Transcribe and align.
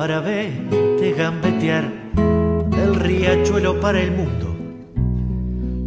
para 0.00 0.20
verte 0.20 1.12
gambetear 1.12 1.84
del 2.70 2.94
riachuelo 2.94 3.78
para 3.80 4.00
el 4.00 4.12
mundo, 4.12 4.56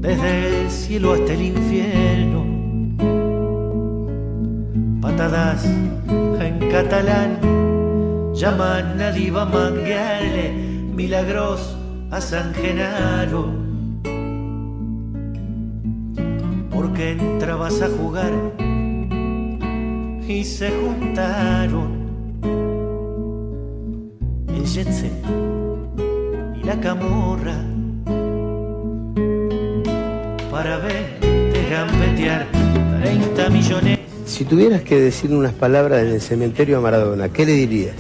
desde 0.02 0.62
el 0.62 0.70
cielo 0.70 1.14
hasta 1.14 1.34
el 1.34 1.42
infierno. 1.42 2.46
Patadas 5.02 5.66
en 5.66 6.60
catalán 6.70 7.40
llaman 8.36 9.02
a 9.02 9.10
diva 9.10 9.46
manguearle 9.46 10.52
milagros 10.94 11.76
a 12.12 12.22
San 12.22 12.54
Genaro. 12.54 13.48
Porque 16.70 17.14
entrabas 17.14 17.82
a 17.82 17.90
jugar 17.90 18.32
y 20.28 20.44
se 20.44 20.70
juntaron 20.70 22.04
el 24.64 24.70
jet 24.70 24.92
set 24.92 25.12
y 26.56 26.64
la 26.66 26.80
camorra 26.80 27.56
para 30.50 30.78
verte 30.78 31.68
gambetear 31.70 32.48
30 33.02 33.50
millones. 33.50 34.00
Si 34.26 34.46
tuvieras 34.46 34.82
que 34.82 35.00
decir 35.00 35.34
unas 35.34 35.54
palabras 35.54 36.04
en 36.04 36.12
el 36.12 36.22
cementerio 36.22 36.78
a 36.78 36.82
Maradona, 36.82 37.30
¿qué 37.30 37.46
le 37.46 37.54
dirías? 37.54 37.96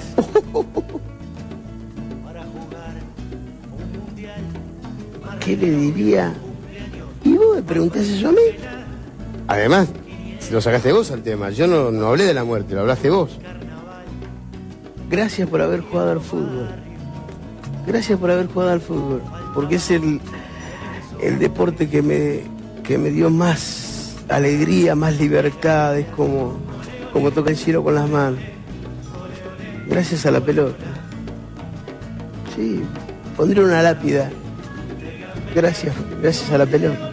¿Qué 5.43 5.57
le 5.57 5.69
diría? 5.69 6.33
¿Y 7.25 7.35
vos 7.35 7.57
me 7.57 7.61
preguntás 7.61 8.07
eso 8.07 8.29
a 8.29 8.31
mí? 8.31 8.37
Además, 9.47 9.89
lo 10.49 10.61
sacaste 10.61 10.93
vos 10.93 11.11
al 11.11 11.21
tema. 11.21 11.49
Yo 11.49 11.67
no, 11.67 11.91
no 11.91 12.07
hablé 12.07 12.23
de 12.23 12.33
la 12.33 12.45
muerte, 12.45 12.75
lo 12.75 12.81
hablaste 12.81 13.09
vos. 13.09 13.37
Gracias 15.13 15.47
por 15.47 15.61
haber 15.61 15.81
jugado 15.81 16.13
al 16.13 16.21
fútbol. 16.21 16.69
Gracias 17.85 18.17
por 18.17 18.31
haber 18.31 18.47
jugado 18.47 18.71
al 18.71 18.81
fútbol. 18.81 19.21
Porque 19.53 19.75
es 19.75 19.91
el, 19.91 20.19
el 21.21 21.37
deporte 21.37 21.87
que 21.87 22.01
me, 22.01 22.39
que 22.81 22.97
me 22.97 23.11
dio 23.11 23.29
más 23.29 24.15
alegría, 24.27 24.95
más 24.95 25.19
libertad. 25.19 25.99
Es 25.99 26.07
como, 26.07 26.57
como 27.13 27.29
toca 27.29 27.51
el 27.51 27.57
cielo 27.57 27.83
con 27.83 27.93
las 27.93 28.09
manos. 28.09 28.39
Gracias 29.87 30.25
a 30.25 30.31
la 30.31 30.39
pelota. 30.39 30.83
Sí, 32.55 32.81
pondré 33.37 33.63
una 33.63 33.83
lápida. 33.83 34.31
Gracias, 35.53 35.93
gracias 36.23 36.49
a 36.49 36.57
la 36.57 36.65
pelota. 36.65 37.11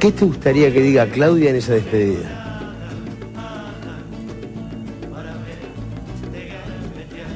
¿Qué 0.00 0.10
te 0.10 0.24
gustaría 0.24 0.72
que 0.72 0.82
diga 0.82 1.06
Claudia 1.06 1.50
en 1.50 1.56
esa 1.56 1.74
despedida? 1.74 2.41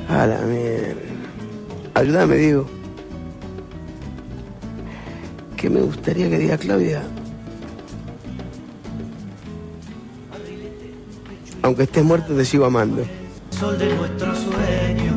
A 0.09 0.27
la 0.27 0.39
mierda. 0.41 1.01
Ayúdame, 1.95 2.37
Diego. 2.37 2.67
¿Qué 5.57 5.71
me 5.71 5.81
gustaría 5.81 6.29
que 6.29 6.39
diga 6.39 6.59
Claudia? 6.59 7.03
Aunque 11.63 11.83
estés 11.85 12.05
muerto, 12.05 12.35
te 12.35 12.45
sigo 12.45 12.65
amando. 12.67 13.05
sol 13.51 13.77
de 13.79 13.93
nuestros 13.97 14.39
sueños. 14.39 15.17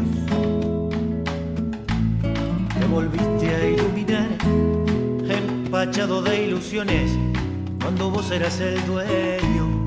Te 2.79 2.85
volviste 2.85 3.56
a 3.56 3.69
iluminar, 3.69 4.29
empachado 5.29 6.21
de 6.23 6.45
ilusiones, 6.45 7.11
cuando 7.81 8.09
vos 8.09 8.31
eras 8.31 8.59
el 8.61 8.83
dueño. 8.88 9.85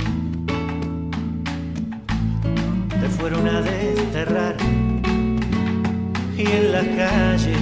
Te 3.01 3.09
fueron 3.09 3.49
a 3.49 3.63
desterrar 3.63 4.55
en 6.47 6.73
las 6.73 6.85
calles. 6.85 7.59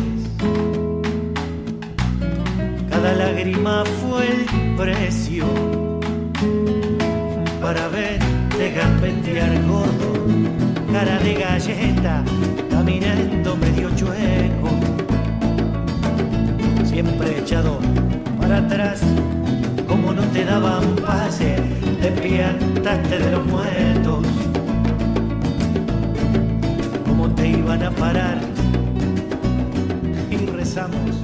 Cada 2.90 3.12
lágrima 3.14 3.84
fue 4.00 4.26
el 4.26 4.76
precio 4.76 5.44
para 7.60 7.88
verte 7.88 8.72
gambetear 8.74 9.62
gordo, 9.66 10.12
cara 10.92 11.18
de 11.18 11.34
galleta, 11.34 12.24
caminando 12.70 13.56
medio 13.56 13.90
chueco, 13.96 14.70
siempre 16.84 17.38
echado 17.38 17.78
para 18.40 18.58
atrás, 18.58 19.00
como 19.86 20.12
no 20.12 20.22
te 20.32 20.44
daban 20.44 20.96
pase, 20.96 21.56
te 22.00 22.10
piantaste 22.12 23.18
de 23.18 23.30
los 23.30 23.46
muertos, 23.46 24.26
iban 27.70 27.82
a 27.84 27.90
parar 27.92 28.40
y 30.28 30.46
rezamos. 30.46 31.16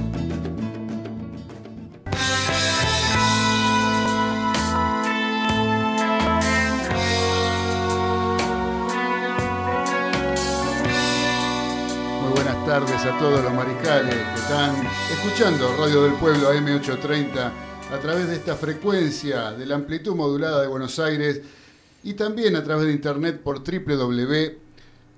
Muy 12.21 12.31
buenas 12.31 12.65
tardes 12.65 13.05
a 13.05 13.19
todos 13.19 13.43
los 13.43 13.53
mariscales 13.53 14.15
que 14.15 14.39
están 14.39 14.73
escuchando 15.11 15.75
Radio 15.77 16.03
del 16.03 16.13
Pueblo 16.13 16.53
AM830 16.53 17.51
a 17.91 17.99
través 17.99 18.29
de 18.29 18.35
esta 18.35 18.55
frecuencia 18.55 19.51
de 19.51 19.65
la 19.65 19.75
amplitud 19.75 20.15
modulada 20.15 20.61
de 20.61 20.67
Buenos 20.67 20.97
Aires 20.97 21.41
y 22.05 22.13
también 22.13 22.55
a 22.55 22.63
través 22.63 22.85
de 22.85 22.93
internet 22.93 23.41
por 23.43 23.65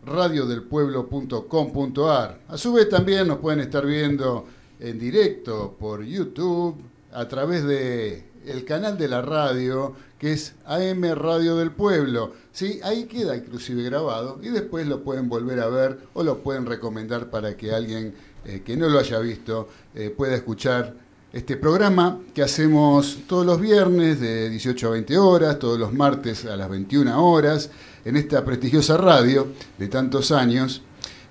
www.radiodelpueblo.com.ar. 0.05 2.41
A 2.47 2.57
su 2.57 2.73
vez 2.73 2.89
también 2.89 3.27
nos 3.27 3.37
pueden 3.39 3.59
estar 3.59 3.85
viendo 3.85 4.45
en 4.79 4.97
directo 4.99 5.75
por 5.79 6.03
YouTube 6.03 6.75
a 7.11 7.27
través 7.27 7.65
de 7.65 8.29
el 8.45 8.63
canal 8.65 8.97
de 8.97 9.07
la 9.07 9.21
radio 9.21 9.93
que 10.17 10.33
es 10.33 10.55
AM 10.65 11.03
Radio 11.13 11.55
del 11.57 11.71
Pueblo. 11.71 12.33
¿sí? 12.51 12.79
Ahí 12.83 13.05
queda 13.05 13.35
inclusive 13.35 13.83
grabado 13.83 14.39
y 14.41 14.49
después 14.49 14.87
lo 14.87 15.03
pueden 15.03 15.29
volver 15.29 15.59
a 15.59 15.67
ver 15.67 15.99
o 16.13 16.23
lo 16.23 16.39
pueden 16.39 16.65
recomendar 16.65 17.29
para 17.29 17.55
que 17.55 17.71
alguien 17.71 18.15
eh, 18.45 18.63
que 18.65 18.75
no 18.77 18.89
lo 18.89 18.99
haya 18.99 19.19
visto 19.19 19.67
eh, 19.93 20.13
pueda 20.15 20.35
escuchar 20.35 20.95
este 21.31 21.57
programa 21.57 22.19
que 22.33 22.41
hacemos 22.41 23.19
todos 23.27 23.45
los 23.45 23.61
viernes 23.61 24.19
de 24.19 24.49
18 24.49 24.87
a 24.87 24.91
20 24.91 25.17
horas, 25.19 25.59
todos 25.59 25.77
los 25.77 25.93
martes 25.93 26.45
a 26.45 26.57
las 26.57 26.67
21 26.69 27.23
horas, 27.23 27.69
en 28.05 28.15
esta 28.15 28.43
prestigiosa 28.43 28.97
radio 28.97 29.47
de 29.77 29.87
tantos 29.87 30.31
años. 30.31 30.81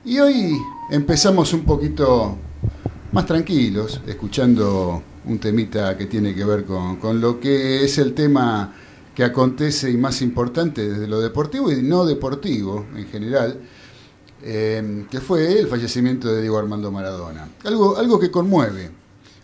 Y 0.05 0.19
hoy 0.19 0.57
empezamos 0.91 1.53
un 1.53 1.65
poquito 1.65 2.37
más 3.13 3.27
tranquilos, 3.27 4.01
escuchando 4.07 5.03
un 5.25 5.39
temita 5.39 5.97
que 5.97 6.07
tiene 6.07 6.35
que 6.35 6.45
ver 6.45 6.65
con, 6.65 6.97
con 6.97 7.21
lo 7.21 7.41
que 7.41 7.85
es 7.85 7.99
el 7.99 8.15
tema 8.15 8.75
que 9.15 9.25
acontece 9.25 9.91
y 9.91 9.97
más 9.97 10.23
importante 10.23 10.89
desde 10.89 11.09
lo 11.09 11.21
deportivo 11.21 11.73
y 11.73 11.83
no 11.83 12.07
deportivo 12.07 12.87
en 12.95 13.09
general, 13.09 13.59
eh, 14.41 15.07
que 15.11 15.21
fue 15.21 15.59
el 15.59 15.67
fallecimiento 15.67 16.29
de 16.29 16.43
Diego 16.43 16.57
Armando 16.57 16.93
Maradona. 16.93 17.49
Algo, 17.65 17.97
algo 17.97 18.21
que 18.21 18.31
conmueve, 18.31 18.91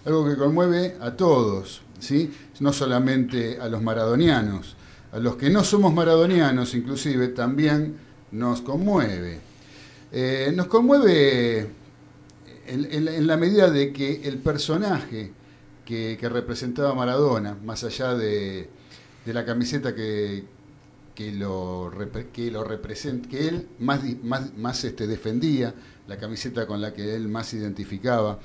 algo 0.04 0.28
que 0.28 0.36
conmueve 0.36 0.96
a 1.00 1.10
todos, 1.16 1.82
¿sí? 1.98 2.32
no 2.60 2.72
solamente 2.72 3.58
a 3.60 3.68
los 3.68 3.82
maradonianos, 3.82 4.76
a 5.14 5.18
los 5.20 5.36
que 5.36 5.48
no 5.48 5.62
somos 5.62 5.94
maradonianos 5.94 6.74
inclusive 6.74 7.28
también 7.28 7.96
nos 8.32 8.62
conmueve. 8.62 9.38
Eh, 10.10 10.52
nos 10.56 10.66
conmueve 10.66 11.68
en, 12.66 13.26
la 13.26 13.36
medida 13.36 13.70
de 13.70 13.92
que 13.92 14.22
el 14.24 14.38
personaje 14.38 15.30
que, 15.84 16.18
representaba 16.20 16.94
Maradona, 16.94 17.56
más 17.64 17.84
allá 17.84 18.16
de, 18.16 18.68
la 19.26 19.44
camiseta 19.44 19.94
que, 19.94 20.44
que 21.14 21.30
lo, 21.30 21.92
que 22.32 22.50
lo 22.50 22.64
que 22.66 23.48
él 23.48 23.68
más, 23.78 24.00
más, 24.24 24.56
más 24.56 24.82
este, 24.82 25.06
defendía, 25.06 25.74
la 26.08 26.18
camiseta 26.18 26.66
con 26.66 26.80
la 26.80 26.92
que 26.92 27.14
él 27.14 27.28
más 27.28 27.54
identificaba. 27.54 28.40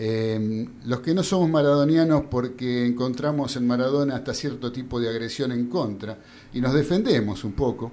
Eh, 0.00 0.68
los 0.84 1.00
que 1.00 1.12
no 1.12 1.24
somos 1.24 1.50
maradonianos 1.50 2.22
porque 2.30 2.86
encontramos 2.86 3.56
en 3.56 3.66
Maradona 3.66 4.14
hasta 4.14 4.32
cierto 4.32 4.70
tipo 4.70 5.00
de 5.00 5.08
agresión 5.08 5.50
en 5.50 5.66
contra 5.66 6.16
y 6.54 6.60
nos 6.60 6.72
defendemos 6.72 7.42
un 7.42 7.50
poco, 7.50 7.90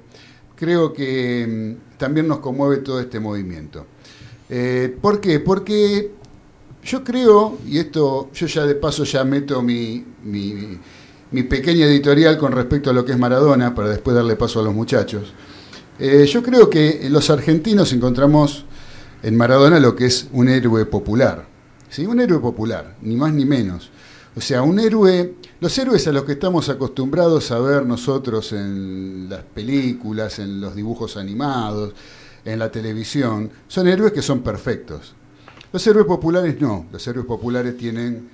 creo 0.56 0.94
que 0.94 1.76
mm, 1.76 1.98
también 1.98 2.28
nos 2.28 2.40
conmueve 2.42 2.78
todo 2.78 3.00
este 3.00 3.20
movimiento. 3.20 3.88
Eh, 4.48 4.96
¿Por 5.02 5.20
qué? 5.20 5.40
Porque 5.40 6.12
yo 6.84 7.04
creo, 7.04 7.58
y 7.68 7.80
esto 7.80 8.30
yo 8.32 8.46
ya 8.46 8.68
de 8.68 8.76
paso 8.76 9.04
ya 9.04 9.24
meto 9.24 9.64
mi, 9.64 10.06
mi, 10.22 11.44
pequeña 11.44 11.88
editorial 11.88 12.38
con 12.38 12.52
respecto 12.52 12.92
a 12.92 12.94
lo 12.94 13.04
que 13.04 13.14
es 13.14 13.18
Maradona, 13.18 13.74
para 13.74 13.90
después 13.90 14.16
darle 14.16 14.36
paso 14.36 14.60
a 14.60 14.64
los 14.64 14.76
muchachos, 14.76 15.34
eh, 15.98 16.28
yo 16.32 16.44
creo 16.44 16.70
que 16.70 17.08
los 17.10 17.32
argentinos 17.32 17.92
encontramos 17.94 18.66
en 19.24 19.36
Maradona 19.36 19.80
lo 19.80 19.96
que 19.96 20.06
es 20.06 20.28
un 20.34 20.50
héroe 20.50 20.86
popular, 20.86 21.55
un 22.04 22.20
héroe 22.20 22.40
popular, 22.40 22.98
ni 23.02 23.16
más 23.16 23.34
ni 23.34 23.46
menos. 23.46 23.90
O 24.36 24.42
sea, 24.42 24.64
un 24.64 24.80
héroe, 24.80 25.36
los 25.62 25.78
héroes 25.78 26.06
a 26.08 26.12
los 26.12 26.26
que 26.26 26.34
estamos 26.34 26.68
acostumbrados 26.68 27.52
a 27.52 27.60
ver 27.60 27.86
nosotros 27.86 28.52
en 28.52 29.28
las 29.30 29.44
películas, 29.44 30.40
en 30.40 30.60
los 30.60 30.76
dibujos 30.76 31.16
animados, 31.16 31.94
en 32.44 32.60
la 32.60 32.70
televisión, 32.70 33.50
son 33.68 33.88
héroes 33.88 34.12
que 34.12 34.22
son 34.22 34.42
perfectos. 34.42 35.16
Los 35.72 35.86
héroes 35.88 36.06
populares 36.06 36.60
no, 36.60 36.86
los 36.92 37.08
héroes 37.08 37.26
populares 37.26 37.78
tienen 37.78 38.30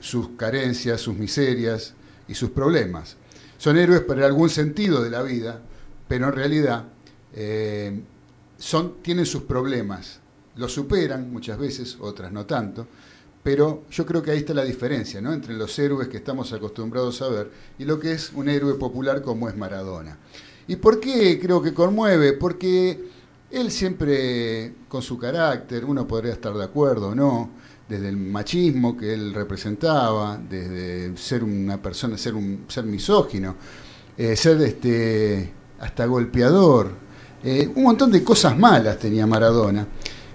sus 0.00 0.30
carencias, 0.30 1.00
sus 1.00 1.16
miserias 1.16 1.94
y 2.28 2.34
sus 2.34 2.50
problemas. 2.50 3.16
Son 3.58 3.76
héroes 3.76 4.00
para 4.00 4.26
algún 4.26 4.48
sentido 4.50 5.02
de 5.02 5.10
la 5.10 5.22
vida, 5.22 5.60
pero 6.08 6.28
en 6.28 6.32
realidad 6.32 6.84
eh, 7.34 8.00
son, 8.58 9.02
tienen 9.02 9.26
sus 9.26 9.42
problemas. 9.42 10.20
Los 10.56 10.72
superan 10.72 11.32
muchas 11.32 11.58
veces, 11.58 11.96
otras 12.00 12.32
no 12.32 12.46
tanto, 12.46 12.86
pero 13.42 13.84
yo 13.90 14.04
creo 14.04 14.22
que 14.22 14.32
ahí 14.32 14.38
está 14.38 14.54
la 14.54 14.64
diferencia 14.64 15.20
¿no? 15.20 15.32
entre 15.32 15.54
los 15.54 15.78
héroes 15.78 16.08
que 16.08 16.16
estamos 16.16 16.52
acostumbrados 16.52 17.22
a 17.22 17.28
ver 17.28 17.50
y 17.78 17.84
lo 17.84 18.00
que 18.00 18.12
es 18.12 18.32
un 18.34 18.48
héroe 18.48 18.74
popular 18.74 19.22
como 19.22 19.48
es 19.48 19.56
Maradona. 19.56 20.18
¿Y 20.66 20.76
por 20.76 20.98
qué 20.98 21.38
creo 21.38 21.62
que 21.62 21.72
conmueve? 21.72 22.32
Porque 22.32 23.04
él 23.50 23.70
siempre, 23.70 24.74
con 24.88 25.00
su 25.00 25.16
carácter, 25.16 25.84
uno 25.84 26.06
podría 26.08 26.32
estar 26.32 26.54
de 26.54 26.64
acuerdo 26.64 27.08
o 27.08 27.14
no, 27.14 27.50
desde 27.88 28.08
el 28.08 28.16
machismo 28.16 28.96
que 28.96 29.14
él 29.14 29.32
representaba, 29.32 30.36
desde 30.38 31.16
ser 31.16 31.44
una 31.44 31.80
persona, 31.80 32.18
ser 32.18 32.34
un 32.34 32.64
ser 32.66 32.84
misógino, 32.84 33.54
eh, 34.16 34.34
ser 34.34 34.60
este 34.62 35.52
hasta 35.78 36.06
golpeador, 36.06 36.90
eh, 37.44 37.70
un 37.76 37.84
montón 37.84 38.10
de 38.10 38.24
cosas 38.24 38.58
malas 38.58 38.98
tenía 38.98 39.26
Maradona, 39.26 39.86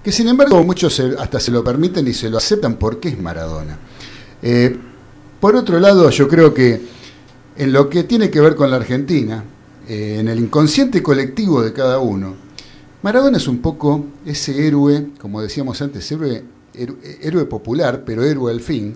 que 0.04 0.12
sin 0.12 0.28
embargo 0.28 0.64
muchos 0.64 1.00
hasta 1.00 1.40
se 1.40 1.52
lo 1.52 1.64
permiten 1.64 2.08
y 2.08 2.14
se 2.14 2.30
lo 2.30 2.38
aceptan 2.38 2.76
porque 2.76 3.10
es 3.10 3.20
Maradona. 3.20 3.78
Eh, 4.42 4.76
por 5.40 5.56
otro 5.56 5.80
lado, 5.80 6.10
yo 6.10 6.28
creo 6.28 6.54
que 6.54 6.82
en 7.58 7.74
lo 7.74 7.90
que 7.90 8.04
tiene 8.04 8.30
que 8.30 8.42
ver 8.42 8.56
con 8.56 8.70
la 8.70 8.78
Argentina, 8.78 9.44
en 9.88 10.28
el 10.28 10.40
inconsciente 10.40 11.04
colectivo 11.04 11.62
de 11.62 11.74
cada 11.74 12.00
uno, 12.00 12.36
Maradona 13.04 13.38
es 13.38 13.48
un 13.48 13.60
poco 13.60 14.06
ese 14.26 14.68
héroe, 14.68 15.08
como 15.20 15.42
decíamos 15.42 15.82
antes, 15.82 16.12
héroe, 16.12 17.46
popular, 17.46 18.04
pero 18.06 18.24
héroe 18.24 18.52
al 18.52 18.62
fin, 18.62 18.96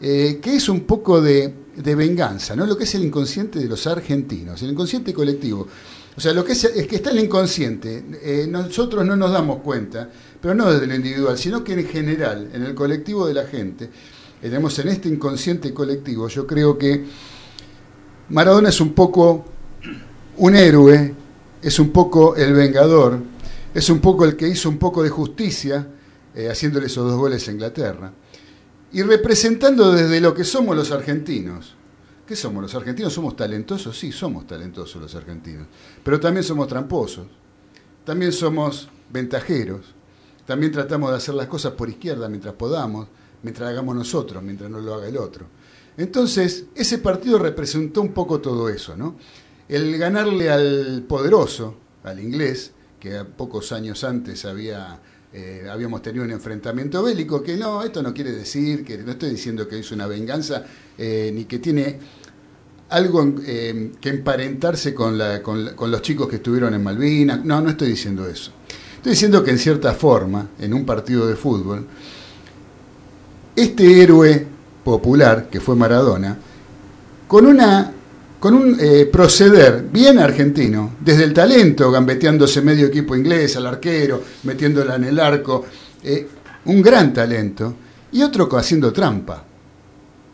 eh, 0.00 0.38
que 0.42 0.56
es 0.56 0.68
un 0.68 0.80
poco 0.80 1.22
de, 1.22 1.54
venganza, 1.96 2.54
¿no? 2.54 2.66
Lo 2.66 2.76
que 2.76 2.84
es 2.84 2.94
el 2.94 3.04
inconsciente 3.04 3.58
de 3.58 3.66
los 3.66 3.86
argentinos, 3.86 4.62
el 4.62 4.72
inconsciente 4.72 5.14
colectivo. 5.14 5.66
O 6.14 6.20
sea, 6.20 6.34
lo 6.34 6.44
que 6.44 6.52
es, 6.52 6.64
es 6.64 6.86
que 6.86 6.96
está 6.96 7.10
el 7.10 7.20
inconsciente, 7.20 8.04
eh, 8.22 8.46
nosotros 8.46 9.06
no 9.06 9.16
nos 9.16 9.32
damos 9.32 9.62
cuenta, 9.62 10.10
pero 10.40 10.54
no 10.54 10.72
desde 10.72 10.86
lo 10.86 10.94
individual, 10.94 11.36
sino 11.36 11.62
que 11.62 11.74
en 11.74 11.86
general, 11.86 12.50
en 12.52 12.62
el 12.62 12.74
colectivo 12.74 13.26
de 13.26 13.34
la 13.34 13.44
gente, 13.44 13.90
tenemos 14.40 14.78
en 14.78 14.88
este 14.88 15.08
inconsciente 15.08 15.74
colectivo, 15.74 16.28
yo 16.28 16.46
creo 16.46 16.78
que 16.78 17.04
Maradona 18.30 18.70
es 18.70 18.80
un 18.80 18.94
poco 18.94 19.44
un 20.38 20.54
héroe, 20.54 21.14
es 21.60 21.78
un 21.78 21.90
poco 21.90 22.36
el 22.36 22.54
vengador, 22.54 23.18
es 23.74 23.90
un 23.90 24.00
poco 24.00 24.24
el 24.24 24.36
que 24.36 24.48
hizo 24.48 24.68
un 24.68 24.78
poco 24.78 25.02
de 25.02 25.10
justicia, 25.10 25.86
eh, 26.34 26.48
haciéndole 26.48 26.86
esos 26.86 27.10
dos 27.10 27.18
goles 27.18 27.46
a 27.48 27.52
Inglaterra, 27.52 28.12
y 28.92 29.02
representando 29.02 29.92
desde 29.92 30.20
lo 30.20 30.32
que 30.32 30.44
somos 30.44 30.74
los 30.74 30.90
argentinos. 30.90 31.74
¿Qué 32.26 32.36
somos? 32.36 32.62
¿Los 32.62 32.74
argentinos 32.74 33.12
somos 33.12 33.36
talentosos? 33.36 33.98
Sí, 33.98 34.12
somos 34.12 34.46
talentosos 34.46 35.02
los 35.02 35.14
argentinos, 35.14 35.66
pero 36.02 36.18
también 36.18 36.44
somos 36.44 36.68
tramposos, 36.68 37.26
también 38.04 38.32
somos 38.32 38.88
ventajeros, 39.12 39.94
también 40.50 40.72
tratamos 40.72 41.12
de 41.12 41.16
hacer 41.16 41.36
las 41.36 41.46
cosas 41.46 41.74
por 41.74 41.88
izquierda 41.88 42.28
mientras 42.28 42.54
podamos, 42.54 43.06
mientras 43.44 43.68
hagamos 43.68 43.94
nosotros, 43.94 44.42
mientras 44.42 44.68
no 44.68 44.80
lo 44.80 44.94
haga 44.94 45.06
el 45.06 45.16
otro. 45.16 45.46
Entonces, 45.96 46.64
ese 46.74 46.98
partido 46.98 47.38
representó 47.38 48.02
un 48.02 48.12
poco 48.12 48.40
todo 48.40 48.68
eso, 48.68 48.96
¿no? 48.96 49.14
El 49.68 49.96
ganarle 49.96 50.50
al 50.50 51.04
poderoso, 51.06 51.76
al 52.02 52.18
inglés, 52.18 52.72
que 52.98 53.24
pocos 53.24 53.70
años 53.70 54.02
antes 54.02 54.44
había, 54.44 55.00
eh, 55.32 55.68
habíamos 55.70 56.02
tenido 56.02 56.24
un 56.24 56.32
enfrentamiento 56.32 57.00
bélico, 57.00 57.44
que 57.44 57.56
no, 57.56 57.84
esto 57.84 58.02
no 58.02 58.12
quiere 58.12 58.32
decir, 58.32 58.84
que 58.84 58.98
no 58.98 59.12
estoy 59.12 59.30
diciendo 59.30 59.68
que 59.68 59.78
es 59.78 59.92
una 59.92 60.08
venganza, 60.08 60.64
eh, 60.98 61.30
ni 61.32 61.44
que 61.44 61.60
tiene 61.60 61.96
algo 62.88 63.36
eh, 63.46 63.92
que 64.00 64.08
emparentarse 64.08 64.94
con, 64.94 65.16
con, 65.44 65.90
los 65.92 66.02
chicos 66.02 66.26
que 66.26 66.36
estuvieron 66.36 66.74
en 66.74 66.82
Malvinas, 66.82 67.44
no, 67.44 67.60
no 67.60 67.70
estoy 67.70 67.90
diciendo 67.90 68.26
eso. 68.26 68.50
Estoy 69.00 69.12
diciendo 69.12 69.42
que 69.42 69.50
en 69.50 69.58
cierta 69.58 69.94
forma, 69.94 70.48
en 70.58 70.74
un 70.74 70.84
partido 70.84 71.26
de 71.26 71.34
fútbol, 71.34 71.86
este 73.56 74.02
héroe 74.02 74.46
popular, 74.84 75.48
que 75.48 75.58
fue 75.58 75.74
Maradona, 75.74 76.36
con 77.26 77.46
una 77.46 77.94
con 78.38 78.52
un 78.52 78.76
eh, 78.78 79.06
proceder 79.10 79.88
bien 79.90 80.18
argentino, 80.18 80.96
desde 81.00 81.24
el 81.24 81.32
talento, 81.32 81.90
gambeteándose 81.90 82.60
medio 82.60 82.88
equipo 82.88 83.16
inglés 83.16 83.56
al 83.56 83.68
arquero, 83.68 84.22
metiéndola 84.42 84.96
en 84.96 85.04
el 85.04 85.18
arco, 85.18 85.64
eh, 86.02 86.28
un 86.66 86.82
gran 86.82 87.14
talento, 87.14 87.74
y 88.12 88.22
otro 88.22 88.54
haciendo 88.54 88.92
trampa. 88.92 89.42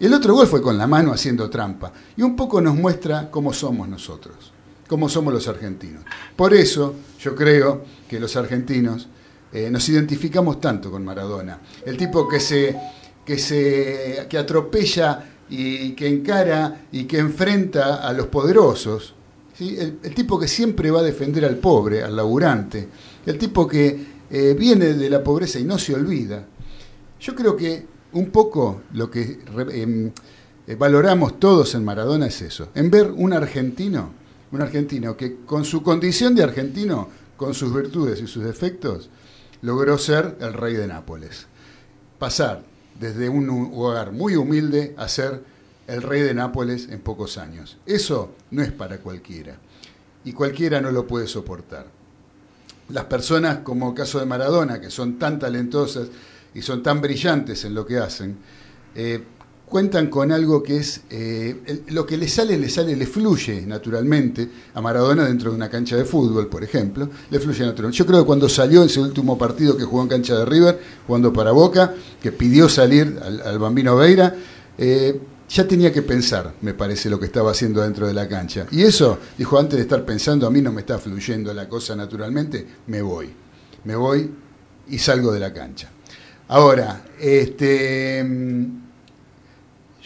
El 0.00 0.12
otro 0.12 0.34
gol 0.34 0.48
fue 0.48 0.60
con 0.60 0.76
la 0.76 0.88
mano 0.88 1.12
haciendo 1.12 1.48
trampa, 1.48 1.92
y 2.16 2.22
un 2.22 2.34
poco 2.34 2.60
nos 2.60 2.74
muestra 2.74 3.30
cómo 3.30 3.52
somos 3.52 3.88
nosotros, 3.88 4.52
cómo 4.88 5.08
somos 5.08 5.32
los 5.32 5.48
argentinos. 5.48 6.04
Por 6.34 6.54
eso 6.54 6.94
yo 7.18 7.34
creo 7.34 7.84
que 8.08 8.20
los 8.20 8.36
argentinos 8.36 9.08
eh, 9.52 9.70
nos 9.70 9.88
identificamos 9.88 10.60
tanto 10.60 10.90
con 10.90 11.04
Maradona, 11.04 11.60
el 11.84 11.96
tipo 11.96 12.28
que 12.28 12.40
se, 12.40 12.76
que 13.24 13.38
se 13.38 14.26
que 14.28 14.38
atropella 14.38 15.24
y 15.48 15.92
que 15.92 16.08
encara 16.08 16.86
y 16.90 17.04
que 17.04 17.18
enfrenta 17.18 18.06
a 18.06 18.12
los 18.12 18.26
poderosos, 18.26 19.14
el, 19.58 20.14
tipo 20.14 20.38
que 20.38 20.48
siempre 20.48 20.90
va 20.90 21.00
a 21.00 21.04
defender 21.04 21.44
al 21.44 21.56
pobre, 21.56 22.02
al 22.02 22.14
laburante, 22.14 22.88
el 23.24 23.38
tipo 23.38 23.66
que 23.66 24.06
eh, 24.30 24.54
viene 24.58 24.94
de 24.94 25.08
la 25.08 25.22
pobreza 25.22 25.58
y 25.58 25.64
no 25.64 25.78
se 25.78 25.94
olvida. 25.94 26.44
Yo 27.20 27.34
creo 27.34 27.56
que 27.56 27.86
un 28.12 28.30
poco 28.30 28.82
lo 28.92 29.10
que 29.10 29.40
em, 29.72 30.10
eh, 30.66 30.74
valoramos 30.74 31.38
todos 31.38 31.74
en 31.74 31.84
Maradona 31.84 32.26
es 32.26 32.42
eso, 32.42 32.68
en 32.74 32.90
ver 32.90 33.10
un 33.10 33.32
argentino, 33.32 34.10
un 34.52 34.62
argentino 34.62 35.16
que 35.16 35.36
con 35.44 35.64
su 35.64 35.82
condición 35.82 36.34
de 36.34 36.42
argentino, 36.42 37.08
con 37.36 37.54
sus 37.54 37.74
virtudes 37.74 38.20
y 38.20 38.26
sus 38.26 38.44
defectos, 38.44 39.10
logró 39.62 39.98
ser 39.98 40.36
el 40.40 40.52
rey 40.52 40.74
de 40.74 40.86
Nápoles. 40.86 41.46
Pasar 42.18 42.62
desde 42.98 43.28
un 43.28 43.48
hogar 43.74 44.12
muy 44.12 44.36
humilde 44.36 44.94
a 44.96 45.08
ser 45.08 45.42
el 45.86 46.02
rey 46.02 46.22
de 46.22 46.34
Nápoles 46.34 46.88
en 46.88 47.00
pocos 47.00 47.38
años. 47.38 47.78
Eso 47.86 48.34
no 48.50 48.62
es 48.62 48.72
para 48.72 48.98
cualquiera 48.98 49.58
y 50.24 50.32
cualquiera 50.32 50.80
no 50.80 50.90
lo 50.90 51.06
puede 51.06 51.26
soportar. 51.26 51.86
Las 52.88 53.04
personas, 53.04 53.58
como 53.58 53.90
el 53.90 53.94
caso 53.94 54.18
de 54.18 54.26
Maradona, 54.26 54.80
que 54.80 54.90
son 54.90 55.18
tan 55.18 55.38
talentosas 55.38 56.08
y 56.54 56.62
son 56.62 56.82
tan 56.82 57.00
brillantes 57.00 57.64
en 57.64 57.74
lo 57.74 57.84
que 57.84 57.98
hacen, 57.98 58.38
eh, 58.94 59.22
cuentan 59.68 60.06
con 60.08 60.30
algo 60.30 60.62
que 60.62 60.78
es 60.78 61.02
eh, 61.10 61.82
lo 61.88 62.06
que 62.06 62.16
le 62.16 62.28
sale, 62.28 62.56
le 62.56 62.68
sale, 62.68 62.94
le 62.94 63.06
fluye 63.06 63.62
naturalmente 63.66 64.48
a 64.74 64.80
Maradona 64.80 65.24
dentro 65.24 65.50
de 65.50 65.56
una 65.56 65.68
cancha 65.68 65.96
de 65.96 66.04
fútbol, 66.04 66.46
por 66.46 66.62
ejemplo, 66.62 67.10
le 67.30 67.40
fluye 67.40 67.64
naturalmente. 67.64 67.98
Yo 67.98 68.06
creo 68.06 68.20
que 68.20 68.26
cuando 68.26 68.48
salió 68.48 68.84
ese 68.84 69.00
último 69.00 69.36
partido 69.36 69.76
que 69.76 69.84
jugó 69.84 70.02
en 70.02 70.08
cancha 70.08 70.36
de 70.38 70.44
River, 70.44 70.80
jugando 71.06 71.32
para 71.32 71.50
Boca, 71.50 71.94
que 72.22 72.30
pidió 72.30 72.68
salir 72.68 73.18
al, 73.20 73.58
Bambino 73.58 73.96
Veira, 73.96 74.34
eh, 74.78 75.20
ya 75.48 75.66
tenía 75.66 75.92
que 75.92 76.02
pensar, 76.02 76.54
me 76.60 76.74
parece, 76.74 77.10
lo 77.10 77.18
que 77.18 77.26
estaba 77.26 77.50
haciendo 77.50 77.82
dentro 77.82 78.06
de 78.06 78.14
la 78.14 78.28
cancha. 78.28 78.66
Y 78.70 78.82
eso, 78.82 79.18
dijo, 79.36 79.58
antes 79.58 79.76
de 79.76 79.82
estar 79.82 80.04
pensando, 80.04 80.46
a 80.46 80.50
mí 80.50 80.60
no 80.60 80.72
me 80.72 80.80
está 80.80 80.98
fluyendo 80.98 81.52
la 81.52 81.68
cosa 81.68 81.96
naturalmente, 81.96 82.66
me 82.86 83.02
voy. 83.02 83.30
Me 83.84 83.94
voy 83.96 84.30
y 84.88 84.98
salgo 84.98 85.32
de 85.32 85.40
la 85.40 85.52
cancha. 85.52 85.90
Ahora, 86.48 87.04
este 87.20 88.24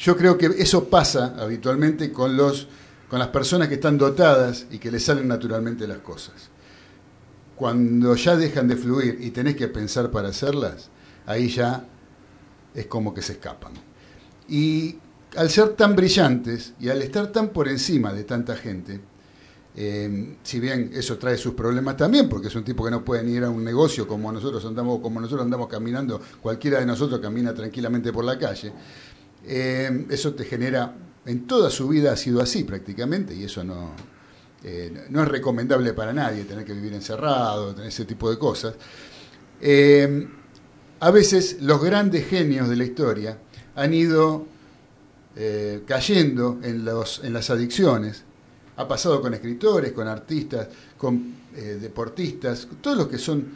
yo 0.01 0.17
creo 0.17 0.39
que 0.39 0.47
eso 0.47 0.89
pasa 0.89 1.35
habitualmente 1.39 2.11
con, 2.11 2.35
los, 2.35 2.67
con 3.09 3.19
las 3.19 3.29
personas 3.29 3.69
que 3.69 3.75
están 3.75 3.99
dotadas 3.99 4.67
y 4.71 4.79
que 4.79 4.91
les 4.91 5.05
salen 5.05 5.29
naturalmente 5.29 5.87
las 5.87 5.99
cosas. 5.99 6.49
Cuando 7.55 8.17
ya 8.17 8.35
dejan 8.35 8.67
de 8.67 8.77
fluir 8.77 9.19
y 9.21 9.31
tenés 9.31 9.57
que 9.57 9.69
pensar 9.69 10.11
para 10.11 10.29
hacerlas, 10.29 10.89
ahí 11.27 11.49
ya 11.51 11.85
es 12.75 12.87
como 12.87 13.13
que 13.13 13.21
se 13.21 13.33
escapan. 13.33 13.75
Y 14.49 14.97
al 15.37 15.51
ser 15.51 15.75
tan 15.75 15.95
brillantes 15.95 16.73
y 16.81 16.89
al 16.89 17.03
estar 17.03 17.31
tan 17.31 17.51
por 17.51 17.69
encima 17.69 18.15
de 18.15 18.25
tanta 18.25 18.57
gente, 18.57 19.01
eh, 19.77 20.37
si 20.43 20.59
bien 20.59 20.91
eso 20.95 21.17
trae 21.17 21.37
sus 21.37 21.55
problemas 21.55 21.97
también, 21.97 22.29
porque 22.29 22.49
es 22.49 22.55
un 22.57 22.65
tipo 22.65 22.85
que 22.85 22.91
no 22.91 23.05
puede 23.05 23.23
ni 23.23 23.33
ir 23.33 23.45
a 23.45 23.51
un 23.51 23.63
negocio 23.63 24.09
como 24.09 24.33
nosotros 24.33 24.65
andamos, 24.65 25.01
como 25.01 25.21
nosotros 25.21 25.45
andamos 25.45 25.69
caminando, 25.69 26.21
cualquiera 26.41 26.81
de 26.81 26.87
nosotros 26.87 27.21
camina 27.21 27.55
tranquilamente 27.55 28.13
por 28.13 28.25
la 28.25 28.37
calle, 28.37 28.73
eh, 29.47 30.07
eso 30.11 30.35
te 30.35 30.45
genera, 30.45 30.95
en 31.25 31.47
toda 31.47 31.71
su 31.71 31.89
vida 31.89 32.13
ha 32.13 32.17
sido 32.17 32.41
así 32.41 32.65
prácticamente, 32.65 33.35
y 33.35 33.45
eso 33.45 33.65
no, 33.65 33.93
eh, 34.65 35.07
no 35.11 35.23
es 35.23 35.29
recomendable 35.29 35.93
para 35.93 36.13
nadie, 36.13 36.45
tener 36.45 36.65
que 36.65 36.73
vivir 36.73 36.93
encerrado, 36.95 37.75
tener 37.75 37.89
ese 37.89 38.05
tipo 38.05 38.31
de 38.31 38.39
cosas. 38.39 38.75
Eh, 39.61 40.29
a 41.01 41.11
veces 41.11 41.59
los 41.61 41.83
grandes 41.83 42.27
genios 42.27 42.69
de 42.69 42.77
la 42.77 42.85
historia 42.85 43.39
han 43.75 43.95
ido 43.95 44.47
cayendo 45.87 46.59
en, 46.63 46.85
los, 46.85 47.23
en 47.25 47.33
las 47.33 47.49
adicciones. 47.49 48.25
Ha 48.77 48.87
pasado 48.87 49.23
con 49.23 49.33
escritores, 49.33 49.93
con 49.93 50.07
artistas, 50.07 50.69
con 50.99 51.35
deportistas, 51.55 52.69
todos 52.83 52.99
los 52.99 53.09
que 53.09 53.17
son 53.17 53.47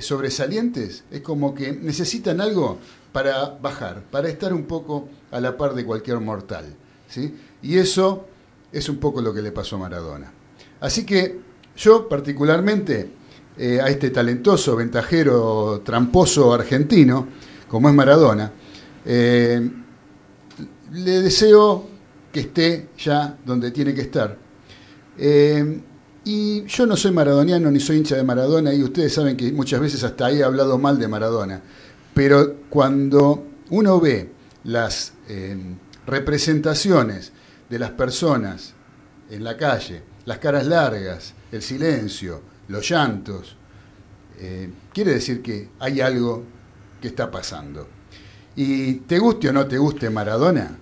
sobresalientes, 0.00 1.04
es 1.10 1.20
como 1.20 1.54
que 1.54 1.72
necesitan 1.72 2.40
algo 2.40 2.78
para 3.12 3.48
bajar, 3.48 4.02
para 4.10 4.28
estar 4.28 4.52
un 4.52 4.64
poco 4.64 5.08
a 5.30 5.40
la 5.40 5.56
par 5.56 5.74
de 5.74 5.84
cualquier 5.84 6.20
mortal. 6.20 6.64
¿sí? 7.08 7.34
Y 7.62 7.78
eso 7.78 8.26
es 8.72 8.88
un 8.88 8.98
poco 8.98 9.20
lo 9.20 9.32
que 9.32 9.42
le 9.42 9.52
pasó 9.52 9.76
a 9.76 9.80
Maradona. 9.80 10.32
Así 10.80 11.06
que 11.06 11.40
yo 11.76 12.08
particularmente 12.08 13.10
eh, 13.58 13.80
a 13.80 13.88
este 13.88 14.10
talentoso, 14.10 14.76
ventajero, 14.76 15.80
tramposo 15.84 16.52
argentino, 16.52 17.28
como 17.68 17.88
es 17.88 17.94
Maradona, 17.94 18.52
eh, 19.04 19.70
le 20.92 21.22
deseo 21.22 21.88
que 22.30 22.40
esté 22.40 22.88
ya 22.98 23.38
donde 23.44 23.70
tiene 23.70 23.94
que 23.94 24.02
estar. 24.02 24.36
Eh, 25.18 25.80
y 26.26 26.64
yo 26.66 26.86
no 26.86 26.96
soy 26.96 27.12
maradoniano 27.12 27.70
ni 27.70 27.78
soy 27.78 27.98
hincha 27.98 28.16
de 28.16 28.24
Maradona 28.24 28.74
y 28.74 28.82
ustedes 28.82 29.14
saben 29.14 29.36
que 29.36 29.52
muchas 29.52 29.78
veces 29.78 30.02
hasta 30.02 30.26
ahí 30.26 30.40
he 30.40 30.44
hablado 30.44 30.76
mal 30.76 30.98
de 30.98 31.06
Maradona. 31.06 31.62
Pero 32.12 32.62
cuando 32.68 33.46
uno 33.70 34.00
ve 34.00 34.32
las 34.64 35.12
eh, 35.28 35.56
representaciones 36.04 37.30
de 37.70 37.78
las 37.78 37.90
personas 37.90 38.74
en 39.30 39.44
la 39.44 39.56
calle, 39.56 40.02
las 40.24 40.38
caras 40.38 40.66
largas, 40.66 41.32
el 41.52 41.62
silencio, 41.62 42.42
los 42.66 42.90
llantos, 42.90 43.56
eh, 44.40 44.68
quiere 44.92 45.12
decir 45.12 45.40
que 45.40 45.68
hay 45.78 46.00
algo 46.00 46.42
que 47.00 47.06
está 47.06 47.30
pasando. 47.30 47.86
Y 48.56 48.94
te 48.94 49.20
guste 49.20 49.50
o 49.50 49.52
no 49.52 49.68
te 49.68 49.78
guste 49.78 50.10
Maradona, 50.10 50.76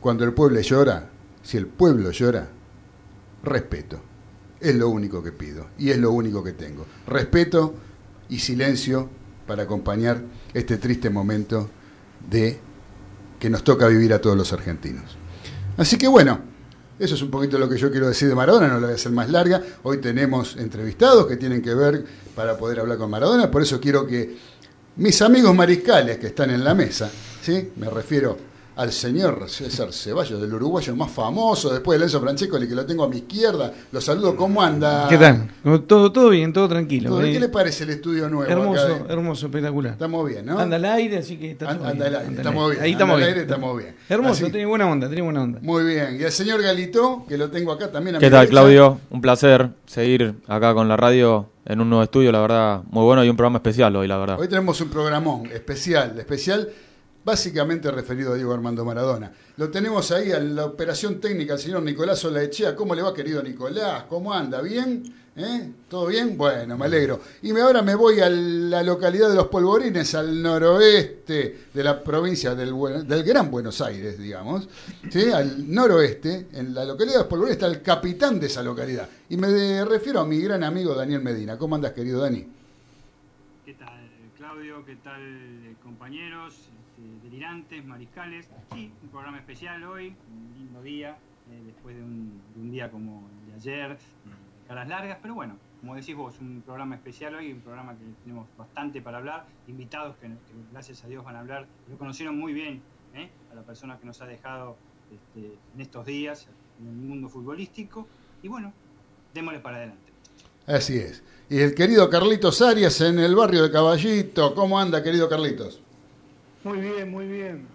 cuando 0.00 0.22
el 0.24 0.34
pueblo 0.34 0.60
llora, 0.60 1.08
si 1.42 1.56
el 1.56 1.66
pueblo 1.66 2.10
llora, 2.10 2.46
respeto. 3.42 4.09
Es 4.60 4.74
lo 4.74 4.88
único 4.88 5.22
que 5.22 5.32
pido 5.32 5.68
y 5.78 5.90
es 5.90 5.98
lo 5.98 6.12
único 6.12 6.44
que 6.44 6.52
tengo. 6.52 6.86
Respeto 7.06 7.74
y 8.28 8.38
silencio 8.38 9.08
para 9.46 9.62
acompañar 9.64 10.22
este 10.52 10.76
triste 10.76 11.10
momento 11.10 11.68
de 12.28 12.60
que 13.38 13.48
nos 13.48 13.64
toca 13.64 13.86
vivir 13.88 14.12
a 14.12 14.20
todos 14.20 14.36
los 14.36 14.52
argentinos. 14.52 15.16
Así 15.76 15.96
que 15.96 16.06
bueno, 16.06 16.40
eso 16.98 17.14
es 17.14 17.22
un 17.22 17.30
poquito 17.30 17.58
lo 17.58 17.68
que 17.68 17.78
yo 17.78 17.90
quiero 17.90 18.06
decir 18.06 18.28
de 18.28 18.34
Maradona, 18.34 18.68
no 18.68 18.74
lo 18.74 18.82
voy 18.82 18.92
a 18.92 18.96
hacer 18.96 19.12
más 19.12 19.30
larga. 19.30 19.62
Hoy 19.82 19.98
tenemos 19.98 20.56
entrevistados 20.56 21.26
que 21.26 21.36
tienen 21.36 21.62
que 21.62 21.74
ver 21.74 22.04
para 22.36 22.58
poder 22.58 22.80
hablar 22.80 22.98
con 22.98 23.10
Maradona, 23.10 23.50
por 23.50 23.62
eso 23.62 23.80
quiero 23.80 24.06
que 24.06 24.36
mis 24.96 25.22
amigos 25.22 25.54
mariscales 25.54 26.18
que 26.18 26.26
están 26.26 26.50
en 26.50 26.62
la 26.62 26.74
mesa, 26.74 27.10
¿sí? 27.42 27.70
me 27.76 27.88
refiero 27.88 28.49
al 28.80 28.92
señor 28.92 29.44
César 29.46 29.92
Ceballos, 29.92 30.40
del 30.40 30.54
uruguayo 30.54 30.96
más 30.96 31.10
famoso, 31.10 31.70
después 31.70 31.98
de 31.98 32.00
Lenzo 32.00 32.18
Francescoli, 32.18 32.66
que 32.66 32.74
lo 32.74 32.86
tengo 32.86 33.04
a 33.04 33.08
mi 33.10 33.18
izquierda. 33.18 33.70
Lo 33.92 34.00
saludo, 34.00 34.34
¿cómo 34.34 34.62
anda? 34.62 35.06
¿Qué 35.06 35.18
tal? 35.18 35.50
Todo, 35.86 36.10
todo 36.10 36.30
bien, 36.30 36.50
todo 36.50 36.66
tranquilo. 36.66 37.18
¿Qué 37.18 37.38
le 37.38 37.50
parece 37.50 37.84
el 37.84 37.90
estudio 37.90 38.26
nuevo? 38.30 38.50
Hermoso, 38.50 39.04
hermoso, 39.06 39.46
espectacular. 39.46 39.92
Estamos 39.92 40.26
bien, 40.26 40.46
¿no? 40.46 40.58
Anda 40.58 40.76
al 40.76 40.84
aire, 40.86 41.18
así 41.18 41.36
que 41.36 41.50
está 41.50 41.68
anda, 41.68 41.90
anda 41.90 42.06
al 42.06 42.16
aire, 42.16 42.34
estamos 42.36 42.70
bien. 42.70 42.82
Ahí 42.82 42.92
estamos 42.92 43.14
anda 43.16 43.26
bien. 43.26 43.28
Al 43.28 43.34
aire, 43.34 43.42
estamos 43.42 43.76
bien. 43.76 43.96
Hermoso, 44.08 44.46
tiene 44.46 44.64
buena 44.64 44.86
onda, 44.86 45.06
tiene 45.08 45.22
buena 45.22 45.42
onda. 45.42 45.58
Muy 45.60 45.84
bien. 45.84 46.16
Y 46.18 46.22
el 46.22 46.32
señor 46.32 46.62
Galito, 46.62 47.26
que 47.28 47.36
lo 47.36 47.50
tengo 47.50 47.72
acá 47.72 47.92
también 47.92 48.16
a 48.16 48.18
¿Qué 48.18 48.30
tal, 48.30 48.48
Claudio? 48.48 48.98
Un 49.10 49.20
placer 49.20 49.68
seguir 49.84 50.36
acá 50.46 50.72
con 50.72 50.88
la 50.88 50.96
radio 50.96 51.50
en 51.66 51.82
un 51.82 51.90
nuevo 51.90 52.02
estudio, 52.02 52.32
la 52.32 52.40
verdad, 52.40 52.82
muy 52.90 53.04
bueno 53.04 53.22
y 53.24 53.28
un 53.28 53.36
programa 53.36 53.58
especial 53.58 53.94
hoy, 53.94 54.08
la 54.08 54.16
verdad. 54.16 54.40
Hoy 54.40 54.48
tenemos 54.48 54.80
un 54.80 54.88
programón 54.88 55.46
especial, 55.52 56.18
especial 56.18 56.70
básicamente 57.24 57.90
referido 57.90 58.32
a 58.32 58.36
Diego 58.36 58.52
Armando 58.52 58.84
Maradona. 58.84 59.32
Lo 59.56 59.70
tenemos 59.70 60.10
ahí 60.10 60.32
en 60.32 60.54
la 60.54 60.66
operación 60.66 61.20
técnica, 61.20 61.54
el 61.54 61.58
señor 61.58 61.82
Nicolás 61.82 62.24
Olaechea. 62.24 62.74
¿Cómo 62.74 62.94
le 62.94 63.02
va, 63.02 63.12
querido 63.12 63.42
Nicolás? 63.42 64.04
¿Cómo 64.08 64.32
anda? 64.32 64.62
¿Bien? 64.62 65.02
¿Eh? 65.36 65.72
¿Todo 65.88 66.06
bien? 66.06 66.36
Bueno, 66.36 66.76
me 66.76 66.86
alegro. 66.86 67.20
Y 67.42 67.56
ahora 67.58 67.82
me 67.82 67.94
voy 67.94 68.20
a 68.20 68.28
la 68.28 68.82
localidad 68.82 69.28
de 69.28 69.36
Los 69.36 69.46
Polvorines, 69.46 70.14
al 70.14 70.42
noroeste 70.42 71.66
de 71.72 71.84
la 71.84 72.02
provincia 72.02 72.54
del, 72.54 72.74
Gran 73.24 73.50
Buenos 73.50 73.80
Aires, 73.80 74.18
digamos. 74.18 74.68
Al 75.32 75.72
noroeste, 75.72 76.48
en 76.52 76.74
la 76.74 76.84
localidad 76.84 77.14
de 77.14 77.20
Los 77.20 77.28
Polvorines, 77.28 77.56
está 77.56 77.66
el 77.66 77.80
capitán 77.80 78.40
de 78.40 78.46
esa 78.46 78.62
localidad. 78.62 79.08
Y 79.28 79.36
me 79.36 79.84
refiero 79.84 80.20
a 80.20 80.26
mi 80.26 80.40
gran 80.40 80.64
amigo 80.64 80.94
Daniel 80.94 81.22
Medina. 81.22 81.56
¿Cómo 81.56 81.76
andas, 81.76 81.92
querido 81.92 82.20
Dani? 82.20 82.46
¿Qué 83.64 83.74
tal, 83.74 84.10
Claudio? 84.36 84.84
¿Qué 84.84 84.96
tal, 84.96 85.76
compañeros? 85.82 86.70
Delirantes, 87.22 87.84
mariscales. 87.84 88.48
Sí, 88.72 88.92
un 89.02 89.08
programa 89.08 89.38
especial 89.38 89.82
hoy, 89.84 90.14
un 90.30 90.58
lindo 90.58 90.82
día, 90.82 91.18
eh, 91.50 91.62
después 91.66 91.96
de 91.96 92.02
un, 92.02 92.70
día 92.70 92.90
como 92.90 93.28
el 93.28 93.50
de 93.50 93.54
ayer, 93.56 93.98
caras 94.68 94.88
largas, 94.88 95.18
pero 95.20 95.34
bueno, 95.34 95.56
como 95.80 95.94
decís 95.94 96.14
vos, 96.14 96.38
un 96.40 96.62
programa 96.62 96.94
especial 96.94 97.34
hoy, 97.34 97.52
un 97.52 97.60
programa 97.60 97.94
que 97.94 98.04
tenemos 98.22 98.46
bastante 98.56 99.02
para 99.02 99.18
hablar, 99.18 99.46
invitados 99.66 100.16
que, 100.16 100.30
gracias 100.72 101.04
a 101.04 101.08
Dios 101.08 101.24
van 101.24 101.36
a 101.36 101.40
hablar, 101.40 101.66
lo 101.88 101.98
conocieron 101.98 102.38
muy 102.38 102.52
bien 102.52 102.82
¿eh? 103.14 103.30
a 103.50 103.54
la 103.54 103.62
persona 103.62 103.98
que 103.98 104.06
nos 104.06 104.20
ha 104.20 104.26
dejado 104.26 104.76
este, 105.10 105.58
en 105.74 105.80
estos 105.80 106.06
días 106.06 106.48
en 106.80 106.86
el 106.86 106.94
mundo 106.94 107.28
futbolístico, 107.28 108.06
y 108.42 108.48
bueno, 108.48 108.72
démosle 109.34 109.60
para 109.60 109.76
adelante. 109.76 110.12
Así 110.66 110.98
es. 110.98 111.22
Y 111.48 111.58
el 111.58 111.74
querido 111.74 112.08
Carlitos 112.08 112.62
Arias 112.62 113.00
en 113.00 113.18
el 113.18 113.34
barrio 113.34 113.64
de 113.64 113.70
Caballito. 113.70 114.54
¿Cómo 114.54 114.78
anda, 114.78 115.02
querido 115.02 115.28
Carlitos? 115.28 115.80
Muy 116.64 116.78
bien, 116.78 117.10
muy 117.10 117.26
bien. 117.26 117.66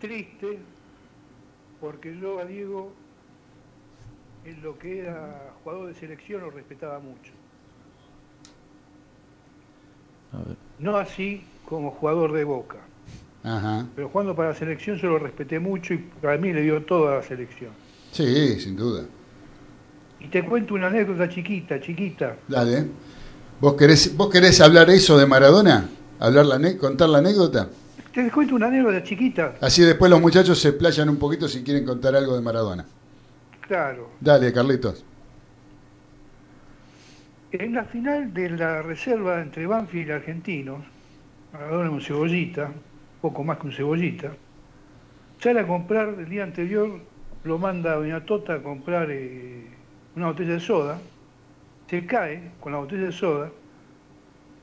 Triste, 0.00 0.58
porque 1.80 2.18
yo 2.18 2.40
a 2.40 2.44
Diego, 2.44 2.92
en 4.44 4.62
lo 4.62 4.78
que 4.78 5.00
era 5.00 5.52
jugador 5.62 5.88
de 5.88 5.94
selección, 5.94 6.40
lo 6.40 6.50
respetaba 6.50 6.98
mucho. 6.98 7.32
No 10.78 10.96
así 10.96 11.42
como 11.68 11.90
jugador 11.90 12.32
de 12.32 12.44
boca. 12.44 12.78
Pero 13.94 14.08
jugando 14.08 14.34
para 14.34 14.50
la 14.50 14.54
selección 14.54 14.96
yo 14.98 15.08
lo 15.08 15.18
respeté 15.18 15.58
mucho 15.58 15.94
y 15.94 15.98
para 15.98 16.36
mí 16.36 16.52
le 16.52 16.62
dio 16.62 16.82
toda 16.84 17.16
la 17.16 17.22
selección. 17.22 17.70
Sí, 18.12 18.60
sin 18.60 18.76
duda. 18.76 19.04
Y 20.18 20.28
te 20.28 20.44
cuento 20.44 20.74
una 20.74 20.88
anécdota 20.88 21.28
chiquita, 21.28 21.80
chiquita. 21.80 22.36
Dale. 22.48 22.86
¿Vos 23.60 23.74
querés, 23.74 24.16
¿Vos 24.16 24.28
querés 24.30 24.60
hablar 24.60 24.90
eso 24.90 25.16
de 25.16 25.26
Maradona? 25.26 25.88
Hablar 26.20 26.46
la 26.46 26.76
contar 26.76 27.08
la 27.08 27.18
anécdota? 27.18 27.68
Te 28.12 28.30
cuento 28.30 28.54
una 28.54 28.66
anécdota 28.66 29.02
chiquita. 29.02 29.54
Así 29.60 29.82
después 29.82 30.10
los 30.10 30.20
muchachos 30.20 30.60
se 30.60 30.72
playan 30.72 31.08
un 31.08 31.16
poquito 31.16 31.48
si 31.48 31.62
quieren 31.62 31.84
contar 31.84 32.14
algo 32.14 32.34
de 32.34 32.42
Maradona. 32.42 32.84
Claro. 33.62 34.10
Dale, 34.20 34.52
Carlitos. 34.52 35.04
En 37.52 37.74
la 37.74 37.84
final 37.84 38.32
de 38.34 38.50
la 38.50 38.82
reserva 38.82 39.40
entre 39.40 39.66
Banfield 39.66 40.08
y 40.08 40.12
Argentinos, 40.12 40.84
Maradona 41.52 41.90
un 41.90 42.00
cebollita, 42.00 42.70
poco 43.20 43.42
más 43.42 43.58
que 43.58 43.66
un 43.66 43.72
cebollita, 43.72 44.32
sale 45.40 45.60
a 45.60 45.66
comprar 45.66 46.14
el 46.18 46.28
día 46.28 46.44
anterior, 46.44 47.00
lo 47.44 47.58
manda 47.58 47.92
a 47.92 47.96
Doña 47.96 48.24
Tota 48.24 48.54
a 48.54 48.62
comprar 48.62 49.08
eh, 49.10 49.66
una 50.14 50.26
botella 50.28 50.54
de 50.54 50.60
soda, 50.60 51.00
se 51.88 52.06
cae 52.06 52.52
con 52.60 52.72
la 52.72 52.78
botella 52.78 53.06
de 53.06 53.12
soda 53.12 53.50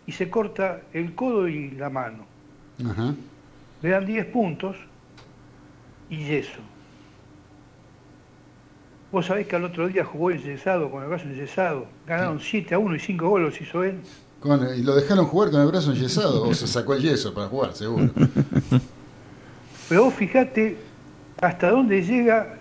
y 0.08 0.14
se 0.14 0.30
corta 0.30 0.82
el 0.94 1.14
codo 1.14 1.48
y 1.48 1.72
la 1.72 1.90
mano. 1.90 2.26
Le 3.82 3.90
dan 3.90 4.06
10 4.06 4.26
puntos 4.28 4.76
y 6.10 6.24
yeso. 6.24 6.60
Vos 9.12 9.26
sabés 9.26 9.48
que 9.48 9.56
al 9.56 9.66
otro 9.66 9.88
día 9.88 10.04
jugó 10.04 10.32
enyesado, 10.32 10.90
con 10.90 11.04
el 11.04 11.10
brazo 11.10 11.26
enyesado. 11.26 11.86
Ganaron 12.08 12.40
7 12.40 12.74
a 12.74 12.80
1 12.80 12.96
y 12.96 13.00
5 13.00 13.30
goles 13.30 13.62
hizo 13.62 13.84
él. 13.84 14.00
¿Y 14.78 14.84
lo 14.84 14.96
dejaron 14.96 15.26
jugar 15.26 15.52
con 15.52 15.62
el 15.62 15.68
brazo 15.68 15.92
enyesado 15.92 16.44
o 16.44 16.54
se 16.54 16.68
sacó 16.68 16.94
el 16.94 17.02
yeso 17.02 17.34
para 17.34 17.48
jugar, 17.48 17.74
seguro? 17.74 18.10
Pero 19.90 20.06
vos 20.06 20.14
fijate 20.14 20.78
hasta 21.42 21.70
dónde 21.70 22.02
llega 22.02 22.58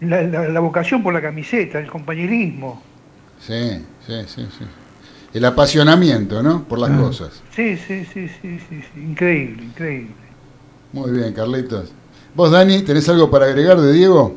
la, 0.00 0.60
vocación 0.60 1.02
por 1.02 1.14
la 1.14 1.22
camiseta, 1.22 1.78
el 1.78 1.90
compañerismo. 1.90 2.82
Sí, 3.40 3.84
sí, 4.08 4.14
sí, 4.26 4.48
sí. 4.58 4.64
El 5.34 5.44
apasionamiento, 5.44 6.42
¿no? 6.42 6.64
Por 6.64 6.78
las 6.78 6.90
ah. 6.90 6.98
cosas. 6.98 7.42
Sí, 7.54 7.76
sí, 7.76 8.04
sí, 8.06 8.28
sí, 8.28 8.58
sí, 8.68 8.82
increíble, 8.96 9.62
increíble. 9.64 10.14
Muy 10.92 11.10
bien, 11.10 11.32
Carlitos. 11.34 11.92
¿Vos, 12.34 12.50
Dani, 12.50 12.82
tenés 12.82 13.08
algo 13.08 13.30
para 13.30 13.44
agregar 13.44 13.78
de 13.78 13.92
Diego? 13.92 14.36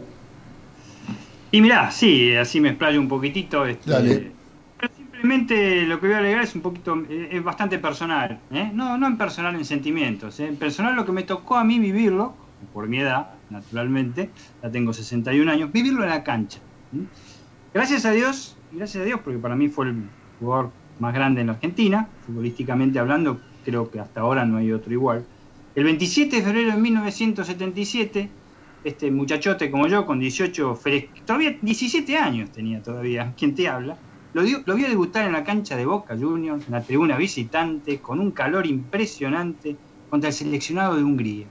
Y 1.51 1.61
mirá, 1.61 1.91
sí, 1.91 2.35
así 2.35 2.59
me 2.59 2.69
explayo 2.69 2.99
un 2.99 3.07
poquitito. 3.07 3.65
Este, 3.65 3.89
Dale. 3.89 4.31
simplemente 4.95 5.83
lo 5.83 5.99
que 5.99 6.07
voy 6.07 6.15
a 6.15 6.19
agregar 6.19 6.43
es 6.43 6.55
un 6.55 6.61
poquito, 6.61 7.03
eh, 7.09 7.29
es 7.31 7.43
bastante 7.43 7.79
personal. 7.79 8.39
¿eh? 8.51 8.71
No, 8.73 8.97
no 8.97 9.07
en 9.07 9.17
personal 9.17 9.55
en 9.55 9.65
sentimientos. 9.65 10.39
¿eh? 10.39 10.47
En 10.47 10.57
personal 10.57 10.95
lo 10.95 11.05
que 11.05 11.11
me 11.13 11.23
tocó 11.23 11.55
a 11.55 11.63
mí 11.63 11.79
vivirlo, 11.79 12.33
por 12.73 12.87
mi 12.87 12.99
edad, 12.99 13.31
naturalmente, 13.49 14.29
ya 14.61 14.71
tengo 14.71 14.93
61 14.93 15.51
años, 15.51 15.71
vivirlo 15.71 16.03
en 16.03 16.09
la 16.09 16.23
cancha. 16.23 16.59
Gracias 17.73 18.05
a 18.05 18.11
Dios, 18.11 18.57
gracias 18.71 19.01
a 19.01 19.05
Dios, 19.05 19.19
porque 19.23 19.39
para 19.39 19.55
mí 19.55 19.67
fue 19.67 19.89
el 19.89 20.03
jugador 20.39 20.71
más 20.99 21.13
grande 21.13 21.41
en 21.41 21.47
la 21.47 21.53
Argentina, 21.53 22.07
futbolísticamente 22.25 22.99
hablando, 22.99 23.39
creo 23.65 23.89
que 23.89 23.99
hasta 23.99 24.21
ahora 24.21 24.45
no 24.45 24.57
hay 24.57 24.71
otro 24.71 24.93
igual. 24.93 25.25
El 25.75 25.85
27 25.85 26.35
de 26.35 26.41
febrero 26.41 26.71
de 26.71 26.77
1977, 26.77 28.29
este 28.83 29.11
muchachote 29.11 29.71
como 29.71 29.87
yo, 29.87 30.05
con 30.05 30.19
18, 30.19 30.79
todavía 31.25 31.57
17 31.61 32.17
años 32.17 32.51
tenía 32.51 32.81
todavía, 32.81 33.33
quien 33.37 33.55
te 33.55 33.67
habla, 33.67 33.97
lo, 34.33 34.43
dio, 34.43 34.61
lo 34.65 34.75
vio 34.75 34.87
debutar 34.87 35.25
en 35.25 35.33
la 35.33 35.43
cancha 35.43 35.75
de 35.75 35.85
Boca 35.85 36.15
Juniors, 36.17 36.65
en 36.65 36.71
la 36.71 36.81
tribuna 36.81 37.17
visitante, 37.17 37.99
con 37.99 38.19
un 38.19 38.31
calor 38.31 38.65
impresionante 38.65 39.75
contra 40.09 40.29
el 40.29 40.33
seleccionado 40.33 40.95
de 40.95 41.03
Hungría. 41.03 41.45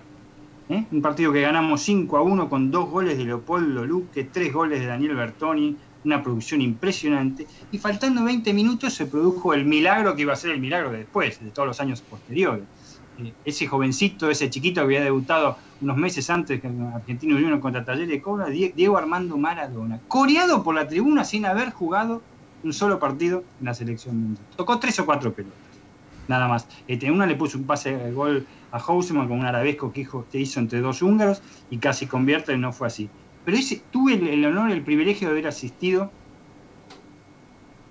¿eh? 0.70 0.84
Un 0.90 1.02
partido 1.02 1.32
que 1.32 1.42
ganamos 1.42 1.82
5 1.82 2.16
a 2.16 2.22
1 2.22 2.48
con 2.48 2.70
dos 2.70 2.88
goles 2.88 3.18
de 3.18 3.24
Leopoldo 3.24 3.84
Luque, 3.84 4.24
tres 4.24 4.52
goles 4.52 4.80
de 4.80 4.86
Daniel 4.86 5.16
Bertoni, 5.16 5.76
una 6.04 6.22
producción 6.22 6.62
impresionante. 6.62 7.46
Y 7.72 7.78
faltando 7.78 8.24
20 8.24 8.52
minutos 8.52 8.94
se 8.94 9.06
produjo 9.06 9.54
el 9.54 9.64
milagro 9.64 10.14
que 10.14 10.22
iba 10.22 10.32
a 10.32 10.36
ser 10.36 10.52
el 10.52 10.60
milagro 10.60 10.90
de 10.90 10.98
después, 10.98 11.42
de 11.42 11.50
todos 11.50 11.68
los 11.68 11.80
años 11.80 12.00
posteriores. 12.00 12.64
Eh, 13.18 13.32
ese 13.44 13.66
jovencito, 13.66 14.30
ese 14.30 14.48
chiquito 14.50 14.80
que 14.80 14.84
había 14.84 15.02
debutado 15.02 15.56
unos 15.80 15.96
meses 15.96 16.28
antes 16.30 16.60
que 16.60 16.68
Argentino 16.94 17.36
Junior 17.36 17.60
contra 17.60 17.84
Talleres 17.84 18.08
de 18.08 18.20
Cobra, 18.20 18.46
Diego 18.46 18.96
Armando 18.96 19.36
Maradona, 19.36 20.00
coreado 20.08 20.62
por 20.62 20.74
la 20.74 20.86
tribuna 20.86 21.24
sin 21.24 21.46
haber 21.46 21.70
jugado 21.70 22.22
un 22.62 22.72
solo 22.72 22.98
partido 22.98 23.44
en 23.60 23.66
la 23.66 23.74
selección 23.74 24.18
mundial. 24.20 24.46
Tocó 24.56 24.78
tres 24.78 24.98
o 25.00 25.06
cuatro 25.06 25.32
pelotas, 25.32 25.58
nada 26.28 26.48
más. 26.48 26.66
Este, 26.86 27.10
una 27.10 27.26
le 27.26 27.34
puso 27.34 27.58
un 27.58 27.64
pase 27.64 27.96
de 27.96 28.12
gol 28.12 28.46
a 28.72 28.78
Houseman 28.78 29.28
con 29.28 29.38
un 29.38 29.46
arabesco 29.46 29.92
que 29.92 30.38
hizo 30.38 30.60
entre 30.60 30.80
dos 30.80 31.02
húngaros 31.02 31.42
y 31.70 31.78
casi 31.78 32.06
convierte 32.06 32.52
y 32.52 32.58
no 32.58 32.72
fue 32.72 32.86
así. 32.86 33.08
Pero 33.44 33.56
ese, 33.56 33.82
tuve 33.90 34.14
el, 34.14 34.28
el 34.28 34.44
honor, 34.44 34.70
el 34.70 34.82
privilegio 34.82 35.28
de 35.28 35.32
haber 35.32 35.46
asistido 35.46 36.10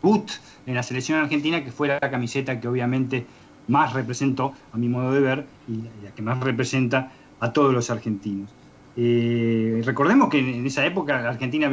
Put 0.01 0.31
en 0.65 0.75
la 0.75 0.83
selección 0.83 1.19
argentina, 1.19 1.63
que 1.63 1.71
fue 1.71 1.87
la 1.87 1.99
camiseta 1.99 2.59
que 2.59 2.67
obviamente 2.67 3.25
más 3.67 3.93
representó, 3.93 4.53
a 4.73 4.77
mi 4.77 4.89
modo 4.89 5.11
de 5.13 5.19
ver, 5.19 5.45
y 5.67 6.03
la 6.03 6.11
que 6.15 6.21
más 6.21 6.39
representa 6.39 7.11
a 7.39 7.53
todos 7.53 7.73
los 7.73 7.89
argentinos. 7.89 8.53
Eh, 9.01 9.81
recordemos 9.85 10.29
que 10.29 10.39
en 10.39 10.65
esa 10.65 10.85
época 10.85 11.21
la 11.21 11.29
Argentina 11.29 11.71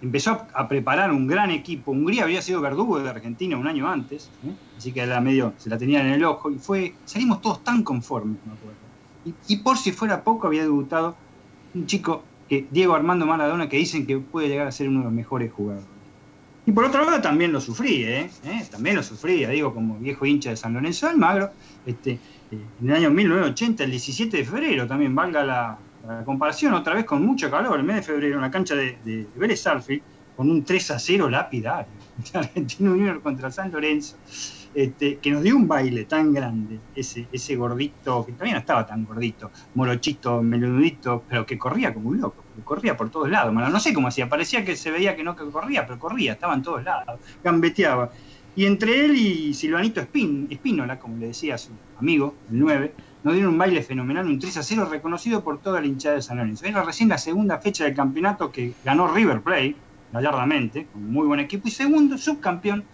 empezó 0.00 0.46
a 0.52 0.68
preparar 0.68 1.10
un 1.10 1.26
gran 1.26 1.50
equipo. 1.50 1.90
Hungría 1.90 2.24
había 2.24 2.42
sido 2.42 2.60
verdugo 2.60 3.00
de 3.00 3.08
Argentina 3.08 3.56
un 3.56 3.66
año 3.66 3.88
antes, 3.88 4.30
¿eh? 4.44 4.52
así 4.76 4.92
que 4.92 5.00
era 5.00 5.20
medio, 5.20 5.54
se 5.56 5.68
la 5.68 5.78
tenían 5.78 6.06
en 6.06 6.12
el 6.12 6.24
ojo 6.24 6.50
y 6.50 6.58
fue, 6.58 6.94
salimos 7.06 7.40
todos 7.40 7.64
tan 7.64 7.82
conformes, 7.82 8.38
me 8.46 8.52
acuerdo. 8.52 8.78
Y, 9.48 9.56
por 9.56 9.76
si 9.76 9.92
fuera 9.92 10.22
poco 10.22 10.46
había 10.46 10.62
debutado 10.62 11.16
un 11.74 11.86
chico 11.86 12.22
que 12.48 12.66
Diego 12.70 12.94
Armando 12.94 13.26
Maradona 13.26 13.68
que 13.68 13.76
dicen 13.76 14.06
que 14.06 14.18
puede 14.18 14.48
llegar 14.48 14.66
a 14.66 14.72
ser 14.72 14.88
uno 14.88 15.00
de 15.00 15.04
los 15.04 15.12
mejores 15.12 15.52
jugadores. 15.52 15.86
Y 16.68 16.72
por 16.72 16.84
otro 16.84 17.02
lado 17.04 17.20
también 17.22 17.50
lo 17.50 17.60
sufrí, 17.62 18.04
¿eh? 18.04 18.30
¿Eh? 18.44 18.66
También 18.70 18.96
lo 18.96 19.02
sufrí, 19.02 19.46
digo, 19.46 19.72
como 19.72 19.98
viejo 19.98 20.26
hincha 20.26 20.50
de 20.50 20.56
San 20.56 20.74
Lorenzo 20.74 21.08
del 21.08 21.16
Magro, 21.16 21.50
este, 21.86 22.12
eh, 22.12 22.18
en 22.82 22.90
el 22.90 22.94
año 22.94 23.10
1980, 23.10 23.84
el 23.84 23.90
17 23.90 24.36
de 24.36 24.44
febrero, 24.44 24.86
también 24.86 25.14
valga 25.14 25.42
la, 25.44 25.78
comparación, 26.24 26.74
otra 26.74 26.94
vez 26.94 27.04
con 27.04 27.24
mucho 27.24 27.50
calor, 27.50 27.78
el 27.78 27.84
mes 27.84 27.96
de 27.96 28.02
febrero, 28.02 28.36
en 28.36 28.42
la 28.42 28.50
cancha 28.50 28.74
de, 28.74 28.98
de 29.04 29.26
Vélez 29.36 29.62
con 30.36 30.50
un 30.50 30.62
3 30.62 30.90
a 30.90 30.98
0 30.98 31.30
lapidario, 31.30 31.90
Argentino 32.34 32.90
Junior 32.90 33.20
contra 33.22 33.50
San 33.50 33.72
Lorenzo, 33.72 34.16
este, 34.74 35.16
que 35.18 35.30
nos 35.30 35.42
dio 35.42 35.56
un 35.56 35.68
baile 35.68 36.04
tan 36.04 36.32
grande, 36.32 36.78
ese, 36.94 37.26
ese 37.32 37.56
gordito, 37.56 38.24
que 38.24 38.32
todavía 38.32 38.54
no 38.54 38.60
estaba 38.60 38.86
tan 38.86 39.04
gordito, 39.04 39.50
morochito, 39.74 40.42
meludito, 40.42 41.24
pero 41.28 41.46
que 41.46 41.58
corría 41.58 41.92
como 41.94 42.10
un 42.10 42.20
loco 42.20 42.48
corría 42.64 42.96
por 42.96 43.10
todos 43.10 43.30
lados, 43.30 43.52
no 43.52 43.80
sé 43.80 43.92
cómo 43.92 44.08
hacía, 44.08 44.28
parecía 44.28 44.64
que 44.64 44.76
se 44.76 44.90
veía 44.90 45.16
que 45.16 45.24
no 45.24 45.36
que 45.36 45.44
corría, 45.50 45.86
pero 45.86 45.98
corría, 45.98 46.32
estaba 46.32 46.54
en 46.54 46.62
todos 46.62 46.84
lados, 46.84 47.20
gambeteaba. 47.42 48.10
Y 48.56 48.66
entre 48.66 49.04
él 49.04 49.14
y 49.16 49.54
Silvanito 49.54 50.00
Espín, 50.00 50.48
Espínola, 50.50 50.98
como 50.98 51.16
le 51.16 51.28
decía 51.28 51.54
a 51.54 51.58
su 51.58 51.70
amigo, 51.98 52.34
el 52.50 52.58
9, 52.58 52.94
nos 53.22 53.34
dieron 53.34 53.52
un 53.52 53.58
baile 53.58 53.82
fenomenal, 53.82 54.26
un 54.26 54.38
3 54.38 54.56
a 54.56 54.62
0 54.62 54.88
reconocido 54.90 55.44
por 55.44 55.60
toda 55.60 55.80
la 55.80 55.86
hinchada 55.86 56.16
de 56.16 56.22
San 56.22 56.38
Lorenzo. 56.38 56.66
Era 56.66 56.82
recién 56.82 57.08
la 57.08 57.18
segunda 57.18 57.58
fecha 57.58 57.84
del 57.84 57.94
campeonato 57.94 58.50
que 58.50 58.74
ganó 58.84 59.12
River 59.14 59.42
Plate, 59.42 59.76
gallardamente, 60.12 60.86
con 60.92 61.12
muy 61.12 61.26
buen 61.26 61.38
equipo, 61.38 61.68
y 61.68 61.70
segundo, 61.70 62.18
subcampeón, 62.18 62.84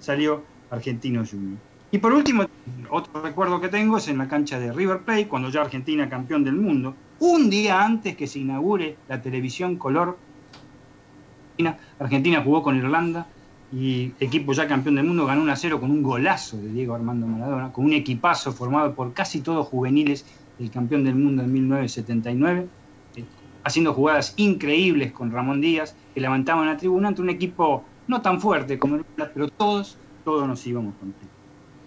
salió 0.00 0.44
Argentino 0.76 1.24
Junior. 1.24 1.58
Y 1.90 1.98
por 1.98 2.12
último, 2.12 2.44
otro 2.90 3.22
recuerdo 3.22 3.60
que 3.60 3.68
tengo 3.68 3.98
es 3.98 4.08
en 4.08 4.18
la 4.18 4.28
cancha 4.28 4.58
de 4.58 4.72
River 4.72 5.00
Plate, 5.00 5.28
cuando 5.28 5.50
ya 5.50 5.62
Argentina 5.62 6.08
campeón 6.08 6.44
del 6.44 6.56
mundo, 6.56 6.94
un 7.20 7.48
día 7.48 7.82
antes 7.82 8.16
que 8.16 8.26
se 8.26 8.40
inaugure 8.40 8.96
la 9.08 9.22
televisión 9.22 9.76
color. 9.76 10.18
Argentina 11.98 12.42
jugó 12.42 12.62
con 12.62 12.76
Irlanda 12.76 13.26
y 13.72 14.12
equipo 14.20 14.52
ya 14.52 14.68
campeón 14.68 14.96
del 14.96 15.06
mundo 15.06 15.26
ganó 15.26 15.42
1 15.42 15.52
a 15.52 15.56
0 15.56 15.80
con 15.80 15.90
un 15.90 16.02
golazo 16.02 16.56
de 16.58 16.68
Diego 16.68 16.94
Armando 16.94 17.26
Maradona, 17.26 17.72
con 17.72 17.86
un 17.86 17.92
equipazo 17.92 18.52
formado 18.52 18.94
por 18.94 19.12
casi 19.12 19.40
todos 19.40 19.66
juveniles 19.66 20.26
del 20.58 20.70
campeón 20.70 21.04
del 21.04 21.14
mundo 21.14 21.42
en 21.42 21.52
1979, 21.52 22.66
eh, 23.16 23.24
haciendo 23.64 23.94
jugadas 23.94 24.34
increíbles 24.36 25.12
con 25.12 25.32
Ramón 25.32 25.60
Díaz, 25.60 25.96
que 26.14 26.20
levantaban 26.20 26.66
la 26.66 26.76
tribuna 26.76 27.08
ante 27.08 27.22
un 27.22 27.30
equipo 27.30 27.84
no 28.06 28.22
tan 28.22 28.40
fuerte 28.40 28.78
como 28.78 28.96
el 28.96 29.04
pero 29.34 29.48
todos, 29.48 29.98
todos 30.26 30.48
nos 30.48 30.66
íbamos 30.66 30.96
contentos. 30.96 31.30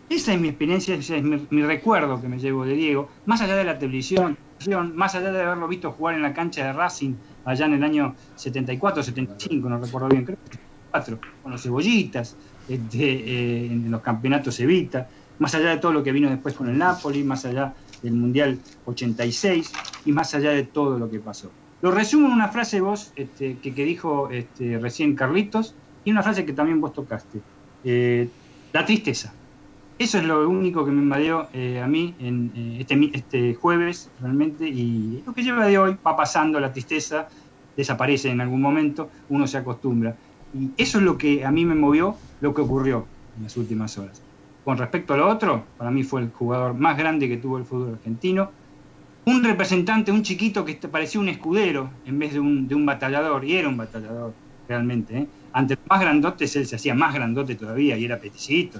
Esa 0.09 0.33
es 0.33 0.39
mi 0.39 0.47
experiencia, 0.47 0.95
ese 0.95 1.17
es 1.17 1.23
mi, 1.23 1.61
recuerdo 1.61 2.21
que 2.21 2.29
me 2.29 2.39
llevo 2.39 2.63
de 2.65 2.73
Diego, 2.73 3.09
más 3.25 3.41
allá 3.41 3.57
de 3.57 3.65
la 3.65 3.77
televisión, 3.77 4.37
más 4.95 5.13
allá 5.13 5.29
de 5.33 5.41
haberlo 5.41 5.67
visto 5.67 5.91
jugar 5.91 6.15
en 6.15 6.21
la 6.21 6.33
cancha 6.33 6.65
de 6.65 6.71
Racing 6.71 7.15
allá 7.43 7.65
en 7.65 7.73
el 7.73 7.83
año 7.83 8.15
74, 8.37 9.03
75, 9.03 9.67
no 9.67 9.77
recuerdo 9.77 10.07
bien, 10.07 10.23
creo 10.23 10.37
que 10.47 11.17
con 11.43 11.51
los 11.51 11.61
cebollitas, 11.61 12.37
este, 12.69 13.03
eh, 13.03 13.65
en 13.65 13.91
los 13.91 14.01
campeonatos 14.01 14.57
Evita, 14.61 15.09
más 15.39 15.53
allá 15.53 15.71
de 15.71 15.77
todo 15.77 15.91
lo 15.91 16.01
que 16.01 16.13
vino 16.13 16.29
después 16.29 16.55
con 16.55 16.69
el 16.69 16.77
Napoli, 16.77 17.25
más 17.25 17.43
allá 17.43 17.73
del 18.01 18.13
Mundial 18.13 18.57
86 18.85 19.73
y 20.05 20.13
más 20.13 20.33
allá 20.33 20.51
de 20.51 20.63
todo 20.63 20.97
lo 20.97 21.09
que 21.11 21.19
pasó. 21.19 21.51
Lo 21.81 21.91
resumo 21.91 22.27
en 22.27 22.33
una 22.33 22.47
frase 22.47 22.79
vos 22.79 23.11
este, 23.17 23.57
que, 23.57 23.71
dijo 23.71 24.29
este, 24.31 24.79
recién 24.79 25.15
Carlitos 25.15 25.75
y 26.05 26.11
una 26.11 26.23
frase 26.23 26.45
que 26.45 26.53
también 26.53 26.79
vos 26.79 26.93
tocaste. 26.93 27.41
Eh, 27.83 28.29
la 28.73 28.85
tristeza. 28.85 29.33
Eso 29.97 30.17
es 30.17 30.23
lo 30.23 30.47
único 30.47 30.85
que 30.85 30.91
me 30.91 31.01
invadió 31.01 31.47
eh, 31.53 31.81
a 31.81 31.87
mí 31.87 32.15
en 32.19 32.51
eh, 32.55 32.77
este, 32.79 33.09
este, 33.13 33.55
jueves 33.55 34.09
realmente 34.21 34.67
y 34.67 35.21
lo 35.25 35.33
que 35.33 35.43
lleva 35.43 35.65
de 35.65 35.77
hoy 35.77 35.97
va 36.05 36.15
pasando, 36.15 36.59
la 36.59 36.71
tristeza 36.71 37.27
desaparece 37.75 38.29
en 38.29 38.39
algún 38.39 38.61
momento, 38.61 39.09
uno 39.27 39.45
se 39.45 39.57
acostumbra. 39.57 40.15
Y 40.53 40.69
eso 40.77 40.99
es 40.99 41.03
lo 41.03 41.17
que 41.17 41.45
a 41.45 41.51
mí 41.51 41.65
me 41.65 41.75
movió, 41.75 42.15
lo 42.39 42.53
que 42.53 42.61
ocurrió 42.61 43.05
en 43.37 43.43
las 43.43 43.57
últimas 43.57 43.97
horas. 43.97 44.21
Con 44.63 44.77
respecto 44.77 45.13
a 45.13 45.17
lo 45.17 45.27
otro, 45.27 45.65
para 45.77 45.91
mí 45.91 46.03
fue 46.03 46.21
el 46.21 46.29
jugador 46.31 46.73
más 46.75 46.97
grande 46.97 47.27
que 47.27 47.37
tuvo 47.37 47.57
el 47.57 47.65
fútbol 47.65 47.95
argentino, 47.95 48.51
un 49.25 49.43
representante, 49.43 50.11
un 50.11 50.23
chiquito 50.23 50.63
que 50.63 50.75
parecía 50.75 51.19
un 51.19 51.29
escudero 51.29 51.89
en 52.05 52.19
vez 52.19 52.33
de 52.33 52.39
un, 52.39 52.67
de 52.67 52.75
un 52.75 52.85
batallador, 52.85 53.43
y 53.43 53.57
era 53.57 53.67
un 53.67 53.77
batallador 53.77 54.33
realmente. 54.67 55.17
¿eh? 55.17 55.27
Ante 55.53 55.75
los 55.75 55.87
más 55.89 56.01
grandotes 56.01 56.55
él 56.55 56.67
se 56.67 56.75
hacía 56.75 56.93
más 56.93 57.13
grandote 57.13 57.55
todavía 57.55 57.97
y 57.97 58.05
era 58.05 58.19
peticito, 58.19 58.79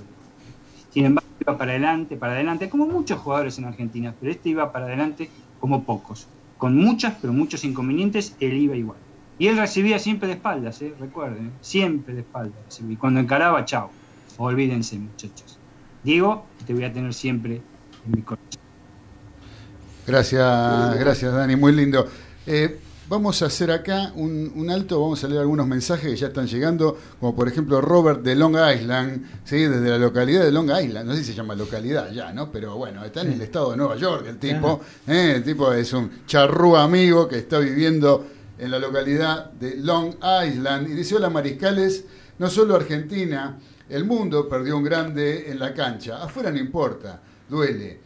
sin 0.92 1.06
embargo 1.06 1.30
iba 1.42 1.58
para 1.58 1.72
adelante, 1.72 2.16
para 2.16 2.34
adelante, 2.34 2.70
como 2.70 2.86
muchos 2.86 3.20
jugadores 3.20 3.58
en 3.58 3.66
Argentina, 3.66 4.14
pero 4.20 4.32
este 4.32 4.50
iba 4.50 4.72
para 4.72 4.86
adelante 4.86 5.30
como 5.60 5.84
pocos, 5.84 6.28
con 6.58 6.76
muchas, 6.76 7.16
pero 7.22 7.34
muchos 7.34 7.64
inconvenientes, 7.64 8.36
él 8.40 8.54
iba 8.54 8.76
igual. 8.76 8.98
Y 9.38 9.48
él 9.48 9.58
recibía 9.58 10.00
siempre 10.00 10.28
de 10.28 10.34
espaldas, 10.34 10.82
¿eh? 10.82 10.94
recuerden, 11.00 11.54
siempre 11.62 12.14
de 12.14 12.22
espaldas. 12.22 12.82
Y 12.88 12.96
cuando 12.98 13.22
encaraba, 13.22 13.64
chao, 13.64 13.90
olvídense 14.38 15.00
muchachos. 15.00 15.58
Diego, 16.04 16.46
te 16.68 16.74
voy 16.74 16.84
a 16.84 16.92
tener 16.92 17.14
siempre 17.14 17.62
en 18.06 18.12
mi 18.12 18.22
corazón. 18.22 18.48
Gracias, 20.06 21.00
gracias 21.00 21.34
Dani, 21.34 21.56
muy 21.56 21.72
lindo. 21.72 22.08
Eh, 22.46 22.80
vamos 23.10 23.42
a 23.42 23.48
hacer 23.48 23.72
acá 23.72 24.14
un, 24.16 24.52
un, 24.56 24.70
alto, 24.70 25.02
vamos 25.02 25.24
a 25.24 25.28
leer 25.28 25.42
algunos 25.42 25.66
mensajes 25.66 26.12
que 26.12 26.16
ya 26.16 26.28
están 26.28 26.46
llegando, 26.46 26.98
como 27.20 27.36
por 27.36 27.48
ejemplo 27.48 27.82
Robert 27.82 28.22
de 28.22 28.36
Long 28.36 28.56
Island, 28.56 29.26
¿sí? 29.44 29.58
desde 29.64 29.90
la 29.90 29.98
localidad 29.98 30.44
de 30.44 30.52
Long 30.52 30.70
Island, 30.70 31.08
no 31.08 31.16
sé 31.16 31.22
si 31.24 31.32
se 31.32 31.34
llama 31.34 31.56
localidad 31.56 32.12
ya, 32.12 32.32
¿no? 32.32 32.52
Pero 32.52 32.76
bueno, 32.76 33.04
está 33.04 33.22
en 33.22 33.34
el 33.34 33.42
estado 33.42 33.72
de 33.72 33.78
Nueva 33.78 33.96
York 33.96 34.26
el 34.28 34.38
tipo, 34.38 34.82
¿eh? 35.08 35.34
el 35.38 35.44
tipo 35.44 35.74
es 35.74 35.92
un 35.92 36.26
charrú 36.28 36.76
amigo 36.76 37.28
que 37.28 37.40
está 37.40 37.58
viviendo 37.58 38.28
en 38.60 38.70
la 38.70 38.78
localidad 38.78 39.52
de 39.54 39.78
Long 39.78 40.16
Island 40.46 40.90
y 40.90 40.94
dice, 40.94 41.16
hola 41.16 41.32
Mariscales, 41.32 42.06
no 42.38 42.48
solo 42.48 42.76
Argentina, 42.76 43.58
el 43.90 44.06
mundo 44.06 44.48
perdió 44.48 44.78
un 44.78 44.84
grande 44.84 45.50
en 45.50 45.58
la 45.58 45.74
cancha, 45.74 46.24
afuera 46.24 46.52
no 46.52 46.60
importa, 46.60 47.20
duele 47.50 48.02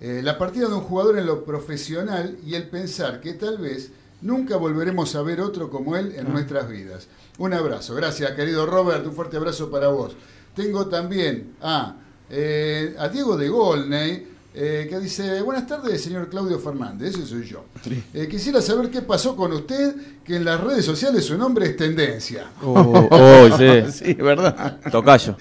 eh, 0.00 0.22
la 0.24 0.38
partida 0.38 0.66
de 0.66 0.74
un 0.74 0.80
jugador 0.80 1.18
en 1.18 1.26
lo 1.26 1.44
profesional 1.44 2.38
y 2.44 2.54
el 2.54 2.68
pensar 2.68 3.20
que 3.20 3.34
tal 3.34 3.58
vez 3.58 3.92
nunca 4.22 4.56
volveremos 4.56 5.14
a 5.14 5.22
ver 5.22 5.40
otro 5.40 5.70
como 5.70 5.96
él 5.96 6.14
en 6.16 6.30
nuestras 6.30 6.68
vidas. 6.68 7.08
Un 7.38 7.54
abrazo, 7.54 7.94
gracias 7.94 8.32
querido 8.32 8.66
Robert, 8.66 9.06
un 9.06 9.14
fuerte 9.14 9.36
abrazo 9.36 9.70
para 9.70 9.88
vos. 9.88 10.14
Tengo 10.54 10.86
también 10.86 11.54
a, 11.62 11.96
eh, 12.28 12.94
a 12.98 13.08
Diego 13.08 13.36
de 13.36 13.48
Golney, 13.48 14.26
eh, 14.52 14.88
que 14.90 14.98
dice, 14.98 15.42
buenas 15.42 15.66
tardes, 15.66 16.02
señor 16.02 16.28
Claudio 16.28 16.58
Fernández, 16.58 17.14
ese 17.14 17.24
soy 17.24 17.46
yo. 17.46 17.66
Eh, 18.12 18.26
quisiera 18.28 18.60
saber 18.60 18.90
qué 18.90 19.00
pasó 19.00 19.36
con 19.36 19.52
usted, 19.52 19.94
que 20.24 20.36
en 20.36 20.44
las 20.44 20.60
redes 20.60 20.84
sociales 20.84 21.24
su 21.24 21.38
nombre 21.38 21.66
es 21.66 21.76
tendencia. 21.76 22.50
Oh, 22.62 23.08
oh, 23.10 23.56
sí. 23.56 23.82
Sí, 23.92 24.14
verdad. 24.14 24.80
Tocayo. 24.90 25.36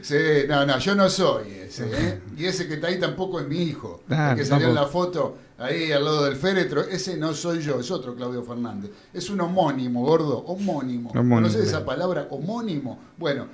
Sí, 0.00 0.16
no, 0.48 0.64
no, 0.64 0.78
yo 0.78 0.94
no 0.94 1.10
soy 1.10 1.50
ese. 1.50 1.86
¿eh? 1.92 2.20
Y 2.36 2.44
ese 2.44 2.68
que 2.68 2.74
está 2.74 2.86
ahí 2.86 2.98
tampoco 3.00 3.40
es 3.40 3.48
mi 3.48 3.62
hijo. 3.62 4.02
Ah, 4.08 4.34
que 4.36 4.44
salió 4.44 4.68
en 4.68 4.74
la 4.74 4.86
foto 4.86 5.36
ahí 5.62 5.92
al 5.92 6.04
lado 6.04 6.24
del 6.24 6.36
féretro. 6.36 6.82
Ese 6.82 7.16
no 7.16 7.34
soy 7.34 7.60
yo, 7.62 7.80
es 7.80 7.90
otro 7.90 8.14
Claudio 8.14 8.42
Fernández. 8.42 8.90
Es 9.12 9.30
un 9.30 9.40
homónimo, 9.40 10.04
gordo. 10.04 10.38
Homónimo. 10.38 11.10
Homónimo, 11.10 11.36
¿Conoces 11.36 11.62
esa 11.62 11.78
bien. 11.78 11.86
palabra? 11.86 12.26
Homónimo. 12.30 12.98
Bueno, 13.16 13.46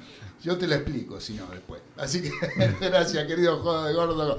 yo 0.42 0.56
te 0.56 0.66
la 0.66 0.76
explico 0.76 1.20
si 1.20 1.34
no 1.34 1.46
después. 1.50 1.80
Así 1.96 2.22
que 2.22 2.30
gracias, 2.80 3.26
querido 3.26 3.62
gordo. 3.62 4.38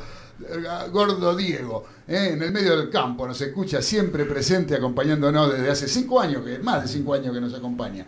Gordo 0.92 1.36
Diego, 1.36 1.84
¿eh? 2.08 2.30
en 2.32 2.42
el 2.42 2.54
medio 2.54 2.78
del 2.78 2.90
campo, 2.90 3.28
nos 3.28 3.42
escucha 3.42 3.82
siempre 3.82 4.24
presente, 4.24 4.74
acompañándonos 4.74 5.52
desde 5.52 5.70
hace 5.70 5.88
cinco 5.90 6.22
años, 6.22 6.46
que 6.46 6.60
más 6.60 6.84
de 6.84 6.88
cinco 6.88 7.14
años 7.14 7.34
que 7.34 7.42
nos 7.42 7.54
acompaña. 7.54 8.06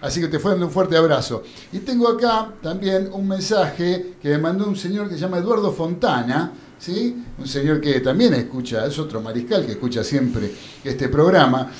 Así 0.00 0.20
que 0.20 0.28
te 0.28 0.38
fue 0.38 0.54
un 0.54 0.70
fuerte 0.70 0.96
abrazo. 0.96 1.42
Y 1.72 1.80
tengo 1.80 2.08
acá 2.08 2.52
también 2.62 3.10
un 3.12 3.28
mensaje 3.28 4.16
que 4.20 4.28
me 4.30 4.38
mandó 4.38 4.66
un 4.66 4.76
señor 4.76 5.08
que 5.08 5.14
se 5.14 5.20
llama 5.20 5.38
Eduardo 5.38 5.72
Fontana, 5.72 6.52
¿sí? 6.78 7.24
un 7.38 7.46
señor 7.46 7.80
que 7.80 8.00
también 8.00 8.34
escucha, 8.34 8.86
es 8.86 8.98
otro 8.98 9.20
mariscal 9.20 9.64
que 9.66 9.72
escucha 9.72 10.04
siempre 10.04 10.50
este 10.82 11.08
programa. 11.08 11.70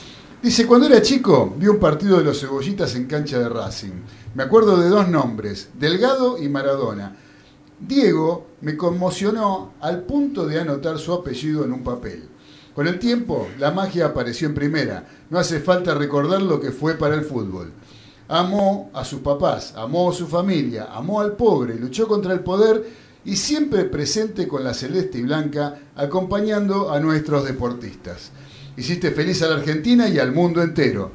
Dice, 0.43 0.67
cuando 0.67 0.87
era 0.87 1.01
chico 1.01 1.55
vi 1.57 1.69
un 1.69 1.79
partido 1.79 2.19
de 2.19 2.25
los 2.25 2.41
cebollitas 2.41 2.95
en 2.97 3.07
cancha 3.07 3.39
de 3.39 3.49
Racing. 3.49 3.93
Me 4.35 4.43
acuerdo 4.43 4.77
de 4.77 4.89
dos 4.89 5.09
nombres, 5.09 5.71
Delgado 5.79 6.37
y 6.43 6.49
Maradona. 6.49 7.17
Diego 7.81 8.49
me 8.61 8.77
conmocionó 8.77 9.75
al 9.81 10.03
punto 10.03 10.47
de 10.47 10.61
anotar 10.61 10.99
su 10.99 11.13
apellido 11.13 11.65
en 11.65 11.73
un 11.73 11.83
papel. 11.83 12.29
Con 12.75 12.89
el 12.89 12.99
tiempo, 12.99 13.49
la 13.59 13.71
magia 13.71 14.07
apareció 14.07 14.49
en 14.49 14.55
primera. 14.55 15.07
No 15.31 15.39
hace 15.39 15.61
falta 15.61 15.95
recordar 15.95 16.43
lo 16.43 16.61
que 16.61 16.73
fue 16.73 16.95
para 16.95 17.15
el 17.15 17.23
fútbol. 17.23 17.73
Amó 18.27 18.91
a 18.95 19.05
sus 19.05 19.21
papás, 19.21 19.75
amó 19.77 20.11
a 20.11 20.15
su 20.15 20.27
familia, 20.27 20.89
amó 20.93 21.21
al 21.21 21.37
pobre, 21.37 21.75
luchó 21.79 22.09
contra 22.09 22.33
el 22.33 22.41
poder 22.41 22.85
y 23.25 23.37
siempre 23.37 23.85
presente 23.85 24.47
con 24.47 24.65
la 24.65 24.75
celeste 24.75 25.19
y 25.19 25.23
blanca, 25.23 25.79
acompañando 25.97 26.93
a 26.93 27.01
nuestros 27.01 27.45
deportistas. 27.45 28.31
Hiciste 28.77 29.13
feliz 29.13 29.43
a 29.43 29.49
la 29.49 29.57
Argentina 29.57 30.09
y 30.09 30.19
al 30.19 30.33
mundo 30.33 30.63
entero. 30.63 31.11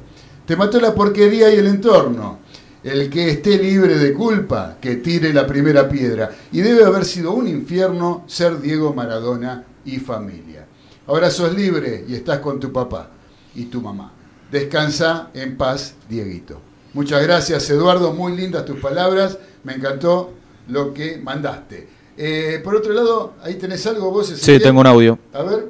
Te 0.46 0.56
mató 0.56 0.80
la 0.80 0.94
porquería 0.94 1.54
y 1.54 1.58
el 1.58 1.66
entorno. 1.66 2.40
El 2.82 3.10
que 3.10 3.30
esté 3.30 3.58
libre 3.58 3.98
de 3.98 4.14
culpa, 4.14 4.78
que 4.80 4.96
tire 4.96 5.32
la 5.34 5.46
primera 5.46 5.88
piedra. 5.88 6.30
Y 6.50 6.62
debe 6.62 6.84
haber 6.84 7.04
sido 7.04 7.32
un 7.32 7.46
infierno 7.46 8.24
ser 8.26 8.60
Diego 8.60 8.94
Maradona 8.94 9.64
y 9.84 9.98
familia. 9.98 10.66
Ahora 11.06 11.30
sos 11.30 11.54
libre 11.54 12.04
y 12.08 12.14
estás 12.14 12.38
con 12.38 12.58
tu 12.58 12.72
papá 12.72 13.10
y 13.54 13.66
tu 13.66 13.80
mamá. 13.82 14.12
Descansa 14.50 15.30
en 15.34 15.56
paz, 15.56 15.94
Dieguito. 16.08 16.60
Muchas 16.94 17.22
gracias, 17.22 17.68
Eduardo. 17.70 18.12
Muy 18.14 18.34
lindas 18.36 18.64
tus 18.64 18.80
palabras. 18.80 19.38
Me 19.62 19.74
encantó 19.74 20.32
lo 20.68 20.94
que 20.94 21.18
mandaste. 21.18 21.99
Eh, 22.22 22.60
por 22.62 22.76
otro 22.76 22.92
lado, 22.92 23.32
ahí 23.42 23.54
tenés 23.54 23.86
algo 23.86 24.10
vos. 24.10 24.28
Sí, 24.28 24.58
tengo 24.58 24.82
un 24.82 24.86
audio. 24.86 25.18
A 25.32 25.42
ver. 25.42 25.68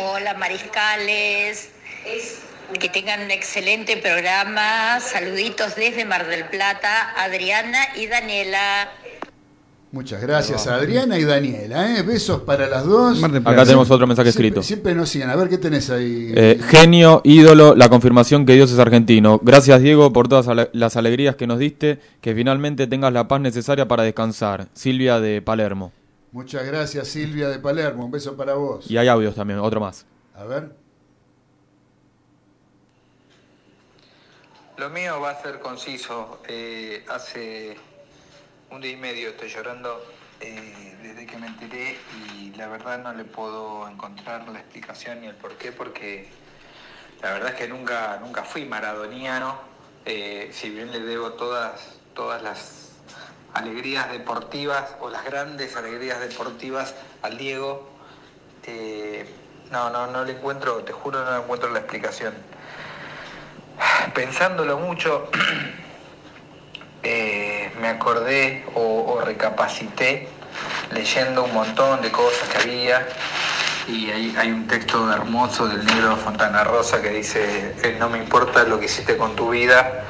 Hola 0.00 0.34
mariscales, 0.34 1.70
que 2.78 2.88
tengan 2.88 3.22
un 3.22 3.32
excelente 3.32 3.96
programa. 3.96 5.00
Saluditos 5.00 5.74
desde 5.74 6.04
Mar 6.04 6.28
del 6.28 6.44
Plata, 6.44 7.14
Adriana 7.16 7.88
y 7.96 8.06
Daniela. 8.06 8.92
Muchas 9.92 10.22
gracias 10.22 10.66
a 10.68 10.76
Adriana 10.76 11.18
y 11.18 11.24
Daniela. 11.24 11.98
¿eh? 11.98 12.02
Besos 12.02 12.40
para 12.42 12.66
las 12.66 12.86
dos. 12.86 13.22
Acá 13.22 13.64
tenemos 13.64 13.90
otro 13.90 14.06
mensaje 14.06 14.32
Siempre- 14.32 14.46
escrito. 14.48 14.62
Siempre 14.62 14.94
nos 14.94 15.10
siguen. 15.10 15.28
A 15.28 15.36
ver 15.36 15.50
qué 15.50 15.58
tenés 15.58 15.90
ahí. 15.90 16.32
Eh, 16.34 16.58
genio, 16.66 17.20
ídolo, 17.24 17.74
la 17.74 17.90
confirmación 17.90 18.46
que 18.46 18.54
Dios 18.54 18.72
es 18.72 18.78
argentino. 18.78 19.38
Gracias 19.42 19.82
Diego 19.82 20.10
por 20.10 20.28
todas 20.28 20.68
las 20.72 20.96
alegrías 20.96 21.36
que 21.36 21.46
nos 21.46 21.58
diste, 21.58 22.00
que 22.22 22.34
finalmente 22.34 22.86
tengas 22.86 23.12
la 23.12 23.28
paz 23.28 23.42
necesaria 23.42 23.86
para 23.86 24.02
descansar. 24.02 24.68
Silvia 24.72 25.20
de 25.20 25.42
Palermo. 25.42 25.92
Muchas 26.32 26.64
gracias, 26.64 27.08
Silvia 27.08 27.50
de 27.50 27.58
Palermo. 27.58 28.06
Un 28.06 28.10
beso 28.12 28.34
para 28.34 28.54
vos. 28.54 28.90
Y 28.90 28.96
hay 28.96 29.08
audios 29.08 29.34
también, 29.34 29.58
otro 29.58 29.78
más. 29.78 30.06
A 30.34 30.44
ver. 30.44 30.74
Lo 34.78 34.88
mío 34.88 35.20
va 35.20 35.32
a 35.32 35.42
ser 35.42 35.60
conciso. 35.60 36.38
Eh, 36.48 37.04
hace 37.14 37.76
un 38.72 38.80
día 38.80 38.92
y 38.92 38.96
medio 38.96 39.28
estoy 39.28 39.50
llorando 39.50 40.02
eh, 40.40 40.96
desde 41.02 41.26
que 41.26 41.36
me 41.36 41.46
enteré 41.46 41.94
y 42.18 42.52
la 42.56 42.68
verdad 42.68 42.98
no 42.98 43.12
le 43.12 43.24
puedo 43.24 43.86
encontrar 43.86 44.48
la 44.48 44.60
explicación 44.60 45.20
ni 45.20 45.26
el 45.26 45.34
por 45.34 45.56
qué 45.58 45.72
porque 45.72 46.32
la 47.22 47.34
verdad 47.34 47.50
es 47.50 47.56
que 47.56 47.68
nunca, 47.68 48.18
nunca 48.20 48.42
fui 48.42 48.64
maradoniano. 48.64 49.60
Eh, 50.06 50.50
si 50.52 50.70
bien 50.70 50.90
le 50.90 51.00
debo 51.00 51.32
todas, 51.32 52.00
todas 52.14 52.42
las 52.42 52.92
alegrías 53.52 54.10
deportivas 54.10 54.96
o 55.00 55.10
las 55.10 55.24
grandes 55.24 55.76
alegrías 55.76 56.18
deportivas 56.20 56.94
al 57.20 57.36
Diego, 57.36 57.88
eh, 58.66 59.26
no, 59.70 59.90
no, 59.90 60.06
no 60.06 60.24
le 60.24 60.32
encuentro, 60.32 60.82
te 60.82 60.92
juro 60.92 61.24
no 61.24 61.30
le 61.30 61.42
encuentro 61.42 61.70
la 61.70 61.80
explicación 61.80 62.34
pensándolo 64.14 64.78
mucho, 64.78 65.30
eh, 67.02 67.70
me 67.80 67.88
acordé 67.88 68.64
o, 68.74 69.20
recapacité 69.24 70.28
leyendo 70.92 71.44
un 71.44 71.54
montón 71.54 72.00
de 72.02 72.10
cosas 72.10 72.48
que 72.48 72.58
había. 72.58 73.06
Y 73.88 74.10
hay, 74.10 74.34
hay 74.38 74.50
un 74.52 74.66
texto 74.68 75.10
hermoso 75.12 75.66
del 75.66 75.84
negro 75.84 76.16
Fontana 76.16 76.62
Rosa 76.64 77.02
que 77.02 77.10
dice, 77.10 77.74
eh, 77.82 77.96
no 77.98 78.08
me 78.08 78.18
importa 78.18 78.62
lo 78.64 78.78
que 78.78 78.86
hiciste 78.86 79.16
con 79.16 79.34
tu 79.34 79.50
vida, 79.50 80.04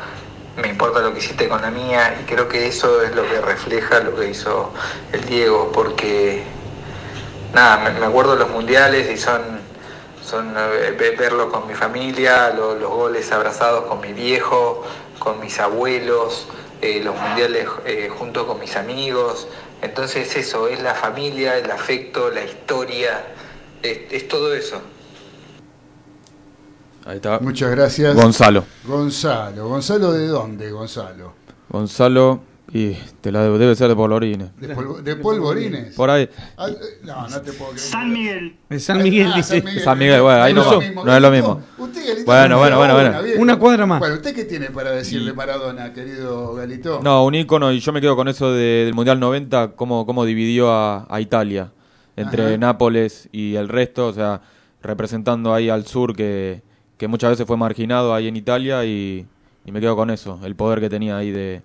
me 0.57 0.69
importa 0.69 1.01
lo 1.01 1.13
que 1.15 1.21
hiciste 1.21 1.49
con 1.49 1.63
la 1.63 1.71
mía 1.71 2.15
y 2.21 2.25
creo 2.25 2.49
que 2.49 2.67
eso 2.67 3.03
es 3.03 3.15
lo 3.15 3.23
que 3.27 3.41
refleja 3.41 4.01
lo 4.01 4.15
que 4.15 4.29
hizo 4.29 4.75
el 5.13 5.25
Diego 5.25 5.73
porque 5.73 6.45
nada, 7.55 7.91
me, 7.91 8.05
acuerdo 8.05 8.37
los 8.37 8.51
mundiales 8.51 9.11
y 9.11 9.17
son 9.17 9.41
son 10.23 10.55
eh, 10.57 10.95
ve- 10.99 11.17
verlo 11.17 11.51
con 11.51 11.67
mi 11.67 11.75
familia, 11.75 12.51
lo- 12.51 12.75
los 12.75 12.91
goles 12.91 13.33
abrazados 13.33 13.85
con 13.87 14.01
mi 14.01 14.13
viejo, 14.13 14.85
con 15.19 15.41
mis 15.41 15.59
abuelos, 15.59 16.47
eh, 16.83 17.01
los 17.03 17.19
mundiales 17.19 17.67
eh, 17.87 18.11
junto 18.11 18.47
con 18.47 18.61
mis 18.61 18.77
amigos. 18.77 19.49
Entonces 19.81 20.37
eso, 20.37 20.69
es 20.69 20.83
la 20.83 20.95
familia, 20.95 21.57
el 21.57 21.71
afecto, 21.71 22.31
la 22.31 22.45
historia, 22.45 23.25
es, 23.83 24.01
es 24.11 24.29
todo 24.29 24.55
eso. 24.55 24.81
Ahí 27.05 27.17
está. 27.17 27.39
Muchas 27.41 27.71
gracias. 27.71 28.15
Gonzalo. 28.15 28.65
Gonzalo. 28.85 29.69
¿Gonzalo 29.69 30.13
de 30.13 30.27
dónde, 30.27 30.71
Gonzalo? 30.71 31.35
Gonzalo 31.69 32.52
Y 32.75 32.95
te 33.21 33.31
la 33.31 33.43
debe, 33.43 33.59
debe 33.59 33.75
ser 33.77 33.89
de 33.89 33.95
polvorines. 33.97 34.49
De, 34.59 34.75
polvo- 34.75 35.03
de 35.03 35.17
polvorines. 35.17 35.95
Por 35.95 36.09
ahí. 36.09 36.27
Ah, 36.57 36.69
eh, 36.71 36.75
No, 37.03 37.29
no 37.29 37.41
te 37.43 37.53
puedo 37.53 37.73
creer. 37.73 37.79
San 37.87 38.11
Miguel. 38.11 38.57
De 38.71 38.81
San 38.81 39.03
Miguel, 39.03 39.31
Ah, 39.31 39.37
dice. 39.37 39.57
San 39.59 39.65
Miguel. 39.67 39.83
San 39.85 39.99
Miguel, 39.99 40.23
bueno, 40.23 40.43
ahí 40.43 40.55
No 40.55 40.63
no, 40.65 40.67
es 40.67 40.73
lo 40.73 40.81
mismo. 40.81 41.05
no 41.05 41.15
es 41.17 41.23
lo 41.23 41.31
mismo. 41.31 41.61
Usted, 41.77 42.01
Galito, 42.09 42.25
Bueno, 42.25 42.49
no 42.49 42.59
bueno, 42.59 42.77
bueno, 42.79 42.95
bueno. 42.95 43.19
Una 43.43 43.59
cuadra 43.59 43.85
más. 43.85 43.99
Bueno, 44.01 44.15
¿usted 44.15 44.35
qué 44.35 44.45
tiene 44.47 44.71
para 44.71 44.91
decirle 44.93 45.35
Maradona, 45.35 45.93
querido 45.93 46.55
Galito? 46.55 47.01
No, 47.03 47.27
un 47.27 47.35
ícono, 47.35 47.71
y 47.73 47.81
yo 47.81 47.93
me 47.93 48.01
quedo 48.01 48.17
con 48.17 48.29
eso 48.29 48.51
de- 48.53 48.87
del 48.87 48.95
Mundial 48.95 49.21
90, 49.21 49.73
cómo, 49.77 50.07
cómo 50.07 50.25
dividió 50.25 50.71
a, 50.73 51.07
a 51.15 51.21
Italia 51.21 51.73
entre 52.17 52.47
Ajá. 52.47 52.57
Nápoles 52.57 53.29
y 53.33 53.55
el 53.57 53.69
resto, 53.69 54.07
o 54.07 54.13
sea, 54.15 54.41
representando 54.83 55.53
ahí 55.53 55.69
al 55.69 55.87
sur 55.87 56.17
que, 56.17 56.63
que 56.97 57.07
muchas 57.07 57.31
veces 57.33 57.47
fue 57.47 57.57
marginado 57.59 58.15
ahí 58.15 58.29
en 58.29 58.37
Italia 58.37 58.83
y, 58.87 59.27
y 59.67 59.73
me 59.73 59.81
quedo 59.81 59.95
con 59.95 60.09
eso, 60.11 60.41
el 60.43 60.57
poder 60.57 60.81
que 60.81 60.89
tenía 60.91 61.17
ahí 61.19 61.31
de, 61.31 61.63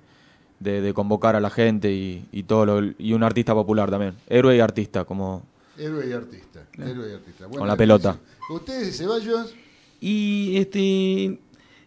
de, 0.59 0.81
de 0.81 0.93
convocar 0.93 1.35
a 1.35 1.39
la 1.39 1.49
gente 1.49 1.91
y, 1.93 2.25
y 2.31 2.43
todo 2.43 2.65
lo, 2.65 2.93
y 2.97 3.13
un 3.13 3.23
artista 3.23 3.53
popular 3.53 3.89
también, 3.89 4.15
héroe 4.27 4.55
y 4.55 4.59
artista, 4.59 5.05
como 5.05 5.43
Héroe 5.77 6.07
y 6.07 6.11
artista. 6.11 6.63
Héroe 6.75 7.11
y 7.11 7.13
artista. 7.13 7.45
Buena 7.45 7.59
Con 7.59 7.67
la 7.67 7.75
pelota. 7.75 8.17
Ustedes, 8.49 8.97
Ceballos, 8.97 9.53
Y 10.01 10.57
este 10.57 11.39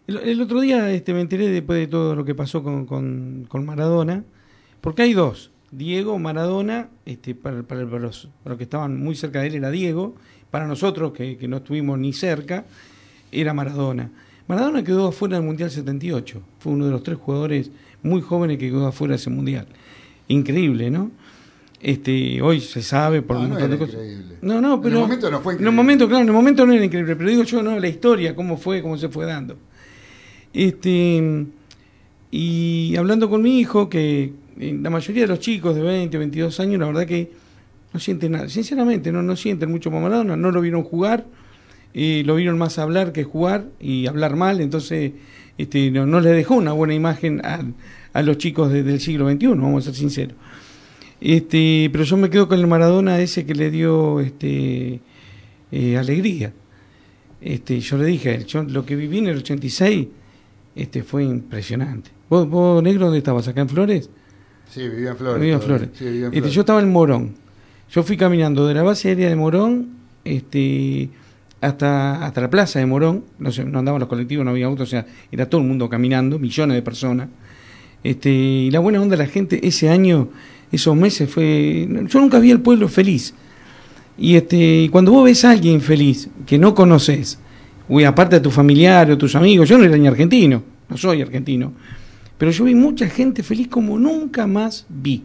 el, 0.07 0.17
el 0.17 0.41
otro 0.41 0.61
día 0.61 0.91
este, 0.91 1.13
me 1.13 1.21
enteré 1.21 1.49
después 1.49 1.79
de 1.79 1.87
todo 1.87 2.15
lo 2.15 2.25
que 2.25 2.33
pasó 2.33 2.63
con, 2.63 2.85
con, 2.85 3.45
con 3.47 3.65
Maradona, 3.65 4.23
porque 4.79 5.03
hay 5.03 5.13
dos, 5.13 5.51
Diego, 5.71 6.17
Maradona, 6.19 6.89
este, 7.05 7.35
para, 7.35 7.63
para, 7.63 7.85
para 7.85 7.99
los, 7.99 8.29
para 8.43 8.53
los 8.53 8.57
que 8.57 8.63
estaban 8.63 8.97
muy 8.97 9.15
cerca 9.15 9.41
de 9.41 9.47
él 9.47 9.55
era 9.55 9.71
Diego, 9.71 10.15
para 10.49 10.67
nosotros 10.67 11.13
que, 11.13 11.37
que 11.37 11.47
no 11.47 11.57
estuvimos 11.57 11.99
ni 11.99 12.13
cerca, 12.13 12.65
era 13.31 13.53
Maradona. 13.53 14.09
Maradona 14.47 14.83
quedó 14.83 15.09
afuera 15.09 15.37
del 15.37 15.45
Mundial 15.45 15.69
78, 15.69 16.41
fue 16.59 16.73
uno 16.73 16.85
de 16.85 16.91
los 16.91 17.03
tres 17.03 17.17
jugadores 17.17 17.71
muy 18.03 18.21
jóvenes 18.21 18.57
que 18.57 18.67
quedó 18.69 18.87
afuera 18.87 19.13
de 19.13 19.15
ese 19.17 19.29
Mundial. 19.29 19.67
Increíble, 20.27 20.89
¿no? 20.91 21.11
Este, 21.81 22.41
hoy 22.41 22.59
se 22.61 22.81
sabe 22.83 23.21
por 23.23 23.37
No, 23.37 23.41
un 23.43 23.49
no 23.49 23.53
montón 23.55 23.69
de 23.71 23.75
era 23.75 23.85
cosas. 23.85 24.01
increíble. 24.01 24.35
No, 24.41 24.61
no, 24.61 24.75
En 24.75 24.81
pero 24.81 24.95
el 24.97 25.01
momento 25.01 25.31
no 25.31 25.41
fue 25.41 25.53
En 25.53 25.57
el 25.57 25.61
increíble. 25.63 25.75
momento, 25.75 26.07
claro, 26.07 26.21
en 26.23 26.27
el 26.29 26.33
momento 26.33 26.65
no 26.65 26.73
era 26.73 26.85
increíble, 26.85 27.15
pero 27.15 27.29
digo 27.29 27.43
yo, 27.43 27.63
no, 27.63 27.79
la 27.79 27.87
historia, 27.87 28.35
cómo 28.35 28.57
fue, 28.57 28.81
cómo 28.81 28.97
se 28.97 29.09
fue 29.09 29.25
dando. 29.25 29.57
Este, 30.53 31.45
y 32.29 32.95
hablando 32.97 33.29
con 33.29 33.41
mi 33.41 33.59
hijo, 33.59 33.89
que 33.89 34.33
eh, 34.59 34.77
la 34.81 34.89
mayoría 34.89 35.23
de 35.23 35.27
los 35.27 35.39
chicos 35.39 35.75
de 35.75 35.81
20 35.81 36.17
o 36.17 36.19
22 36.19 36.59
años, 36.59 36.79
la 36.79 36.85
verdad 36.87 37.05
que 37.05 37.31
no 37.93 37.99
sienten 37.99 38.33
nada. 38.33 38.49
Sinceramente, 38.49 39.11
no, 39.11 39.21
no 39.21 39.35
sienten 39.35 39.69
mucho 39.71 39.91
por 39.91 40.01
Maradona, 40.01 40.37
no 40.37 40.51
lo 40.51 40.61
vieron 40.61 40.83
jugar, 40.83 41.25
eh, 41.93 42.23
lo 42.25 42.35
vieron 42.35 42.57
más 42.57 42.77
hablar 42.79 43.11
que 43.11 43.23
jugar 43.23 43.65
y 43.79 44.07
hablar 44.07 44.35
mal, 44.35 44.61
entonces 44.61 45.11
este, 45.57 45.91
no, 45.91 46.05
no 46.05 46.19
les 46.19 46.33
dejó 46.35 46.55
una 46.55 46.71
buena 46.73 46.93
imagen 46.93 47.41
a, 47.45 47.61
a 48.13 48.21
los 48.21 48.37
chicos 48.37 48.71
de- 48.71 48.83
del 48.83 48.99
siglo 48.99 49.29
XXI, 49.29 49.47
vamos 49.47 49.83
a 49.83 49.91
ser 49.91 49.95
sinceros. 49.95 50.35
Este, 51.19 51.89
pero 51.91 52.03
yo 52.03 52.17
me 52.17 52.29
quedo 52.29 52.47
con 52.47 52.59
el 52.59 52.67
Maradona 52.67 53.19
ese 53.19 53.45
que 53.45 53.53
le 53.53 53.69
dio 53.69 54.19
este, 54.19 54.99
eh, 55.71 55.97
alegría. 55.97 56.51
Este, 57.41 57.79
yo 57.79 57.97
le 57.97 58.05
dije 58.05 58.29
a 58.29 58.35
él, 58.35 58.45
yo 58.45 58.63
lo 58.63 58.85
que 58.85 58.95
viví 58.95 59.19
en 59.19 59.27
el 59.27 59.37
86 59.37 60.07
este, 60.75 61.03
fue 61.03 61.23
impresionante. 61.23 62.09
¿Vos, 62.29 62.49
vos, 62.49 62.81
negro, 62.81 63.05
dónde 63.05 63.19
estabas? 63.19 63.47
¿Acá 63.47 63.61
en 63.61 63.69
Flores? 63.69 64.09
sí, 64.69 64.87
vivía 64.87 65.11
en 65.11 65.17
Flores. 65.17 65.39
Vivía 65.41 65.53
en 65.55 65.59
todavía. 65.59 65.77
Flores. 65.87 65.97
Sí, 65.99 66.05
vivía 66.05 66.19
en 66.19 66.25
Este, 66.27 66.37
Flores. 66.39 66.53
yo 66.55 66.61
estaba 66.61 66.79
en 66.81 66.91
Morón. 66.91 67.35
Yo 67.91 68.03
fui 68.03 68.15
caminando 68.17 68.65
de 68.67 68.73
la 68.73 68.83
base 68.83 69.09
aérea 69.09 69.27
de 69.29 69.35
Morón 69.35 69.89
este, 70.23 71.09
hasta, 71.61 72.25
hasta 72.25 72.41
la 72.41 72.49
plaza 72.49 72.79
de 72.79 72.85
Morón. 72.85 73.23
No, 73.39 73.51
sé, 73.51 73.63
no 73.63 73.79
andaban 73.79 73.99
los 73.99 74.09
colectivos, 74.09 74.43
no 74.43 74.51
había 74.51 74.65
autos, 74.65 74.89
o 74.89 74.91
sea, 74.91 75.05
era 75.31 75.47
todo 75.47 75.61
el 75.61 75.67
mundo 75.67 75.89
caminando, 75.89 76.39
millones 76.39 76.75
de 76.75 76.81
personas. 76.81 77.29
Este, 78.03 78.31
y 78.31 78.71
la 78.71 78.79
buena 78.79 78.99
onda 78.99 79.15
de 79.15 79.23
la 79.23 79.29
gente 79.29 79.65
ese 79.65 79.89
año, 79.89 80.29
esos 80.71 80.95
meses 80.95 81.29
fue... 81.29 81.87
Yo 82.07 82.19
nunca 82.19 82.39
vi 82.39 82.51
al 82.51 82.61
pueblo 82.61 82.89
feliz. 82.89 83.33
Y 84.17 84.35
este, 84.35 84.89
cuando 84.91 85.11
vos 85.11 85.23
ves 85.23 85.45
a 85.45 85.51
alguien 85.51 85.81
feliz 85.81 86.29
que 86.45 86.57
no 86.57 86.73
conoces, 86.75 87.39
uy, 87.87 88.03
aparte 88.03 88.37
de 88.37 88.41
tu 88.41 88.51
familiar 88.51 89.09
o 89.11 89.17
tus 89.17 89.35
amigos, 89.35 89.69
yo 89.69 89.77
no 89.77 89.85
era 89.85 89.97
ni 89.97 90.07
argentino, 90.07 90.63
no 90.89 90.97
soy 90.97 91.21
argentino, 91.21 91.73
pero 92.37 92.51
yo 92.51 92.65
vi 92.65 92.75
mucha 92.75 93.07
gente 93.07 93.43
feliz 93.43 93.67
como 93.67 93.97
nunca 93.97 94.47
más 94.47 94.85
vi. 94.89 95.23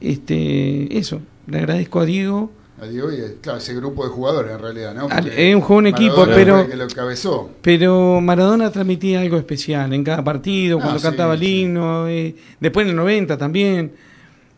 Este, 0.00 0.96
eso, 0.98 1.20
le 1.46 1.58
agradezco 1.58 2.00
a 2.00 2.04
Diego. 2.04 2.52
A 2.80 2.86
Diego 2.86 3.10
y, 3.12 3.16
claro, 3.40 3.58
ese 3.58 3.74
grupo 3.74 4.04
de 4.04 4.10
jugadores 4.10 4.52
en 4.52 4.58
realidad, 4.60 4.94
¿no? 4.94 5.08
Porque 5.08 5.50
es 5.50 5.54
un 5.54 5.60
joven 5.62 5.86
equipo, 5.88 6.16
Maradona 6.26 6.36
pero- 6.36 6.68
que 6.68 6.76
lo 6.76 6.84
encabezó. 6.84 7.50
Pero 7.60 8.20
Maradona 8.20 8.70
transmitía 8.70 9.20
algo 9.20 9.36
especial 9.36 9.92
en 9.92 10.04
cada 10.04 10.22
partido, 10.22 10.78
Ah, 10.78 10.82
cuando 10.82 10.98
sí, 11.00 11.02
cantaba 11.06 11.34
el 11.34 11.40
sí. 11.40 11.60
himno, 11.62 12.06
eh, 12.08 12.34
después 12.60 12.84
en 12.84 12.90
el 12.90 12.96
90 12.96 13.36
también. 13.36 13.92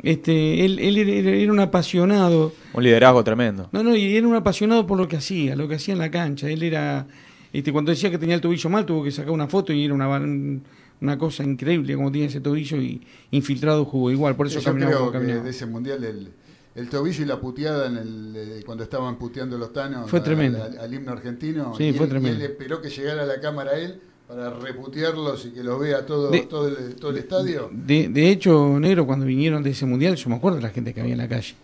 Este, 0.03 0.65
él, 0.65 0.79
él 0.79 0.97
era, 0.97 1.31
era 1.31 1.53
un 1.53 1.61
apasionado. 1.61 2.53
un 2.73 2.83
liderazgo 2.83 3.23
tremendo. 3.23 3.69
No, 3.73 3.83
no, 3.83 3.95
y 3.95 4.17
era 4.17 4.27
un 4.27 4.35
apasionado 4.35 4.87
por 4.87 4.97
lo 4.99 5.07
que 5.09 5.17
hacía, 5.17 5.55
lo 5.57 5.69
que 5.69 5.75
hacía 5.75 5.93
en 5.93 5.99
la 5.99 6.11
cancha. 6.11 6.49
Él 6.49 6.63
era, 6.63 7.07
este, 7.53 7.71
cuando 7.73 7.91
decía 7.91 8.11
que 8.11 8.17
tenía 8.19 8.35
el 8.35 8.41
tobillo 8.41 8.71
mal, 8.71 8.87
tuvo 8.87 9.05
que 9.05 9.11
sacar 9.11 9.31
una 9.31 9.47
foto 9.47 9.73
y 9.73 9.85
era 9.85 9.93
una, 9.95 10.09
un- 10.09 10.63
una 11.03 11.17
cosa 11.19 11.43
increíble 11.45 11.95
como 11.97 12.11
tenía 12.13 12.27
ese 12.29 12.41
tobillo 12.41 12.77
y 12.79 13.01
infiltrado 13.31 13.85
jugó 13.87 14.11
igual, 14.11 14.37
por 14.37 14.47
eso 14.47 14.59
yo 14.59 14.65
caminaba 14.67 14.93
creo 14.93 15.07
que 15.13 15.19
caminaba. 15.19 15.45
de 15.45 15.51
ese 15.51 15.65
mundial 15.67 16.05
el, 16.05 16.29
el 16.75 16.89
tobillo 16.89 17.23
y 17.25 17.27
la 17.27 17.41
puteada 17.41 17.87
en 17.89 17.97
el, 17.97 18.33
eh, 18.37 18.63
cuando 18.65 18.85
estaban 18.85 19.19
puteando 19.19 19.59
los 19.59 19.73
tanos 19.73 20.09
Fue 20.11 20.21
tremendo. 20.21 20.63
Al, 20.63 20.79
al 20.79 20.95
himno 20.95 21.13
argentino. 21.13 21.75
Sí, 21.77 21.85
y 21.89 21.93
fue 21.93 22.05
él, 22.07 22.11
tremendo. 22.11 22.39
Y 22.41 22.45
él 22.45 22.51
esperó 22.53 22.81
que 22.81 22.89
llegara 22.91 23.23
a 23.23 23.27
la 23.27 23.41
cámara 23.41 23.73
él 23.79 24.01
para 24.29 24.51
reputearlos 24.51 25.47
y 25.47 25.51
que 25.51 25.65
los 25.65 25.81
vea 25.81 26.07
todo, 26.07 26.31
De- 26.31 26.43
todo, 26.43 26.69
el, 26.69 26.95
todo 26.95 27.11
el 27.11 27.17
estadio. 27.19 27.69
De, 27.73 28.09
de 28.09 28.31
hecho, 28.31 28.79
Negro, 28.79 29.05
cuando 29.07 29.27
vinieron 29.27 29.63
de 29.63 29.71
ese 29.71 29.87
mundial, 29.87 30.15
yo 30.15 30.31
me 30.31 30.37
acuerdo 30.37 30.59
de 30.59 30.63
la 30.63 30.71
gente 30.71 30.95
que 30.95 31.01
había 31.01 31.13
en 31.13 31.19
la 31.19 31.29
calle. 31.29 31.55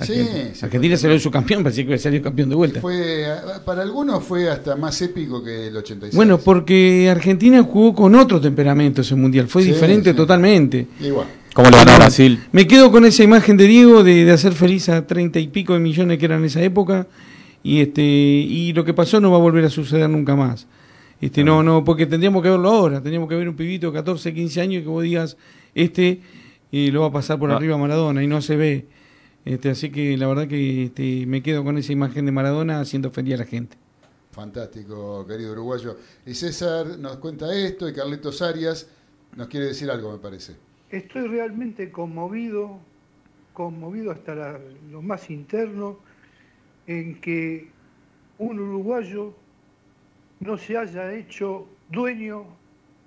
Sí, 0.00 0.12
Argentina, 0.20 0.54
sí, 0.54 0.64
Argentina 0.64 0.94
fue 0.94 1.02
salió 1.02 1.18
su 1.20 1.30
campeón, 1.30 1.62
parecía 1.64 1.86
que 1.86 1.98
salió 1.98 2.22
campeón 2.22 2.48
de 2.48 2.54
vuelta. 2.54 2.80
Fue, 2.80 3.26
para 3.66 3.82
algunos 3.82 4.24
fue 4.24 4.48
hasta 4.48 4.74
más 4.74 5.02
épico 5.02 5.44
que 5.44 5.66
el 5.66 5.76
86. 5.76 6.14
Bueno, 6.16 6.38
porque 6.38 7.10
Argentina 7.10 7.62
jugó 7.62 7.94
con 7.94 8.14
otro 8.14 8.40
temperamento 8.40 9.02
ese 9.02 9.16
mundial, 9.16 9.48
fue 9.48 9.62
Sí, 9.64 9.72
diferente 9.72 10.10
sí. 10.12 10.16
totalmente. 10.16 10.86
Igual. 11.00 11.26
¿Cómo 11.54 11.68
le 11.70 11.76
ganó 11.76 11.92
a 11.92 11.96
Brasil? 11.96 12.42
Me 12.52 12.66
quedo 12.66 12.90
con 12.90 13.04
esa 13.04 13.22
imagen 13.22 13.56
de 13.56 13.66
Diego 13.66 14.02
de, 14.02 14.24
de 14.24 14.32
hacer 14.32 14.52
feliz 14.54 14.88
a 14.88 15.06
treinta 15.06 15.38
y 15.38 15.48
pico 15.48 15.74
de 15.74 15.80
millones 15.80 16.18
que 16.18 16.24
eran 16.24 16.40
en 16.40 16.46
esa 16.46 16.62
época 16.62 17.06
y 17.62 17.80
este 17.80 18.02
y 18.02 18.72
lo 18.72 18.84
que 18.84 18.94
pasó 18.94 19.20
no 19.20 19.30
va 19.30 19.36
a 19.36 19.40
volver 19.40 19.64
a 19.64 19.70
suceder 19.70 20.08
nunca 20.08 20.34
más. 20.34 20.66
Este 21.20 21.44
no 21.44 21.62
no 21.62 21.84
porque 21.84 22.06
tendríamos 22.06 22.42
que 22.42 22.48
verlo 22.50 22.70
ahora, 22.70 22.96
tendríamos 22.96 23.28
que 23.28 23.34
ver 23.36 23.48
un 23.48 23.54
pibito 23.54 23.88
de 23.88 23.92
14, 23.92 24.32
15 24.34 24.60
años 24.60 24.80
y 24.80 24.84
que 24.84 24.88
vos 24.88 25.02
digas 25.02 25.36
este 25.74 26.20
eh, 26.72 26.90
lo 26.90 27.02
va 27.02 27.08
a 27.08 27.12
pasar 27.12 27.38
por 27.38 27.50
No. 27.50 27.56
arriba 27.56 27.74
a 27.74 27.78
Maradona 27.78 28.22
y 28.22 28.26
no 28.26 28.40
se 28.40 28.56
ve. 28.56 28.86
Este, 29.44 29.70
así 29.70 29.90
que 29.90 30.16
la 30.16 30.26
verdad 30.28 30.48
que 30.48 30.84
este, 30.84 31.26
me 31.26 31.42
quedo 31.42 31.64
con 31.64 31.76
esa 31.76 31.92
imagen 31.92 32.24
de 32.24 32.32
Maradona 32.32 32.80
haciendo 32.80 33.10
feliz 33.10 33.34
a 33.34 33.38
la 33.38 33.44
gente. 33.44 33.76
Fantástico, 34.30 35.26
querido 35.26 35.52
uruguayo. 35.52 35.98
Y 36.24 36.32
César 36.34 36.98
nos 36.98 37.16
cuenta 37.18 37.54
esto 37.54 37.86
y 37.88 37.92
Carlitos 37.92 38.40
Arias 38.40 38.86
nos 39.36 39.48
quiere 39.48 39.66
decir 39.66 39.90
algo, 39.90 40.10
me 40.12 40.18
parece. 40.18 40.54
Estoy 40.92 41.26
realmente 41.26 41.90
conmovido, 41.90 42.78
conmovido 43.54 44.12
hasta 44.12 44.34
la- 44.34 44.60
lo 44.90 45.00
más 45.00 45.30
interno, 45.30 45.96
en 46.86 47.18
que 47.20 47.68
un 48.38 48.58
uruguayo 48.60 49.34
no 50.40 50.58
se 50.58 50.76
haya 50.76 51.12
hecho 51.14 51.66
dueño 51.88 52.44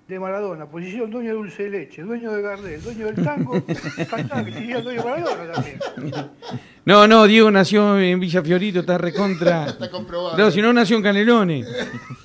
de 0.08 0.18
Maradona, 0.18 0.66
hicieron 0.88 1.10
dueño 1.10 1.30
de 1.30 1.36
dulce 1.36 1.62
de 1.64 1.70
leche, 1.70 2.02
dueño 2.02 2.32
de 2.32 2.42
Gardel, 2.42 2.82
dueño 2.82 3.06
del 3.06 3.24
tango, 3.24 3.52
siguieran 4.58 4.82
dueño 4.84 5.02
de 5.02 5.08
Maradona 5.08 5.52
también. 5.52 5.78
No, 6.86 7.08
no, 7.08 7.26
Diego 7.26 7.50
nació 7.50 7.98
en 7.98 8.20
Villa 8.20 8.40
Fiorito, 8.42 8.78
está 8.78 8.96
recontra. 8.96 9.66
Está 9.70 9.90
comprobado. 9.90 10.38
No, 10.38 10.52
si 10.52 10.62
no 10.62 10.72
nació 10.72 10.96
en 10.96 11.02
Canelones. 11.02 11.66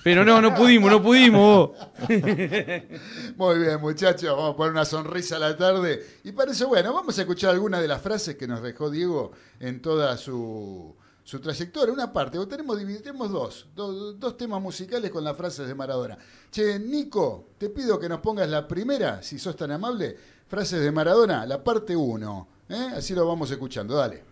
Pero 0.03 0.23
no, 0.23 0.39
no 0.39 0.53
pudimos, 0.53 0.91
no 0.91 1.01
pudimos. 1.01 1.71
Muy 3.37 3.57
bien, 3.57 3.81
muchachos, 3.81 4.29
vamos 4.29 4.53
a 4.53 4.55
poner 4.55 4.73
una 4.73 4.85
sonrisa 4.85 5.37
a 5.37 5.39
la 5.39 5.57
tarde. 5.57 6.05
Y 6.23 6.31
para 6.31 6.51
eso, 6.51 6.67
bueno, 6.67 6.93
vamos 6.93 7.17
a 7.17 7.21
escuchar 7.21 7.49
algunas 7.49 7.81
de 7.81 7.87
las 7.87 8.03
frases 8.03 8.35
que 8.35 8.47
nos 8.47 8.61
dejó 8.61 8.91
Diego 8.91 9.31
en 9.59 9.81
toda 9.81 10.15
su, 10.15 10.95
su 11.23 11.39
trayectoria. 11.39 11.91
Una 11.91 12.13
parte, 12.13 12.37
o 12.37 12.47
tenemos, 12.47 12.77
tenemos 13.01 13.31
dos, 13.31 13.67
dos, 13.75 14.19
dos 14.19 14.37
temas 14.37 14.61
musicales 14.61 15.09
con 15.09 15.23
las 15.23 15.35
frases 15.35 15.67
de 15.67 15.73
Maradona. 15.73 16.19
Che, 16.51 16.77
Nico, 16.77 17.47
te 17.57 17.71
pido 17.71 17.99
que 17.99 18.07
nos 18.07 18.19
pongas 18.19 18.47
la 18.47 18.67
primera, 18.67 19.23
si 19.23 19.39
sos 19.39 19.55
tan 19.55 19.71
amable, 19.71 20.15
frases 20.47 20.81
de 20.81 20.91
Maradona, 20.91 21.47
la 21.47 21.63
parte 21.63 21.95
uno. 21.95 22.47
¿eh? 22.69 22.91
Así 22.95 23.15
lo 23.15 23.27
vamos 23.27 23.49
escuchando, 23.49 23.95
dale. 23.95 24.30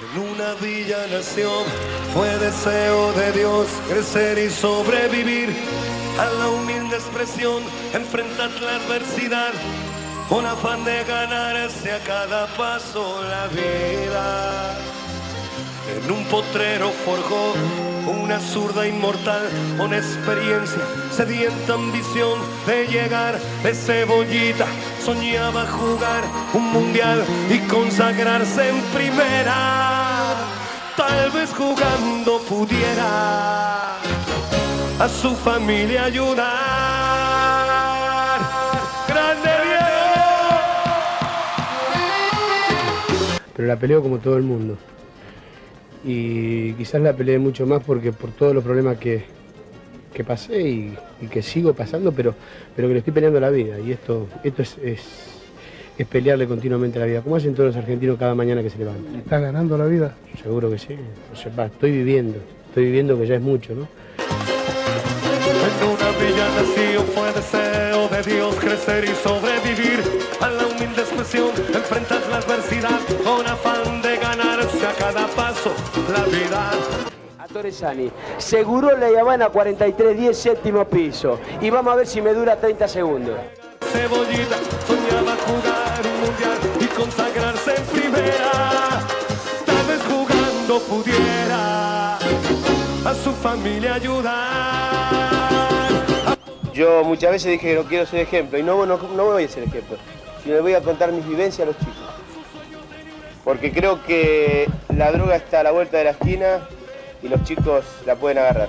En 0.00 0.20
una 0.20 0.54
villa 0.54 1.06
nació, 1.10 1.50
fue 2.14 2.28
deseo 2.38 3.12
de 3.14 3.32
Dios 3.32 3.66
crecer 3.88 4.38
y 4.38 4.48
sobrevivir 4.48 5.48
a 6.18 6.26
la 6.38 6.48
humilde 6.48 6.96
expresión, 6.96 7.62
enfrentar 7.92 8.50
la 8.62 8.76
adversidad, 8.76 9.52
con 10.28 10.46
afán 10.46 10.84
de 10.84 11.02
ganarse 11.02 11.90
a 11.90 11.98
cada 12.04 12.46
paso 12.56 13.22
la 13.24 13.48
vida. 13.48 14.97
En 15.88 16.10
un 16.10 16.24
potrero 16.26 16.90
forjó 17.04 17.54
una 18.06 18.38
zurda 18.40 18.86
inmortal 18.86 19.48
con 19.78 19.94
experiencia, 19.94 20.82
sedienta 21.10 21.74
ambición 21.74 22.38
de 22.66 22.86
llegar 22.86 23.38
de 23.62 23.74
cebollita. 23.74 24.66
Soñaba 25.02 25.66
jugar 25.66 26.24
un 26.52 26.72
mundial 26.72 27.24
y 27.50 27.58
consagrarse 27.68 28.68
en 28.68 28.80
primera. 28.94 30.34
Tal 30.96 31.30
vez 31.30 31.50
jugando 31.54 32.40
pudiera 32.42 33.94
a 34.98 35.08
su 35.08 35.34
familia 35.36 36.04
ayudar. 36.04 36.48
¡Grande 39.08 39.50
Diego! 39.64 39.88
pero 43.54 43.68
la 43.68 43.76
peleo 43.76 44.02
como 44.02 44.18
todo 44.18 44.36
el 44.36 44.42
mundo. 44.44 44.76
Y 46.04 46.72
quizás 46.74 47.00
la 47.00 47.12
peleé 47.12 47.38
mucho 47.38 47.66
más 47.66 47.82
porque 47.84 48.12
por 48.12 48.30
todos 48.30 48.54
los 48.54 48.62
problemas 48.62 48.98
que, 48.98 49.24
que 50.14 50.24
pasé 50.24 50.60
y, 50.62 50.94
y 51.20 51.26
que 51.26 51.42
sigo 51.42 51.74
pasando, 51.74 52.12
pero, 52.12 52.34
pero 52.74 52.88
que 52.88 52.94
le 52.94 52.98
estoy 53.00 53.12
peleando 53.12 53.40
la 53.40 53.50
vida. 53.50 53.78
Y 53.80 53.92
esto, 53.92 54.26
esto 54.44 54.62
es, 54.62 54.78
es, 54.82 55.00
es 55.98 56.06
pelearle 56.06 56.46
continuamente 56.46 56.98
la 56.98 57.06
vida, 57.06 57.22
como 57.22 57.36
hacen 57.36 57.54
todos 57.54 57.74
los 57.74 57.76
argentinos 57.76 58.18
cada 58.18 58.34
mañana 58.34 58.62
que 58.62 58.70
se 58.70 58.78
levantan. 58.78 59.16
¿Estás 59.16 59.42
ganando 59.42 59.76
la 59.76 59.86
vida? 59.86 60.14
Seguro 60.40 60.70
que 60.70 60.78
sí. 60.78 60.96
O 61.32 61.36
sea, 61.36 61.52
va, 61.58 61.66
estoy 61.66 61.90
viviendo, 61.90 62.38
estoy 62.68 62.84
viviendo 62.84 63.18
que 63.18 63.26
ya 63.26 63.34
es 63.34 63.42
mucho, 63.42 63.74
¿no? 63.74 63.88
En 65.48 65.88
una 65.88 66.10
villa 66.18 66.48
nació, 66.56 67.02
fue 67.02 67.32
deseo 67.32 68.08
de 68.08 68.22
Dios 68.22 68.54
crecer 68.56 69.04
y 69.04 69.14
sobrevivir 69.26 70.02
a 70.40 70.48
la 70.50 70.66
humilde 70.66 71.02
expresión, 71.02 71.50
enfrentar 71.74 72.20
la 72.30 72.36
adversidad 72.36 73.00
con 73.24 73.46
afán 73.46 74.00
de 74.02 74.07
vida. 76.14 76.70
A 77.38 77.46
Torresani, 77.46 78.10
seguro 78.38 78.96
la 78.96 79.08
Habana 79.20 79.48
4310 79.48 80.36
séptimo 80.36 80.84
piso. 80.84 81.38
Y 81.60 81.70
vamos 81.70 81.92
a 81.92 81.96
ver 81.96 82.06
si 82.06 82.20
me 82.20 82.32
dura 82.32 82.56
30 82.56 82.88
segundos. 82.88 83.38
Cebollita 83.92 84.56
soñaba 84.86 85.36
jugar 85.46 86.02
un 86.04 86.20
mundial 86.20 86.58
y 86.80 86.86
consagrarse 86.86 87.74
en 87.76 87.84
primera. 87.84 88.50
Tal 89.64 89.86
vez 89.86 90.02
jugando 90.08 90.80
pudiera 90.80 92.16
a 92.16 93.14
su 93.14 93.32
familia 93.32 93.94
ayudar. 93.94 94.98
Yo 96.72 97.02
muchas 97.04 97.32
veces 97.32 97.52
dije 97.52 97.68
que 97.68 97.74
no 97.74 97.84
quiero 97.84 98.06
ser 98.06 98.20
ejemplo 98.20 98.58
y 98.58 98.62
no, 98.62 98.86
no, 98.86 98.98
no 98.98 99.24
voy 99.24 99.44
a 99.44 99.48
ser 99.48 99.64
ejemplo, 99.64 99.96
sino 100.44 100.60
voy 100.62 100.74
a 100.74 100.80
contar 100.80 101.10
mis 101.12 101.26
vivencias 101.26 101.66
a 101.66 101.70
los 101.72 101.78
chicos. 101.78 102.07
Porque 103.48 103.72
creo 103.72 104.04
que 104.04 104.68
la 104.94 105.10
droga 105.10 105.36
está 105.36 105.60
a 105.60 105.62
la 105.62 105.70
vuelta 105.70 105.96
de 105.96 106.04
la 106.04 106.10
esquina 106.10 106.68
y 107.22 107.28
los 107.28 107.42
chicos 107.44 107.82
la 108.04 108.14
pueden 108.14 108.36
agarrar. 108.36 108.68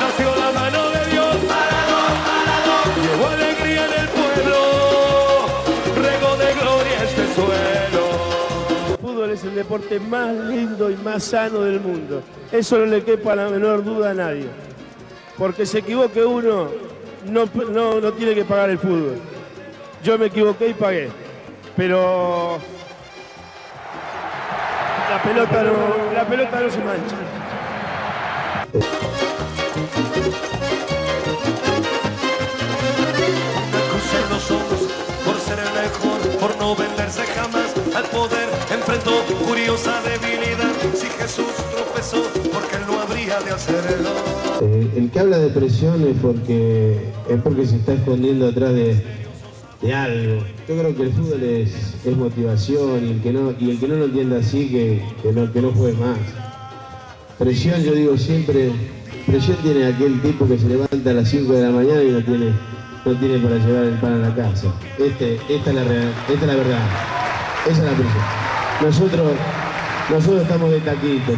Nació 0.00 0.34
la 0.34 0.50
mano 0.52 0.88
de 0.88 1.10
Dios. 1.10 1.36
Llevó 3.02 3.26
alegría 3.26 3.84
en 3.84 3.92
el 4.00 4.08
pueblo. 4.08 4.56
Rego 5.96 6.36
de 6.38 6.54
gloria 6.54 7.04
este 7.04 7.34
suelo. 7.34 8.06
El 8.88 8.96
fútbol 9.02 9.30
es 9.30 9.44
el 9.44 9.54
deporte 9.54 10.00
más 10.00 10.34
lindo 10.34 10.90
y 10.90 10.96
más 10.96 11.24
sano 11.24 11.60
del 11.60 11.78
mundo. 11.78 12.22
Eso 12.50 12.78
no 12.78 12.86
le 12.86 13.04
quepa 13.04 13.36
la 13.36 13.50
menor 13.50 13.84
duda 13.84 14.12
a 14.12 14.14
nadie. 14.14 14.46
Porque 15.36 15.66
se 15.66 15.80
equivoque 15.80 16.24
uno, 16.24 16.70
no, 17.26 17.44
no, 17.70 18.00
no 18.00 18.12
tiene 18.14 18.34
que 18.34 18.46
pagar 18.46 18.70
el 18.70 18.78
fútbol. 18.78 19.18
Yo 20.02 20.16
me 20.16 20.28
equivoqué 20.28 20.68
y 20.68 20.72
pagué. 20.72 21.23
Pero 21.76 22.58
la 25.10 25.22
pelota 25.22 25.62
no, 25.64 26.14
la 26.14 26.24
pelota 26.24 26.60
no 26.60 26.70
se 26.70 26.78
mancha. 26.78 27.16
Una 33.70 33.80
cruz 33.90 34.14
en 34.14 34.30
los 34.30 34.50
ojos 34.52 34.88
por 35.24 35.40
ser 35.40 35.58
el 35.58 35.72
mejor, 35.72 36.20
por 36.38 36.56
no 36.58 36.76
venderse 36.76 37.22
jamás 37.22 37.74
al 37.96 38.04
poder. 38.04 38.48
Enfrentó 38.72 39.24
curiosa 39.44 40.00
debilidad. 40.02 40.70
Si 40.94 41.06
Jesús 41.06 41.52
tropezó, 41.74 42.22
porque 42.52 42.76
él 42.76 42.82
no 42.86 43.00
habría 43.00 43.40
de 43.40 43.50
hacerlo. 43.50 44.10
Eh, 44.62 44.92
el 44.96 45.10
que 45.10 45.18
habla 45.18 45.38
de 45.38 45.48
presión 45.48 46.06
es 46.06 46.16
porque, 46.22 47.10
es 47.28 47.42
porque 47.42 47.66
se 47.66 47.76
está 47.76 47.94
escondiendo 47.94 48.46
atrás 48.46 48.72
de, 48.72 49.23
de 49.84 49.94
algo. 49.94 50.42
Yo 50.66 50.78
creo 50.78 50.96
que 50.96 51.02
el 51.02 51.12
fútbol 51.12 51.42
es, 51.42 52.16
motivación 52.16 53.06
y 53.06 53.10
el 53.12 53.22
que 53.22 53.32
no, 53.32 53.52
y 53.58 53.70
el 53.70 53.78
que 53.78 53.88
no 53.88 53.96
lo 53.96 54.04
entienda 54.06 54.38
así, 54.38 54.68
que, 54.68 55.02
que 55.22 55.32
no, 55.32 55.52
que 55.52 55.60
no 55.60 55.72
juegue 55.72 55.98
más. 55.98 56.18
Presión, 57.38 57.82
yo 57.82 57.92
digo 57.92 58.16
siempre, 58.16 58.70
presión 59.26 59.56
tiene 59.62 59.86
aquel 59.86 60.20
tipo 60.22 60.48
que 60.48 60.58
se 60.58 60.68
levanta 60.68 61.10
a 61.10 61.12
las 61.12 61.28
5 61.28 61.52
de 61.52 61.62
la 61.62 61.70
mañana 61.70 62.02
y 62.02 62.10
no 62.10 62.24
tiene, 62.24 62.46
no 63.04 63.12
tiene 63.18 63.38
para 63.38 63.56
llevar 63.56 63.84
el 63.84 63.98
pan 64.00 64.14
a 64.14 64.28
la 64.28 64.34
casa. 64.34 64.72
Este, 64.98 65.34
esta, 65.48 65.70
es 65.70 65.76
la 65.76 65.82
esta 65.82 66.32
es 66.32 66.46
la 66.46 66.54
verdad. 66.54 66.88
Esa 67.66 67.72
es 67.72 67.78
la 67.78 67.92
presión. 67.92 68.24
Nosotros, 68.82 69.32
nosotros 70.10 70.42
estamos 70.42 70.70
de 70.70 70.80
taquito. 70.80 71.32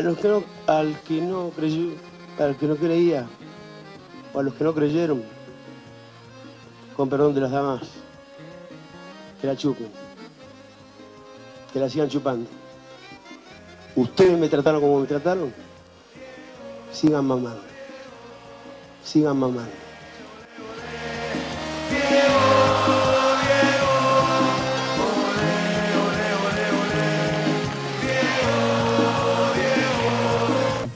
A 0.00 0.02
los 0.02 0.16
que 0.16 0.28
no, 0.28 0.42
al 0.66 0.98
que 1.02 1.20
no 1.20 1.50
creyó, 1.50 1.90
al 2.38 2.56
que 2.56 2.66
no 2.66 2.74
creía, 2.74 3.28
o 4.32 4.40
a 4.40 4.42
los 4.42 4.54
que 4.54 4.64
no 4.64 4.72
creyeron, 4.72 5.22
con 6.96 7.10
perdón 7.10 7.34
de 7.34 7.42
las 7.42 7.50
damas, 7.50 7.82
que 9.38 9.46
la 9.46 9.54
chupen, 9.54 9.90
que 11.70 11.78
la 11.78 11.90
sigan 11.90 12.08
chupando. 12.08 12.48
Ustedes 13.94 14.38
me 14.38 14.48
trataron 14.48 14.80
como 14.80 15.00
me 15.00 15.06
trataron, 15.06 15.52
sigan 16.90 17.26
mamando, 17.26 17.60
sigan 19.04 19.36
mamando. 19.36 19.89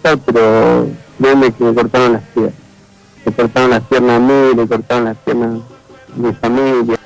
Pero 0.05 0.87
créeme 1.19 1.55
me 1.59 1.75
cortaron 1.75 2.13
las 2.13 2.23
piernas. 2.23 2.55
Me 3.25 3.33
cortaron 3.33 3.71
las 3.71 3.83
piernas 3.85 4.17
a 4.17 4.21
mí, 4.21 4.55
me 4.55 4.69
cortaron 4.69 5.05
las 5.05 5.17
piernas 5.17 5.61
a 6.15 6.21
mi 6.21 6.33
familia. 6.35 6.99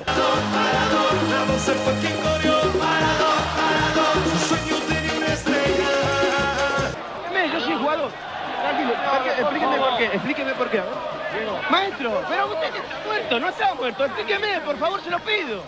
explíqueme 10.13 10.53
por 10.53 10.69
qué. 10.69 10.81
Maestro, 11.69 12.21
pero 12.27 12.47
usted 12.47 12.67
está 12.67 12.99
muerto, 13.05 13.39
no 13.39 13.49
está 13.49 13.73
muerto, 13.75 14.05
explíqueme, 14.05 14.61
por 14.61 14.77
favor, 14.77 15.01
se 15.01 15.09
lo 15.09 15.19
pido. 15.19 15.61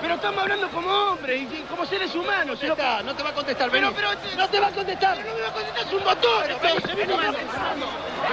Pero 0.00 0.14
estamos 0.14 0.42
hablando 0.42 0.68
como 0.70 0.90
hombres 0.90 1.42
y 1.42 1.62
como 1.62 1.84
seres 1.84 2.14
humanos. 2.14 2.58
no 2.62 3.14
te 3.14 3.22
va 3.22 3.30
a 3.30 3.34
contestar, 3.34 3.70
pero, 3.70 3.92
pero 3.94 4.08
no 4.36 4.48
te 4.48 4.60
va 4.60 4.68
a 4.68 4.70
contestar. 4.72 5.18
No 5.18 5.34
me 5.34 5.40
va 5.40 5.48
a 5.48 5.52
contestar, 5.52 5.86
es 5.86 5.92
un 5.92 6.04
motor. 6.04 6.44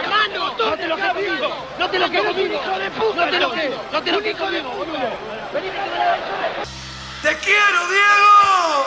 Hermano, 0.03 0.53
no 0.57 0.77
te 0.77 0.87
lo 0.87 0.95
quedo 0.95 1.13
vivo. 1.13 1.55
No 1.79 1.89
te 1.89 1.99
lo 1.99 2.09
de 2.09 2.91
puta, 2.91 3.25
no 3.25 3.31
te 3.31 3.39
lo 3.39 3.51
quedo. 3.51 3.81
No 3.91 4.01
te 4.03 4.11
lo. 4.11 4.19
Vení 5.53 5.69
¡Te 7.21 7.35
quiero, 7.37 7.87
Diego! 7.89 8.85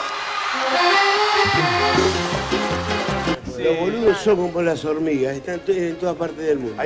Los 3.57 3.77
boludos 3.79 4.17
son 4.19 4.35
como 4.37 4.61
las 4.61 4.85
hormigas, 4.85 5.35
están 5.35 5.61
en 5.67 5.97
todas 5.97 6.15
partes 6.15 6.37
del 6.37 6.59
mundo. 6.59 6.81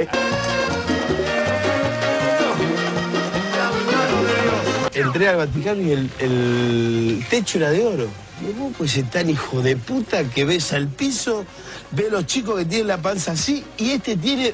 Entré 4.93 5.27
al 5.27 5.37
Vaticano 5.37 5.81
y 5.81 5.91
el, 5.91 6.09
el 6.19 7.25
techo 7.29 7.57
era 7.57 7.71
de 7.71 7.85
oro. 7.85 8.07
Digo, 8.41 8.71
pues 8.77 8.97
es 8.97 9.09
tan 9.09 9.29
hijo 9.29 9.61
de 9.61 9.77
puta 9.77 10.23
que 10.23 10.43
ves 10.45 10.73
al 10.73 10.87
piso, 10.87 11.45
ve 11.91 12.09
los 12.11 12.25
chicos 12.25 12.57
que 12.59 12.65
tienen 12.65 12.87
la 12.87 12.97
panza 12.97 13.31
así 13.31 13.63
y 13.77 13.91
este 13.91 14.17
tiene 14.17 14.53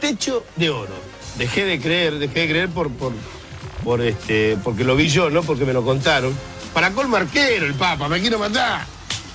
techo 0.00 0.44
de 0.56 0.70
oro. 0.70 0.94
Dejé 1.38 1.64
de 1.64 1.80
creer, 1.80 2.18
dejé 2.18 2.40
de 2.40 2.48
creer 2.48 2.68
por, 2.70 2.90
por, 2.90 3.12
por 3.84 4.00
este, 4.00 4.58
porque 4.64 4.84
lo 4.84 4.96
vi 4.96 5.08
yo, 5.08 5.30
no 5.30 5.42
porque 5.42 5.64
me 5.64 5.72
lo 5.72 5.84
contaron. 5.84 6.36
Para 6.74 6.90
colmo 6.90 7.16
arquero 7.16 7.66
el 7.66 7.74
Papa, 7.74 8.08
me 8.08 8.20
quiero 8.20 8.38
matar. 8.38 8.84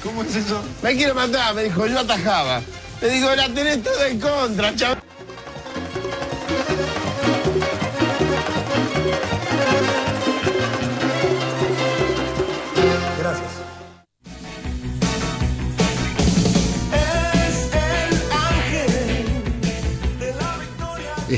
¿Cómo 0.04 0.24
es 0.24 0.36
eso? 0.36 0.62
Me 0.84 0.96
quiero 0.96 1.16
matar, 1.16 1.56
me 1.56 1.64
dijo, 1.64 1.88
yo 1.88 2.00
atajaba. 2.00 2.62
Le 3.02 3.10
digo, 3.10 3.34
la 3.36 3.50
tenés 3.50 3.82
todo 3.84 4.06
en 4.06 4.20
contra, 4.20 4.76
chaval. 4.76 5.02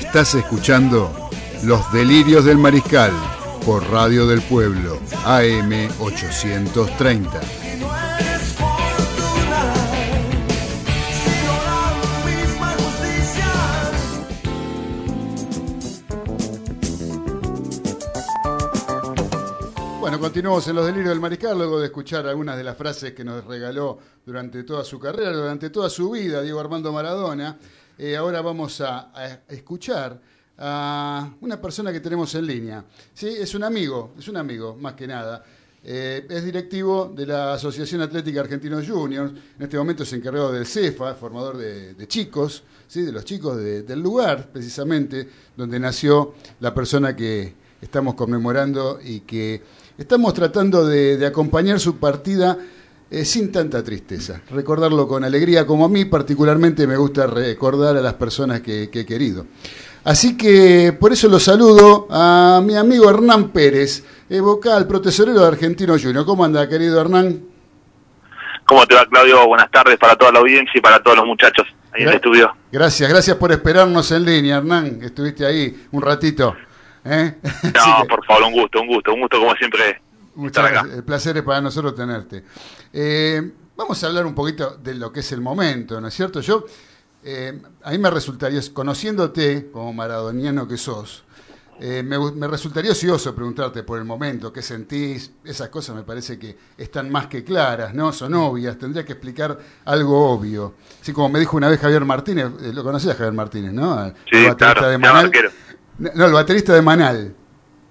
Estás 0.08 0.36
escuchando 0.36 1.14
Los 1.66 1.91
Delirios 1.91 2.45
del 2.45 2.58
Mariscal 2.58 3.12
por 3.66 3.84
Radio 3.89 4.26
del 4.26 4.41
Pueblo, 4.41 4.99
AM 5.26 5.89
830. 5.99 7.41
Bueno, 19.99 20.20
continuamos 20.22 20.66
en 20.70 20.76
Los 20.78 20.86
Delirios 20.86 21.10
del 21.10 21.20
Mariscal, 21.20 21.58
luego 21.58 21.82
de 21.82 21.88
escuchar 21.88 22.26
algunas 22.28 22.55
de 22.55 22.64
las 22.64 22.78
frases 22.78 23.12
que 23.12 23.26
nos 23.26 23.43
regaló 23.43 23.99
durante 24.26 24.64
toda 24.64 24.86
su 24.86 24.99
carrera, 24.99 25.34
durante 25.34 25.70
toda 25.70 25.89
su 25.89 26.12
vida, 26.12 26.41
Diego 26.41 26.62
Armando 26.62 26.93
Maradona. 26.93 27.60
Eh, 27.97 28.15
ahora 28.15 28.41
vamos 28.41 28.79
a, 28.81 29.11
escuchar 29.49 30.19
a 30.59 31.31
una 31.41 31.59
persona 31.59 31.91
que 31.91 31.99
tenemos 31.99 32.33
en 32.35 32.45
línea. 32.45 32.85
¿Sí? 33.13 33.27
Es 33.27 33.55
un 33.55 33.63
amigo, 33.63 34.13
es 34.17 34.27
un 34.27 34.37
amigo, 34.37 34.75
más 34.79 34.93
que 34.93 35.07
nada. 35.07 35.43
Eh, 35.83 36.25
es 36.29 36.43
directivo 36.43 37.11
de 37.15 37.25
la 37.25 37.53
Asociación 37.53 38.01
Atlética 38.01 38.41
Argentinos 38.41 38.87
Juniors. 38.87 39.31
En 39.57 39.63
este 39.63 39.77
momento 39.77 40.03
es 40.03 40.13
encargado 40.13 40.51
del 40.51 40.65
CEFA, 40.65 41.15
formador 41.15 41.57
de, 41.57 42.07
chicos, 42.07 42.63
¿sí? 42.87 43.01
de 43.01 43.11
los 43.11 43.25
chicos 43.25 43.57
de- 43.57 43.83
del 43.83 44.01
lugar, 44.01 44.49
precisamente, 44.51 45.27
donde 45.55 45.79
nació 45.79 46.33
la 46.59 46.73
persona 46.73 47.15
que 47.15 47.53
estamos 47.81 48.15
conmemorando 48.15 48.99
y 49.03 49.21
que 49.21 49.61
estamos 49.97 50.33
tratando 50.33 50.85
de 50.85 51.23
acompañar 51.25 51.79
su 51.79 51.97
partida 51.97 52.57
eh, 53.10 53.26
sin 53.26 53.51
tanta 53.51 53.84
tristeza. 53.84 54.41
Recordarlo 54.51 55.08
con 55.08 55.24
alegría, 55.24 55.66
como 55.66 55.86
a 55.86 55.89
mí 55.89 56.05
particularmente 56.05 56.88
me 56.88 56.97
gusta 56.97 57.28
recordar 57.28 57.97
a 57.97 58.01
las 58.01 58.16
personas 58.16 58.62
que, 58.62 58.89
que 58.89 59.01
he 59.01 59.05
querido. 59.05 59.45
Así 60.03 60.38
que 60.38 60.95
por 60.97 61.12
eso 61.12 61.28
lo 61.28 61.38
saludo 61.38 62.08
a 62.10 62.62
mi 62.64 62.76
amigo 62.76 63.10
Hernán 63.10 63.49
Pérez, 63.49 64.05
eh, 64.30 64.39
vocal, 64.39 64.88
protesorero 64.88 65.41
de 65.41 65.47
Argentino 65.47 65.97
Junior. 65.99 66.26
¿Cómo 66.26 66.45
anda, 66.45 66.68
querido 66.70 67.01
Hernán? 67.01 67.41
¿Cómo 68.66 68.86
te 68.86 68.95
va, 68.95 69.05
Claudio? 69.05 69.45
Buenas 69.47 69.70
tardes 69.72 69.97
para 69.97 70.16
toda 70.16 70.32
la 70.32 70.39
audiencia 70.39 70.78
y 70.78 70.82
para 70.82 71.01
todos 71.01 71.18
los 71.18 71.26
muchachos 71.26 71.68
ahí 71.91 72.03
en 72.03 72.10
el 72.10 72.16
estudio. 72.16 72.55
Gracias, 72.72 73.10
gracias 73.10 73.38
por 73.38 73.51
esperarnos 73.51 74.12
en 74.12 74.26
línea, 74.26 74.58
Hernán. 74.58 74.99
Estuviste 75.01 75.45
ahí 75.45 75.88
un 75.91 76.01
ratito. 76.01 76.55
¿eh? 77.03 77.36
No, 77.74 78.05
por 78.08 78.26
favor, 78.26 78.43
un 78.43 78.53
gusto, 78.53 78.82
un 78.82 78.88
gusto, 78.88 79.14
un 79.14 79.22
gusto 79.22 79.39
como 79.39 79.55
siempre. 79.55 80.01
Muchas 80.38 80.71
gracias. 80.71 80.95
El 80.95 81.03
placer 81.03 81.38
es 81.38 81.43
para 81.43 81.61
nosotros 81.61 81.95
tenerte. 81.95 82.43
Eh, 82.93 83.51
vamos 83.75 84.03
a 84.03 84.07
hablar 84.07 84.25
un 84.25 84.35
poquito 84.35 84.77
de 84.81 84.95
lo 84.95 85.11
que 85.11 85.21
es 85.21 85.31
el 85.31 85.41
momento, 85.41 85.99
¿no 85.99 86.07
es 86.07 86.13
cierto? 86.13 86.41
Yo, 86.41 86.65
eh, 87.23 87.59
a 87.83 87.91
mí 87.91 87.97
me 87.97 88.09
resultaría, 88.09 88.61
conociéndote 88.71 89.69
como 89.71 89.93
maradoniano 89.93 90.67
que 90.67 90.77
sos, 90.77 91.23
eh, 91.79 92.01
me, 92.03 92.47
resultaría 92.47 92.91
ocioso 92.91 93.35
preguntarte 93.35 93.83
por 93.83 93.99
el 93.99 94.05
momento, 94.05 94.51
qué 94.51 94.63
sentís, 94.63 95.31
esas 95.43 95.69
cosas 95.69 95.95
me 95.95 96.03
parece 96.03 96.39
que 96.39 96.57
están 96.75 97.09
más 97.11 97.27
que 97.27 97.43
claras, 97.43 97.93
¿no? 97.93 98.11
Son 98.11 98.33
obvias, 98.33 98.77
tendría 98.77 99.05
que 99.05 99.13
explicar 99.13 99.57
algo 99.85 100.31
obvio. 100.31 100.73
Así 100.99 101.13
como 101.13 101.29
me 101.29 101.39
dijo 101.39 101.55
una 101.55 101.69
vez 101.69 101.79
Javier 101.79 102.03
Martínez, 102.03 102.47
eh, 102.63 102.71
lo 102.73 102.83
conocías 102.83 103.15
Javier 103.15 103.33
Martínez, 103.33 103.73
¿no? 103.73 104.07
Sí, 104.29 104.38
el 104.38 104.47
baterista 104.47 104.73
claro, 104.73 104.89
de 104.89 104.97
Manal. 104.97 105.25
arquero. 105.25 105.51
No, 105.99 106.25
el 106.25 106.33
baterista 106.33 106.73
de 106.73 106.81
Manal. 106.81 107.35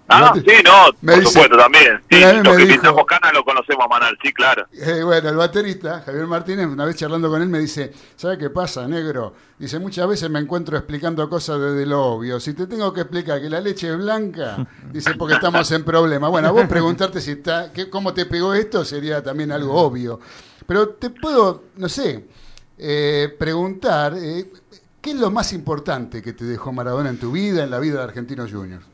Ah, 0.09 0.33
sí, 0.35 0.53
no, 0.65 0.93
me 1.01 1.15
por 1.15 1.21
dice- 1.21 1.33
supuesto 1.33 1.57
también. 1.57 2.01
Sí, 2.11 2.21
los 2.45 2.57
que 2.57 2.67
pintamos 2.67 3.05
canas 3.07 3.33
lo 3.35 3.45
conocemos 3.45 3.85
a 3.85 3.89
Manal, 3.89 4.17
sí, 4.23 4.33
claro. 4.33 4.67
Eh, 4.73 5.03
bueno, 5.03 5.29
el 5.31 5.37
baterista, 5.37 6.03
Javier 6.07 6.27
Martínez, 6.29 6.67
una 6.67 6.85
vez 6.85 6.95
charlando 6.95 7.29
con 7.29 7.43
él, 7.43 7.49
me 7.49 7.59
dice, 7.59 7.93
¿sabe 8.15 8.39
qué 8.39 8.49
pasa, 8.51 8.87
negro? 8.87 9.35
Dice, 9.59 9.79
muchas 9.81 10.07
veces 10.09 10.31
me 10.31 10.39
encuentro 10.39 10.77
explicando 10.77 11.29
cosas 11.29 11.59
desde 11.61 11.87
lo 11.87 12.03
obvio. 12.05 12.39
Si 12.39 12.55
te 12.55 12.67
tengo 12.69 12.93
que 12.93 13.01
explicar 13.01 13.41
que 13.41 13.51
la 13.51 13.61
leche 13.61 13.91
es 13.91 13.97
blanca, 13.97 14.65
dice, 14.93 15.15
porque 15.15 15.35
estamos 15.35 15.71
en 15.73 15.83
problema. 15.85 16.29
Bueno, 16.29 16.53
vos 16.53 16.67
preguntarte 16.69 17.21
si 17.21 17.33
está, 17.33 17.73
qué, 17.73 17.91
cómo 17.91 18.15
te 18.15 18.27
pegó 18.27 18.55
esto 18.55 18.85
sería 18.85 19.23
también 19.25 19.51
algo 19.51 19.75
obvio. 19.75 20.21
Pero 20.69 20.91
te 20.91 21.11
puedo, 21.11 21.65
no 21.77 21.89
sé, 21.89 22.27
eh, 22.79 23.35
preguntar, 23.39 24.15
eh, 24.17 24.53
¿qué 25.01 25.11
es 25.11 25.17
lo 25.17 25.31
más 25.33 25.53
importante 25.53 26.23
que 26.23 26.33
te 26.33 26.45
dejó 26.45 26.73
Maradona 26.73 27.09
en 27.11 27.19
tu 27.19 27.33
vida, 27.33 27.65
en 27.65 27.71
la 27.71 27.79
vida 27.81 27.99
de 27.99 28.05
Argentinos 28.05 28.53
Juniors? 28.53 28.85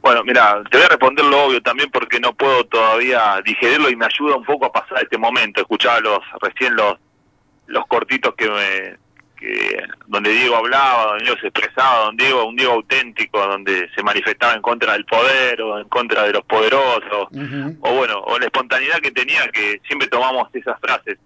Bueno, 0.00 0.22
mira, 0.24 0.62
te 0.70 0.76
voy 0.76 0.86
a 0.86 0.90
responder 0.90 1.24
lo 1.24 1.46
obvio 1.46 1.60
también 1.62 1.90
porque 1.90 2.20
no 2.20 2.32
puedo 2.34 2.64
todavía 2.66 3.40
digerirlo 3.44 3.90
y 3.90 3.96
me 3.96 4.06
ayuda 4.06 4.36
un 4.36 4.44
poco 4.44 4.66
a 4.66 4.72
pasar 4.72 5.02
este 5.02 5.18
momento. 5.18 5.60
Escuchaba 5.60 6.00
los, 6.00 6.20
recién 6.40 6.76
los, 6.76 6.96
los 7.66 7.84
cortitos 7.86 8.34
que 8.34 8.48
me, 8.48 8.96
que, 9.36 9.82
donde 10.06 10.30
Diego 10.30 10.56
hablaba, 10.56 11.06
donde 11.06 11.24
Diego 11.24 11.40
se 11.40 11.48
expresaba, 11.48 12.04
donde 12.06 12.24
Diego, 12.24 12.46
un 12.46 12.56
Diego 12.56 12.72
auténtico, 12.74 13.46
donde 13.46 13.88
se 13.94 14.02
manifestaba 14.02 14.54
en 14.54 14.62
contra 14.62 14.92
del 14.92 15.04
poder 15.04 15.60
o 15.62 15.78
en 15.78 15.88
contra 15.88 16.22
de 16.24 16.32
los 16.32 16.44
poderosos, 16.44 17.28
o 17.80 17.94
bueno, 17.94 18.20
o 18.20 18.38
la 18.38 18.46
espontaneidad 18.46 19.00
que 19.00 19.10
tenía, 19.10 19.48
que 19.48 19.80
siempre 19.86 20.08
tomamos 20.08 20.48
esas 20.54 20.78
frases. 20.80 21.18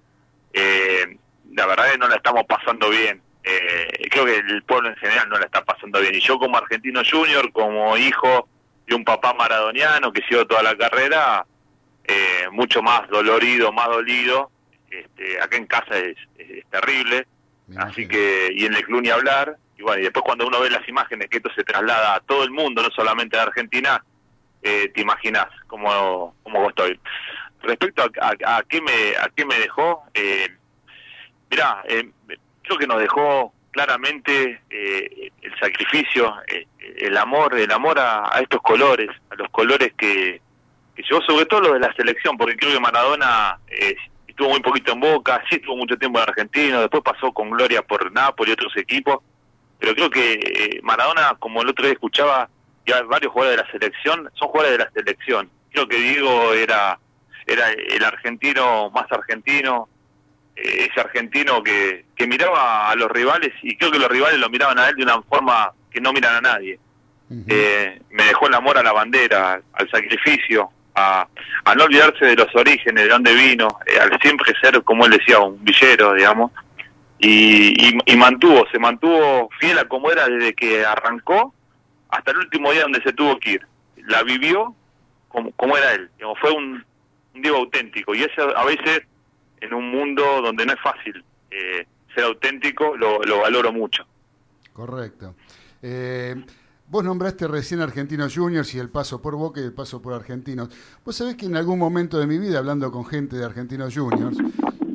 Eh, 0.53 1.19
la 1.53 1.67
verdad 1.67 1.87
es 1.87 1.93
que 1.93 1.99
no 1.99 2.09
la 2.09 2.17
estamos 2.17 2.45
pasando 2.47 2.89
bien. 2.91 3.23
Eh, 3.43 4.09
creo 4.11 4.27
que 4.27 4.37
el 4.37 4.63
pueblo 4.65 4.91
en 4.91 4.97
general 4.97 5.29
no 5.29 5.39
la 5.39 5.47
está 5.47 5.65
pasando 5.65 6.01
bien. 6.01 6.15
Y 6.15 6.21
yo 6.21 6.39
como 6.39 6.59
argentino 6.59 7.03
junior, 7.09 7.51
como 7.53 7.97
hijo 7.97 8.49
de 8.91 8.97
un 8.97 9.05
papá 9.05 9.33
maradoniano 9.35 10.13
que 10.13 10.21
siguió 10.23 10.45
toda 10.47 10.63
la 10.65 10.77
carrera, 10.77 11.47
eh, 12.05 12.49
mucho 12.51 12.83
más 12.83 13.09
dolorido, 13.09 13.73
más 13.73 13.87
dolido. 13.87 14.51
Este, 14.91 15.41
acá 15.41 15.57
en 15.57 15.67
casa 15.67 15.97
es, 15.97 16.17
es- 16.37 16.51
es 16.51 16.67
terrible. 16.67 17.27
Así 17.79 18.09
que, 18.09 18.51
y 18.53 18.65
en 18.67 18.75
el 18.75 18.85
club 18.85 19.01
ni 19.03 19.11
hablar. 19.11 19.57
Y 19.79 19.83
bueno, 19.83 20.01
y 20.01 20.03
después 20.03 20.25
cuando 20.25 20.45
uno 20.47 20.59
ve 20.61 20.69
las 20.71 20.87
imágenes 20.89 21.29
que 21.29 21.37
esto 21.37 21.51
se 21.55 21.63
traslada 21.63 22.17
a 22.17 22.21
todo 22.21 22.43
el 22.43 22.51
mundo, 22.51 22.83
no 22.83 22.91
solamente 22.91 23.39
a 23.39 23.45
Argentina, 23.45 24.05
eh, 24.61 24.91
te 24.93 25.01
imaginas 25.03 25.47
cómo, 25.69 26.35
cómo 26.43 26.69
estoy. 26.69 26.99
Respecto 27.63 28.03
a, 28.03 28.27
a- 28.27 28.57
a 28.59 28.63
qué 28.65 28.83
me 28.83 29.17
a 29.23 29.29
qué 29.35 29.45
me 29.45 29.55
dejó, 29.57 30.03
eh, 30.15 30.49
mirá, 31.49 31.85
eh, 31.89 32.11
creo 32.65 32.77
que 32.77 32.87
nos 32.89 32.99
dejó 33.01 33.55
claramente 33.71 34.63
eh, 34.71 35.31
el 35.43 35.59
sacrificio, 35.59 36.35
eh, 36.49 36.67
el 36.99 37.17
amor, 37.17 37.59
el 37.59 37.71
amor 37.71 37.99
a, 37.99 38.31
estos 38.41 38.61
colores, 38.63 39.09
a 39.31 39.37
los 39.37 39.49
colores 39.51 39.93
que, 39.97 40.41
que 40.95 41.03
llevó 41.03 41.23
sobre 41.23 41.47
todo 41.47 41.61
lo 41.61 41.75
de 41.75 41.81
la 41.81 41.93
selección, 41.95 42.37
porque 42.37 42.57
creo 42.57 42.73
que 42.73 42.81
Maradona 42.81 43.59
eh, 43.69 43.97
estuvo 44.27 44.51
muy 44.51 44.61
poquito 44.61 44.93
en 44.93 45.01
Boca, 45.01 45.43
sí 45.49 45.57
estuvo 45.57 45.77
mucho 45.77 45.97
tiempo 45.97 46.19
en 46.19 46.29
Argentino, 46.29 46.81
después 46.81 47.03
pasó 47.03 47.33
con 47.33 47.51
Gloria 47.51 47.83
por 47.83 48.11
Nápoles 48.13 48.51
y 48.51 48.53
otros 48.55 48.77
equipos, 48.77 49.19
pero 49.79 49.95
creo 49.95 50.11
que 50.11 50.33
eh, 50.33 50.81
Maradona, 50.83 51.37
como 51.39 51.63
el 51.63 51.69
otro 51.69 51.85
día 51.85 51.95
escuchaba, 51.95 52.49
ya 52.87 53.03
varios 53.03 53.33
jugadores 53.33 53.59
de 53.59 53.65
la 53.65 53.71
selección, 53.71 54.31
son 54.35 54.49
jugadores 54.49 54.79
de 54.79 54.85
la 54.85 54.91
selección. 54.91 55.51
Creo 55.73 55.87
que 55.87 55.97
Diego 55.97 56.53
era, 56.55 56.99
era 57.47 57.71
el 57.71 58.05
argentino 58.05 58.91
más 58.91 59.11
argentino, 59.13 59.89
ese 60.63 61.01
argentino 61.01 61.63
que, 61.63 62.05
que 62.17 62.27
miraba 62.27 62.91
a 62.91 62.95
los 62.95 63.11
rivales 63.11 63.51
y 63.63 63.77
creo 63.77 63.91
que 63.91 63.99
los 63.99 64.09
rivales 64.09 64.39
lo 64.39 64.51
miraban 64.51 64.79
a 64.79 64.89
él 64.89 64.97
de 64.97 65.03
una 65.05 65.23
forma 65.23 65.73
que 65.91 66.01
no 66.01 66.13
miran 66.13 66.37
a 66.37 66.41
nadie. 66.41 66.79
Eh, 67.47 68.01
me 68.11 68.25
dejó 68.25 68.49
el 68.49 68.55
amor 68.55 68.77
a 68.77 68.83
la 68.83 68.93
bandera, 68.93 69.63
al 69.73 69.91
sacrificio, 69.91 70.69
a, 70.97 71.29
a 71.65 71.75
no 71.77 71.85
olvidarse 71.85 72.27
de 72.27 72.35
los 72.35 72.53
orígenes, 72.57 73.05
de 73.05 73.09
dónde 73.09 73.33
vino, 73.35 73.69
eh, 73.87 74.01
al 74.01 74.21
siempre 74.21 74.53
ser, 74.61 74.83
como 74.83 75.07
él 75.07 75.13
decía, 75.13 75.39
un 75.39 75.63
villero, 75.65 76.15
digamos, 76.15 76.51
y, 77.21 77.89
y, 77.89 77.99
y 78.05 78.17
mantuvo, 78.17 78.67
se 78.73 78.81
mantuvo 78.81 79.49
fiel 79.61 79.79
a 79.79 79.85
como 79.85 80.11
era 80.11 80.27
desde 80.27 80.55
que 80.55 80.85
arrancó 80.85 81.55
hasta 82.09 82.33
el 82.33 82.39
último 82.39 82.73
día 82.73 82.83
donde 82.83 83.03
se 83.03 83.13
tuvo 83.13 83.39
que 83.39 83.53
ir. 83.53 83.67
La 84.09 84.25
vivió 84.25 84.75
como, 85.29 85.53
como 85.53 85.77
era 85.77 85.93
él, 85.93 86.11
digamos, 86.17 86.37
fue 86.41 86.51
un, 86.51 86.85
un 87.33 87.43
Diego 87.43 87.59
auténtico, 87.59 88.13
y 88.13 88.25
eso 88.25 88.57
a 88.57 88.65
veces 88.65 89.03
en 89.61 89.75
un 89.75 89.91
mundo 89.91 90.23
donde 90.43 90.67
no 90.67 90.73
es 90.73 90.81
fácil 90.81 91.25
eh, 91.51 91.87
ser 92.15 92.25
auténtico, 92.25 92.97
lo, 92.97 93.21
lo 93.21 93.41
valoro 93.41 93.73
mucho. 93.73 94.05
Correcto. 94.73 95.35
Eh, 95.83 96.35
vos 96.89 97.05
nombraste 97.05 97.47
recién 97.49 97.81
Argentinos 97.81 98.35
Juniors 98.35 98.75
y 98.75 98.79
el 98.79 98.89
paso 98.89 99.21
por 99.21 99.37
Boca 99.37 99.61
y 99.61 99.65
el 99.65 99.73
paso 99.73 100.01
por 100.01 100.13
Argentinos. 100.13 100.69
Vos 101.05 101.17
sabés 101.17 101.37
que 101.37 101.47
en 101.47 101.57
algún 101.57 101.79
momento 101.79 102.19
de 102.19 102.27
mi 102.27 102.39
vida, 102.39 102.59
hablando 102.59 102.91
con 102.91 103.05
gente 103.05 103.37
de 103.37 103.45
Argentinos 103.45 103.95
Juniors, 103.95 104.39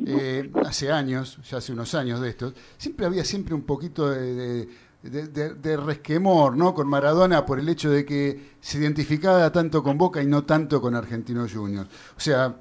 eh, 0.06 0.50
hace 0.64 0.92
años, 0.92 1.38
ya 1.48 1.58
hace 1.58 1.72
unos 1.72 1.94
años 1.94 2.20
de 2.20 2.30
estos, 2.30 2.54
siempre 2.76 3.06
había 3.06 3.24
siempre 3.24 3.54
un 3.54 3.62
poquito 3.62 4.10
de 4.10 5.76
resquemor 5.84 6.56
¿no? 6.56 6.74
con 6.74 6.88
Maradona 6.88 7.44
por 7.44 7.58
el 7.58 7.68
hecho 7.68 7.90
de 7.90 8.04
que 8.04 8.54
se 8.60 8.78
identificaba 8.78 9.50
tanto 9.50 9.82
con 9.82 9.98
Boca 9.98 10.22
y 10.22 10.26
no 10.26 10.44
tanto 10.44 10.80
con 10.80 10.94
Argentinos 10.94 11.52
Juniors. 11.52 11.88
O 12.16 12.20
sea, 12.20 12.56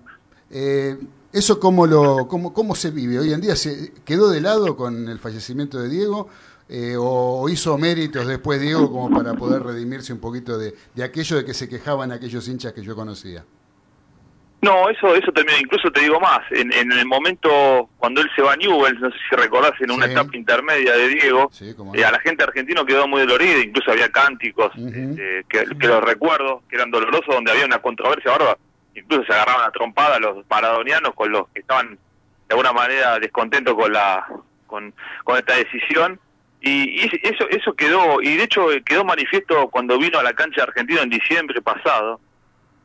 eh, 0.50 0.98
¿eso 1.36 1.60
cómo, 1.60 1.86
lo, 1.86 2.28
cómo, 2.28 2.54
cómo 2.54 2.74
se 2.76 2.90
vive? 2.92 3.20
¿Hoy 3.20 3.32
en 3.34 3.42
día 3.42 3.56
se 3.56 3.92
quedó 4.04 4.30
de 4.30 4.42
lado 4.42 4.76
con 4.76 5.08
el 5.10 5.20
fallecimiento 5.20 5.80
de 5.80 5.90
Diego? 5.90 6.30
eh, 6.68 6.96
¿O 6.98 7.48
hizo 7.50 7.78
méritos 7.78 8.26
después 8.26 8.60
Diego 8.60 8.92
como 8.92 9.12
para 9.16 9.36
poder 9.36 9.62
redimirse 9.62 10.12
un 10.14 10.20
poquito 10.20 10.58
de, 10.58 10.74
de 10.96 11.04
aquello 11.04 11.38
de 11.38 11.46
que 11.46 11.54
se 11.54 11.70
quejaban 11.70 12.12
aquellos 12.12 12.48
hinchas 12.48 12.74
que 12.74 12.82
yo 12.82 12.96
conocía? 12.96 13.46
No, 14.62 14.90
eso 14.90 15.14
eso 15.16 15.32
terminó. 15.32 15.60
Incluso 15.60 15.92
te 15.92 16.00
digo 16.02 16.20
más. 16.20 16.40
En, 16.50 16.74
en 16.74 16.92
el 16.92 17.06
momento 17.06 17.88
cuando 17.98 18.22
él 18.22 18.28
se 18.36 18.42
va 18.42 18.54
a 18.54 18.56
Newell's, 18.56 19.00
no 19.00 19.12
sé 19.12 19.18
si 19.30 19.36
recordás, 19.36 19.74
en 19.80 19.92
una 19.92 20.08
Sí. 20.08 20.14
etapa 20.14 20.36
intermedia 20.36 20.94
de 20.94 21.08
Diego, 21.10 21.52
cómo 21.78 21.94
eh, 21.94 22.04
a 22.04 22.12
la 22.12 22.20
gente 22.20 22.44
argentina 22.44 22.84
quedó 22.84 23.08
muy 23.08 23.22
dolorida. 23.22 23.60
Incluso 23.60 23.92
había 23.92 24.10
cánticos 24.10 24.72
eh, 24.76 25.44
que, 25.48 25.66
que 25.80 25.88
los 25.88 26.04
recuerdo, 26.04 26.64
que 26.68 26.78
eran 26.78 26.90
dolorosos, 26.90 27.28
donde 27.36 27.52
había 27.52 27.66
una 27.68 27.80
controversia 27.80 28.32
bárbara. 28.32 28.58
Incluso 28.96 29.26
se 29.26 29.34
agarraban 29.34 29.68
a 29.68 29.72
trompada 29.72 30.20
los 30.20 30.46
maradonianos 30.50 31.14
con 31.14 31.32
los 31.32 31.48
que 31.50 31.60
estaban 31.60 31.92
de 32.48 32.54
alguna 32.54 32.74
manera 32.74 33.20
descontentos 33.20 33.76
con 33.76 33.92
la 33.92 34.26
con, 34.66 34.94
con 35.24 35.38
esta 35.38 35.56
decisión. 35.56 36.20
Y, 36.62 37.02
y 37.02 37.12
eso 37.22 37.48
eso 37.50 37.74
quedó, 37.74 38.22
y 38.22 38.38
de 38.38 38.44
hecho 38.44 38.72
eh, 38.72 38.82
quedó 38.84 39.04
manifiesto 39.04 39.68
cuando 39.70 40.00
vino 40.00 40.18
a 40.18 40.24
la 40.24 40.34
cancha 40.34 40.64
Argentina 40.64 41.02
en 41.04 41.10
diciembre 41.10 41.62
pasado, 41.62 42.20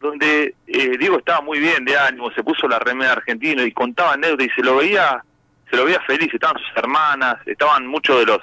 donde 0.01 0.55
eh, 0.67 0.99
Diego 0.99 1.19
estaba 1.19 1.41
muy 1.41 1.61
bien 1.61 1.85
de 1.85 1.97
ánimo, 1.97 2.31
se 2.33 2.43
puso 2.43 2.69
la 2.69 2.79
remera 2.79 3.13
argentina 3.13 3.63
y 3.63 3.73
contaba 3.73 4.15
anécdotas 4.15 4.49
y 4.49 4.51
se 4.51 4.63
lo 4.63 4.77
veía, 4.77 5.25
se 5.71 5.77
lo 5.77 5.85
veía 5.85 6.01
feliz, 6.01 6.29
estaban 6.33 6.61
sus 6.61 6.77
hermanas, 6.77 7.37
estaban 7.47 7.87
muchos 7.87 8.19
de 8.19 8.27
los 8.27 8.41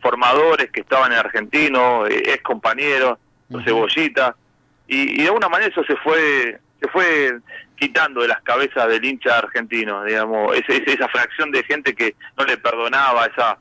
formadores 0.00 0.70
que 0.70 0.80
estaban 0.80 1.12
en 1.12 1.18
Argentino, 1.18 2.06
eh, 2.06 2.22
ex 2.32 2.42
compañeros, 2.42 3.18
los 3.50 3.64
Cebollita, 3.64 4.34
y, 4.86 5.20
y 5.20 5.22
de 5.22 5.26
alguna 5.26 5.48
manera 5.48 5.70
eso 5.70 5.84
se 5.84 5.96
fue, 5.96 6.58
se 6.80 6.88
fue 6.88 7.38
quitando 7.76 8.22
de 8.22 8.28
las 8.28 8.42
cabezas 8.42 8.88
del 8.88 9.04
hincha 9.04 9.38
argentino, 9.38 10.04
digamos, 10.04 10.54
ese- 10.56 10.84
esa 10.90 11.08
fracción 11.08 11.50
de 11.50 11.62
gente 11.64 11.94
que 11.94 12.14
no 12.38 12.44
le 12.44 12.56
perdonaba, 12.58 13.26
esa 13.26 13.58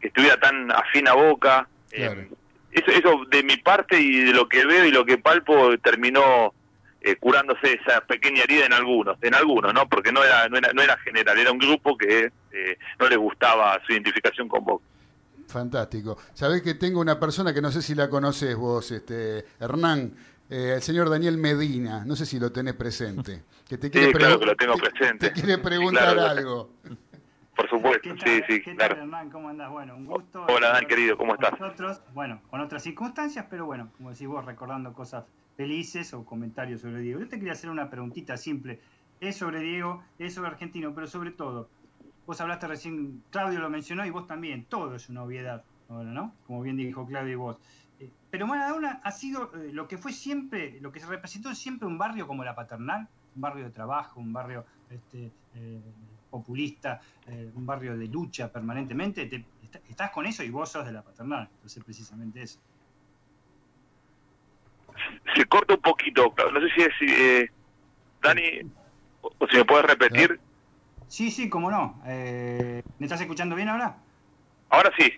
que 0.00 0.08
estuviera 0.08 0.38
tan 0.40 0.70
afín 0.72 1.06
a 1.08 1.12
boca, 1.14 1.68
eh, 1.92 2.28
eso, 2.72 2.90
eso 2.90 3.24
de 3.30 3.42
mi 3.42 3.56
parte 3.58 4.00
y 4.00 4.24
de 4.24 4.32
lo 4.32 4.48
que 4.48 4.64
veo 4.64 4.84
y 4.86 4.90
lo 4.90 5.04
que 5.04 5.18
palpo 5.18 5.76
terminó 5.78 6.54
eh, 7.02 7.16
curándose 7.16 7.80
esa 7.82 8.02
pequeña 8.02 8.42
herida 8.42 8.66
en 8.66 8.74
algunos, 8.74 9.16
en 9.22 9.34
algunos, 9.34 9.72
¿no? 9.72 9.88
Porque 9.88 10.12
no 10.12 10.22
era, 10.22 10.48
no 10.50 10.58
era, 10.58 10.70
no 10.74 10.82
era 10.82 10.98
general, 10.98 11.38
era 11.38 11.50
un 11.50 11.58
grupo 11.58 11.96
que 11.96 12.30
eh, 12.52 12.78
no 12.98 13.08
le 13.08 13.16
gustaba 13.16 13.80
su 13.86 13.92
identificación 13.92 14.48
con 14.48 14.62
Boca. 14.64 14.84
Fantástico. 15.48 16.18
Sabés 16.34 16.62
que 16.62 16.74
tengo 16.74 17.00
una 17.00 17.18
persona 17.18 17.52
que 17.54 17.60
no 17.60 17.72
sé 17.72 17.82
si 17.82 17.94
la 17.94 18.08
conoces 18.08 18.54
vos, 18.54 18.90
este, 18.92 19.44
Hernán, 19.58 20.12
eh, 20.50 20.72
el 20.76 20.82
señor 20.82 21.08
Daniel 21.08 21.38
Medina, 21.38 22.04
no 22.04 22.16
sé 22.16 22.26
si 22.26 22.38
lo 22.38 22.50
tenés 22.52 22.74
presente, 22.74 23.44
que 23.68 23.78
te 23.78 23.90
quiere, 23.90 24.08
Sí, 24.08 24.12
claro 24.14 24.36
pregu- 24.36 24.40
que 24.40 24.46
lo 24.46 24.56
tengo 24.56 24.74
te- 24.74 24.90
presente. 24.90 25.28
te 25.28 25.32
quiere 25.32 25.54
Sí, 25.56 25.60
preguntar 25.62 26.14
claro. 26.14 26.22
algo. 26.26 26.70
Por 27.56 27.68
supuesto, 27.68 28.08
sí, 28.24 28.40
sí, 28.48 28.62
¿Qué 28.62 28.74
claro. 28.74 28.94
tal, 28.94 29.02
Hernán? 29.04 29.30
¿Cómo 29.30 29.48
andás? 29.50 29.70
Bueno, 29.70 29.94
un 29.94 30.06
gusto. 30.06 30.42
Hola, 30.48 30.68
Dan, 30.68 30.76
estar 30.76 30.86
querido, 30.86 31.16
¿cómo 31.18 31.34
estás? 31.34 31.52
Nosotros, 31.60 32.00
bueno, 32.14 32.40
con 32.48 32.60
otras 32.60 32.82
circunstancias, 32.82 33.46
pero 33.50 33.66
bueno, 33.66 33.92
como 33.98 34.10
decís 34.10 34.26
vos, 34.28 34.44
recordando 34.46 34.94
cosas 34.94 35.24
felices 35.56 36.14
o 36.14 36.24
comentarios 36.24 36.80
sobre 36.80 37.00
Diego. 37.00 37.20
Yo 37.20 37.28
te 37.28 37.36
quería 37.38 37.52
hacer 37.52 37.68
una 37.68 37.90
preguntita 37.90 38.38
simple. 38.38 38.80
Es 39.20 39.36
sobre 39.36 39.60
Diego, 39.60 40.02
es 40.18 40.32
sobre 40.32 40.48
Argentino, 40.48 40.94
pero 40.94 41.06
sobre 41.06 41.32
todo, 41.32 41.68
vos 42.24 42.40
hablaste 42.40 42.66
recién, 42.66 43.22
Claudio 43.30 43.58
lo 43.60 43.68
mencionó 43.68 44.06
y 44.06 44.10
vos 44.10 44.26
también, 44.26 44.64
todo 44.64 44.94
es 44.94 45.10
una 45.10 45.22
obviedad 45.24 45.62
ahora, 45.90 46.10
¿no? 46.12 46.34
Como 46.46 46.62
bien 46.62 46.78
dijo 46.78 47.06
Claudio 47.06 47.32
y 47.32 47.36
vos. 47.36 47.58
Eh, 48.00 48.10
Pero 48.30 48.46
Maradona 48.46 49.00
ha 49.04 49.10
sido 49.12 49.52
eh, 49.54 49.70
lo 49.72 49.86
que 49.86 49.98
fue 49.98 50.12
siempre, 50.12 50.80
lo 50.80 50.90
que 50.90 51.00
se 51.00 51.06
representó 51.06 51.54
siempre 51.54 51.86
un 51.86 51.98
barrio 51.98 52.26
como 52.26 52.42
la 52.44 52.54
Paternal, 52.54 53.06
un 53.34 53.40
barrio 53.40 53.64
de 53.64 53.70
trabajo, 53.70 54.20
un 54.20 54.32
barrio 54.32 54.64
este, 54.88 55.32
eh, 55.54 55.80
populista, 56.30 57.00
eh, 57.26 57.50
un 57.54 57.66
barrio 57.66 57.96
de 57.96 58.08
lucha 58.08 58.50
permanentemente. 58.50 59.26
Te- 59.26 59.46
est- 59.62 59.88
estás 59.88 60.10
con 60.10 60.26
eso 60.26 60.42
y 60.42 60.50
vos 60.50 60.70
sos 60.70 60.86
de 60.86 60.92
la 60.92 61.02
Paternal, 61.02 61.48
entonces 61.54 61.84
precisamente 61.84 62.42
eso. 62.42 62.58
Se 65.34 65.44
corta 65.44 65.74
un 65.74 65.80
poquito, 65.80 66.34
no 66.52 66.60
sé 66.60 66.68
si 66.74 66.82
es 66.82 67.10
eh, 67.12 67.48
Dani, 68.22 68.72
o, 69.20 69.30
si 69.50 69.56
me 69.58 69.64
puedes 69.64 69.86
repetir. 69.86 70.40
Sí, 71.08 71.30
sí, 71.30 71.48
cómo 71.48 71.70
no. 71.70 72.00
¿Me 72.04 72.82
estás 73.00 73.20
escuchando 73.20 73.54
bien 73.56 73.68
ahora? 73.68 73.96
Ahora 74.70 74.90
sí. 74.96 75.12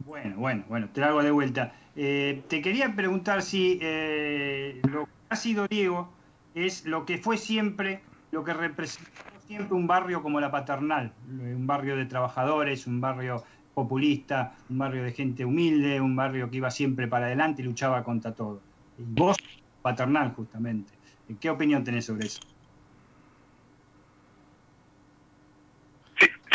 Bueno, 0.00 0.36
bueno, 0.36 0.64
bueno, 0.68 0.88
te 0.90 1.00
lo 1.00 1.06
hago 1.06 1.22
de 1.22 1.30
vuelta. 1.30 1.74
Eh, 1.96 2.42
te 2.48 2.60
quería 2.60 2.94
preguntar 2.94 3.42
si 3.42 3.78
eh, 3.80 4.80
lo 4.90 5.04
que 5.04 5.12
ha 5.28 5.36
sido 5.36 5.66
Diego 5.68 6.12
es 6.54 6.84
lo 6.86 7.04
que 7.04 7.18
fue 7.18 7.36
siempre, 7.36 8.02
lo 8.32 8.42
que 8.42 8.52
representó 8.52 9.10
siempre 9.46 9.74
un 9.76 9.86
barrio 9.86 10.22
como 10.22 10.40
la 10.40 10.50
Paternal, 10.50 11.14
eh, 11.26 11.54
un 11.54 11.66
barrio 11.66 11.96
de 11.96 12.06
trabajadores, 12.06 12.86
un 12.86 13.00
barrio 13.00 13.44
populista, 13.74 14.56
un 14.68 14.78
barrio 14.78 15.04
de 15.04 15.12
gente 15.12 15.44
humilde, 15.44 16.00
un 16.00 16.16
barrio 16.16 16.50
que 16.50 16.56
iba 16.58 16.70
siempre 16.70 17.08
para 17.08 17.26
adelante 17.26 17.62
y 17.62 17.64
luchaba 17.64 18.02
contra 18.02 18.34
todo. 18.34 18.62
Y 18.96 19.04
vos, 19.04 19.36
Paternal, 19.82 20.32
justamente. 20.34 20.98
¿Qué 21.40 21.50
opinión 21.50 21.84
tenés 21.84 22.06
sobre 22.06 22.26
eso? 22.26 22.53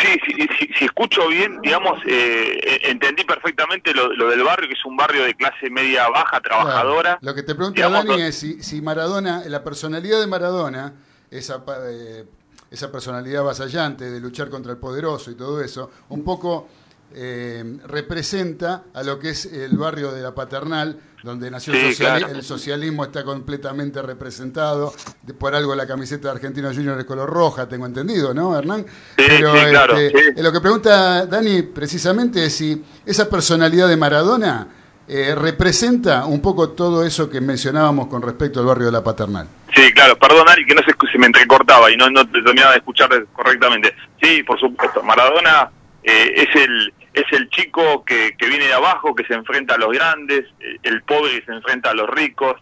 Sí, 0.01 0.19
sí, 0.25 0.47
sí, 0.57 0.69
si 0.77 0.85
escucho 0.85 1.27
bien, 1.27 1.59
digamos, 1.61 1.99
eh, 2.05 2.59
eh, 2.63 2.79
entendí 2.83 3.23
perfectamente 3.23 3.93
lo, 3.93 4.13
lo 4.13 4.29
del 4.29 4.43
barrio, 4.43 4.67
que 4.67 4.73
es 4.73 4.85
un 4.85 4.95
barrio 4.95 5.23
de 5.23 5.33
clase 5.35 5.69
media 5.69 6.07
baja, 6.09 6.39
trabajadora. 6.39 7.17
Claro. 7.17 7.19
Lo 7.21 7.35
que 7.35 7.43
te 7.43 7.55
pregunta 7.55 7.75
Digamos, 7.75 8.05
Dani 8.05 8.21
es 8.21 8.35
si, 8.35 8.61
si 8.63 8.81
Maradona, 8.81 9.43
la 9.45 9.63
personalidad 9.63 10.19
de 10.19 10.27
Maradona, 10.27 10.93
esa, 11.31 11.63
eh, 11.87 12.25
esa 12.71 12.91
personalidad 12.91 13.43
vasallante 13.43 14.09
de 14.09 14.19
luchar 14.19 14.49
contra 14.49 14.71
el 14.71 14.77
poderoso 14.77 15.31
y 15.31 15.35
todo 15.35 15.61
eso, 15.61 15.91
un 16.09 16.23
poco 16.23 16.67
eh, 17.13 17.79
representa 17.85 18.83
a 18.93 19.01
lo 19.01 19.17
que 19.17 19.31
es 19.31 19.45
el 19.45 19.77
barrio 19.77 20.11
de 20.11 20.21
la 20.21 20.35
Paternal, 20.35 20.99
donde 21.23 21.51
nació 21.51 21.73
el, 21.73 21.79
Sí, 21.79 21.85
sociali- 22.03 22.19
claro. 22.19 22.35
el 22.35 22.43
socialismo, 22.43 23.03
está 23.03 23.23
completamente 23.23 24.01
representado. 24.01 24.93
Por 25.37 25.55
algo 25.55 25.75
la 25.75 25.85
camiseta 25.87 26.29
de 26.29 26.35
Argentino 26.35 26.69
Junior 26.73 26.97
es 26.99 27.05
color 27.05 27.29
roja, 27.29 27.67
tengo 27.67 27.85
entendido, 27.85 28.33
¿no, 28.33 28.57
Hernán? 28.57 28.85
Pero 29.15 29.53
sí, 29.53 29.65
claro, 29.69 29.97
este, 29.97 30.29
eh, 30.29 30.33
lo 30.43 30.51
que 30.51 30.61
pregunta 30.61 31.25
Dani 31.25 31.61
precisamente 31.63 32.45
es 32.45 32.55
si 32.55 32.83
esa 33.05 33.29
personalidad 33.29 33.87
de 33.87 33.97
Maradona 33.97 34.67
eh, 35.07 35.33
representa 35.35 36.25
un 36.25 36.39
poco 36.41 36.69
todo 36.69 37.03
eso 37.03 37.29
que 37.29 37.41
mencionábamos 37.41 38.07
con 38.07 38.21
respecto 38.21 38.59
al 38.59 38.67
barrio 38.67 38.85
de 38.87 38.91
la 38.91 39.03
Paternal. 39.03 39.47
Sí, 39.75 39.91
claro, 39.93 40.17
perdón 40.19 40.47
Ari, 40.49 40.65
que 40.65 40.75
no 40.75 40.81
se, 40.83 40.93
se 41.11 41.17
me 41.17 41.25
entrecortaba 41.27 41.91
y 41.91 41.97
no, 41.97 42.09
no 42.09 42.25
te 42.25 42.41
terminaba 42.43 42.71
de 42.71 42.77
escuchar 42.77 43.09
correctamente. 43.33 43.93
Sí, 44.21 44.43
por 44.43 44.59
supuesto, 44.59 45.01
Maradona 45.03 45.71
eh, 46.03 46.31
es 46.35 46.61
el 46.61 46.93
es 47.13 47.25
el 47.31 47.49
chico 47.49 48.03
que, 48.05 48.35
que 48.37 48.47
viene 48.47 48.65
de 48.67 48.73
abajo, 48.73 49.15
que 49.15 49.25
se 49.25 49.33
enfrenta 49.33 49.75
a 49.75 49.77
los 49.77 49.91
grandes, 49.91 50.45
el 50.83 51.01
pobre 51.03 51.39
que 51.39 51.45
se 51.45 51.53
enfrenta 51.53 51.91
a 51.91 51.93
los 51.93 52.09
ricos, 52.09 52.55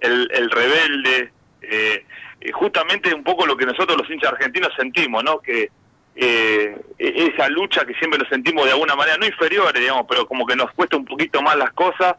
el, 0.00 0.30
el 0.32 0.50
rebelde, 0.50 1.32
eh, 1.62 2.04
justamente 2.52 3.14
un 3.14 3.22
poco 3.22 3.46
lo 3.46 3.56
que 3.56 3.66
nosotros 3.66 3.98
los 3.98 4.08
hinchas 4.10 4.32
argentinos 4.32 4.70
sentimos, 4.76 5.22
¿no? 5.22 5.40
Que 5.40 5.70
eh, 6.16 6.76
e- 6.98 7.32
esa 7.34 7.48
lucha 7.48 7.84
que 7.84 7.94
siempre 7.94 8.18
nos 8.18 8.28
sentimos 8.28 8.64
de 8.64 8.72
alguna 8.72 8.96
manera, 8.96 9.18
no 9.18 9.26
inferiores, 9.26 9.80
digamos, 9.80 10.06
pero 10.08 10.26
como 10.26 10.46
que 10.46 10.56
nos 10.56 10.72
cuesta 10.72 10.96
un 10.96 11.04
poquito 11.04 11.42
más 11.42 11.56
las 11.56 11.72
cosas, 11.72 12.14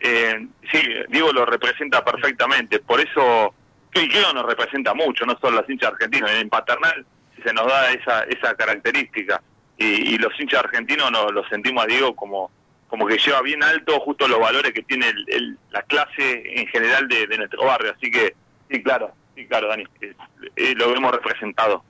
eh, 0.00 0.46
sí, 0.70 0.80
Diego 1.08 1.32
lo 1.32 1.46
representa 1.46 2.04
perfectamente, 2.04 2.80
por 2.80 3.00
eso, 3.00 3.54
Diego 3.94 4.32
nos 4.34 4.46
representa 4.46 4.94
mucho, 4.94 5.24
no 5.24 5.38
solo 5.40 5.60
los 5.60 5.70
hinchas 5.70 5.92
argentinos, 5.92 6.30
en 6.32 6.48
Paternal 6.48 7.04
se 7.42 7.52
nos 7.52 7.66
da 7.66 7.90
esa, 7.92 8.22
esa 8.24 8.54
característica, 8.54 9.42
y, 9.82 10.14
y 10.14 10.18
los 10.18 10.32
hinchas 10.38 10.60
argentinos 10.64 11.10
nos, 11.10 11.32
lo 11.32 11.44
sentimos 11.48 11.84
a 11.84 11.86
Diego 11.86 12.14
como 12.14 12.50
como 12.88 13.06
que 13.06 13.16
lleva 13.16 13.40
bien 13.40 13.62
alto 13.62 13.98
justo 14.00 14.28
los 14.28 14.38
valores 14.38 14.70
que 14.72 14.82
tiene 14.82 15.08
el- 15.08 15.24
el- 15.28 15.58
la 15.70 15.80
clase 15.82 16.42
en 16.60 16.66
general 16.66 17.08
de, 17.08 17.26
de 17.26 17.38
nuestro 17.38 17.64
barrio, 17.64 17.90
así 17.96 18.10
que 18.10 18.34
sí, 18.70 18.82
claro, 18.82 19.10
sí, 19.34 19.46
claro, 19.46 19.68
Dani, 19.68 19.84
eh, 20.02 20.14
eh, 20.56 20.74
lo 20.76 20.94
hemos 20.94 21.10
representado. 21.10 21.82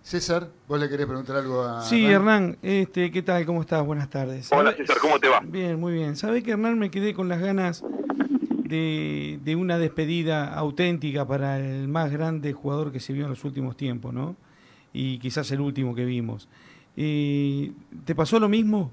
César, 0.00 0.48
¿vos 0.66 0.80
le 0.80 0.88
querés 0.88 1.04
preguntar 1.06 1.36
algo 1.36 1.62
a 1.62 1.82
Sí, 1.82 2.06
Hernán? 2.06 2.14
Hernán, 2.44 2.58
este, 2.62 3.10
¿qué 3.10 3.20
tal? 3.22 3.44
¿Cómo 3.46 3.60
estás? 3.60 3.84
Buenas 3.84 4.08
tardes. 4.10 4.50
Hola 4.50 4.70
¿Sabe- 4.72 4.76
César, 4.78 4.96
¿cómo 5.00 5.20
te 5.20 5.28
va? 5.28 5.40
Bien, 5.44 5.78
muy 5.78 5.92
bien. 5.92 6.16
¿Sabés 6.16 6.42
que 6.42 6.52
Hernán 6.52 6.78
me 6.78 6.90
quedé 6.90 7.12
con 7.14 7.28
las 7.28 7.40
ganas 7.40 7.84
de, 8.48 9.38
de 9.42 9.56
una 9.56 9.78
despedida 9.78 10.54
auténtica 10.54 11.26
para 11.26 11.58
el 11.58 11.86
más 11.88 12.10
grande 12.10 12.52
jugador 12.54 12.92
que 12.92 12.98
se 13.00 13.12
vio 13.12 13.24
en 13.24 13.30
los 13.30 13.44
últimos 13.44 13.76
tiempos, 13.76 14.12
¿no? 14.12 14.36
Y 14.92 15.18
quizás 15.18 15.50
el 15.52 15.60
último 15.60 15.94
que 15.94 16.04
vimos. 16.04 16.48
Eh, 16.96 17.70
¿Te 18.04 18.14
pasó 18.14 18.38
lo 18.38 18.48
mismo? 18.48 18.92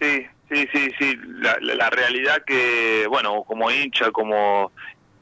Sí, 0.00 0.26
sí, 0.50 0.68
sí, 0.72 0.90
sí. 0.98 1.18
La, 1.40 1.56
la, 1.60 1.74
la 1.74 1.90
realidad 1.90 2.42
que, 2.44 3.06
bueno, 3.08 3.44
como 3.44 3.70
hincha, 3.70 4.10
como 4.10 4.70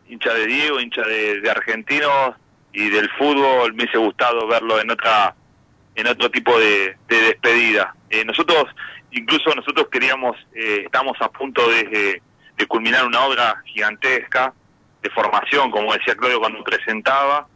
hincha 0.08 0.34
de 0.34 0.46
Diego, 0.46 0.80
hincha 0.80 1.02
de, 1.02 1.48
Argentinos 1.50 2.34
y 2.72 2.88
del 2.90 3.08
fútbol, 3.10 3.72
me 3.74 3.84
hubiese 3.84 3.98
gustado 3.98 4.46
verlo 4.46 4.80
en 4.80 4.90
otra, 4.90 5.34
en 5.94 6.06
otro 6.06 6.30
tipo 6.30 6.58
de, 6.58 6.96
de 7.08 7.16
despedida. 7.22 7.94
Eh, 8.10 8.24
nosotros, 8.24 8.64
incluso 9.12 9.54
nosotros 9.54 9.88
queríamos, 9.90 10.36
eh, 10.54 10.82
estamos 10.84 11.16
a 11.20 11.30
punto 11.30 11.68
de, 11.70 12.20
de 12.56 12.66
culminar 12.66 13.06
una 13.06 13.24
obra 13.24 13.62
gigantesca 13.64 14.52
de 15.02 15.10
formación, 15.10 15.70
como 15.70 15.92
decía 15.94 16.14
Claudio 16.14 16.40
cuando 16.40 16.62
presentaba, 16.62 17.48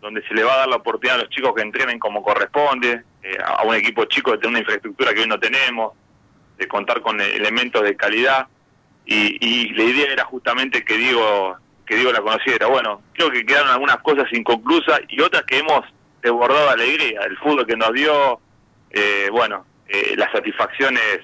donde 0.00 0.22
se 0.26 0.34
le 0.34 0.44
va 0.44 0.54
a 0.54 0.58
dar 0.58 0.68
la 0.68 0.76
oportunidad 0.76 1.18
a 1.18 1.22
los 1.22 1.30
chicos 1.30 1.52
que 1.54 1.62
entrenen 1.62 1.98
como 1.98 2.22
corresponde, 2.22 3.02
eh, 3.22 3.38
a 3.44 3.62
un 3.64 3.74
equipo 3.74 4.04
chico 4.06 4.32
que 4.32 4.38
tiene 4.38 4.50
una 4.50 4.58
infraestructura 4.60 5.12
que 5.12 5.20
hoy 5.20 5.26
no 5.28 5.38
tenemos, 5.40 5.92
de 6.56 6.66
contar 6.68 7.00
con 7.02 7.20
elementos 7.20 7.82
de 7.82 7.96
calidad 7.96 8.46
y, 9.06 9.72
la 9.74 9.84
idea 9.84 10.12
era 10.12 10.24
justamente 10.24 10.84
que 10.84 10.96
Diego 10.96 11.56
que 11.86 11.94
Diego 11.96 12.12
la 12.12 12.20
conociera. 12.20 12.66
Bueno, 12.66 13.00
creo 13.14 13.30
que 13.30 13.46
quedaron 13.46 13.70
algunas 13.70 13.96
cosas 13.98 14.26
inconclusas 14.32 15.00
y 15.08 15.22
otras 15.22 15.44
que 15.44 15.58
hemos 15.58 15.80
desbordado 16.20 16.66
de 16.66 16.72
alegría. 16.72 17.20
El 17.22 17.38
fútbol 17.38 17.66
que 17.66 17.76
nos 17.76 17.92
dio, 17.94 18.40
eh, 18.90 19.28
bueno, 19.32 19.64
eh, 19.88 20.12
las 20.18 20.30
satisfacciones 20.30 21.20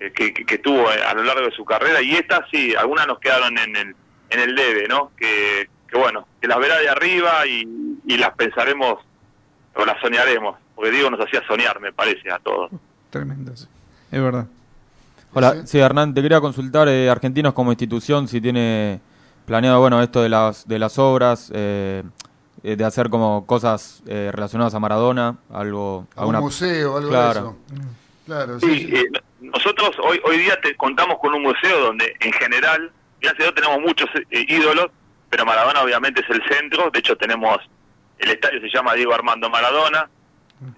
eh, 0.00 0.10
que, 0.12 0.34
que- 0.34 0.44
que 0.44 0.58
tuvo 0.58 0.88
a 0.88 1.14
lo 1.14 1.22
largo 1.22 1.42
de 1.46 1.52
su 1.52 1.64
carrera 1.64 2.02
y 2.02 2.16
estas 2.16 2.40
sí, 2.50 2.74
algunas 2.74 3.06
nos 3.06 3.20
quedaron 3.20 3.56
en 3.58 3.76
el, 3.76 3.94
en 4.30 4.40
el 4.40 4.56
debe, 4.56 4.88
¿no? 4.88 5.12
Que, 5.16 5.68
que 5.88 5.96
bueno, 5.96 6.26
que 6.40 6.48
las 6.48 6.58
verá 6.58 6.78
de 6.78 6.88
arriba 6.88 7.46
y, 7.46 7.62
y 8.06 8.16
las 8.16 8.34
pensaremos 8.34 8.98
o 9.74 9.84
las 9.84 10.00
soñaremos, 10.00 10.56
porque 10.74 10.90
Diego 10.90 11.10
nos 11.10 11.20
hacía 11.20 11.42
soñar, 11.46 11.80
me 11.80 11.92
parece, 11.92 12.30
a 12.30 12.38
todos. 12.38 12.70
Tremendo, 13.10 13.56
sí. 13.56 13.66
Es 14.10 14.20
verdad. 14.20 14.46
Hola, 15.32 15.66
sí, 15.66 15.78
Hernán, 15.78 16.12
te 16.12 16.22
quería 16.22 16.40
consultar, 16.40 16.88
eh, 16.88 17.08
Argentinos 17.08 17.54
como 17.54 17.70
institución, 17.70 18.26
si 18.26 18.40
tiene 18.40 19.00
planeado, 19.46 19.80
bueno, 19.80 20.02
esto 20.02 20.22
de 20.22 20.28
las, 20.28 20.66
de 20.66 20.78
las 20.78 20.98
obras, 20.98 21.52
eh, 21.54 22.02
eh, 22.62 22.76
de 22.76 22.84
hacer 22.84 23.10
como 23.10 23.46
cosas 23.46 24.02
eh, 24.06 24.30
relacionadas 24.32 24.74
a 24.74 24.80
Maradona, 24.80 25.36
algo... 25.52 26.06
A 26.16 26.26
un 26.26 26.36
museo, 26.36 26.96
algo 26.96 27.08
claro. 27.08 27.56
de 27.68 27.76
eso. 27.76 27.86
Claro, 28.26 28.60
Sí, 28.60 28.90
eh, 28.92 29.04
nosotros 29.40 29.90
hoy 30.04 30.20
hoy 30.24 30.38
día 30.38 30.60
te, 30.60 30.76
contamos 30.76 31.18
con 31.18 31.34
un 31.34 31.42
museo 31.42 31.80
donde 31.80 32.14
en 32.20 32.32
general, 32.32 32.92
gracias 33.20 33.40
a 33.40 33.42
Dios 33.44 33.54
tenemos 33.54 33.80
muchos 33.80 34.08
eh, 34.30 34.44
ídolos, 34.48 34.86
pero 35.28 35.44
Maradona 35.46 35.82
obviamente 35.82 36.20
es 36.20 36.30
el 36.30 36.42
centro, 36.48 36.90
de 36.90 36.98
hecho 36.98 37.16
tenemos, 37.16 37.58
el 38.20 38.30
estadio 38.30 38.60
se 38.60 38.68
llama 38.68 38.94
Diego 38.94 39.14
Armando 39.14 39.48
Maradona, 39.50 40.08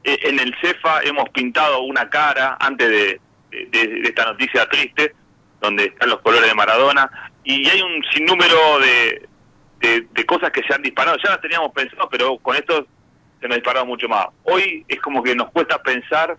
Eh, 0.05 0.17
en 0.23 0.39
el 0.39 0.55
CEFA 0.61 1.03
hemos 1.03 1.29
pintado 1.31 1.83
una 1.83 2.09
cara 2.09 2.57
antes 2.61 2.89
de, 2.89 3.21
esta 3.51 4.25
noticia 4.27 4.69
triste, 4.69 5.15
donde 5.61 5.87
están 5.87 6.09
los 6.09 6.21
colores 6.21 6.49
de 6.49 6.55
Maradona, 6.55 7.11
y 7.45 7.69
hay 7.69 7.83
un 7.83 8.03
sinnúmero 8.13 8.79
de, 8.79 9.29
de, 9.81 10.07
de 10.11 10.27
cosas 10.27 10.51
que 10.53 10.63
se 10.63 10.73
han 10.73 10.83
disparado, 10.83 11.19
ya 11.23 11.31
las 11.31 11.41
teníamos 11.41 11.73
pensado, 11.73 12.09
pero 12.09 12.39
con 12.39 12.57
esto 12.57 12.87
se 13.41 13.49
nos 13.49 13.57
disparado 13.57 13.85
mucho 13.85 14.09
más. 14.09 14.29
Hoy 14.45 14.85
es 14.87 15.01
como 15.01 15.23
que 15.23 15.35
nos 15.35 15.51
cuesta 15.51 15.83
pensar 15.83 16.37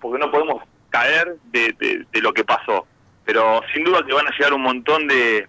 porque 0.00 0.18
no 0.18 0.30
podemos 0.30 0.62
caer 0.88 1.36
de, 1.52 2.06
lo 2.14 2.32
que 2.32 2.44
pasó. 2.44 2.86
Pero 3.24 3.60
sin 3.74 3.84
duda 3.84 4.04
que 4.06 4.14
van 4.14 4.26
a 4.26 4.30
llegar 4.30 4.54
un 4.54 4.62
montón 4.62 5.06
de, 5.06 5.46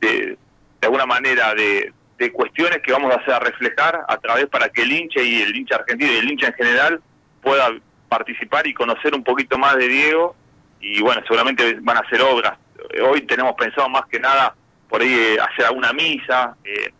de 0.00 0.36
alguna 0.82 1.06
manera, 1.06 1.54
de, 1.54 1.92
de 2.18 2.32
cuestiones 2.32 2.80
que 2.82 2.92
vamos 2.92 3.12
a 3.12 3.18
hacer 3.18 3.42
reflejar 3.42 4.04
a 4.08 4.16
través 4.18 4.46
para 4.46 4.68
que 4.68 4.82
el 4.82 4.92
hincha 4.92 5.20
y 5.20 5.42
el 5.42 5.54
hincha 5.54 5.76
argentino 5.76 6.12
y 6.12 6.16
el 6.16 6.30
hincha 6.30 6.48
en 6.48 6.54
general 6.54 7.00
pueda 7.42 7.68
participar 8.08 8.66
y 8.66 8.74
conocer 8.74 9.14
un 9.14 9.22
poquito 9.22 9.58
más 9.58 9.76
de 9.76 9.88
Diego. 9.88 10.34
Y 10.80 11.02
bueno, 11.02 11.22
seguramente 11.22 11.78
van 11.80 11.98
a 11.98 12.00
hacer 12.00 12.22
obras. 12.22 12.58
Hoy 13.02 13.22
tenemos 13.22 13.54
pensado 13.54 13.88
más 13.88 14.06
que 14.06 14.20
nada 14.20 14.54
por 14.88 15.02
ahí 15.02 15.12
eh, 15.12 15.38
hacer 15.40 15.66
alguna 15.66 15.92
misa, 15.92 16.56
eh, 16.64 16.92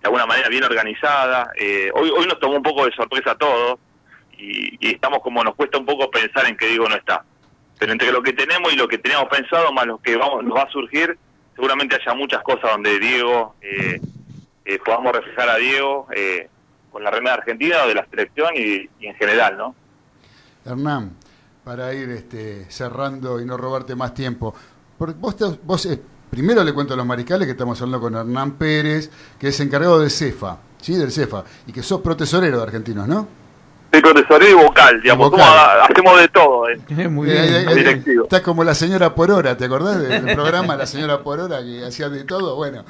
de 0.00 0.04
alguna 0.04 0.26
manera 0.26 0.48
bien 0.48 0.64
organizada. 0.64 1.52
Eh, 1.56 1.90
hoy, 1.94 2.10
hoy 2.10 2.26
nos 2.26 2.40
tomó 2.40 2.56
un 2.56 2.62
poco 2.62 2.86
de 2.86 2.92
sorpresa 2.92 3.32
a 3.32 3.38
todos 3.38 3.78
y, 4.36 4.76
y 4.80 4.94
estamos 4.94 5.20
como 5.20 5.44
nos 5.44 5.54
cuesta 5.54 5.78
un 5.78 5.86
poco 5.86 6.10
pensar 6.10 6.46
en 6.46 6.56
que 6.56 6.66
Diego 6.66 6.88
no 6.88 6.96
está. 6.96 7.24
Pero 7.78 7.92
entre 7.92 8.10
lo 8.10 8.22
que 8.22 8.32
tenemos 8.32 8.72
y 8.72 8.76
lo 8.76 8.88
que 8.88 8.98
teníamos 8.98 9.28
pensado, 9.28 9.72
más 9.72 9.86
lo 9.86 9.98
que 9.98 10.16
vamos 10.16 10.44
nos 10.44 10.56
va 10.56 10.62
a 10.62 10.70
surgir, 10.70 11.16
seguramente 11.54 11.96
haya 11.96 12.14
muchas 12.14 12.42
cosas 12.42 12.70
donde 12.72 12.98
Diego, 12.98 13.54
eh, 13.60 14.00
eh, 14.68 14.78
podamos 14.84 15.12
reflejar 15.12 15.48
a 15.48 15.56
Diego 15.56 16.06
eh, 16.14 16.48
con 16.92 17.02
la 17.02 17.10
remera 17.10 17.34
argentina 17.36 17.76
o 17.84 17.88
de 17.88 17.94
la 17.94 18.06
selección 18.10 18.50
y, 18.54 18.88
en 19.06 19.14
general, 19.14 19.56
¿no? 19.56 19.74
Hernán, 20.64 21.12
para 21.64 21.94
ir 21.94 22.10
este, 22.10 22.70
cerrando 22.70 23.40
y 23.40 23.44
no 23.46 23.56
robarte 23.56 23.94
más 23.94 24.12
tiempo, 24.14 24.54
porque 24.98 25.14
vos, 25.18 25.36
te- 25.36 25.58
vos, 25.64 25.86
eh, 25.86 25.98
primero 26.30 26.62
le 26.62 26.72
cuento 26.74 26.94
a 26.94 26.96
los 26.96 27.06
mariscales 27.06 27.46
que 27.46 27.52
estamos 27.52 27.80
hablando 27.80 28.00
con 28.00 28.14
Hernán 28.14 28.52
Pérez, 28.52 29.10
que 29.38 29.48
es 29.48 29.60
encargado 29.60 30.00
de 30.00 30.10
CEFA, 30.10 30.58
¿sí? 30.80 30.94
Del 30.96 31.10
CEFA, 31.12 31.44
y 31.66 31.72
que 31.72 31.82
sos 31.82 32.00
protesorero 32.00 32.58
de 32.58 32.62
argentinos, 32.64 33.08
¿no? 33.08 33.26
Soy 33.90 34.02
profesor 34.02 34.42
y 34.42 34.52
vocal, 34.52 35.00
digamos, 35.00 35.30
Vocal. 35.30 35.46
como 35.46 35.58
ha- 35.58 35.84
hacemos 35.84 36.20
de 36.20 36.28
todo. 36.28 36.68
eh. 36.68 36.78
Muy 37.08 37.30
Eh, 37.30 37.34
eh, 37.36 37.66
eh, 37.70 37.74
Directivo. 37.74 38.24
Estás 38.24 38.42
como 38.42 38.62
la 38.62 38.74
señora 38.74 39.14
por 39.14 39.30
hora, 39.30 39.56
¿te 39.56 39.64
acordás 39.64 40.00
del, 40.06 40.34
programa 40.34 40.76
La 40.76 40.86
señora 40.86 41.22
por 41.22 41.40
hora 41.40 41.60
que 41.62 41.84
hacía 41.86 42.08
de 42.10 42.24
todo? 42.24 42.56
Bueno, 42.56 42.84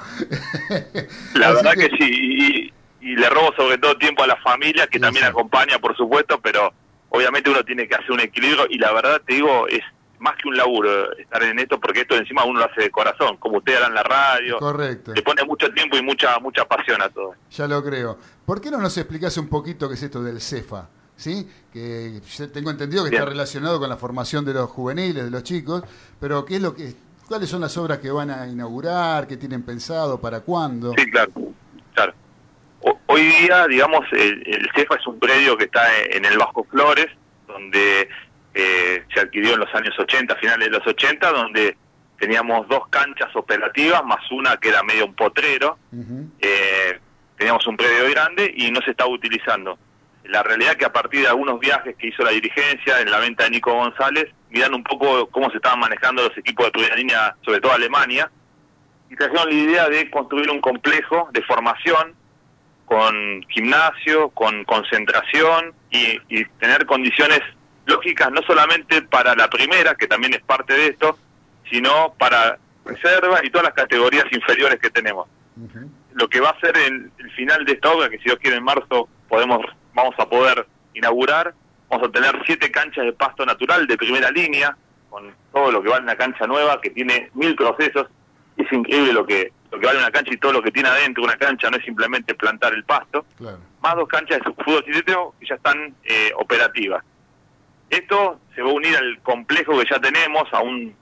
La 1.34 1.48
Así 1.48 1.56
verdad 1.56 1.72
que- 1.74 1.88
que, 1.88 1.96
sí, 1.96 2.10
y, 2.10 2.72
y 3.00 3.16
le 3.16 3.28
robo 3.30 3.52
sobre 3.56 3.78
todo 3.78 3.96
tiempo 3.96 4.24
a 4.24 4.26
la 4.26 4.36
familia, 4.36 4.86
que 4.88 4.98
también 4.98 5.24
acompaña, 5.24 5.78
por 5.78 5.96
supuesto, 5.96 6.40
pero 6.42 6.72
obviamente 7.10 7.48
uno 7.50 7.62
tiene 7.64 7.86
que 7.88 7.94
hacer 7.94 8.10
un 8.10 8.20
equilibrio 8.20 8.66
y 8.68 8.78
la 8.78 8.92
verdad 8.92 9.20
te 9.24 9.34
digo, 9.34 9.68
es 9.68 9.80
más 10.20 10.36
que 10.36 10.48
un 10.48 10.56
laburo 10.56 11.12
estar 11.16 11.42
en 11.42 11.58
esto, 11.58 11.78
porque 11.80 12.00
esto 12.00 12.16
encima 12.16 12.44
uno 12.44 12.60
lo 12.60 12.66
hace 12.66 12.82
de 12.82 12.90
corazón, 12.90 13.36
como 13.38 13.58
usted 13.58 13.76
hará 13.76 13.86
en 13.86 13.94
la 13.94 14.02
radio, 14.02 14.58
correcto, 14.58 15.12
le 15.14 15.22
pone 15.22 15.44
mucho 15.44 15.72
tiempo 15.72 15.96
y 15.96 16.02
mucha 16.02 16.38
mucha 16.40 16.64
pasión 16.64 17.00
a 17.02 17.08
todo. 17.08 17.34
ya 17.50 17.66
lo 17.68 17.82
creo. 17.84 18.18
¿Por 18.46 18.60
qué 18.60 18.70
no 18.70 18.78
nos 18.78 18.96
explicás 18.98 19.36
un 19.36 19.48
poquito 19.48 19.88
qué 19.88 19.94
es 19.94 20.02
esto 20.02 20.22
del 20.22 20.40
CEFA? 20.40 20.88
¿Sí? 21.16 21.48
Que 21.72 22.20
tengo 22.52 22.70
entendido 22.70 23.02
que 23.04 23.10
Bien. 23.10 23.22
está 23.22 23.30
relacionado 23.30 23.80
con 23.80 23.88
la 23.88 23.96
formación 23.96 24.44
de 24.44 24.54
los 24.54 24.70
juveniles, 24.70 25.24
de 25.24 25.30
los 25.30 25.42
chicos, 25.42 25.82
pero 26.20 26.44
¿qué 26.44 26.56
es 26.56 26.62
lo 26.62 26.74
que 26.74 26.94
cuáles 27.26 27.48
son 27.50 27.60
las 27.60 27.76
obras 27.76 27.98
que 27.98 28.10
van 28.10 28.30
a 28.30 28.46
inaugurar, 28.46 29.26
qué 29.26 29.36
tienen 29.36 29.62
pensado, 29.64 30.20
para 30.20 30.40
cuándo? 30.40 30.92
Sí, 30.96 31.10
claro, 31.10 31.32
claro. 31.92 32.14
O- 32.82 32.98
hoy 33.06 33.22
día, 33.22 33.66
digamos, 33.66 34.04
el, 34.12 34.42
el 34.46 34.68
CEFA 34.76 34.94
es 34.94 35.06
un 35.08 35.18
predio 35.18 35.56
que 35.56 35.64
está 35.64 35.82
en 36.10 36.24
el 36.24 36.38
Vasco 36.38 36.64
Flores, 36.70 37.08
donde 37.48 38.08
eh, 38.60 39.04
se 39.14 39.20
adquirió 39.20 39.54
en 39.54 39.60
los 39.60 39.72
años 39.72 39.96
80, 39.96 40.34
finales 40.34 40.68
de 40.68 40.76
los 40.76 40.84
80, 40.84 41.30
donde 41.30 41.76
teníamos 42.18 42.66
dos 42.66 42.88
canchas 42.88 43.28
operativas, 43.36 44.04
más 44.04 44.18
una 44.32 44.56
que 44.56 44.70
era 44.70 44.82
medio 44.82 45.06
un 45.06 45.14
potrero, 45.14 45.78
eh, 46.40 46.98
teníamos 47.36 47.64
un 47.68 47.76
predio 47.76 48.10
grande 48.10 48.52
y 48.56 48.68
no 48.72 48.80
se 48.82 48.90
estaba 48.90 49.10
utilizando. 49.10 49.78
La 50.24 50.42
realidad 50.42 50.74
que 50.74 50.84
a 50.84 50.92
partir 50.92 51.20
de 51.20 51.28
algunos 51.28 51.60
viajes 51.60 51.94
que 51.96 52.08
hizo 52.08 52.24
la 52.24 52.32
dirigencia 52.32 53.00
en 53.00 53.12
la 53.12 53.20
venta 53.20 53.44
de 53.44 53.50
Nico 53.50 53.72
González, 53.72 54.26
mirando 54.50 54.76
un 54.76 54.82
poco 54.82 55.28
cómo 55.28 55.48
se 55.50 55.58
estaban 55.58 55.78
manejando 55.78 56.24
los 56.24 56.36
equipos 56.36 56.66
de 56.66 56.72
primera 56.72 56.96
línea, 56.96 57.36
sobre 57.44 57.60
todo 57.60 57.72
Alemania, 57.72 58.28
y 59.08 59.14
trajeron 59.14 59.50
la 59.50 59.54
idea 59.54 59.88
de 59.88 60.10
construir 60.10 60.50
un 60.50 60.60
complejo 60.60 61.28
de 61.30 61.42
formación 61.42 62.16
con 62.86 63.14
gimnasio, 63.50 64.30
con 64.30 64.64
concentración 64.64 65.74
y, 65.92 66.18
y 66.28 66.44
tener 66.58 66.86
condiciones 66.86 67.40
lógicas 67.88 68.30
no 68.30 68.42
solamente 68.42 69.02
para 69.02 69.34
la 69.34 69.48
primera, 69.48 69.94
que 69.94 70.06
también 70.06 70.34
es 70.34 70.42
parte 70.42 70.74
de 70.74 70.88
esto, 70.88 71.18
sino 71.70 72.14
para 72.18 72.58
reserva 72.84 73.40
y 73.42 73.50
todas 73.50 73.64
las 73.64 73.74
categorías 73.74 74.26
inferiores 74.30 74.78
que 74.78 74.90
tenemos. 74.90 75.26
Lo 76.12 76.28
que 76.28 76.40
va 76.40 76.50
a 76.50 76.60
ser 76.60 76.76
el, 76.76 77.10
el 77.18 77.30
final 77.32 77.64
de 77.64 77.72
esta 77.72 77.90
obra, 77.90 78.08
que 78.08 78.18
si 78.18 78.24
Dios 78.24 78.38
quiere 78.40 78.56
en 78.56 78.64
marzo 78.64 79.08
podemos 79.28 79.64
vamos 79.94 80.14
a 80.18 80.28
poder 80.28 80.66
inaugurar, 80.94 81.54
vamos 81.88 82.08
a 82.08 82.12
tener 82.12 82.40
siete 82.46 82.70
canchas 82.70 83.04
de 83.04 83.12
pasto 83.12 83.44
natural 83.44 83.86
de 83.86 83.96
primera 83.96 84.30
línea, 84.30 84.76
con 85.10 85.34
todo 85.52 85.72
lo 85.72 85.82
que 85.82 85.88
vale 85.88 86.04
una 86.04 86.16
cancha 86.16 86.46
nueva, 86.46 86.80
que 86.80 86.90
tiene 86.90 87.30
mil 87.34 87.56
procesos, 87.56 88.06
es 88.56 88.70
increíble 88.72 89.12
lo 89.12 89.26
que 89.26 89.52
lo 89.70 89.78
que 89.78 89.86
vale 89.86 89.98
una 89.98 90.10
cancha 90.10 90.32
y 90.32 90.38
todo 90.38 90.52
lo 90.52 90.62
que 90.62 90.70
tiene 90.70 90.88
adentro. 90.88 91.22
Una 91.22 91.36
cancha 91.36 91.68
no 91.68 91.76
es 91.76 91.84
simplemente 91.84 92.34
plantar 92.34 92.72
el 92.72 92.84
pasto. 92.84 93.26
Claro. 93.36 93.58
más 93.82 93.96
dos 93.96 94.08
canchas 94.08 94.38
de 94.38 94.64
fútbol 94.64 94.82
sintético 94.84 95.34
que 95.38 95.46
ya 95.46 95.56
están 95.56 95.94
eh, 96.04 96.30
operativas 96.36 97.04
esto 97.90 98.38
se 98.54 98.62
va 98.62 98.70
a 98.70 98.72
unir 98.72 98.96
al 98.96 99.20
complejo 99.22 99.78
que 99.78 99.86
ya 99.90 100.00
tenemos 100.00 100.44
a 100.52 100.60
un, 100.60 100.94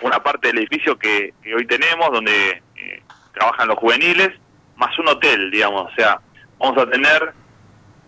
una 0.00 0.22
parte 0.22 0.48
del 0.48 0.58
edificio 0.58 0.98
que, 0.98 1.34
que 1.42 1.54
hoy 1.54 1.66
tenemos 1.66 2.10
donde 2.10 2.62
eh, 2.76 3.02
trabajan 3.34 3.68
los 3.68 3.78
juveniles 3.78 4.30
más 4.76 4.98
un 4.98 5.08
hotel 5.08 5.50
digamos 5.50 5.90
o 5.92 5.94
sea 5.94 6.20
vamos 6.58 6.82
a 6.82 6.90
tener 6.90 7.32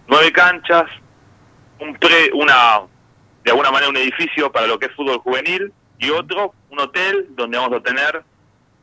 nueve 0.08 0.32
canchas 0.32 0.84
un 1.80 1.94
pre 1.96 2.30
una 2.32 2.80
de 3.44 3.50
alguna 3.50 3.70
manera 3.70 3.90
un 3.90 3.96
edificio 3.96 4.50
para 4.50 4.66
lo 4.66 4.78
que 4.78 4.86
es 4.86 4.92
fútbol 4.92 5.18
juvenil 5.18 5.72
y 5.98 6.10
otro 6.10 6.54
un 6.70 6.80
hotel 6.80 7.26
donde 7.30 7.58
vamos 7.58 7.78
a 7.78 7.82
tener 7.82 8.22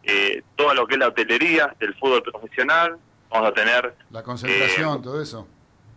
eh, 0.04 0.42
todo 0.56 0.74
lo 0.74 0.88
que 0.88 0.96
es 0.96 1.00
la 1.00 1.08
hotelería 1.10 1.76
del 1.80 1.94
fútbol 1.96 2.24
profesional, 2.24 2.98
vamos 3.30 3.50
a 3.50 3.54
tener 3.54 3.94
La 4.10 4.24
concentración, 4.24 4.98
Eh, 4.98 5.02
todo 5.04 5.22
eso. 5.22 5.48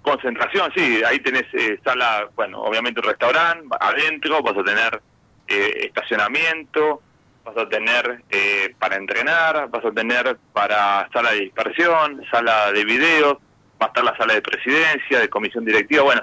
Concentración, 0.05 0.71
sí, 0.77 1.03
ahí 1.05 1.19
tenés 1.19 1.45
eh, 1.55 1.81
sala, 1.83 2.29
bueno, 2.37 2.61
obviamente 2.61 3.01
un 3.01 3.07
restaurante, 3.07 3.67
adentro 3.81 4.43
vas 4.43 4.57
a 4.57 4.63
tener 4.63 5.01
eh, 5.49 5.87
estacionamiento, 5.87 7.03
vas 7.45 7.57
a 7.57 7.69
tener 7.69 8.23
eh, 8.31 8.75
para 8.79 8.97
entrenar, 8.97 9.69
vas 9.71 9.85
a 9.85 9.91
tener 9.91 10.37
para 10.53 11.09
sala 11.13 11.33
de 11.33 11.41
dispersión, 11.41 12.23
sala 12.31 12.71
de 12.73 12.85
videos, 12.85 13.39
va 13.81 13.87
a 13.87 13.89
estar 13.89 14.05
la 14.05 14.17
sala 14.17 14.35
de 14.35 14.43
presidencia, 14.43 15.19
de 15.19 15.29
comisión 15.29 15.65
directiva, 15.65 16.05
bueno, 16.05 16.23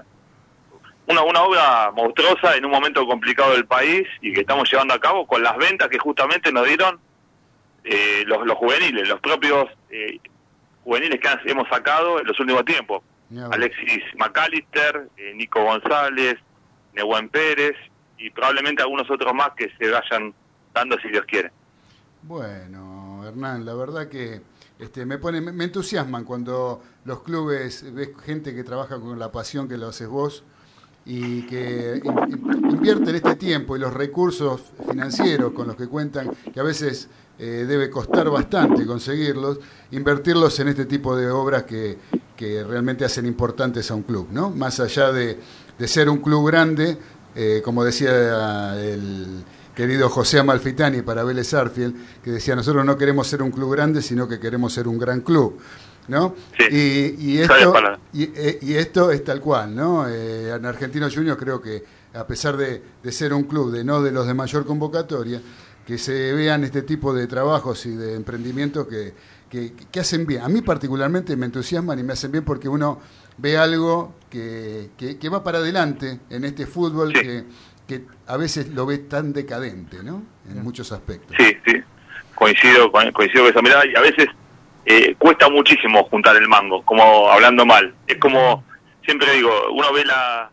una, 1.07 1.23
una 1.23 1.41
obra 1.41 1.91
monstruosa 1.91 2.55
en 2.55 2.65
un 2.65 2.71
momento 2.71 3.05
complicado 3.05 3.53
del 3.53 3.65
país 3.65 4.07
y 4.21 4.31
que 4.31 4.41
estamos 4.41 4.71
llevando 4.71 4.93
a 4.93 4.99
cabo 4.99 5.25
con 5.25 5.41
las 5.41 5.57
ventas 5.57 5.89
que 5.89 5.97
justamente 5.97 6.51
nos 6.51 6.67
dieron 6.67 6.99
eh, 7.83 8.23
los, 8.27 8.45
los 8.45 8.57
juveniles, 8.57 9.07
los 9.07 9.19
propios 9.19 9.67
eh, 9.89 10.19
juveniles 10.83 11.19
que 11.19 11.51
hemos 11.51 11.67
sacado 11.67 12.19
en 12.19 12.27
los 12.27 12.39
últimos 12.39 12.63
tiempos. 12.63 13.03
Alexis 13.51 14.03
McAllister, 14.17 15.09
eh, 15.17 15.33
Nico 15.35 15.63
González, 15.63 16.35
Nehuen 16.93 17.29
Pérez 17.29 17.75
y 18.17 18.29
probablemente 18.29 18.81
algunos 18.83 19.09
otros 19.09 19.33
más 19.33 19.51
que 19.55 19.69
se 19.79 19.89
vayan 19.89 20.33
dando 20.73 20.97
si 20.99 21.09
Dios 21.09 21.23
quiere. 21.25 21.51
Bueno, 22.23 23.23
Hernán, 23.25 23.65
la 23.65 23.73
verdad 23.73 24.07
que 24.07 24.41
este, 24.79 25.05
me, 25.05 25.17
pone, 25.17 25.41
me, 25.41 25.51
me 25.51 25.63
entusiasman 25.63 26.23
cuando 26.23 26.81
los 27.05 27.23
clubes, 27.23 27.93
ves 27.93 28.09
gente 28.23 28.53
que 28.53 28.63
trabaja 28.63 28.99
con 28.99 29.17
la 29.17 29.31
pasión 29.31 29.67
que 29.67 29.77
lo 29.77 29.87
haces 29.87 30.07
vos 30.07 30.43
y 31.05 31.43
que 31.47 31.99
in- 32.03 32.31
in- 32.33 32.69
invierten 32.71 33.15
este 33.15 33.35
tiempo 33.35 33.75
y 33.75 33.79
los 33.79 33.93
recursos 33.93 34.71
financieros 34.87 35.51
con 35.53 35.67
los 35.67 35.75
que 35.75 35.87
cuentan, 35.87 36.29
que 36.53 36.59
a 36.59 36.63
veces 36.63 37.09
eh, 37.39 37.65
debe 37.67 37.89
costar 37.89 38.29
bastante 38.29 38.85
conseguirlos, 38.85 39.59
invertirlos 39.89 40.59
en 40.59 40.67
este 40.67 40.85
tipo 40.85 41.15
de 41.15 41.31
obras 41.31 41.63
que, 41.63 41.97
que 42.35 42.63
realmente 42.63 43.05
hacen 43.05 43.25
importantes 43.25 43.91
a 43.91 43.95
un 43.95 44.03
club, 44.03 44.27
¿no? 44.31 44.49
Más 44.49 44.79
allá 44.79 45.11
de, 45.11 45.37
de 45.77 45.87
ser 45.87 46.09
un 46.09 46.17
club 46.17 46.47
grande, 46.47 46.97
eh, 47.35 47.61
como 47.63 47.83
decía 47.83 48.75
el 48.81 49.43
querido 49.75 50.09
José 50.09 50.39
Amalfitani 50.39 51.01
para 51.01 51.23
Vélez 51.23 51.53
Arfield, 51.53 51.95
que 52.23 52.31
decía, 52.31 52.55
nosotros 52.55 52.85
no 52.85 52.97
queremos 52.97 53.27
ser 53.27 53.41
un 53.41 53.51
club 53.51 53.73
grande, 53.73 54.01
sino 54.01 54.27
que 54.27 54.39
queremos 54.39 54.73
ser 54.73 54.87
un 54.87 54.97
gran 54.97 55.21
club. 55.21 55.59
¿no? 56.07 56.35
y, 56.69 57.37
y 57.39 57.45
sabe 57.45 57.61
esto, 57.61 57.73
y, 58.11 58.23
eh, 58.35 58.59
y 58.61 58.73
esto 58.73 59.11
es 59.11 59.23
tal 59.23 59.39
cual, 59.39 59.73
¿no? 59.73 60.09
Eh, 60.09 60.49
en 60.49 60.65
Argentinos 60.65 61.15
Juniors 61.15 61.39
creo 61.39 61.61
que, 61.61 61.83
a 62.13 62.25
pesar 62.25 62.57
de, 62.57 62.81
de 63.01 63.11
ser 63.11 63.33
un 63.33 63.43
club 63.43 63.71
de 63.71 63.83
no 63.83 64.01
de 64.01 64.11
los 64.11 64.27
de 64.27 64.33
mayor 64.33 64.65
convocatoria, 64.65 65.41
que 65.85 65.97
se 65.97 66.33
vean 66.33 66.63
este 66.63 66.81
tipo 66.81 67.13
de 67.13 67.27
trabajos 67.27 67.85
y 67.85 67.91
de 67.91 68.15
emprendimientos 68.15 68.87
que, 68.87 69.13
que, 69.51 69.73
que 69.91 69.99
hacen 69.99 70.25
bien. 70.25 70.41
A 70.41 70.47
mí 70.47 70.61
particularmente 70.61 71.35
me 71.35 71.45
entusiasman 71.45 71.99
y 71.99 72.03
me 72.03 72.13
hacen 72.13 72.31
bien 72.31 72.45
porque 72.45 72.69
uno 72.69 72.99
ve 73.37 73.57
algo 73.57 74.15
que, 74.29 74.89
que, 74.97 75.19
que 75.19 75.29
va 75.29 75.43
para 75.43 75.57
adelante 75.59 76.19
en 76.29 76.45
este 76.45 76.65
fútbol 76.65 77.11
que, 77.13 77.43
que 77.87 78.05
a 78.27 78.37
veces 78.37 78.69
lo 78.69 78.85
ve 78.85 78.99
tan 78.99 79.33
decadente, 79.33 80.01
¿no? 80.03 80.23
En 80.49 80.63
muchos 80.63 80.91
aspectos. 80.93 81.35
Sí, 81.37 81.57
sí, 81.65 81.73
coincido, 82.33 82.91
con- 82.91 83.11
coincido 83.11 83.43
con 83.43 83.51
esa 83.51 83.61
mirada 83.61 83.85
y 83.85 83.95
a 83.95 84.01
veces 84.01 84.27
eh, 84.85 85.15
cuesta 85.19 85.49
muchísimo 85.49 86.05
juntar 86.05 86.35
el 86.37 86.47
mango, 86.47 86.83
como 86.85 87.29
hablando 87.29 87.65
mal. 87.65 87.93
Es 88.07 88.17
como, 88.17 88.63
siempre 89.03 89.33
digo, 89.33 89.51
uno 89.73 89.91
ve 89.93 90.05
la, 90.05 90.49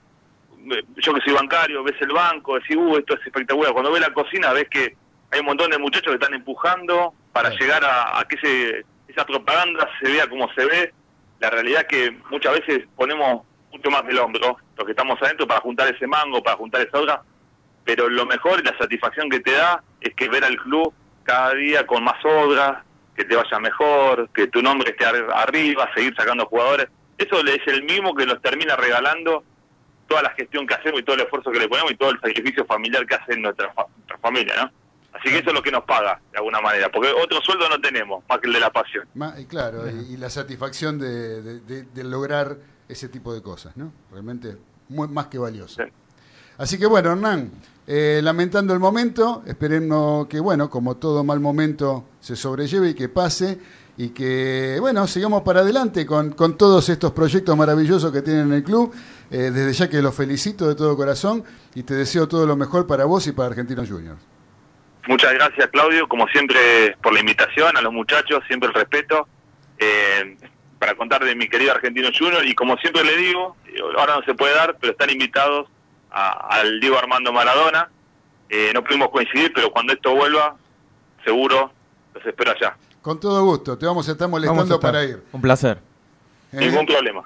yo 0.96 1.14
que 1.14 1.20
soy 1.24 1.34
bancario, 1.34 1.84
ves 1.84 1.94
el 2.00 2.12
banco, 2.12 2.56
decís, 2.56 2.76
uh, 2.76 2.96
esto 2.98 3.14
es 3.14 3.26
espectacular. 3.26 3.72
Cuando 3.72 3.92
ves 3.92 4.00
la 4.00 4.12
cocina 4.12 4.52
ves 4.52 4.66
que 4.68 4.96
hay 5.30 5.40
un 5.40 5.46
montón 5.46 5.70
de 5.70 5.78
muchachos 5.78 6.08
que 6.08 6.14
están 6.14 6.34
empujando 6.34 7.14
para 7.42 7.54
llegar 7.60 7.84
a, 7.84 8.18
a 8.20 8.24
que 8.26 8.36
ese, 8.36 8.84
esa 9.08 9.24
propaganda 9.24 9.88
se 10.00 10.10
vea 10.10 10.26
como 10.28 10.52
se 10.54 10.64
ve. 10.64 10.92
La 11.40 11.50
realidad 11.50 11.82
es 11.82 11.88
que 11.88 12.10
muchas 12.30 12.52
veces 12.60 12.84
ponemos 12.96 13.46
mucho 13.72 13.90
más 13.90 14.04
del 14.06 14.18
hombro, 14.18 14.56
los 14.76 14.84
que 14.86 14.92
estamos 14.92 15.20
adentro, 15.22 15.46
para 15.46 15.60
juntar 15.60 15.94
ese 15.94 16.06
mango, 16.06 16.42
para 16.42 16.56
juntar 16.56 16.80
esa 16.86 16.98
obra, 16.98 17.22
pero 17.84 18.08
lo 18.08 18.26
mejor 18.26 18.60
y 18.60 18.64
la 18.64 18.76
satisfacción 18.76 19.28
que 19.30 19.40
te 19.40 19.52
da 19.52 19.82
es 20.00 20.14
que 20.14 20.28
ver 20.28 20.44
al 20.44 20.56
club 20.56 20.92
cada 21.24 21.54
día 21.54 21.86
con 21.86 22.02
más 22.04 22.22
obras, 22.24 22.82
que 23.14 23.24
te 23.24 23.34
vaya 23.36 23.58
mejor, 23.58 24.28
que 24.30 24.46
tu 24.46 24.62
nombre 24.62 24.90
esté 24.90 25.04
ar- 25.04 25.30
arriba, 25.34 25.90
seguir 25.94 26.14
sacando 26.16 26.46
jugadores. 26.46 26.88
Eso 27.18 27.40
es 27.44 27.60
el 27.66 27.82
mismo 27.82 28.14
que 28.14 28.24
nos 28.26 28.40
termina 28.40 28.76
regalando 28.76 29.42
toda 30.06 30.22
la 30.22 30.30
gestión 30.30 30.66
que 30.66 30.74
hacemos 30.74 31.00
y 31.00 31.02
todo 31.02 31.16
el 31.16 31.22
esfuerzo 31.22 31.50
que 31.50 31.58
le 31.58 31.68
ponemos 31.68 31.90
y 31.92 31.96
todo 31.96 32.10
el 32.10 32.20
sacrificio 32.20 32.64
familiar 32.64 33.04
que 33.06 33.16
hace 33.16 33.36
nuestra, 33.36 33.72
nuestra 33.76 34.18
familia, 34.18 34.54
¿no? 34.62 34.70
Así 35.18 35.30
que 35.30 35.38
eso 35.38 35.48
es 35.50 35.54
lo 35.54 35.62
que 35.62 35.70
nos 35.72 35.84
paga, 35.84 36.20
de 36.32 36.38
alguna 36.38 36.60
manera, 36.60 36.90
porque 36.92 37.08
otro 37.12 37.40
sueldo 37.42 37.68
no 37.68 37.80
tenemos, 37.80 38.22
más 38.28 38.38
que 38.38 38.46
el 38.46 38.52
de 38.52 38.60
la 38.60 38.70
pasión. 38.70 39.06
Ma- 39.14 39.34
y 39.38 39.46
claro, 39.46 39.82
y, 39.90 40.14
y 40.14 40.16
la 40.16 40.30
satisfacción 40.30 40.98
de, 40.98 41.42
de- 41.42 41.60
de- 41.60 41.82
de 41.82 42.04
lograr 42.04 42.56
ese 42.88 43.08
tipo 43.08 43.34
de 43.34 43.42
cosas, 43.42 43.76
¿no? 43.76 43.92
Realmente 44.12 44.56
muy, 44.88 45.08
más 45.08 45.26
que 45.26 45.38
valioso. 45.38 45.82
Así 46.56 46.78
que 46.78 46.86
bueno, 46.86 47.12
Hernán, 47.12 47.50
eh, 47.86 48.20
lamentando 48.22 48.72
el 48.74 48.80
momento, 48.80 49.42
esperemos 49.46 50.26
que, 50.26 50.40
bueno, 50.40 50.68
como 50.70 50.96
todo 50.96 51.22
mal 51.24 51.40
momento, 51.40 52.04
se 52.20 52.34
sobrelleve 52.36 52.90
y 52.90 52.94
que 52.94 53.08
pase 53.08 53.58
y 53.96 54.10
que, 54.10 54.78
bueno, 54.80 55.06
sigamos 55.06 55.42
para 55.42 55.60
adelante 55.60 56.04
con, 56.06 56.30
con 56.32 56.56
todos 56.56 56.88
estos 56.88 57.12
proyectos 57.12 57.56
maravillosos 57.56 58.12
que 58.12 58.22
tienen 58.22 58.46
en 58.48 58.52
el 58.54 58.64
club. 58.64 58.92
Eh, 59.30 59.50
desde 59.52 59.72
ya 59.74 59.88
que 59.90 60.00
los 60.00 60.14
felicito 60.14 60.66
de 60.68 60.74
todo 60.74 60.96
corazón 60.96 61.44
y 61.74 61.82
te 61.82 61.94
deseo 61.94 62.26
todo 62.28 62.46
lo 62.46 62.56
mejor 62.56 62.86
para 62.86 63.04
vos 63.04 63.26
y 63.26 63.32
para 63.32 63.48
Argentinos 63.50 63.88
Juniors. 63.88 64.20
Muchas 65.08 65.32
gracias, 65.32 65.68
Claudio, 65.70 66.06
como 66.06 66.28
siempre, 66.28 66.96
por 67.02 67.12
la 67.14 67.20
invitación 67.20 67.76
a 67.76 67.80
los 67.80 67.92
muchachos, 67.92 68.42
siempre 68.46 68.68
el 68.68 68.74
respeto, 68.74 69.26
eh, 69.78 70.36
para 70.78 70.94
contar 70.94 71.24
de 71.24 71.34
mi 71.34 71.48
querido 71.48 71.72
Argentino 71.72 72.08
Junior. 72.16 72.46
Y 72.46 72.54
como 72.54 72.76
siempre 72.76 73.02
le 73.04 73.16
digo, 73.16 73.56
eh, 73.66 73.78
ahora 73.98 74.16
no 74.16 74.22
se 74.22 74.34
puede 74.34 74.54
dar, 74.54 74.76
pero 74.80 74.92
están 74.92 75.10
invitados 75.10 75.66
a- 76.10 76.58
al 76.60 76.78
Diego 76.78 76.98
Armando 76.98 77.32
Maradona. 77.32 77.88
Eh, 78.50 78.70
no 78.74 78.84
pudimos 78.84 79.08
coincidir, 79.10 79.50
pero 79.54 79.70
cuando 79.70 79.92
esto 79.92 80.14
vuelva, 80.14 80.56
seguro 81.24 81.72
los 82.14 82.24
espero 82.26 82.52
allá. 82.52 82.76
Con 83.02 83.18
todo 83.18 83.42
gusto, 83.44 83.76
te 83.78 83.86
vamos 83.86 84.08
a 84.08 84.12
estar 84.12 84.28
molestando 84.28 84.62
Vamos 84.62 84.70
a 84.70 84.74
estar. 84.74 84.92
para 84.92 85.04
ir. 85.04 85.22
Un 85.32 85.40
placer. 85.40 85.78
¿Eh? 86.52 86.56
Ningún 86.58 86.84
problema. 86.86 87.22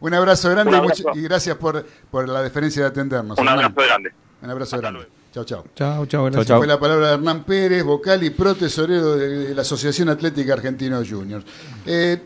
Un 0.00 0.14
abrazo 0.14 0.50
grande 0.50 0.70
Un 0.72 0.84
y 0.84 0.88
much- 0.88 1.00
abrazo. 1.00 1.18
y, 1.18 1.22
gracias 1.22 1.56
por, 1.56 1.84
por 2.10 2.28
la 2.28 2.42
deferencia 2.42 2.82
de 2.82 2.88
atendernos. 2.88 3.38
Un 3.38 3.46
Hernán. 3.48 3.64
abrazo 3.66 3.86
grande. 3.88 4.12
Un 4.42 4.50
abrazo 4.50 4.78
grande. 4.78 5.06
Chao, 5.36 5.44
chao. 5.44 5.64
Chao, 5.74 6.06
chao, 6.06 6.24
gracias. 6.24 6.56
Fue 6.56 6.66
la 6.66 6.80
palabra 6.80 7.08
de 7.08 7.14
Hernán 7.14 7.44
Pérez, 7.44 7.84
vocal 7.84 8.22
y 8.22 8.30
pro 8.30 8.54
tesorero 8.54 9.16
de, 9.16 9.54
la 9.54 9.60
Asociación 9.60 10.08
Atlética 10.08 10.54
Argentinos 10.54 11.06
Juniors. 11.10 11.44
Eh, 11.84 12.18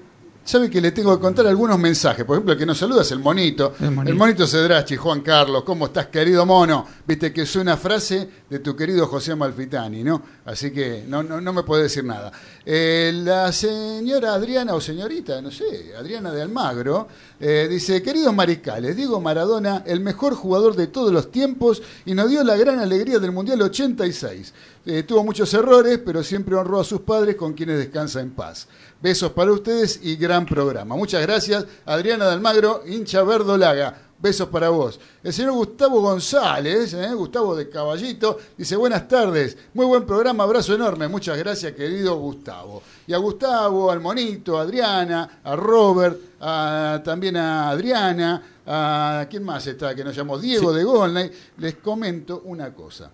¿Sabe 0.51 0.69
que 0.69 0.81
le 0.81 0.91
tengo 0.91 1.15
que 1.17 1.23
contar 1.23 1.47
algunos 1.47 1.79
mensajes? 1.79 2.25
Por 2.25 2.35
ejemplo, 2.35 2.55
el 2.55 2.59
que 2.59 2.67
nos 2.67 2.77
saluda 2.77 3.03
es 3.03 3.13
el 3.13 3.21
monito. 3.21 3.75
El 3.79 3.93
monito. 3.93 4.11
El 4.11 4.19
monito 4.19 4.47
Cedrachi, 4.49 4.97
Juan 4.97 5.21
Carlos, 5.21 5.63
¿cómo 5.63 5.87
estás, 5.87 6.09
querido 6.09 6.45
mono? 6.45 6.85
Viste 7.07 7.33
que 7.33 7.43
es 7.43 7.55
una 7.55 7.77
frase 7.77 8.29
de 8.51 8.59
tu 8.59 8.75
querido 8.75 9.07
José 9.07 9.37
Malfitani, 9.37 10.03
¿no? 10.03 10.21
Así 10.47 10.73
que 10.73 11.05
no, 11.07 11.23
no, 11.23 11.41
no 11.41 11.53
me 11.53 11.63
puede 11.63 11.85
decir 11.85 12.03
nada. 12.03 12.33
Eh, 12.67 13.13
la 13.23 13.53
señora 13.53 14.35
Adriana, 14.35 14.75
o 14.75 14.81
señorita, 14.81 15.41
no 15.41 15.53
sé, 15.53 15.95
Adriana 15.97 16.33
de 16.33 16.43
Almagro, 16.43 17.07
eh, 17.39 17.69
dice, 17.71 18.03
queridos 18.03 18.35
mariscales, 18.35 18.97
Diego 18.97 19.21
Maradona, 19.21 19.85
el 19.87 20.01
mejor 20.01 20.35
jugador 20.35 20.75
de 20.75 20.89
todos 20.89 21.13
los 21.13 21.31
tiempos 21.31 21.81
y 22.05 22.15
nos 22.15 22.29
dio 22.29 22.43
la 22.43 22.57
gran 22.57 22.81
alegría 22.81 23.21
del 23.21 23.31
Mundial 23.31 23.63
86. 23.63 24.53
Eh, 24.87 25.05
tuvo 25.05 25.23
muchos 25.23 25.53
errores, 25.55 26.01
pero 26.05 26.25
siempre 26.25 26.57
honró 26.57 26.81
a 26.81 26.85
sus 26.85 27.03
padres 27.03 27.37
con 27.37 27.53
quienes 27.53 27.79
descansa 27.79 28.21
en 28.21 28.31
paz. 28.31 28.67
Besos 29.03 29.33
para 29.33 29.51
ustedes 29.53 30.01
y 30.03 30.17
gran 30.17 30.45
programa. 30.45 30.95
Muchas 30.95 31.23
gracias, 31.23 31.65
Adriana 31.87 32.27
de 32.27 32.33
Almagro, 32.33 32.83
hincha 32.87 33.23
verdolaga. 33.23 33.99
Besos 34.19 34.49
para 34.51 34.69
vos. 34.69 35.01
El 35.25 35.33
señor 35.33 35.53
Gustavo 35.53 36.03
González, 36.03 36.93
¿eh? 36.93 37.15
Gustavo 37.15 37.57
de 37.57 37.71
Caballito, 37.71 38.37
dice 38.59 38.77
buenas 38.77 39.09
tardes, 39.09 39.57
muy 39.73 39.87
buen 39.87 40.05
programa, 40.05 40.45
abrazo 40.45 40.75
enorme. 40.75 41.09
Muchas 41.09 41.39
gracias, 41.39 41.73
querido 41.73 42.17
Gustavo. 42.17 42.83
Y 43.07 43.15
a 43.15 43.17
Gustavo, 43.17 43.91
al 43.91 44.01
Monito, 44.01 44.59
a 44.59 44.63
Adriana, 44.63 45.41
a 45.43 45.57
Robert, 45.57 46.19
a- 46.39 47.01
también 47.03 47.39
a 47.39 47.71
Adriana, 47.71 48.43
a 48.67 49.27
quién 49.31 49.43
más 49.43 49.67
está 49.67 49.95
que 49.95 50.05
nos 50.05 50.15
llamó 50.15 50.39
Diego 50.39 50.71
de 50.75 50.85
Golney, 50.85 51.31
les 51.57 51.77
comento 51.77 52.43
una 52.45 52.75
cosa. 52.75 53.11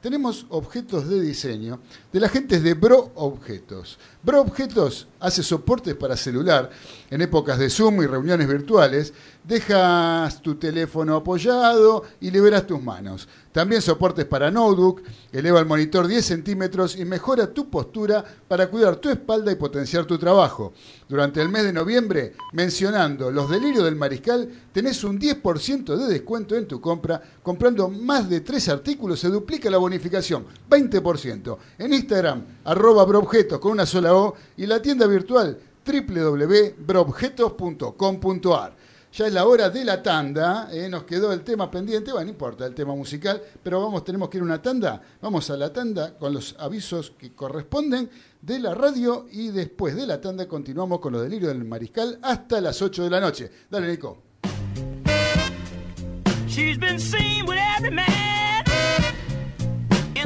Tenemos 0.00 0.46
objetos 0.50 1.08
de 1.08 1.20
diseño 1.20 1.80
de 2.12 2.20
la 2.20 2.28
gente 2.28 2.60
de 2.60 2.74
Bro 2.74 3.12
Objetos. 3.14 3.98
Bro 4.22 4.42
Objetos 4.42 5.08
hace 5.18 5.42
soportes 5.42 5.94
para 5.94 6.16
celular 6.16 6.70
en 7.10 7.22
épocas 7.22 7.58
de 7.58 7.70
Zoom 7.70 8.02
y 8.02 8.06
reuniones 8.06 8.46
virtuales. 8.46 9.12
Dejas 9.46 10.42
tu 10.42 10.56
teléfono 10.56 11.14
apoyado 11.14 12.02
y 12.20 12.32
liberas 12.32 12.66
tus 12.66 12.82
manos. 12.82 13.28
También 13.52 13.80
soportes 13.80 14.24
para 14.24 14.50
notebook, 14.50 15.02
eleva 15.30 15.60
el 15.60 15.66
monitor 15.66 16.08
10 16.08 16.24
centímetros 16.24 16.96
y 16.96 17.04
mejora 17.04 17.54
tu 17.54 17.70
postura 17.70 18.24
para 18.48 18.66
cuidar 18.66 18.96
tu 18.96 19.08
espalda 19.08 19.52
y 19.52 19.54
potenciar 19.54 20.04
tu 20.04 20.18
trabajo. 20.18 20.72
Durante 21.08 21.40
el 21.40 21.48
mes 21.48 21.62
de 21.62 21.72
noviembre, 21.72 22.32
mencionando 22.54 23.30
los 23.30 23.48
delirios 23.48 23.84
del 23.84 23.94
mariscal, 23.94 24.50
tenés 24.72 25.04
un 25.04 25.20
10% 25.20 25.96
de 25.96 26.12
descuento 26.12 26.56
en 26.56 26.66
tu 26.66 26.80
compra. 26.80 27.22
Comprando 27.40 27.88
más 27.88 28.28
de 28.28 28.40
tres 28.40 28.68
artículos 28.68 29.20
se 29.20 29.28
duplica 29.28 29.70
la 29.70 29.78
bonificación, 29.78 30.44
20%. 30.68 31.56
En 31.78 31.92
Instagram, 31.92 32.44
arroba 32.64 33.04
broobjetos 33.04 33.60
con 33.60 33.70
una 33.72 33.86
sola 33.86 34.12
O 34.12 34.34
y 34.56 34.66
la 34.66 34.82
tienda 34.82 35.06
virtual 35.06 35.56
www.broobjetos.com.ar. 35.86 38.85
Ya 39.16 39.28
es 39.28 39.32
la 39.32 39.46
hora 39.46 39.70
de 39.70 39.82
la 39.82 40.02
tanda, 40.02 40.68
eh, 40.70 40.90
nos 40.90 41.04
quedó 41.04 41.32
el 41.32 41.40
tema 41.40 41.70
pendiente, 41.70 42.12
bueno, 42.12 42.26
no 42.26 42.32
importa 42.32 42.66
el 42.66 42.74
tema 42.74 42.94
musical, 42.94 43.40
pero 43.62 43.80
vamos, 43.80 44.04
tenemos 44.04 44.28
que 44.28 44.36
ir 44.36 44.42
a 44.42 44.44
una 44.44 44.60
tanda, 44.60 45.00
vamos 45.22 45.48
a 45.48 45.56
la 45.56 45.72
tanda 45.72 46.18
con 46.18 46.34
los 46.34 46.54
avisos 46.58 47.14
que 47.16 47.32
corresponden 47.32 48.10
de 48.42 48.58
la 48.58 48.74
radio 48.74 49.26
y 49.32 49.48
después 49.48 49.96
de 49.96 50.06
la 50.06 50.20
tanda 50.20 50.46
continuamos 50.46 51.00
con 51.00 51.14
los 51.14 51.22
delirios 51.22 51.50
del 51.50 51.64
mariscal 51.64 52.18
hasta 52.20 52.60
las 52.60 52.82
8 52.82 53.04
de 53.04 53.10
la 53.10 53.18
noche. 53.18 53.50
Dale, 53.70 53.88
Nico. 53.88 54.22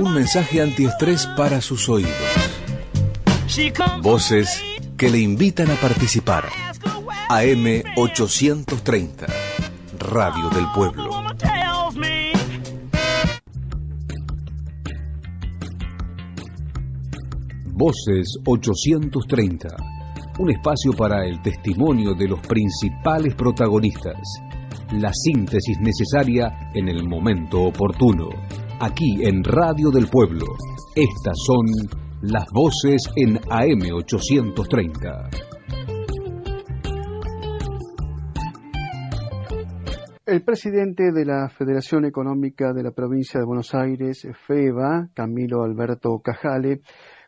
Un 0.00 0.14
mensaje 0.14 0.62
antiestrés 0.62 1.28
para 1.36 1.60
sus 1.60 1.88
oídos. 1.88 2.10
Voces 4.02 4.60
que 4.96 5.10
le 5.10 5.18
invitan 5.18 5.70
a 5.70 5.76
participar. 5.76 6.69
AM 7.32 7.64
830. 7.94 9.26
Radio 10.00 10.50
del 10.50 10.66
Pueblo. 10.74 11.10
Voces 17.66 18.36
830. 18.44 19.68
un 20.40 20.50
espacio 20.50 20.92
para 20.92 21.24
el 21.24 21.40
testimonio 21.40 22.14
de 22.14 22.26
los 22.26 22.40
principales 22.40 23.36
protagonistas, 23.36 24.18
la 24.94 25.12
síntesis 25.12 25.78
necesaria 25.78 26.72
en 26.74 26.88
el 26.88 27.08
momento 27.08 27.62
oportuno. 27.62 28.28
Aquí 28.80 29.22
en 29.22 29.44
Radio 29.44 29.92
del 29.92 30.08
Pueblo, 30.08 30.46
estas 30.96 31.38
son 31.46 31.64
las 32.22 32.46
voces 32.52 33.04
en 33.14 33.38
AM830. 33.38 35.59
El 40.30 40.44
presidente 40.44 41.10
de 41.10 41.24
la 41.24 41.48
Federación 41.48 42.04
Económica 42.04 42.72
de 42.72 42.84
la 42.84 42.92
Provincia 42.92 43.40
de 43.40 43.46
Buenos 43.46 43.74
Aires, 43.74 44.28
FEBA, 44.46 45.10
Camilo 45.12 45.64
Alberto 45.64 46.20
Cajale, 46.22 46.82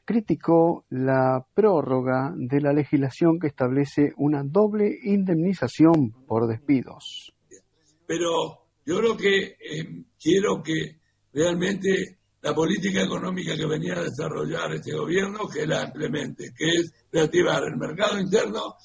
criticó 0.04 0.84
la 0.88 1.44
prórroga 1.52 2.32
de 2.36 2.60
la 2.60 2.72
legislación 2.72 3.40
que 3.40 3.48
establece 3.48 4.12
una 4.18 4.44
doble 4.44 4.88
indemnización 5.02 6.12
por 6.28 6.46
despidos. 6.46 7.34
Pero 8.06 8.68
yo 8.86 8.98
creo 9.00 9.16
que 9.16 9.38
eh, 9.46 10.04
quiero 10.16 10.62
que 10.62 11.00
realmente 11.32 12.20
la 12.40 12.54
política 12.54 13.02
económica 13.02 13.56
que 13.56 13.66
venía 13.66 13.94
a 13.94 14.04
desarrollar 14.04 14.74
este 14.74 14.94
gobierno, 14.94 15.48
que 15.52 15.66
la 15.66 15.86
implemente, 15.86 16.52
que 16.56 16.68
es 16.68 16.94
reactivar 17.10 17.64
el 17.64 17.76
mercado 17.78 18.20
interno 18.20 18.76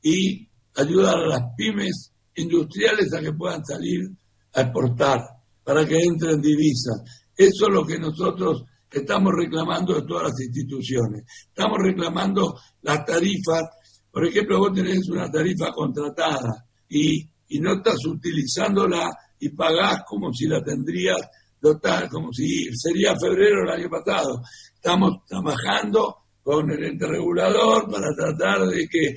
y 0.00 0.48
ayudar 0.76 1.16
a 1.16 1.26
las 1.26 1.42
pymes 1.58 2.15
industriales 2.36 3.12
a 3.12 3.20
que 3.20 3.32
puedan 3.32 3.64
salir 3.64 4.08
a 4.54 4.60
exportar, 4.62 5.20
para 5.64 5.84
que 5.84 5.96
entren 5.96 6.40
divisas. 6.40 7.02
Eso 7.36 7.66
es 7.66 7.72
lo 7.72 7.84
que 7.84 7.98
nosotros 7.98 8.64
estamos 8.90 9.32
reclamando 9.34 9.94
de 9.94 10.06
todas 10.06 10.30
las 10.30 10.40
instituciones. 10.40 11.24
Estamos 11.48 11.78
reclamando 11.80 12.54
las 12.82 13.04
tarifas. 13.04 13.62
Por 14.10 14.26
ejemplo, 14.26 14.58
vos 14.58 14.72
tenés 14.72 15.08
una 15.10 15.30
tarifa 15.30 15.72
contratada 15.72 16.66
y, 16.88 17.20
y 17.48 17.60
no 17.60 17.74
estás 17.74 18.04
utilizándola 18.06 19.10
y 19.40 19.50
pagás 19.50 20.02
como 20.06 20.32
si 20.32 20.46
la 20.46 20.62
tendrías 20.62 21.20
total, 21.60 22.08
como 22.08 22.32
si 22.32 22.68
sería 22.74 23.14
febrero 23.18 23.60
del 23.60 23.80
año 23.80 23.90
pasado. 23.90 24.40
Estamos 24.74 25.24
trabajando 25.26 26.16
con 26.42 26.70
el 26.70 26.84
ente 26.84 27.06
regulador 27.06 27.90
para 27.90 28.14
tratar 28.14 28.68
de 28.68 28.86
que 28.88 29.16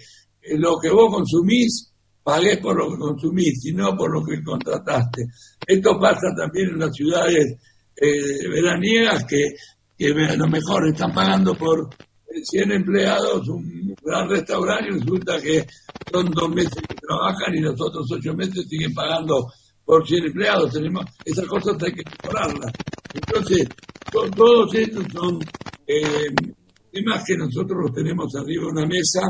lo 0.57 0.77
que 0.79 0.89
vos 0.89 1.13
consumís 1.13 1.88
pagues 2.29 2.59
por 2.59 2.77
lo 2.77 2.91
que 2.91 2.97
consumís 2.97 3.65
y 3.65 3.73
no 3.73 3.97
por 3.97 4.11
lo 4.13 4.23
que 4.23 4.43
contrataste. 4.43 5.25
Esto 5.65 5.99
pasa 5.99 6.27
también 6.37 6.69
en 6.69 6.79
las 6.79 6.93
ciudades 6.93 7.57
eh, 7.95 8.47
veraniegas 8.47 9.25
que, 9.25 9.55
que 9.97 10.11
a 10.11 10.35
lo 10.35 10.47
mejor 10.47 10.87
están 10.87 11.11
pagando 11.11 11.55
por 11.55 11.89
100 12.43 12.71
empleados 12.71 13.47
un 13.49 13.95
gran 14.03 14.29
restaurante 14.29 14.89
y 14.89 14.99
resulta 14.99 15.41
que 15.41 15.65
son 16.11 16.29
dos 16.29 16.49
meses 16.49 16.77
que 16.87 16.95
trabajan 16.95 17.55
y 17.55 17.61
los 17.61 17.81
otros 17.81 18.05
ocho 18.11 18.33
meses 18.35 18.67
siguen 18.69 18.93
pagando 18.93 19.51
por 19.83 20.07
100 20.07 20.25
empleados. 20.25 20.71
Tenemos, 20.71 21.05
esas 21.25 21.47
cosas 21.47 21.81
hay 21.81 21.93
que 21.93 22.03
mejorarlas. 22.05 22.71
Entonces, 23.11 23.67
todos 24.11 24.75
estos 24.75 25.03
son 25.11 25.39
eh, 25.87 26.29
temas 26.91 27.23
que 27.25 27.35
nosotros 27.35 27.79
los 27.85 27.93
tenemos 27.93 28.35
arriba 28.35 28.65
de 28.65 28.69
una 28.69 28.85
mesa 28.85 29.21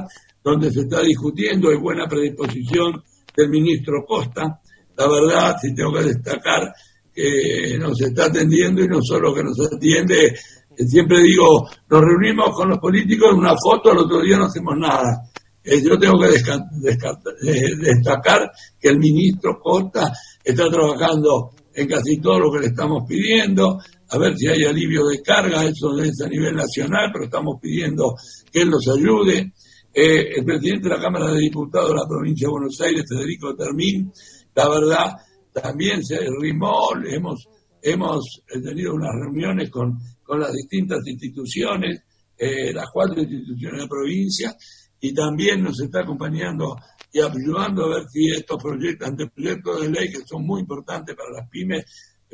donde 0.51 0.71
se 0.71 0.81
está 0.81 1.01
discutiendo, 1.01 1.69
hay 1.69 1.77
buena 1.77 2.07
predisposición 2.07 3.03
del 3.35 3.49
ministro 3.49 4.05
Costa. 4.07 4.59
La 4.97 5.07
verdad, 5.07 5.55
si 5.61 5.73
tengo 5.73 5.93
que 5.93 6.03
destacar 6.03 6.73
que 7.13 7.77
nos 7.79 7.99
está 8.01 8.25
atendiendo 8.25 8.83
y 8.83 8.87
no 8.87 9.01
solo 9.01 9.33
que 9.33 9.43
nos 9.43 9.57
atiende, 9.71 10.35
siempre 10.75 11.21
digo, 11.23 11.67
nos 11.89 12.01
reunimos 12.01 12.55
con 12.55 12.69
los 12.69 12.79
políticos 12.79 13.29
en 13.31 13.39
una 13.39 13.55
foto, 13.55 13.91
al 13.91 13.99
otro 13.99 14.21
día 14.21 14.37
no 14.37 14.45
hacemos 14.45 14.77
nada. 14.77 15.23
Eh, 15.63 15.81
yo 15.83 15.97
tengo 15.99 16.19
que 16.19 16.27
eh, 16.27 17.75
destacar 17.77 18.49
que 18.79 18.89
el 18.89 18.97
ministro 18.97 19.59
Costa 19.59 20.11
está 20.43 20.69
trabajando 20.69 21.51
en 21.73 21.87
casi 21.87 22.19
todo 22.19 22.39
lo 22.39 22.51
que 22.51 22.59
le 22.59 22.67
estamos 22.67 23.03
pidiendo, 23.07 23.79
a 24.09 24.17
ver 24.17 24.35
si 24.37 24.47
hay 24.47 24.63
alivio 24.63 25.05
de 25.05 25.21
carga, 25.21 25.65
eso 25.65 25.97
es 25.99 26.19
a 26.21 26.27
nivel 26.27 26.55
nacional, 26.55 27.09
pero 27.11 27.25
estamos 27.25 27.59
pidiendo 27.61 28.15
que 28.51 28.61
él 28.61 28.69
nos 28.69 28.87
ayude. 28.87 29.53
Eh, 29.91 30.37
el 30.37 30.45
presidente 30.45 30.87
de 30.87 30.95
la 30.95 31.01
Cámara 31.01 31.31
de 31.31 31.39
Diputados 31.39 31.89
de 31.89 31.95
la 31.95 32.07
provincia 32.07 32.47
de 32.47 32.51
Buenos 32.51 32.79
Aires, 32.81 33.05
Federico 33.09 33.55
Termín, 33.55 34.11
la 34.53 34.69
verdad, 34.69 35.13
también 35.51 36.03
se 36.03 36.19
rimó, 36.39 36.75
hemos, 37.05 37.47
hemos 37.81 38.43
tenido 38.63 38.93
unas 38.93 39.13
reuniones 39.19 39.69
con, 39.71 39.97
con 40.23 40.39
las 40.39 40.53
distintas 40.53 40.99
instituciones, 41.07 42.03
eh, 42.37 42.71
las 42.71 42.85
cuatro 42.93 43.19
instituciones 43.21 43.77
de 43.77 43.83
la 43.83 43.89
provincia, 43.89 44.55
y 44.99 45.13
también 45.13 45.63
nos 45.63 45.79
está 45.81 46.01
acompañando 46.01 46.75
y 47.11 47.19
ayudando 47.19 47.85
a 47.85 47.95
ver 47.95 48.03
si 48.09 48.29
estos 48.29 48.61
proyectos, 48.61 49.07
anteproyectos 49.07 49.81
de 49.81 49.89
ley 49.89 50.09
que 50.11 50.19
son 50.25 50.45
muy 50.45 50.61
importantes 50.61 51.15
para 51.15 51.41
las 51.41 51.49
pymes, 51.49 51.85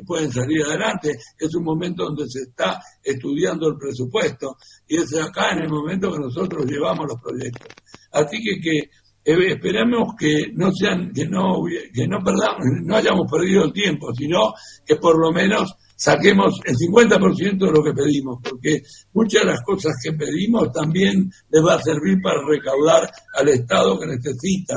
pueden 0.04 0.30
salir 0.32 0.62
adelante. 0.62 1.16
Es 1.38 1.54
un 1.54 1.64
momento 1.64 2.04
donde 2.04 2.28
se 2.28 2.42
está 2.42 2.80
estudiando 3.02 3.68
el 3.68 3.76
presupuesto 3.76 4.56
y 4.86 4.96
es 4.96 5.14
acá 5.14 5.52
en 5.52 5.62
el 5.62 5.68
momento 5.68 6.12
que 6.12 6.18
nosotros 6.18 6.66
llevamos 6.66 7.06
los 7.08 7.20
proyectos. 7.20 7.68
Así 8.12 8.42
que, 8.42 8.60
que 8.60 8.78
eh, 9.24 9.52
esperemos 9.52 10.14
que 10.18 10.52
no 10.54 10.70
sean, 10.72 11.12
que 11.12 11.26
no, 11.26 11.64
que 11.92 12.06
no 12.06 12.18
perdamos, 12.22 12.60
no 12.84 12.96
hayamos 12.96 13.30
perdido 13.30 13.64
el 13.64 13.72
tiempo, 13.72 14.14
sino 14.14 14.52
que 14.84 14.96
por 14.96 15.18
lo 15.18 15.32
menos 15.32 15.74
saquemos 15.96 16.60
el 16.64 16.76
50% 16.76 17.58
de 17.58 17.72
lo 17.72 17.82
que 17.82 17.92
pedimos, 17.92 18.38
porque 18.42 18.82
muchas 19.14 19.42
de 19.42 19.48
las 19.48 19.62
cosas 19.62 19.94
que 20.02 20.12
pedimos 20.12 20.70
también 20.70 21.30
les 21.50 21.64
va 21.64 21.74
a 21.74 21.82
servir 21.82 22.20
para 22.22 22.46
recaudar 22.46 23.10
al 23.34 23.48
Estado 23.48 23.98
que 23.98 24.06
necesita 24.06 24.74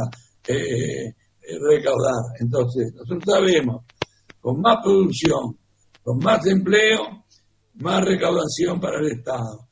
eh, 0.47 1.13
recaudar. 1.69 2.23
Entonces, 2.39 2.93
nosotros 2.95 3.23
sabemos 3.25 3.83
con 4.41 4.61
más 4.61 4.77
producción, 4.83 5.57
con 6.03 6.17
más 6.19 6.45
empleo, 6.47 7.25
más 7.75 8.05
recaudación 8.05 8.79
para 8.79 8.99
el 8.99 9.11
Estado, 9.11 9.67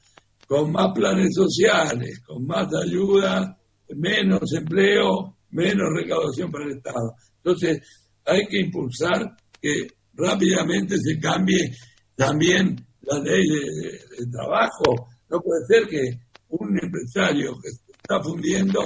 con 0.47 0.71
más 0.71 0.93
planes 0.93 1.33
sociales, 1.33 2.21
con 2.25 2.45
más 2.45 2.67
ayuda, 2.73 3.57
menos 3.95 4.53
empleo, 4.53 5.37
menos 5.51 5.89
recaudación 5.95 6.51
para 6.51 6.65
el 6.65 6.77
Estado. 6.77 7.15
Entonces, 7.37 7.79
hay 8.25 8.45
que 8.47 8.59
impulsar 8.59 9.35
que 9.61 9.87
rápidamente 10.13 10.97
se 10.97 11.19
cambie 11.19 11.71
también 12.15 12.75
la 13.01 13.19
ley 13.19 13.43
de, 13.47 14.25
trabajo. 14.31 15.09
No 15.29 15.39
puede 15.39 15.65
ser 15.67 15.87
que 15.87 16.09
un 16.49 16.77
empresario 16.81 17.57
que 17.61 17.69
está 17.69 18.21
fundiendo 18.21 18.81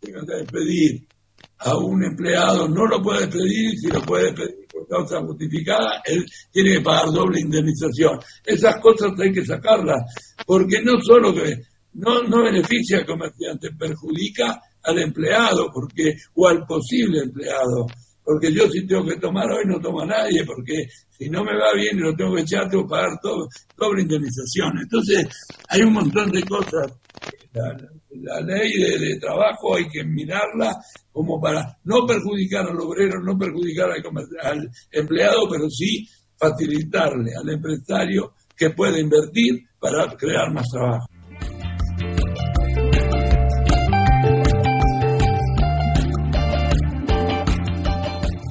tenga 0.00 0.20
que 0.26 0.36
despedir 0.42 1.08
a 1.58 1.76
un 1.76 2.02
empleado, 2.04 2.68
no 2.68 2.86
lo 2.86 3.02
puede 3.02 3.26
despedir, 3.26 3.78
si 3.78 3.88
lo 3.88 4.00
puede 4.02 4.32
despedir 4.32 4.59
causa 4.88 5.20
justificada, 5.20 6.02
él 6.04 6.24
tiene 6.50 6.74
que 6.74 6.80
pagar 6.80 7.12
doble 7.12 7.40
indemnización. 7.40 8.18
Esas 8.44 8.80
cosas 8.80 9.12
hay 9.18 9.32
que 9.32 9.44
sacarlas, 9.44 10.02
porque 10.46 10.82
no 10.82 11.00
solo 11.00 11.34
que 11.34 11.56
no, 11.94 12.22
no 12.22 12.42
beneficia 12.42 12.98
al 12.98 13.06
comerciante, 13.06 13.70
perjudica 13.78 14.60
al 14.82 14.98
empleado 14.98 15.68
porque 15.72 16.14
o 16.34 16.48
al 16.48 16.64
posible 16.66 17.20
empleado. 17.20 17.86
Porque 18.22 18.52
yo 18.52 18.68
si 18.68 18.86
tengo 18.86 19.04
que 19.06 19.16
tomar 19.16 19.50
hoy 19.50 19.64
no 19.66 19.80
tomo 19.80 20.02
a 20.02 20.06
nadie, 20.06 20.44
porque 20.44 20.86
si 21.10 21.28
no 21.28 21.42
me 21.42 21.56
va 21.56 21.72
bien 21.74 21.98
y 21.98 22.02
lo 22.02 22.14
tengo 22.14 22.34
que 22.34 22.42
echar, 22.42 22.68
tengo 22.68 22.84
que 22.84 22.90
pagar 22.90 23.18
doble 23.76 24.02
indemnización. 24.02 24.78
Entonces, 24.80 25.26
hay 25.68 25.82
un 25.82 25.94
montón 25.94 26.30
de 26.30 26.42
cosas. 26.44 26.92
La, 27.52 27.76
ley 28.44 28.72
de, 28.72 29.18
trabajo 29.20 29.76
hay 29.76 29.88
que 29.88 30.04
mirarla 30.04 30.76
como 31.12 31.40
para 31.40 31.78
no 31.84 32.06
perjudicar 32.06 32.66
al 32.66 32.80
obrero, 32.80 33.22
no 33.22 33.38
perjudicar 33.38 33.90
al, 33.90 34.02
al 34.42 34.70
empleado, 34.90 35.48
pero 35.50 35.68
sí 35.70 36.06
facilitarle 36.36 37.32
al 37.40 37.48
empresario 37.50 38.34
que 38.56 38.70
pueda 38.70 38.98
invertir 38.98 39.60
para 39.78 40.14
crear 40.16 40.52
más 40.52 40.66
trabajo. 40.70 41.06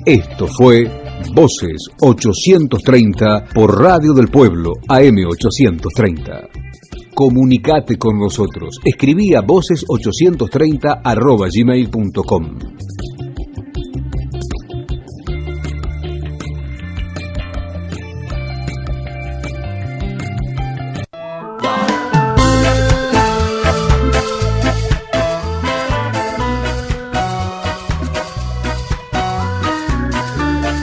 Esto 0.05 0.47
fue 0.47 0.85
Voces 1.35 1.89
830 2.01 3.45
por 3.53 3.79
Radio 3.79 4.13
del 4.13 4.29
Pueblo 4.29 4.73
AM830. 4.87 6.58
Comunicate 7.19 7.97
con 7.97 8.17
nosotros. 8.17 8.79
Escribí 8.81 9.35
a 9.35 9.41
voces830 9.41 11.01
arroba 11.03 11.47
gmail.com. 11.53 12.59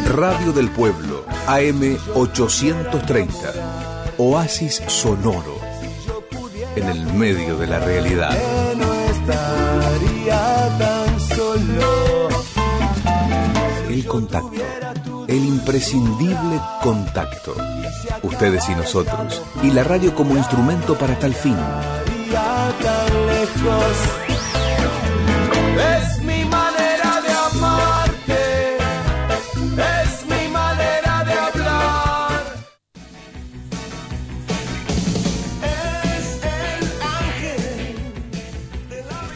Radio 0.05 0.53
del 0.53 0.69
Pueblo, 0.69 1.25
AM830. 1.47 4.19
Oasis 4.19 4.83
sonoro 4.87 5.56
en 6.77 6.89
el 6.89 7.07
medio 7.15 7.57
de 7.57 7.67
la 7.67 7.81
realidad. 7.81 8.31
No 8.77 8.95
estaría 8.95 10.79
tan 10.79 11.21
solo. 11.21 12.29
El 13.89 14.07
contacto. 14.07 15.25
El 15.27 15.45
imprescindible 15.45 16.61
contacto. 16.83 17.55
Ustedes 18.23 18.69
y 18.69 18.75
nosotros. 18.75 19.43
Y 19.63 19.71
la 19.71 19.85
radio 19.85 20.15
como 20.15 20.37
instrumento 20.37 20.97
para 20.97 21.19
tal 21.19 21.35
fin. 21.35 21.57
Tan 22.31 23.27
lejos. 23.27 24.26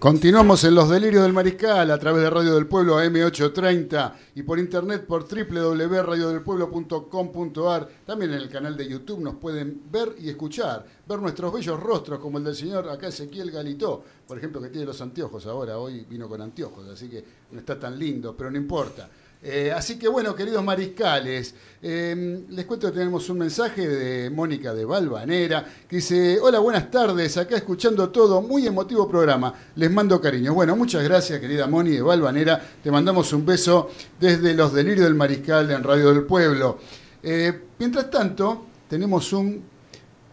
Continuamos 0.00 0.64
en 0.64 0.74
Los 0.74 0.88
Delirios 0.88 1.22
del 1.24 1.34
Mariscal 1.34 1.90
a 1.90 1.98
través 1.98 2.22
de 2.22 2.30
Radio 2.30 2.54
del 2.54 2.66
Pueblo 2.66 2.98
AM830 2.98 4.14
y 4.36 4.42
por 4.42 4.58
internet 4.58 5.04
por 5.06 5.28
www.radiodelpueblo.com.ar. 5.28 7.88
También 8.06 8.30
en 8.30 8.38
el 8.38 8.48
canal 8.48 8.78
de 8.78 8.88
YouTube 8.88 9.20
nos 9.20 9.34
pueden 9.34 9.82
ver 9.92 10.14
y 10.18 10.30
escuchar, 10.30 10.86
ver 11.06 11.18
nuestros 11.18 11.52
bellos 11.52 11.78
rostros 11.78 12.18
como 12.18 12.38
el 12.38 12.44
del 12.44 12.56
señor 12.56 12.88
acá 12.88 13.08
Ezequiel 13.08 13.50
Galitó, 13.50 14.02
por 14.26 14.38
ejemplo, 14.38 14.62
que 14.62 14.70
tiene 14.70 14.86
los 14.86 15.02
anteojos 15.02 15.44
ahora, 15.44 15.76
hoy 15.76 16.06
vino 16.08 16.30
con 16.30 16.40
anteojos, 16.40 16.88
así 16.88 17.10
que 17.10 17.22
no 17.50 17.58
está 17.58 17.78
tan 17.78 17.98
lindo, 17.98 18.34
pero 18.34 18.50
no 18.50 18.56
importa. 18.56 19.06
Eh, 19.42 19.72
así 19.74 19.98
que 19.98 20.06
bueno, 20.06 20.34
queridos 20.34 20.62
mariscales, 20.62 21.54
eh, 21.80 22.44
les 22.50 22.66
cuento 22.66 22.88
que 22.88 22.98
tenemos 22.98 23.26
un 23.30 23.38
mensaje 23.38 23.88
de 23.88 24.28
Mónica 24.28 24.74
de 24.74 24.84
Valvanera 24.84 25.64
que 25.88 25.96
dice, 25.96 26.38
hola, 26.38 26.58
buenas 26.58 26.90
tardes, 26.90 27.38
acá 27.38 27.56
escuchando 27.56 28.10
todo, 28.10 28.42
muy 28.42 28.66
emotivo 28.66 29.08
programa, 29.08 29.54
les 29.76 29.90
mando 29.90 30.20
cariño. 30.20 30.52
Bueno, 30.52 30.76
muchas 30.76 31.02
gracias 31.02 31.40
querida 31.40 31.66
Moni 31.66 31.92
de 31.92 32.02
Valvanera, 32.02 32.60
te 32.82 32.90
mandamos 32.90 33.32
un 33.32 33.46
beso 33.46 33.88
desde 34.20 34.52
los 34.52 34.74
delirios 34.74 35.06
del 35.06 35.14
mariscal 35.14 35.70
en 35.70 35.82
Radio 35.84 36.12
del 36.12 36.24
Pueblo. 36.24 36.78
Eh, 37.22 37.62
mientras 37.78 38.10
tanto, 38.10 38.66
tenemos 38.90 39.32
un, 39.32 39.62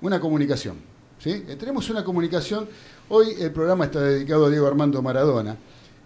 una 0.02 0.20
comunicación, 0.20 0.76
¿sí? 1.18 1.46
Eh, 1.48 1.56
tenemos 1.58 1.90
una 1.90 2.04
comunicación, 2.04 2.68
hoy 3.08 3.36
el 3.40 3.52
programa 3.52 3.86
está 3.86 4.02
dedicado 4.02 4.48
a 4.48 4.50
Diego 4.50 4.68
Armando 4.68 5.02
Maradona 5.02 5.56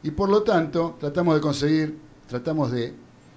y 0.03 0.11
por 0.11 0.29
lo 0.29 0.43
tanto 0.43 0.97
tratamos 0.99 1.33
de 1.33 1.41
conseguir 1.41 2.10
tratamos 2.31 2.71
de 2.71 2.93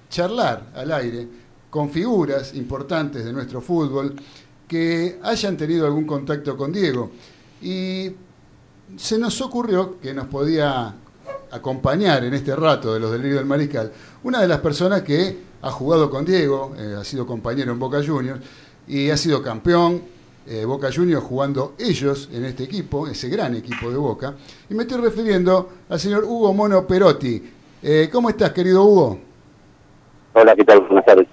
charlar 0.08 0.70
al 0.72 0.92
aire 0.92 1.26
con 1.68 1.90
figuras 1.90 2.54
importantes 2.54 3.24
de 3.24 3.32
nuestro 3.32 3.60
fútbol 3.60 4.14
que 4.68 5.18
hayan 5.20 5.56
tenido 5.56 5.84
algún 5.84 6.06
contacto 6.06 6.56
con 6.56 6.72
Diego. 6.72 7.10
Y 7.60 8.08
se 8.96 9.18
nos 9.18 9.40
ocurrió 9.40 9.98
que 10.00 10.14
nos 10.14 10.28
podía 10.28 10.94
acompañar 11.50 12.24
en 12.24 12.34
este 12.34 12.54
rato 12.54 12.94
de 12.94 13.00
los 13.00 13.10
delirios 13.10 13.38
del 13.38 13.46
mariscal 13.46 13.90
una 14.22 14.40
de 14.40 14.46
las 14.46 14.60
personas 14.60 15.02
que 15.02 15.38
ha 15.60 15.70
jugado 15.72 16.08
con 16.08 16.24
Diego, 16.24 16.74
eh, 16.78 16.94
ha 16.96 17.02
sido 17.02 17.26
compañero 17.26 17.72
en 17.72 17.80
Boca 17.80 18.00
Juniors 18.04 18.40
y 18.86 19.10
ha 19.10 19.16
sido 19.16 19.42
campeón 19.42 20.02
eh, 20.46 20.64
Boca 20.64 20.90
Juniors 20.94 21.24
jugando 21.24 21.74
ellos 21.78 22.28
en 22.32 22.44
este 22.44 22.62
equipo, 22.62 23.08
ese 23.08 23.28
gran 23.28 23.56
equipo 23.56 23.90
de 23.90 23.96
Boca. 23.96 24.36
Y 24.70 24.74
me 24.74 24.84
estoy 24.84 25.00
refiriendo 25.00 25.70
al 25.88 25.98
señor 25.98 26.22
Hugo 26.22 26.54
Mono 26.54 26.86
Perotti. 26.86 27.53
Eh, 27.86 28.08
¿Cómo 28.10 28.30
estás, 28.30 28.50
querido 28.52 28.82
Hugo? 28.82 29.18
Hola, 30.32 30.56
¿qué 30.56 30.64
tal? 30.64 30.80
Buenas 30.86 31.04
tardes. 31.04 31.28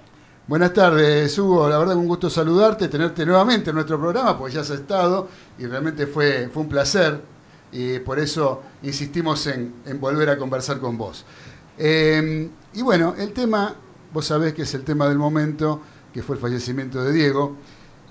Buenas 0.46 0.74
tardes, 0.74 1.38
Hugo. 1.38 1.66
La 1.66 1.78
verdad, 1.78 1.96
un 1.96 2.06
gusto 2.06 2.28
saludarte, 2.28 2.88
tenerte 2.88 3.24
nuevamente 3.24 3.70
en 3.70 3.76
nuestro 3.76 3.98
programa, 3.98 4.36
porque 4.36 4.56
ya 4.56 4.60
has 4.60 4.68
estado 4.68 5.28
y 5.58 5.64
realmente 5.64 6.06
fue, 6.06 6.50
fue 6.52 6.64
un 6.64 6.68
placer. 6.68 7.22
Y 7.72 8.00
por 8.00 8.18
eso 8.18 8.60
insistimos 8.82 9.46
en, 9.46 9.76
en 9.86 9.98
volver 9.98 10.28
a 10.28 10.36
conversar 10.36 10.78
con 10.78 10.98
vos. 10.98 11.24
Eh, 11.78 12.50
y 12.74 12.82
bueno, 12.82 13.14
el 13.16 13.32
tema, 13.32 13.74
vos 14.12 14.26
sabés 14.26 14.52
que 14.52 14.60
es 14.62 14.74
el 14.74 14.84
tema 14.84 15.08
del 15.08 15.16
momento, 15.16 15.80
que 16.12 16.22
fue 16.22 16.36
el 16.36 16.42
fallecimiento 16.42 17.02
de 17.02 17.12
Diego. 17.14 17.56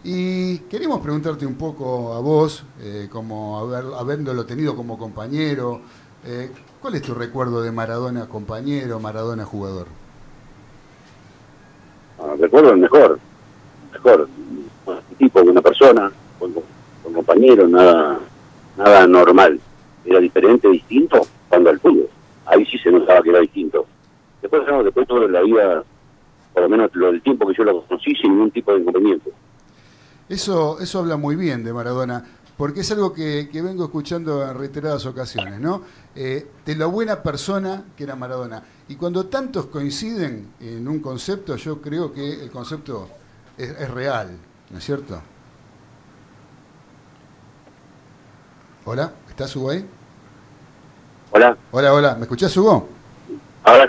Y 0.04 0.58
queremos 0.62 1.00
preguntarte 1.00 1.46
un 1.46 1.58
poco 1.60 2.12
a 2.12 2.20
vos, 2.22 2.64
eh, 2.80 3.08
como 3.12 3.60
haber, 3.60 3.86
habiéndolo 3.96 4.48
tenido 4.48 4.76
como 4.76 4.98
compañero, 4.98 5.82
eh, 6.26 6.50
¿cuál 6.82 6.96
es 6.96 7.02
tu 7.04 7.14
recuerdo 7.14 7.62
de 7.62 7.72
Maradona 7.72 8.28
compañero, 8.28 9.00
Maradona 9.00 9.46
jugador? 9.46 9.88
Ah, 12.20 12.34
recuerdo 12.40 12.72
el 12.72 12.78
mejor, 12.78 13.20
mejor, 13.94 14.28
un 14.86 15.16
tipo, 15.18 15.42
una 15.42 15.62
persona, 15.62 16.12
con, 16.40 16.54
con 17.04 17.14
compañero, 17.14 17.68
nada, 17.68 18.20
nada 18.78 19.08
normal. 19.08 19.60
Era 20.04 20.20
diferente, 20.20 20.68
distinto 20.68 21.22
cuando 21.48 21.70
al 21.70 21.80
fútbol. 21.80 22.10
Ahí 22.46 22.66
sí 22.66 22.78
se 22.80 22.92
notaba 22.92 23.22
que 23.22 23.30
era 23.30 23.40
distinto. 23.40 23.86
Después, 24.42 24.64
no, 24.68 24.84
después 24.84 25.08
toda 25.08 25.28
la 25.28 25.42
vida, 25.42 25.84
por 26.54 26.64
lo 26.64 26.70
menos 26.70 26.90
lo 26.96 27.12
del 27.12 27.22
tiempo 27.22 27.48
que 27.48 27.54
yo 27.56 27.64
lo 27.64 27.84
conocí, 27.84 28.16
sin 28.16 28.32
ningún 28.32 28.52
tipo 28.52 28.74
de 28.74 28.80
inconveniente. 28.80 29.32
Eso, 30.28 30.80
eso 30.80 31.00
habla 31.00 31.18
muy 31.18 31.36
bien 31.36 31.64
de 31.64 31.74
Maradona, 31.74 32.26
porque 32.62 32.82
es 32.82 32.92
algo 32.92 33.12
que, 33.12 33.50
que 33.52 33.60
vengo 33.60 33.86
escuchando 33.86 34.48
en 34.48 34.56
reiteradas 34.56 35.04
ocasiones, 35.08 35.60
¿no? 35.60 35.82
Eh, 36.16 36.46
de 36.64 36.76
la 36.76 36.86
buena 36.86 37.24
persona 37.24 37.86
que 37.98 38.04
era 38.04 38.16
Maradona. 38.16 38.62
Y 38.88 38.98
cuando 38.98 39.26
tantos 39.26 39.66
coinciden 39.66 40.48
en 40.60 40.88
un 40.88 41.00
concepto, 41.00 41.56
yo 41.56 41.82
creo 41.82 42.14
que 42.14 42.44
el 42.44 42.52
concepto 42.52 43.10
es, 43.58 43.68
es 43.72 43.90
real, 43.90 44.38
¿no 44.70 44.78
es 44.78 44.84
cierto? 44.84 45.20
Hola, 48.86 49.12
¿estás 49.28 49.56
Hugo 49.56 49.72
ahí? 49.72 49.84
Hola, 51.32 51.58
Hola, 51.72 51.94
hola, 51.96 52.14
¿me 52.16 52.22
escuchás 52.22 52.56
Hugo? 52.56 52.88
ahora, 53.64 53.88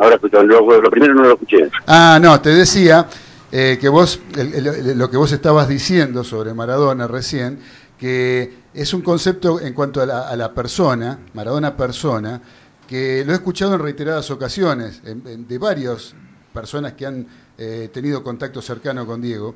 ahora 0.00 0.14
escucho, 0.14 0.44
lo, 0.44 0.80
lo 0.80 0.90
primero 0.92 1.12
no 1.12 1.22
lo 1.24 1.32
escuché. 1.32 1.68
Ah, 1.88 2.20
no, 2.22 2.40
te 2.40 2.50
decía 2.50 3.04
eh, 3.50 3.78
que 3.80 3.88
vos, 3.88 4.20
el- 4.36 4.54
el- 4.54 4.96
lo 4.98 5.10
que 5.10 5.16
vos 5.18 5.30
estabas 5.32 5.68
diciendo 5.68 6.24
sobre 6.24 6.54
Maradona 6.54 7.06
recién, 7.06 7.58
que 8.02 8.52
es 8.74 8.92
un 8.94 9.00
concepto 9.02 9.60
en 9.60 9.74
cuanto 9.74 10.02
a 10.02 10.06
la, 10.06 10.28
a 10.28 10.34
la 10.34 10.52
persona, 10.52 11.20
Maradona 11.34 11.76
persona, 11.76 12.42
que 12.88 13.22
lo 13.24 13.30
he 13.30 13.36
escuchado 13.36 13.74
en 13.76 13.80
reiteradas 13.80 14.28
ocasiones, 14.32 15.00
en- 15.04 15.22
en- 15.24 15.46
de 15.46 15.56
varias 15.56 16.12
personas 16.52 16.94
que 16.94 17.06
han 17.06 17.24
eh, 17.56 17.90
tenido 17.92 18.24
contacto 18.24 18.60
cercano 18.60 19.06
con 19.06 19.22
Diego. 19.22 19.54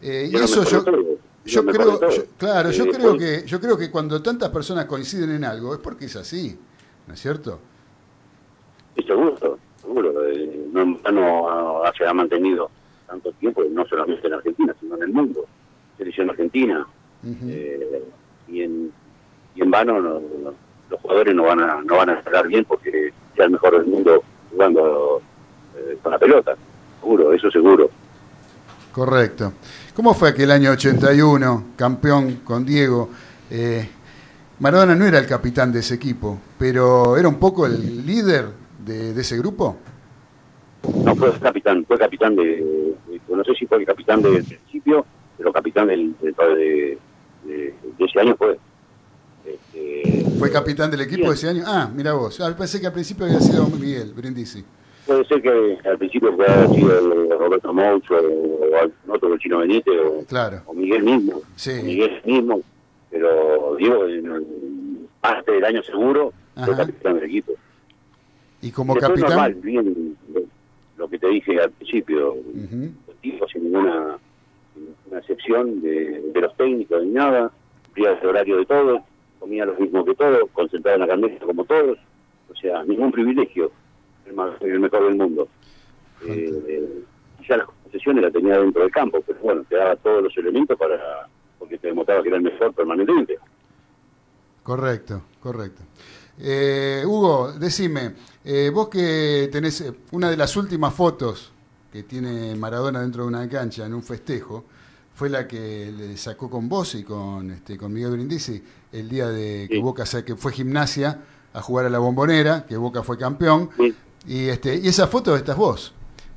Eh, 0.00 0.28
y 0.30 0.36
eso 0.36 0.62
yo, 0.62 0.84
yo 1.44 1.64
creo, 1.64 1.98
yo- 2.08 2.24
claro, 2.38 2.70
yo 2.70 2.84
Eh, 2.84 2.90
creo 2.92 3.18
que, 3.18 3.42
yo 3.48 3.60
creo 3.60 3.76
que 3.76 3.90
cuando 3.90 4.22
tantas 4.22 4.50
personas 4.50 4.84
coinciden 4.84 5.32
en 5.32 5.44
algo 5.44 5.74
es 5.74 5.80
porque 5.80 6.04
es 6.04 6.14
así, 6.14 6.56
¿no 7.08 7.14
es 7.14 7.20
cierto? 7.20 7.58
Sí, 8.96 9.02
seguro, 9.02 9.58
seguro. 9.80 10.28
eh, 10.28 10.68
no, 10.72 10.84
no 11.10 11.82
se 11.98 12.06
ha 12.06 12.14
mantenido 12.14 12.70
tanto 13.08 13.32
tiempo, 13.32 13.64
no 13.68 13.84
solamente 13.88 14.24
en 14.28 14.34
Argentina, 14.34 14.72
sino 14.78 14.94
en 14.98 15.02
el 15.02 15.08
mundo. 15.12 15.44
Selección 15.98 16.30
argentina. 16.30 16.86
Eh, 17.24 18.02
y, 18.48 18.62
en, 18.62 18.92
y 19.54 19.62
en 19.62 19.70
vano 19.70 20.00
no- 20.00 20.20
no- 20.20 20.54
los 20.90 21.00
jugadores 21.00 21.34
no 21.34 21.44
van 21.44 21.60
a 21.60 21.80
no 21.82 21.96
van 21.96 22.10
a 22.10 22.14
estar 22.14 22.46
bien 22.46 22.64
porque 22.66 23.12
sea 23.34 23.46
el 23.46 23.52
mejor 23.52 23.78
del 23.78 23.86
mundo 23.86 24.22
jugando 24.50 25.22
eh, 25.76 25.96
con 26.02 26.12
la 26.12 26.18
pelota. 26.18 26.54
Seguro, 27.00 27.32
eso 27.32 27.50
seguro. 27.50 27.90
Correcto. 28.92 29.54
¿Cómo 29.94 30.12
fue 30.14 30.28
aquel 30.30 30.50
año 30.50 30.70
81, 30.72 31.64
campeón 31.76 32.40
con 32.44 32.64
Diego? 32.66 33.08
Eh, 33.50 33.88
Maradona 34.58 34.94
no 34.94 35.06
era 35.06 35.18
el 35.18 35.26
capitán 35.26 35.72
de 35.72 35.80
ese 35.80 35.94
equipo, 35.94 36.38
pero 36.58 37.16
era 37.16 37.26
un 37.28 37.38
poco 37.38 37.64
el 37.66 38.06
líder 38.06 38.46
de, 38.84 39.12
de 39.14 39.20
ese 39.20 39.36
grupo. 39.38 39.76
No 41.04 41.14
fue 41.16 41.32
capitán, 41.40 41.84
fue 41.86 41.96
capitán 41.98 42.36
de, 42.36 42.44
de- 42.44 43.20
no 43.34 43.42
sé 43.44 43.54
si 43.54 43.66
fue 43.66 43.78
el 43.78 43.86
capitán 43.86 44.20
del 44.20 44.44
principio, 44.44 45.06
pero 45.38 45.52
capitán 45.52 45.86
del, 45.88 46.14
de, 46.20 46.98
de- 47.52 47.74
de- 47.98 48.04
ese 48.04 48.20
año 48.20 48.36
fue. 48.36 48.58
Este, 49.44 50.24
Fue 50.38 50.50
capitán 50.50 50.90
del 50.90 51.00
equipo 51.02 51.32
ese 51.32 51.48
año. 51.48 51.62
Ah, 51.66 51.90
mira 51.94 52.12
vos. 52.14 52.40
Ah, 52.40 52.54
pensé 52.56 52.80
que 52.80 52.86
al 52.86 52.92
principio 52.92 53.26
había 53.26 53.40
sido 53.40 53.66
Miguel 53.68 54.12
Brindisi. 54.14 54.64
Puede 55.06 55.24
ser 55.24 55.42
que 55.42 55.78
al 55.88 55.98
principio 55.98 56.28
haber 56.32 56.68
sido 56.70 56.98
el 56.98 57.30
Roberto 57.38 57.72
Moucho 57.72 58.14
o 58.14 59.12
otro, 59.12 59.34
el 59.34 59.40
Chino 59.40 59.58
Benítez 59.58 59.94
o, 60.04 60.24
Claro. 60.26 60.62
o 60.66 60.74
Miguel 60.74 61.02
mismo. 61.02 61.42
Sí. 61.56 61.72
o 61.80 61.82
Miguel 61.82 62.22
mismo, 62.24 62.60
pero 63.10 63.74
Diego, 63.76 64.06
en 64.06 65.08
parte 65.20 65.50
del 65.52 65.64
año 65.64 65.82
seguro, 65.82 66.32
fue 66.54 66.62
Ajá. 66.74 66.76
capitán 66.76 67.14
del 67.16 67.24
equipo. 67.24 67.52
Y 68.60 68.70
como 68.70 68.94
Después 68.94 69.10
capitán. 69.20 69.30
normal, 69.30 69.54
bien, 69.54 70.16
lo- 70.96 71.08
que 71.08 71.18
te 71.18 71.26
dije 71.28 71.60
al 71.60 71.70
principio, 71.72 72.34
el 72.54 72.92
tipo 73.20 73.46
sin 73.48 73.64
ninguna, 73.64 74.18
de, 75.46 76.22
de 76.32 76.40
los 76.40 76.56
técnicos 76.56 77.02
ni 77.04 77.10
nada, 77.10 77.50
cumplía 77.84 78.12
el 78.12 78.26
horario 78.26 78.58
de 78.58 78.66
todos, 78.66 79.00
comía 79.38 79.64
lo 79.66 79.74
mismo 79.74 80.04
que 80.04 80.14
todos, 80.14 80.48
concentrado 80.52 80.96
en 80.96 81.00
la 81.00 81.06
candela 81.08 81.38
como 81.44 81.64
todos, 81.64 81.98
o 82.50 82.54
sea, 82.56 82.84
ningún 82.84 83.10
privilegio, 83.12 83.70
el, 84.26 84.34
más- 84.34 84.60
el 84.60 84.80
mejor 84.80 85.04
del 85.04 85.16
mundo. 85.16 85.48
Eh, 86.26 87.02
quizá 87.40 87.56
las 87.56 87.66
concesiones 87.82 88.22
las 88.22 88.32
tenía 88.32 88.58
dentro 88.58 88.82
del 88.82 88.90
campo, 88.92 89.20
pero 89.26 89.38
bueno, 89.40 89.64
te 89.68 89.76
daba 89.76 89.96
todos 89.96 90.22
los 90.22 90.36
elementos 90.36 90.78
para 90.78 91.28
porque 91.58 91.78
te 91.78 91.88
demostraba 91.88 92.22
que 92.22 92.28
era 92.28 92.36
el 92.38 92.42
mejor 92.44 92.72
permanentemente. 92.74 93.38
Correcto, 94.62 95.22
correcto. 95.40 95.82
Eh, 96.38 97.02
Hugo, 97.04 97.52
decime, 97.52 98.14
eh, 98.44 98.70
vos 98.72 98.88
que 98.88 99.48
tenés 99.50 99.80
eh, 99.80 99.92
una 100.12 100.30
de 100.30 100.36
las 100.36 100.56
últimas 100.56 100.94
fotos 100.94 101.52
que 101.92 102.04
tiene 102.04 102.54
Maradona 102.56 103.00
dentro 103.00 103.22
de 103.24 103.28
una 103.28 103.48
cancha 103.48 103.84
en 103.86 103.94
un 103.94 104.02
festejo, 104.02 104.64
fue 105.14 105.28
la 105.28 105.46
que 105.46 105.92
le 105.96 106.16
sacó 106.16 106.48
con 106.48 106.68
vos 106.68 106.94
y 106.94 107.04
con, 107.04 107.50
este, 107.50 107.76
con 107.76 107.92
Miguel 107.92 108.12
Brindisi 108.12 108.62
el 108.92 109.08
día 109.08 109.28
de 109.28 109.68
que 109.70 109.78
Boca 109.78 110.04
que 110.24 110.36
fue 110.36 110.52
gimnasia 110.52 111.18
a 111.54 111.60
jugar 111.60 111.86
a 111.86 111.90
la 111.90 111.98
bombonera, 111.98 112.64
que 112.66 112.76
Boca 112.76 113.02
fue 113.02 113.18
campeón, 113.18 113.70
y, 114.26 114.48
este, 114.48 114.76
y 114.76 114.88
esa 114.88 115.06
foto 115.06 115.36
estás 115.36 115.56
vos. 115.56 115.94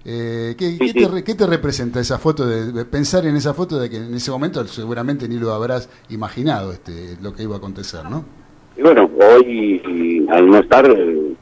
Eh, 0.08 0.56
¿qué, 0.58 0.78
qué 0.78 0.94
te, 0.94 1.24
qué 1.24 1.34
te 1.34 1.48
representa 1.48 2.00
esa 2.00 2.20
foto, 2.20 2.46
de, 2.46 2.72
de 2.72 2.86
pensar 2.86 3.26
en 3.26 3.36
esa 3.36 3.56
foto 3.56 3.80
de 3.80 3.90
que 3.90 3.98
en 3.98 4.14
ese 4.14 4.30
momento 4.30 4.64
seguramente 4.68 5.28
ni 5.28 5.40
lo 5.40 5.52
habrás 5.52 5.90
imaginado 6.10 6.72
este, 6.72 7.18
lo 7.24 7.34
que 7.34 7.42
iba 7.44 7.56
a 7.56 7.58
acontecer, 7.58 8.04
¿no? 8.08 8.24
Y 8.78 8.82
bueno, 8.82 9.10
hoy 9.20 9.82
y 9.88 10.30
al 10.30 10.48
no 10.48 10.60
estar 10.60 10.86
eh, 10.92 11.34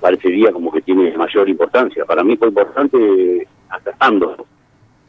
parecería 0.00 0.52
como 0.52 0.72
que 0.72 0.80
tiene 0.80 1.16
mayor 1.16 1.48
importancia. 1.48 2.04
Para 2.04 2.24
mí 2.24 2.36
fue 2.36 2.48
importante 2.48 3.46
hasta 3.68 3.90
estando, 3.90 4.46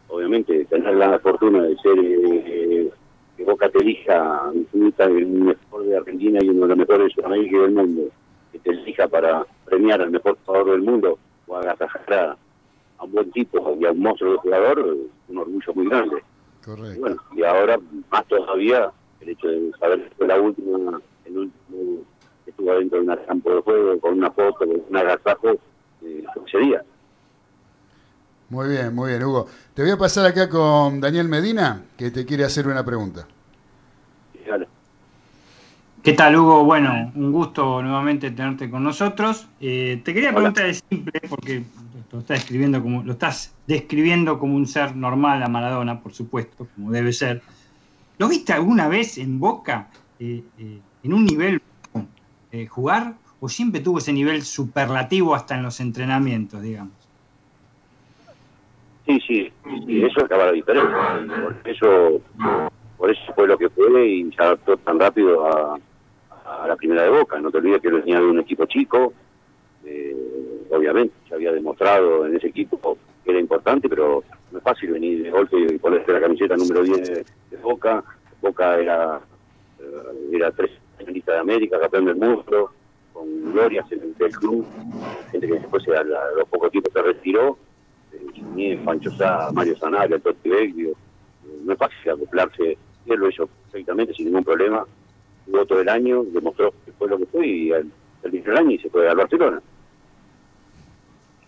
obviamente, 0.10 0.66
tener 0.66 0.96
la 0.96 1.20
fortuna 1.20 1.64
de 1.64 1.78
ser 1.78 1.98
eh, 2.00 2.90
que 3.38 3.44
Boca 3.44 3.70
te 3.70 3.80
elija 3.80 4.52
el 4.54 5.28
mejor 5.28 5.86
de 5.86 5.98
Argentina 5.98 6.40
y 6.42 6.50
uno 6.50 6.62
de 6.62 6.68
los 6.68 6.78
mejores 6.78 7.08
de 7.08 7.14
Sudamérica 7.14 7.58
y 7.58 7.60
del 7.62 7.72
mundo, 7.72 8.02
que 8.52 8.60
te 8.60 8.72
elija 8.72 9.08
para 9.08 9.46
premiar 9.66 10.02
al 10.02 10.12
mejor 10.12 10.38
jugador 10.46 10.72
del 10.72 10.82
mundo 10.82 11.18
o 11.48 11.56
agasajar 11.56 12.14
a, 12.14 12.38
a 12.98 13.04
un 13.04 13.12
buen 13.12 13.32
tipo 13.32 13.78
y 13.80 13.86
a 13.86 13.92
un 13.92 14.00
monstruo 14.00 14.34
de 14.34 14.38
jugador, 14.40 14.98
un 15.30 15.38
orgullo 15.38 15.74
muy 15.74 15.88
grande. 15.88 16.24
Correcto. 16.66 16.96
Y 16.96 17.00
bueno, 17.00 17.18
y 17.36 17.44
ahora 17.44 17.80
más 18.12 18.26
todavía 18.26 18.92
el 19.22 19.30
hecho 19.30 19.48
de 19.48 19.72
saber 19.80 20.04
que 20.04 20.16
fue 20.16 20.28
la 20.28 20.40
última, 20.40 21.02
el 21.26 21.38
último 21.38 22.04
que 22.44 22.52
estuvo 22.52 22.74
dentro 22.74 23.02
de 23.02 23.08
un 23.08 23.16
campo 23.26 23.56
de 23.56 23.62
juego, 23.62 24.00
con 24.00 24.18
una 24.18 24.32
foto, 24.32 24.58
con 24.60 24.82
un 24.90 24.98
agasajo, 24.98 25.52
eh, 26.04 26.24
ese 26.46 26.58
día. 26.60 26.84
Muy 28.50 28.70
bien, 28.70 28.96
muy 28.96 29.12
bien, 29.12 29.24
Hugo. 29.24 29.48
Te 29.74 29.84
voy 29.84 29.92
a 29.92 29.98
pasar 29.98 30.26
acá 30.26 30.50
con 30.50 31.00
Daniel 31.00 31.28
Medina, 31.28 31.84
que 31.98 32.10
te 32.12 32.26
quiere 32.26 32.46
hacer 32.46 32.68
una 32.68 32.84
pregunta. 32.84 33.28
¿Qué 36.02 36.14
tal, 36.14 36.38
Hugo? 36.38 36.64
Bueno, 36.64 37.12
un 37.14 37.32
gusto 37.32 37.84
nuevamente 37.84 38.32
tenerte 38.32 38.70
con 38.70 38.84
nosotros. 38.84 39.48
Eh, 39.60 40.02
te 40.04 40.14
quería 40.14 40.34
preguntar 40.34 40.66
de 40.66 40.74
simple, 40.74 41.22
porque 41.30 41.64
lo 42.12 42.20
estás 42.20 42.40
describiendo 42.40 42.82
como 42.82 43.04
lo 43.04 43.14
estás 43.14 43.54
describiendo 43.68 44.40
como 44.40 44.56
un 44.56 44.66
ser 44.66 44.96
normal 44.96 45.44
a 45.44 45.48
Maradona, 45.48 46.02
por 46.02 46.14
supuesto, 46.14 46.68
como 46.76 46.92
debe 46.92 47.14
ser. 47.14 47.42
¿Lo 48.18 48.28
viste 48.28 48.54
alguna 48.54 48.88
vez 48.88 49.18
en 49.18 49.40
Boca 49.40 49.90
eh, 50.20 50.44
eh, 50.58 50.80
en 51.04 51.14
un 51.14 51.26
nivel 51.26 51.62
eh, 52.52 52.66
jugar 52.66 53.16
o 53.40 53.48
siempre 53.48 53.80
tuvo 53.80 54.00
ese 54.00 54.12
nivel 54.12 54.44
superlativo 54.44 55.36
hasta 55.36 55.56
en 55.56 55.64
los 55.64 55.80
entrenamientos, 55.80 56.62
digamos? 56.62 56.99
Sí, 59.10 59.20
sí, 59.26 59.52
y 59.88 60.06
eso 60.06 60.24
acaba 60.24 60.46
la 60.46 60.52
diferencia. 60.52 60.96
Por 61.42 61.68
eso, 61.68 62.22
por 62.96 63.10
eso 63.10 63.34
fue 63.34 63.48
lo 63.48 63.58
que 63.58 63.68
fue 63.70 64.06
y 64.06 64.32
se 64.32 64.44
adaptó 64.44 64.78
tan 64.78 65.00
rápido 65.00 65.48
a, 65.48 65.80
la 66.68 66.76
primera 66.76 67.02
de 67.02 67.10
Boca. 67.10 67.40
No 67.40 67.50
te 67.50 67.58
olvides 67.58 67.82
que 67.82 67.90
venía 67.90 68.20
de 68.20 68.28
un 68.28 68.40
equipo 68.40 68.68
chico, 68.68 69.12
eh, 69.84 70.16
obviamente, 70.70 71.16
se 71.28 71.34
había 71.34 71.52
demostrado 71.52 72.28
en 72.28 72.36
ese 72.36 72.48
equipo 72.50 73.00
que 73.24 73.32
era 73.32 73.40
importante, 73.40 73.90
pero 73.90 74.24
no 74.52 74.58
es 74.60 74.64
fácil 74.64 74.92
venir 74.92 75.24
de 75.24 75.32
golpe 75.32 75.58
y 75.58 75.80
ponerte 75.80 76.14
la 76.14 76.22
camiseta 76.22 76.56
número 76.56 76.84
10 76.84 77.08
de, 77.10 77.58
Boca. 77.64 78.04
Boca 78.44 78.78
era, 78.78 79.20
eh, 79.80 80.30
era 80.34 80.52
tres 80.52 80.70
finalistas 81.00 81.34
de 81.34 81.42
América, 81.42 81.80
campeón 81.80 82.06
del 82.06 82.16
mundo, 82.16 82.72
con 83.12 83.54
glorias 83.54 83.92
en 83.92 84.14
el 84.20 84.32
club, 84.32 84.68
gente 85.32 85.48
que 85.48 85.54
después 85.54 85.84
a 85.88 86.04
los 86.04 86.48
pocos 86.48 86.70
tiempos 86.70 86.94
se 86.94 87.02
retiró, 87.02 87.58
Suñé, 88.36 88.78
Pancho 88.78 89.12
Sá, 89.12 89.50
Mario 89.54 89.78
Sanabria, 89.78 90.20
Totti 90.20 90.50
Vecchio, 90.50 90.94
no 91.64 91.74
es 91.74 91.80
fácil 91.80 92.12
acoplarse, 92.12 92.78
él 93.06 93.20
lo 93.20 93.30
hizo 93.30 93.48
perfectamente 93.48 94.14
sin 94.14 94.26
ningún 94.26 94.44
problema, 94.44 94.86
jugó 95.46 95.66
todo 95.66 95.82
el 95.82 95.90
año, 95.90 96.24
demostró 96.24 96.74
que 96.86 96.92
fue 96.94 97.08
lo 97.08 97.18
que 97.18 97.26
fue 97.26 97.48
y 97.48 97.72
al 97.72 97.92
el 98.24 98.58
año 98.58 98.72
y 98.72 98.80
se 98.80 98.90
fue 98.90 99.10
al 99.10 99.18
Barcelona. 99.18 99.62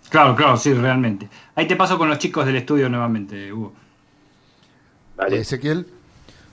Claro, 0.10 0.36
claro, 0.36 0.58
sí, 0.58 0.74
realmente. 0.74 1.30
Ahí 1.56 1.68
te 1.68 1.76
paso 1.76 1.98
con 1.98 2.10
los 2.10 2.18
chicos 2.18 2.46
del 2.46 2.56
estudio 2.56 2.90
nuevamente, 2.90 3.52
Hugo. 3.52 3.74
Ezequiel. 5.30 5.86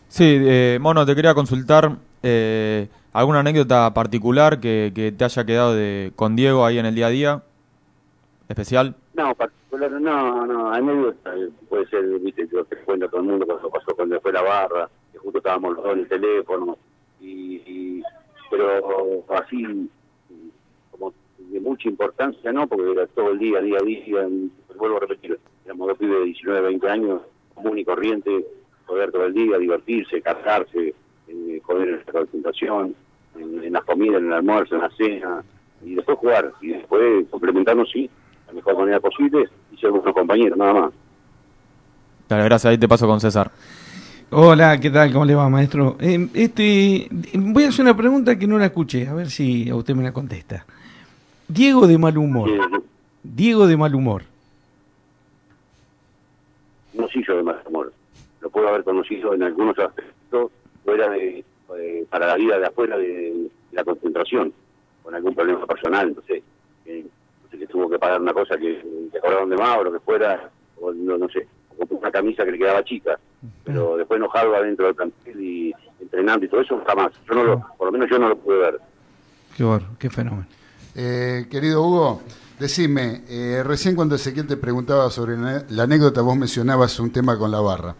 Sí, 0.09 0.25
eh, 0.41 0.79
Mono, 0.81 1.05
te 1.07 1.15
quería 1.15 1.35
consultar 1.35 1.97
eh, 2.23 2.89
alguna 3.13 3.41
anécdota 3.41 3.93
particular 3.95 4.61
que, 4.61 4.93
que 4.95 5.13
te 5.13 5.25
haya 5.25 5.45
quedado 5.45 5.75
de, 5.75 6.13
con 6.17 6.37
Diego 6.37 6.65
ahí 6.65 6.79
en 6.79 6.87
el 6.87 6.95
día 6.95 7.07
a 7.07 7.11
día, 7.11 7.43
especial. 8.49 8.95
No, 9.15 9.35
no, 9.71 10.47
no, 10.47 10.75
eh, 10.77 11.51
puede 11.69 11.87
ser, 11.89 12.05
viste, 12.21 12.49
yo 12.51 12.65
te 12.65 12.77
cuento 12.79 13.07
a 13.07 13.09
todo 13.09 13.21
el 13.21 13.27
mundo 13.27 13.47
cuando 13.47 13.71
pasó 13.71 13.95
cuando 13.95 14.21
fue 14.21 14.33
la 14.33 14.43
barra, 14.43 14.89
que 15.13 15.19
justo 15.19 15.39
estábamos 15.39 15.75
los 15.75 15.85
dos 15.85 15.93
en 15.95 15.99
el 16.01 16.09
teléfono, 16.09 16.79
y, 17.21 17.57
y- 17.67 18.03
pero 18.51 19.25
así, 19.29 19.91
como 20.91 21.13
de 21.39 21.61
mucha 21.61 21.89
importancia, 21.89 22.51
¿no? 22.53 22.67
Porque 22.67 22.93
era 22.93 23.07
todo 23.09 23.31
el 23.33 23.39
día, 23.39 23.61
día 23.61 23.77
a 23.79 23.85
día, 23.85 24.27
vuelvo 24.77 24.97
a 24.97 25.01
repetir, 25.01 25.39
éramos 25.67 25.89
dos 25.89 25.99
pibes 25.99 26.19
de 26.19 26.25
19, 26.25 26.61
20 26.63 26.89
años, 26.89 27.23
común 27.55 27.77
y 27.79 27.85
corriente, 27.85 28.47
poder 28.87 29.13
todo 29.13 29.27
el 29.27 29.35
día, 29.35 29.59
divertirse, 29.59 30.23
casarse, 30.23 30.95
eh, 31.29 31.61
comer 31.63 31.89
en 31.89 32.03
la 32.07 32.13
concentración, 32.13 32.95
en, 33.39 33.63
en 33.65 33.73
las 33.75 33.85
comidas, 33.85 34.23
en 34.23 34.29
el 34.29 34.33
almuerzo, 34.33 34.77
en 34.77 34.81
la 34.81 34.91
cena, 34.91 35.45
y 35.85 35.95
después 35.95 36.17
jugar, 36.19 36.53
y 36.63 36.69
después 36.69 37.27
complementarnos, 37.31 37.91
sí, 37.91 38.09
la 38.49 38.55
mejor 38.55 38.79
manera 38.79 39.01
posible, 39.01 39.49
y 39.73 39.77
ser 39.77 39.91
nuestros 39.91 40.15
compañeros, 40.15 40.59
nada 40.59 40.73
más. 40.73 40.93
Dale, 42.29 42.45
gracias, 42.45 42.71
ahí 42.71 42.79
te 42.79 42.89
paso 42.89 43.07
con 43.07 43.21
César. 43.21 43.51
Hola, 44.31 44.79
¿qué 44.79 44.91
tal? 44.91 45.11
¿Cómo 45.13 45.25
le 45.25 45.35
va, 45.35 45.49
maestro? 45.49 45.97
Eh, 46.01 46.29
este, 46.35 47.09
voy 47.35 47.65
a 47.65 47.69
hacer 47.69 47.85
una 47.85 47.97
pregunta 47.97 48.39
que 48.39 48.47
no 48.47 48.59
la 48.59 48.67
escuché, 48.67 49.09
a 49.09 49.15
ver 49.15 49.31
si 49.31 49.69
a 49.71 49.75
usted 49.75 49.95
me 49.95 50.03
la 50.03 50.13
contesta. 50.13 50.67
Diego 51.47 51.87
de 51.87 51.97
mal 51.97 52.19
humor. 52.19 52.51
Diego 53.23 53.67
de 53.67 53.77
mal 53.77 53.95
humor. 53.95 54.23
no 56.93 57.09
soy 57.09 57.25
yo 57.27 57.37
de 57.37 57.43
mal 57.43 57.61
humor. 57.67 57.93
Lo 58.41 58.51
puedo 58.51 58.69
haber 58.69 58.85
conocido 58.85 59.33
en 59.33 59.43
algunos 59.43 59.79
aspectos 59.79 60.51
fuera 60.85 61.09
de, 61.09 61.45
eh, 61.79 62.07
para 62.11 62.27
la 62.27 62.37
vida 62.37 62.59
de 62.59 62.67
afuera 62.67 62.99
de, 62.99 63.05
de 63.07 63.51
la 63.73 63.85
concentración, 63.85 64.53
con 65.03 65.15
algún 65.15 65.35
problema 65.35 65.67
personal, 65.67 66.15
no 66.15 66.23
sé, 66.23 66.43
que, 66.85 67.03
no 67.03 67.09
sé, 67.09 67.18
que 67.51 67.67
tuvo 67.67 67.89
que 67.89 67.99
pagar 67.99 68.21
una 68.21 68.33
cosa 68.33 68.57
que 68.57 68.83
le 69.13 69.21
cobraron 69.21 69.49
de 69.51 69.57
más 69.57 69.79
o 69.79 69.85
lo 69.85 69.93
que 69.93 70.01
fuera, 70.01 70.51
o 70.81 70.93
no, 70.93 71.17
no 71.19 71.29
sé, 71.29 71.47
una 71.91 72.11
camisa 72.11 72.45
que 72.45 72.53
le 72.53 72.59
quedaba 72.59 72.83
chica, 72.85 73.19
pero 73.65 73.97
después 73.97 74.19
enojado 74.19 74.55
adentro 74.57 74.87
del 74.87 74.95
plantel 74.95 75.41
y 75.41 75.73
entrenando 76.01 76.45
y 76.45 76.49
todo 76.49 76.61
eso, 76.61 76.81
jamás. 76.87 77.13
Yo 77.29 77.35
no 77.35 77.45
lo, 77.45 77.61
por 77.77 77.87
lo 77.87 77.93
menos 77.93 78.09
yo 78.11 78.19
no 78.19 78.29
lo 78.29 78.37
pude 78.37 78.59
ver. 78.59 78.81
Qué 79.57 79.63
bárbaro, 79.65 79.95
qué 79.99 80.11
fenómeno. 80.11 80.47
Eh, 80.95 81.47
querido 81.51 81.83
Hugo, 81.83 82.23
decime, 82.59 83.23
eh, 83.29 83.63
recién 83.65 83.95
cuando 83.95 84.17
Ezequiel 84.17 84.47
te 84.47 84.57
preguntaba 84.57 85.11
sobre 85.11 85.37
la 85.37 85.65
la 85.69 85.83
anécdota, 85.85 86.21
vos 86.23 86.37
mencionabas 86.37 86.99
un 87.01 87.11
tema 87.13 87.39
con 87.39 87.51
la 87.51 87.61
barra. 87.61 87.95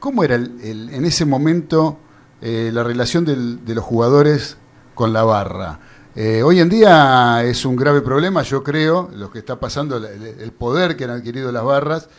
¿Cómo 0.00 0.24
era 0.24 0.34
el- 0.34 0.60
el- 0.62 0.90
en 0.92 1.04
ese 1.04 1.24
momento 1.24 1.98
eh, 2.40 2.70
la 2.72 2.82
relación 2.82 3.24
del- 3.24 3.64
de 3.64 3.74
los 3.76 3.84
jugadores 3.84 4.58
con 4.94 5.12
la 5.12 5.22
barra? 5.22 5.78
Eh, 6.14 6.42
hoy 6.42 6.60
en 6.60 6.68
día 6.68 7.42
es 7.42 7.64
un 7.64 7.74
grave 7.74 8.02
problema, 8.02 8.42
yo 8.42 8.62
creo, 8.62 9.08
lo 9.14 9.30
que 9.30 9.38
está 9.38 9.58
pasando, 9.58 9.96
el, 9.96 10.52
poder 10.52 10.94
que 10.96 11.04
han 11.04 11.10
adquirido 11.10 11.50
las 11.52 11.64
barras, 11.64 12.10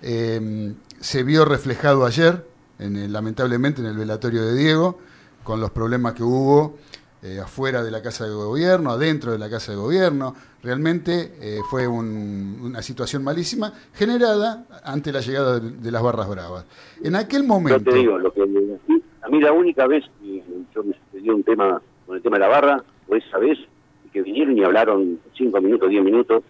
eh, 0.00 0.72
se 1.00 1.22
vio 1.22 1.44
reflejado 1.44 2.06
ayer, 2.06 2.46
en 2.78 2.96
el- 2.96 3.12
lamentablemente, 3.12 3.82
en 3.82 3.88
el 3.88 3.96
velatorio 3.96 4.42
de 4.42 4.54
Diego, 4.54 4.98
con 5.44 5.60
los 5.60 5.70
problemas 5.70 6.14
que 6.14 6.22
hubo 6.22 6.76
eh, 7.24 7.38
afuera 7.38 7.84
de 7.84 7.90
la 7.92 8.02
Casa 8.02 8.24
de 8.24 8.32
Gobierno, 8.32 8.90
adentro 8.90 9.30
de 9.30 9.38
la 9.38 9.48
Casa 9.48 9.70
de 9.70 9.78
Gobierno. 9.78 10.34
Realmente 10.60 11.34
eh, 11.40 11.60
fue 11.70 11.86
un- 11.86 12.58
una 12.60 12.82
situación 12.82 13.22
malísima 13.22 13.72
generada 13.94 14.64
ante 14.82 15.12
la 15.12 15.20
llegada 15.20 15.60
de, 15.60 15.70
de 15.70 15.90
las 15.92 16.02
barras 16.02 16.28
bravas. 16.28 16.64
En 17.00 17.14
aquel 17.14 17.42
Yo 17.42 17.48
momento... 17.48 17.90
te 17.92 17.96
digo, 17.96 18.18
lo 18.18 18.32
que 18.32 18.42
a 18.42 19.28
mí 19.28 19.40
la 19.40 19.52
única 19.52 19.86
vez 19.86 20.04
que 20.20 20.42
yo 20.74 20.82
me 20.82 20.96
sucedió 21.04 21.36
un 21.36 21.44
tema 21.44 21.80
con 22.06 22.16
el 22.16 22.22
tema 22.22 22.38
de 22.38 22.40
la 22.40 22.48
barra 22.48 22.84
fue 23.12 23.18
esa 23.18 23.36
vez 23.38 23.58
que 24.10 24.22
vinieron 24.22 24.56
y 24.56 24.64
hablaron 24.64 25.18
cinco 25.36 25.60
minutos, 25.60 25.90
diez 25.90 26.02
minutos 26.02 26.42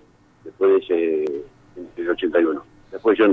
después 0.44 0.70
de 0.70 0.76
ese 0.78 1.42
del 1.96 2.10
81. 2.10 2.62
Después 2.92 3.18
yo 3.18 3.26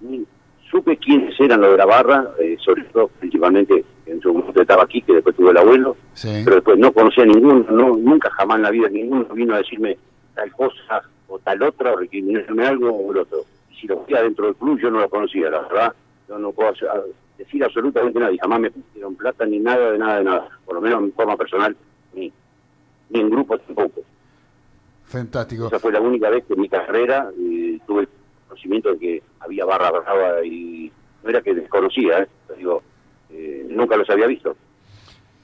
ni 0.00 0.24
supe 0.68 0.96
quiénes 0.96 1.38
eran 1.38 1.60
los 1.60 1.70
de 1.70 1.76
la 1.76 1.86
barra, 1.86 2.30
eh, 2.40 2.56
sobre 2.58 2.82
todo, 2.84 3.06
principalmente, 3.20 3.84
en 4.06 4.20
su 4.20 4.34
momento 4.34 4.60
estaba 4.60 4.82
aquí, 4.82 5.02
que 5.02 5.12
después 5.14 5.36
tuvo 5.36 5.50
el 5.52 5.56
abuelo, 5.58 5.96
Sí. 6.14 6.40
pero 6.44 6.56
después 6.56 6.76
no 6.78 6.90
conocía 6.92 7.22
a 7.22 7.26
ninguno, 7.26 7.64
no, 7.70 7.96
nunca 7.96 8.28
jamás 8.30 8.56
en 8.56 8.62
la 8.62 8.70
vida 8.72 8.88
ninguno 8.88 9.24
vino 9.34 9.54
a 9.54 9.58
decirme 9.58 9.96
tal 10.34 10.50
cosa 10.52 11.02
o 11.28 11.38
tal 11.38 11.62
otra, 11.62 11.92
o 11.92 11.96
recriminarme 11.96 12.66
algo 12.66 12.90
o 12.90 13.12
el 13.12 13.18
otro. 13.18 13.38
Y 13.70 13.76
si 13.76 13.86
lo 13.86 14.02
hacía 14.02 14.20
dentro 14.22 14.46
del 14.46 14.56
club, 14.56 14.80
yo 14.80 14.90
no 14.90 14.98
lo 14.98 15.08
conocía, 15.08 15.48
la 15.48 15.60
verdad, 15.60 15.92
yo 16.28 16.38
no 16.40 16.50
puedo 16.50 16.70
hacer- 16.70 16.88
decir 17.38 17.62
absolutamente 17.62 18.18
nada, 18.18 18.32
y 18.32 18.38
jamás 18.38 18.58
me 18.60 18.70
pusieron 18.72 19.14
plata 19.14 19.46
ni 19.46 19.60
nada, 19.60 19.92
de 19.92 19.98
nada, 19.98 20.18
de 20.18 20.24
nada, 20.24 20.48
por 20.64 20.74
lo 20.74 20.80
menos 20.80 21.02
en 21.04 21.12
forma 21.12 21.36
personal, 21.36 21.76
ni, 22.14 22.32
ni 23.14 23.20
en 23.20 23.30
grupo 23.30 23.56
tampoco. 23.58 24.02
Fantástico. 25.04 25.68
Esa 25.68 25.78
fue 25.78 25.92
la 25.92 26.00
única 26.00 26.28
vez 26.28 26.44
que 26.46 26.54
en 26.54 26.60
mi 26.60 26.68
carrera 26.68 27.30
eh, 27.38 27.78
tuve 27.86 28.08
conocimiento 28.48 28.90
de 28.92 28.98
que 28.98 29.22
había 29.40 29.64
barra 29.64 29.90
brava 29.90 30.44
y 30.44 30.90
no 31.22 31.30
era 31.30 31.40
que 31.40 31.54
desconocía, 31.54 32.20
¿eh? 32.22 32.28
Digo, 32.56 32.82
eh, 33.30 33.66
nunca 33.70 33.96
los 33.96 34.08
había 34.10 34.26
visto. 34.26 34.56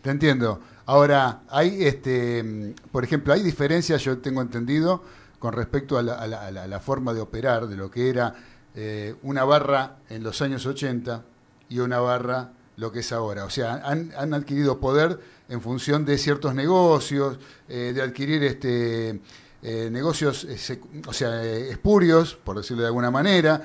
Te 0.03 0.11
entiendo. 0.11 0.61
Ahora, 0.87 1.43
hay, 1.49 1.85
este, 1.85 2.75
por 2.91 3.05
ejemplo, 3.05 3.33
hay 3.33 3.43
diferencias, 3.43 4.03
yo 4.03 4.19
tengo 4.19 4.43
entendido, 4.43 5.03
con 5.39 5.53
respecto 5.53 5.97
a 5.99 6.03
la, 6.03 6.15
a 6.15 6.27
la- 6.27 6.47
a 6.47 6.51
la- 6.51 6.65
a 6.65 6.67
la 6.67 6.81
forma 6.81 7.15
de 7.15 7.21
operar 7.21 7.67
de 7.67 7.77
lo 7.77 7.91
que 7.91 8.11
era 8.11 8.35
eh, 8.75 9.15
una 9.23 9.45
barra 9.45 9.97
en 10.11 10.23
los 10.23 10.41
años 10.43 10.65
80 10.67 11.25
y 11.69 11.79
una 11.81 11.99
barra 12.01 12.53
lo 12.77 12.93
que 12.93 13.01
es 13.01 13.13
ahora. 13.13 13.45
O 13.45 13.51
sea, 13.51 13.81
han, 13.85 14.11
han 14.17 14.33
adquirido 14.35 14.79
poder 14.81 15.19
en 15.51 15.61
función 15.61 16.05
de 16.07 16.17
ciertos 16.17 16.55
negocios, 16.55 17.39
eh, 17.69 17.93
de 17.95 18.01
adquirir 18.03 18.43
este 18.45 19.21
eh, 19.63 19.91
negocios, 19.93 20.47
eh, 20.49 20.81
o 21.07 21.13
sea, 21.13 21.45
eh, 21.45 21.69
espurios, 21.71 22.39
por 22.43 22.57
decirlo 22.57 22.81
de 22.83 22.87
alguna 22.87 23.11
manera, 23.11 23.63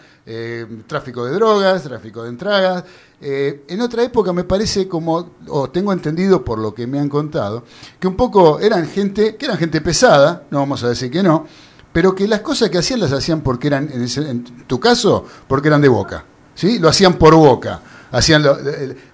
tráfico 0.87 1.23
de 1.23 1.31
drogas, 1.31 1.83
tráfico 1.83 2.23
de 2.23 2.29
entradas. 2.29 2.83
En 3.21 3.79
otra 3.81 4.03
época 4.03 4.33
me 4.33 4.43
parece 4.43 4.87
como, 4.89 5.31
o 5.47 5.69
tengo 5.69 5.93
entendido 5.93 6.43
por 6.43 6.59
lo 6.59 6.73
que 6.75 6.85
me 6.85 6.99
han 6.99 7.07
contado, 7.07 7.63
que 7.99 8.07
un 8.07 8.15
poco 8.17 8.59
eran 8.59 8.87
gente, 8.87 9.37
que 9.37 9.45
eran 9.45 9.57
gente 9.57 9.79
pesada, 9.79 10.43
no 10.51 10.59
vamos 10.59 10.83
a 10.83 10.89
decir 10.89 11.09
que 11.09 11.23
no, 11.23 11.47
pero 11.93 12.13
que 12.13 12.27
las 12.27 12.41
cosas 12.41 12.69
que 12.69 12.79
hacían 12.79 12.99
las 12.99 13.13
hacían 13.13 13.39
porque 13.39 13.67
eran, 13.67 13.89
en, 13.89 14.03
ese- 14.03 14.29
en 14.29 14.43
tu 14.67 14.81
caso, 14.81 15.23
porque 15.47 15.69
eran 15.69 15.79
de 15.81 15.87
boca, 15.87 16.25
¿sí? 16.55 16.77
Lo 16.77 16.89
hacían 16.89 17.13
por 17.13 17.35
boca. 17.35 17.81
Hacían 18.15 18.43
lo- 18.43 18.55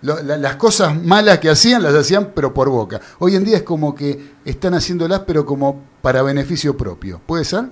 lo- 0.04 0.22
la- 0.22 0.38
las 0.38 0.58
cosas 0.58 0.96
malas 1.04 1.40
que 1.40 1.50
hacían 1.50 1.82
las 1.82 1.96
hacían 1.96 2.34
pero 2.36 2.54
por 2.54 2.70
boca. 2.70 3.02
Hoy 3.18 3.36
en 3.36 3.44
día 3.44 3.58
es 3.58 3.64
como 3.64 3.96
que 3.96 4.16
están 4.46 4.76
haciéndolas 4.76 5.22
pero 5.22 5.44
como 5.44 5.84
para 6.04 6.22
beneficio 6.22 6.78
propio. 6.78 7.20
¿Puede 7.26 7.44
ser? 7.44 7.64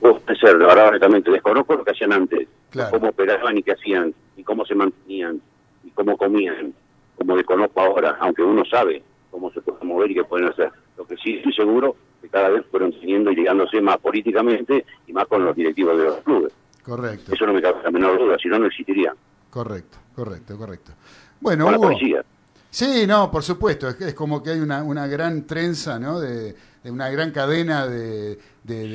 Puede 0.00 0.36
ser, 0.40 0.56
la 0.56 0.66
verdad, 0.66 0.88
honestamente, 0.88 1.30
desconozco 1.30 1.76
lo 1.76 1.84
que 1.84 1.92
hacían 1.92 2.12
antes, 2.12 2.48
Claro. 2.70 2.90
cómo 2.90 3.08
operaban 3.10 3.56
y 3.56 3.62
qué 3.62 3.72
hacían, 3.72 4.12
y 4.36 4.42
cómo 4.42 4.64
se 4.66 4.74
mantenían, 4.74 5.40
y 5.84 5.90
cómo 5.90 6.16
comían, 6.16 6.72
como 7.16 7.36
desconozco 7.36 7.80
ahora, 7.80 8.16
aunque 8.20 8.42
uno 8.42 8.64
sabe 8.64 9.00
cómo 9.30 9.52
se 9.52 9.60
pueden 9.60 9.86
mover 9.86 10.10
y 10.10 10.14
qué 10.14 10.24
pueden 10.24 10.48
hacer. 10.48 10.70
Lo 10.96 11.06
que 11.06 11.16
sí 11.18 11.36
estoy 11.36 11.52
seguro 11.52 11.94
que 12.20 12.28
cada 12.28 12.48
vez 12.48 12.64
fueron 12.68 12.90
teniendo 12.92 13.30
y 13.30 13.36
ligándose 13.36 13.80
más 13.80 13.98
políticamente 13.98 14.84
y 15.06 15.12
más 15.12 15.28
con 15.28 15.44
los 15.44 15.54
directivos 15.54 15.96
de 15.98 16.04
los 16.04 16.16
clubes. 16.18 16.52
Correcto, 16.82 17.32
Eso 17.32 17.46
no 17.46 17.52
me 17.52 17.62
cabe 17.62 17.78
la 17.84 17.90
menor 17.92 18.18
duda, 18.18 18.36
si 18.42 18.48
no, 18.48 18.58
no 18.58 18.66
existiría. 18.66 19.14
Correcto, 19.62 19.98
correcto, 20.14 20.56
correcto. 20.56 20.92
Bueno, 21.40 21.64
Con 21.64 21.72
la 21.72 21.78
Hugo. 21.78 21.88
policía. 21.88 22.24
Sí, 22.70 23.06
no, 23.06 23.30
por 23.30 23.42
supuesto. 23.42 23.88
Es, 23.88 24.00
es 24.00 24.14
como 24.14 24.42
que 24.42 24.50
hay 24.50 24.60
una, 24.60 24.82
una 24.82 25.06
gran 25.06 25.46
trenza, 25.46 25.98
¿no? 25.98 26.20
De, 26.20 26.54
de 26.84 26.90
una 26.90 27.08
gran 27.10 27.30
cadena 27.32 27.86
de, 27.86 28.38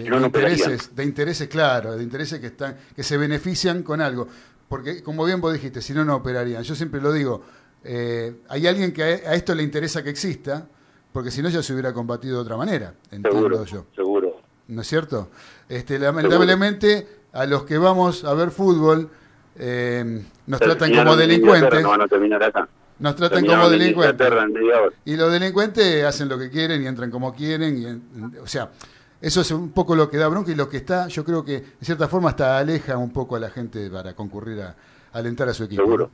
no, 0.10 0.26
intereses, 0.26 0.96
de 0.96 1.04
intereses, 1.04 1.48
claro, 1.50 1.98
de 1.98 2.04
intereses 2.04 2.40
que 2.40 2.48
están, 2.48 2.78
que 2.96 3.04
se 3.04 3.18
benefician 3.18 3.84
con 3.84 4.00
algo. 4.00 4.28
Porque, 4.70 5.04
como 5.04 5.26
bien 5.26 5.42
vos 5.42 5.52
dijiste, 5.52 5.82
si 5.82 5.94
no, 5.94 6.06
no 6.06 6.16
operarían. 6.16 6.64
Yo 6.64 6.76
siempre 6.76 7.02
lo 7.02 7.12
digo, 7.12 7.42
eh, 7.84 8.42
hay 8.48 8.68
alguien 8.68 8.94
que 8.94 9.04
a, 9.04 9.32
a 9.32 9.34
esto 9.36 9.54
le 9.54 9.64
interesa 9.64 10.02
que 10.04 10.10
exista, 10.12 10.66
porque 11.12 11.30
si 11.32 11.42
no 11.42 11.50
ya 11.50 11.62
se 11.62 11.74
hubiera 11.74 11.94
combatido 11.94 12.36
de 12.38 12.42
otra 12.42 12.56
manera, 12.58 12.94
entiendo 13.12 13.32
Seguro, 13.32 13.66
yo. 13.66 13.86
seguro. 13.96 14.42
¿no 14.68 14.82
es 14.82 14.88
cierto? 14.88 15.30
Este, 15.68 16.00
lamentablemente, 16.00 17.08
a 17.34 17.46
los 17.46 17.64
que 17.66 17.78
vamos 17.78 18.24
a 18.24 18.34
ver 18.34 18.50
fútbol, 18.52 19.10
eh, 19.58 20.24
nos 20.48 20.60
tratan 20.60 20.92
como 20.96 21.16
delincuentes. 21.16 21.84
No 21.84 21.94
acá. 22.46 22.68
Nos 23.00 23.16
tratan 23.16 23.40
Terminaron 23.40 23.62
como 23.64 23.74
en 23.74 23.80
delincuentes. 23.80 24.28
Y 25.06 25.16
los 25.16 25.32
delincuentes 25.32 26.04
hacen 26.06 26.30
lo 26.30 26.38
que 26.38 26.50
quieren 26.50 26.84
y 26.84 26.88
entran 26.88 27.10
como 27.12 27.34
quieren. 27.34 27.78
Y, 27.78 27.86
en- 27.86 28.38
o 28.42 28.48
sea, 28.48 28.70
eso 29.22 29.42
es 29.42 29.52
un 29.52 29.72
poco 29.72 29.96
lo 29.96 30.10
que 30.10 30.18
da 30.18 30.28
bronca 30.28 30.52
y 30.52 30.56
lo 30.56 30.70
que 30.70 30.78
está, 30.78 31.08
yo 31.08 31.24
creo 31.26 31.44
que 31.44 31.60
de 31.62 31.86
cierta 31.86 32.08
forma 32.08 32.30
hasta 32.30 32.58
aleja 32.58 32.98
un 32.98 33.12
poco 33.12 33.36
a 33.36 33.40
la 33.40 33.50
gente 33.50 33.90
para 33.90 34.14
concurrir 34.14 34.62
a, 34.62 34.76
a 35.14 35.18
alentar 35.18 35.50
a 35.50 35.54
su 35.54 35.64
equipo. 35.64 35.82
Seguro. 35.84 36.10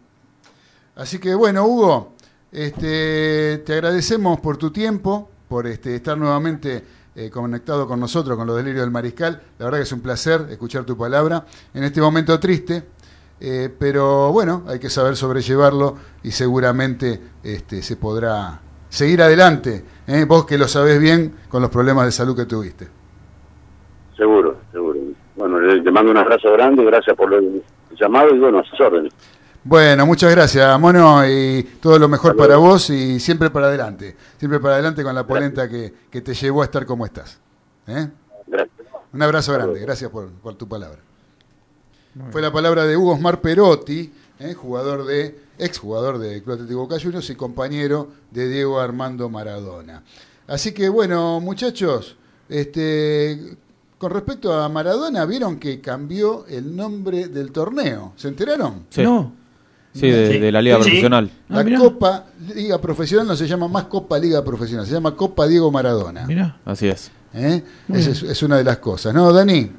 Así 0.96 1.18
que 1.20 1.34
bueno, 1.36 1.66
Hugo, 1.66 2.14
este, 2.52 3.62
te 3.66 3.74
agradecemos 3.74 4.40
por 4.40 4.58
tu 4.58 4.72
tiempo, 4.72 5.30
por 5.48 5.66
este, 5.68 5.96
estar 5.96 6.18
nuevamente 6.18 6.84
eh, 7.16 7.30
conectado 7.30 7.88
con 7.88 8.00
nosotros, 8.00 8.38
con 8.38 8.46
los 8.48 8.56
delirios 8.58 8.82
del 8.84 8.92
mariscal. 8.92 9.42
La 9.58 9.66
verdad 9.66 9.80
que 9.80 9.84
es 9.84 9.92
un 9.92 10.02
placer 10.02 10.46
escuchar 10.50 10.84
tu 10.86 10.98
palabra 10.98 11.46
en 11.74 11.84
este 11.84 12.02
momento 12.02 12.40
triste. 12.40 12.84
Eh, 13.42 13.70
pero 13.78 14.32
bueno, 14.32 14.64
hay 14.68 14.80
que 14.80 14.90
saber 14.90 15.16
sobrellevarlo 15.16 15.96
y 16.24 16.32
seguramente 16.32 17.20
este, 17.44 17.82
se 17.82 17.96
podrá 17.96 18.60
seguir 18.90 19.22
adelante. 19.22 19.84
¿eh? 20.08 20.26
Vos 20.26 20.46
que 20.46 20.58
lo 20.58 20.68
sabés 20.68 21.00
bien 21.00 21.34
con 21.48 21.62
los 21.62 21.72
problemas 21.72 22.06
de 22.06 22.12
salud 22.12 22.36
que 22.36 22.46
tuviste. 22.46 22.88
Seguro, 24.18 24.58
seguro. 24.72 25.00
Bueno, 25.36 25.60
le 25.60 25.92
mando 25.92 26.12
un 26.12 26.18
abrazo 26.18 26.52
grande, 26.52 26.84
gracias 26.84 27.16
por 27.16 27.34
el 27.34 27.64
llamado 27.98 28.36
y 28.36 28.40
bueno, 28.40 28.60
a 28.60 28.64
sus 28.64 28.80
órdenes. 28.82 29.14
Bueno, 29.64 30.06
muchas 30.06 30.32
gracias, 30.32 30.80
Mono, 30.80 31.26
y 31.28 31.64
todo 31.82 32.00
lo 32.00 32.08
mejor 32.08 32.36
para 32.36 32.58
vos 32.58 32.90
y 32.90 33.20
siempre 33.20 33.50
para 33.50 33.68
adelante. 33.68 34.16
Siempre 34.38 34.60
para 34.60 34.76
adelante 34.76 35.04
con 35.04 35.14
la 35.14 35.26
polenta 35.26 35.70
que, 35.70 35.94
que 36.10 36.22
te 36.22 36.34
llevó 36.34 36.62
a 36.62 36.66
estar 36.66 36.86
como 36.86 37.06
estás. 37.06 37.40
¿eh? 37.88 38.08
Gracias. 38.48 38.88
Un 39.12 39.22
abrazo 39.22 39.54
grande, 39.54 39.80
gracias 39.80 40.10
por, 40.12 40.30
por 40.30 40.56
tu 40.56 40.68
palabra. 40.68 41.00
Fue 42.32 42.42
la 42.42 42.52
palabra 42.52 42.86
de 42.86 42.98
Hugo 42.98 43.14
Osmar 43.14 43.40
Perotti, 43.40 44.12
¿eh? 44.40 44.54
jugador 44.54 45.06
de, 45.06 45.40
exjugador 45.58 46.18
de 46.18 46.42
Club 46.42 46.56
Atlético 46.56 46.80
Boca 46.80 47.00
Juniors 47.00 47.30
y 47.30 47.36
compañero 47.36 48.10
de 48.32 48.50
Diego 48.50 48.80
Armando 48.80 49.30
Maradona. 49.30 50.04
Así 50.48 50.72
que 50.72 50.90
bueno, 50.90 51.40
muchachos, 51.40 52.16
este, 52.50 53.58
con 53.98 54.12
respecto 54.12 54.54
a 54.54 54.68
Maradona, 54.70 55.26
vieron 55.26 55.60
que 55.60 55.80
cambió 55.80 56.46
el 56.48 56.76
nombre 56.76 57.28
del 57.28 57.52
torneo. 57.52 58.14
¿Se 58.16 58.28
enteraron? 58.28 58.86
Sí. 58.90 59.04
Sí, 59.92 60.08
de, 60.08 60.40
de 60.40 60.52
la 60.52 60.62
Liga 60.62 60.78
Profesional. 60.78 61.32
La 61.50 61.78
Copa 61.78 62.26
Liga 62.54 62.80
Profesional 62.80 63.28
no 63.28 63.36
se 63.36 63.48
llama 63.48 63.68
más 63.68 63.86
Copa 63.86 64.20
Liga 64.20 64.44
Profesional, 64.44 64.86
se 64.86 64.94
llama 64.94 65.16
Copa 65.16 65.48
Diego 65.48 65.72
Maradona. 65.72 66.28
Así 66.66 66.88
es. 66.88 67.12
¿Eh? 67.34 67.64
Esa 67.90 68.12
es, 68.12 68.24
es 68.24 68.44
una 68.44 68.58
de 68.58 68.64
las 68.64 68.78
cosas, 68.78 69.14
¿no, 69.14 69.32
Dani? 69.34 69.72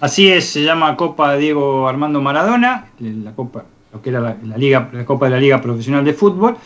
Así 0.00 0.28
es, 0.28 0.44
se 0.44 0.62
llama 0.62 0.96
Copa 0.96 1.36
Diego 1.36 1.88
Armando 1.88 2.20
Maradona, 2.20 2.92
la 3.00 3.34
Copa, 3.34 3.64
lo 3.92 4.00
que 4.00 4.10
era 4.10 4.20
la, 4.20 4.56
Liga, 4.56 4.88
la 4.92 5.04
Copa 5.04 5.26
de 5.26 5.32
la 5.32 5.40
Liga 5.40 5.60
Profesional 5.60 6.04
de 6.04 6.14
Fútbol. 6.14 6.56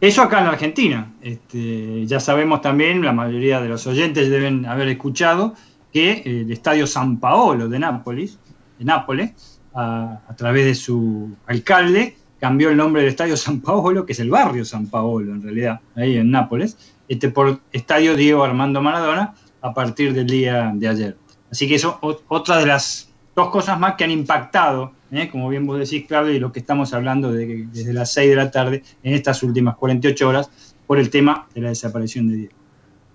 Eso 0.00 0.22
acá 0.22 0.38
en 0.38 0.44
la 0.44 0.50
Argentina. 0.50 1.12
Este, 1.20 2.06
ya 2.06 2.20
sabemos 2.20 2.60
también, 2.60 3.02
la 3.02 3.12
mayoría 3.12 3.60
de 3.60 3.68
los 3.68 3.88
oyentes 3.88 4.30
deben 4.30 4.66
haber 4.66 4.86
escuchado 4.86 5.54
que 5.92 6.22
el 6.24 6.52
Estadio 6.52 6.86
San 6.86 7.18
Paolo 7.18 7.68
de 7.68 7.78
Nápoles, 7.80 8.38
de 8.78 8.84
Nápoles, 8.84 9.60
a, 9.74 10.20
a 10.28 10.36
través 10.36 10.66
de 10.66 10.74
su 10.76 11.30
alcalde, 11.46 12.16
cambió 12.38 12.70
el 12.70 12.76
nombre 12.76 13.02
del 13.02 13.10
Estadio 13.10 13.36
San 13.36 13.60
Paolo, 13.62 14.06
que 14.06 14.12
es 14.12 14.20
el 14.20 14.30
barrio 14.30 14.64
San 14.64 14.86
Paolo 14.86 15.32
en 15.32 15.42
realidad, 15.42 15.80
ahí 15.96 16.18
en 16.18 16.30
Nápoles, 16.30 16.76
este, 17.08 17.30
por 17.30 17.58
Estadio 17.72 18.14
Diego 18.14 18.44
Armando 18.44 18.80
Maradona 18.80 19.34
a 19.60 19.74
partir 19.74 20.12
del 20.12 20.28
día 20.28 20.70
de 20.72 20.86
ayer. 20.88 21.16
Así 21.56 21.66
que 21.66 21.76
eso 21.76 21.98
o- 22.02 22.20
otra 22.28 22.58
de 22.58 22.66
las 22.66 23.08
dos 23.34 23.48
cosas 23.48 23.80
más 23.80 23.94
que 23.94 24.04
han 24.04 24.10
impactado, 24.10 24.92
¿eh? 25.10 25.30
como 25.30 25.48
bien 25.48 25.66
vos 25.66 25.78
decís, 25.78 26.04
Claudio, 26.06 26.34
y 26.34 26.38
lo 26.38 26.52
que 26.52 26.60
estamos 26.60 26.92
hablando 26.92 27.32
de 27.32 27.46
que 27.46 27.66
desde 27.72 27.94
las 27.94 28.12
6 28.12 28.28
de 28.28 28.36
la 28.36 28.50
tarde 28.50 28.82
en 29.02 29.14
estas 29.14 29.42
últimas 29.42 29.74
48 29.76 30.28
horas 30.28 30.50
por 30.86 30.98
el 30.98 31.08
tema 31.08 31.46
de 31.54 31.62
la 31.62 31.68
desaparición 31.70 32.28
de 32.28 32.36
Diego. 32.36 32.52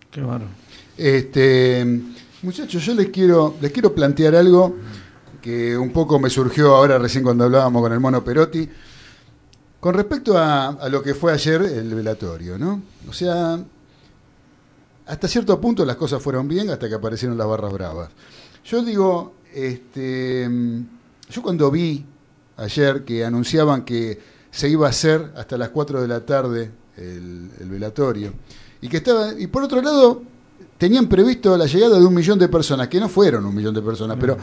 Qué 0.09 0.21
bárbaro. 0.21 0.45
Este, 0.97 1.85
muchachos, 2.41 2.83
yo 2.83 2.95
les 2.95 3.09
quiero, 3.09 3.53
les 3.61 3.71
quiero 3.71 3.93
plantear 3.93 4.33
algo 4.33 4.75
que 5.39 5.77
un 5.77 5.91
poco 5.91 6.17
me 6.19 6.31
surgió 6.31 6.75
ahora 6.75 6.97
recién 6.97 7.23
cuando 7.23 7.43
hablábamos 7.43 7.83
con 7.83 7.93
el 7.93 7.99
mono 7.99 8.23
Perotti, 8.23 8.67
con 9.79 9.93
respecto 9.93 10.35
a, 10.35 10.69
a 10.69 10.89
lo 10.89 11.03
que 11.03 11.13
fue 11.13 11.31
ayer 11.31 11.61
el 11.61 11.93
velatorio, 11.93 12.57
¿no? 12.57 12.81
O 13.07 13.13
sea, 13.13 13.59
hasta 15.05 15.27
cierto 15.27 15.59
punto 15.59 15.85
las 15.85 15.95
cosas 15.95 16.21
fueron 16.21 16.47
bien 16.47 16.69
hasta 16.69 16.87
que 16.87 16.95
aparecieron 16.95 17.37
las 17.37 17.47
barras 17.47 17.73
bravas. 17.73 18.09
Yo 18.63 18.83
digo, 18.83 19.33
este, 19.53 20.49
yo 21.29 21.41
cuando 21.41 21.71
vi 21.71 22.05
ayer 22.57 23.03
que 23.03 23.25
anunciaban 23.25 23.83
que 23.83 24.19
se 24.51 24.69
iba 24.69 24.87
a 24.87 24.89
hacer 24.89 25.31
hasta 25.35 25.57
las 25.57 25.69
4 25.69 26.01
de 26.01 26.07
la 26.07 26.25
tarde 26.25 26.71
el, 26.97 27.49
el 27.59 27.69
velatorio, 27.69 28.33
y 28.81 28.87
que 28.87 28.97
estaba, 28.97 29.33
y 29.37 29.47
por 29.47 29.63
otro 29.63 29.81
lado, 29.81 30.23
tenían 30.77 31.07
previsto 31.07 31.55
la 31.57 31.65
llegada 31.65 31.99
de 31.99 32.05
un 32.05 32.13
millón 32.13 32.39
de 32.39 32.49
personas, 32.49 32.87
que 32.87 32.99
no 32.99 33.07
fueron 33.07 33.45
un 33.45 33.55
millón 33.55 33.73
de 33.73 33.81
personas, 33.81 34.17
pero 34.19 34.37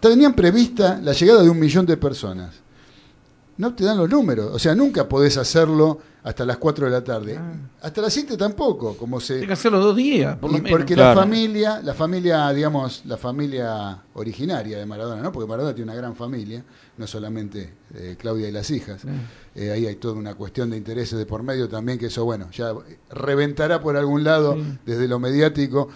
tenían 0.00 0.34
prevista 0.34 0.98
la 1.02 1.12
llegada 1.12 1.42
de 1.42 1.50
un 1.50 1.58
millón 1.58 1.86
de 1.86 1.96
personas. 1.96 2.54
No 3.58 3.74
te 3.74 3.84
dan 3.84 3.98
los 3.98 4.08
números, 4.08 4.50
o 4.52 4.58
sea, 4.58 4.74
nunca 4.74 5.08
podés 5.08 5.36
hacerlo 5.36 5.98
hasta 6.24 6.44
las 6.44 6.56
4 6.58 6.84
de 6.86 6.90
la 6.92 7.02
tarde. 7.02 7.40
Hasta 7.80 8.00
las 8.00 8.12
7 8.12 8.36
tampoco, 8.36 8.96
como 8.96 9.18
se... 9.20 9.40
Hay 9.40 9.46
que 9.46 9.52
hacerlo 9.54 9.80
dos 9.80 9.96
días, 9.96 10.36
por 10.36 10.52
lo 10.52 10.58
Y 10.58 10.60
menos. 10.60 10.78
porque 10.78 10.94
la 10.94 11.14
familia, 11.14 11.80
la 11.82 11.94
familia, 11.94 12.48
digamos, 12.52 13.02
la 13.06 13.16
familia 13.16 14.02
originaria 14.14 14.78
de 14.78 14.86
Maradona, 14.86 15.20
¿no? 15.20 15.32
Porque 15.32 15.48
Maradona 15.48 15.74
tiene 15.74 15.90
una 15.90 15.98
gran 16.00 16.14
familia, 16.14 16.62
no 16.96 17.06
solamente 17.08 17.74
eh, 17.94 18.14
Claudia 18.18 18.48
y 18.48 18.52
las 18.52 18.70
hijas. 18.70 19.02
Eh, 19.56 19.72
ahí 19.72 19.86
hay 19.86 19.96
toda 19.96 20.14
una 20.14 20.34
cuestión 20.36 20.70
de 20.70 20.76
intereses 20.76 21.18
de 21.18 21.26
por 21.26 21.42
medio 21.42 21.68
también, 21.68 21.98
que 21.98 22.06
eso, 22.06 22.24
bueno, 22.24 22.48
ya 22.52 22.72
reventará 23.10 23.80
por 23.80 23.96
algún 23.96 24.22
lado 24.22 24.56
desde 24.86 25.08
lo 25.08 25.18
mediático. 25.18 25.88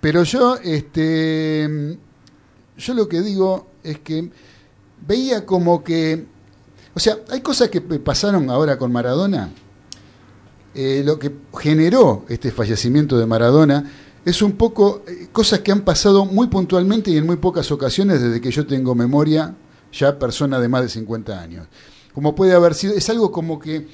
Pero 0.00 0.22
yo, 0.22 0.56
este, 0.62 1.98
yo 2.78 2.94
lo 2.94 3.08
que 3.08 3.20
digo 3.20 3.68
es 3.82 3.98
que 4.00 4.30
veía 5.06 5.44
como 5.44 5.84
que, 5.84 6.24
o 6.94 6.98
sea, 6.98 7.18
hay 7.30 7.42
cosas 7.42 7.68
que 7.68 7.82
pasaron 7.82 8.48
ahora 8.48 8.78
con 8.78 8.90
Maradona. 8.90 9.50
Eh, 10.78 11.02
lo 11.02 11.18
que 11.18 11.32
generó 11.58 12.26
este 12.28 12.50
fallecimiento 12.50 13.16
de 13.16 13.24
Maradona 13.24 13.90
es 14.26 14.42
un 14.42 14.52
poco 14.52 15.04
eh, 15.08 15.28
cosas 15.32 15.60
que 15.60 15.72
han 15.72 15.80
pasado 15.80 16.26
muy 16.26 16.48
puntualmente 16.48 17.10
y 17.10 17.16
en 17.16 17.24
muy 17.24 17.36
pocas 17.36 17.72
ocasiones 17.72 18.20
desde 18.20 18.42
que 18.42 18.50
yo 18.50 18.66
tengo 18.66 18.94
memoria, 18.94 19.54
ya 19.90 20.18
persona 20.18 20.60
de 20.60 20.68
más 20.68 20.82
de 20.82 20.90
50 20.90 21.40
años. 21.40 21.66
Como 22.12 22.34
puede 22.34 22.52
haber 22.52 22.74
sido, 22.74 22.92
es 22.92 23.08
algo 23.08 23.32
como 23.32 23.58
que 23.58 23.88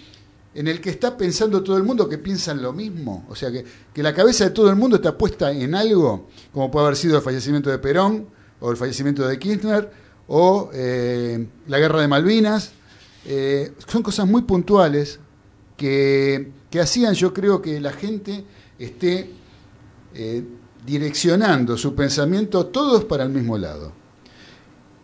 en 0.57 0.67
el 0.67 0.81
que 0.81 0.91
está 0.91 1.17
pensando 1.17 1.63
todo 1.63 1.77
el 1.77 1.85
mundo 1.85 2.09
que 2.09 2.19
piensan 2.19 2.61
lo 2.61 2.73
mismo, 2.73 3.27
o 3.29 3.37
sea 3.37 3.53
que, 3.53 3.65
que 3.95 4.03
la 4.03 4.13
cabeza 4.13 4.43
de 4.43 4.51
todo 4.51 4.69
el 4.69 4.75
mundo 4.75 4.97
está 4.97 5.17
puesta 5.17 5.53
en 5.53 5.77
algo, 5.77 6.27
como 6.53 6.69
puede 6.69 6.87
haber 6.87 6.97
sido 6.97 7.17
el 7.17 7.23
fallecimiento 7.23 7.71
de 7.71 7.79
Perón, 7.79 8.27
o 8.59 8.73
el 8.73 8.77
fallecimiento 8.77 9.25
de 9.29 9.39
Kirchner, 9.39 9.89
o 10.27 10.69
eh, 10.75 11.47
la 11.69 11.79
guerra 11.79 12.01
de 12.01 12.09
Malvinas. 12.09 12.73
Eh, 13.25 13.73
son 13.87 14.03
cosas 14.03 14.27
muy 14.27 14.43
puntuales 14.43 15.21
que, 15.77 16.51
que 16.71 16.81
hacían, 16.81 17.15
yo 17.15 17.33
creo, 17.33 17.61
que 17.61 17.81
la 17.81 17.93
gente 17.93 18.45
esté 18.79 19.31
eh, 20.15 20.45
direccionando 20.85 21.77
su 21.77 21.95
pensamiento 21.95 22.67
todos 22.67 23.05
para 23.05 23.25
el 23.25 23.31
mismo 23.31 23.57
lado. 23.57 23.93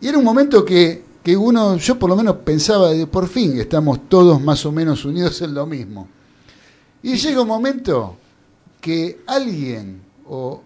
Y 0.01 0.09
era 0.09 0.19
un 0.19 0.25
momento 0.25 0.65
que, 0.65 1.05
que 1.23 1.37
uno, 1.37 1.77
yo 1.77 1.99
por 1.99 2.11
lo 2.11 2.17
menos 2.17 2.37
pensaba, 2.37 2.91
de 2.91 3.07
por 3.07 3.29
fin 3.29 3.59
estamos 3.59 4.09
todos 4.09 4.41
más 4.41 4.65
o 4.67 4.73
menos 4.73 5.05
unidos 5.05 5.41
en 5.43 5.55
lo 5.55 5.67
mismo. 5.67 6.09
Y 7.03 7.17
llega 7.17 7.43
un 7.43 7.49
momento 7.49 8.17
que 8.81 9.21
alguien 9.27 10.03
o, 10.27 10.63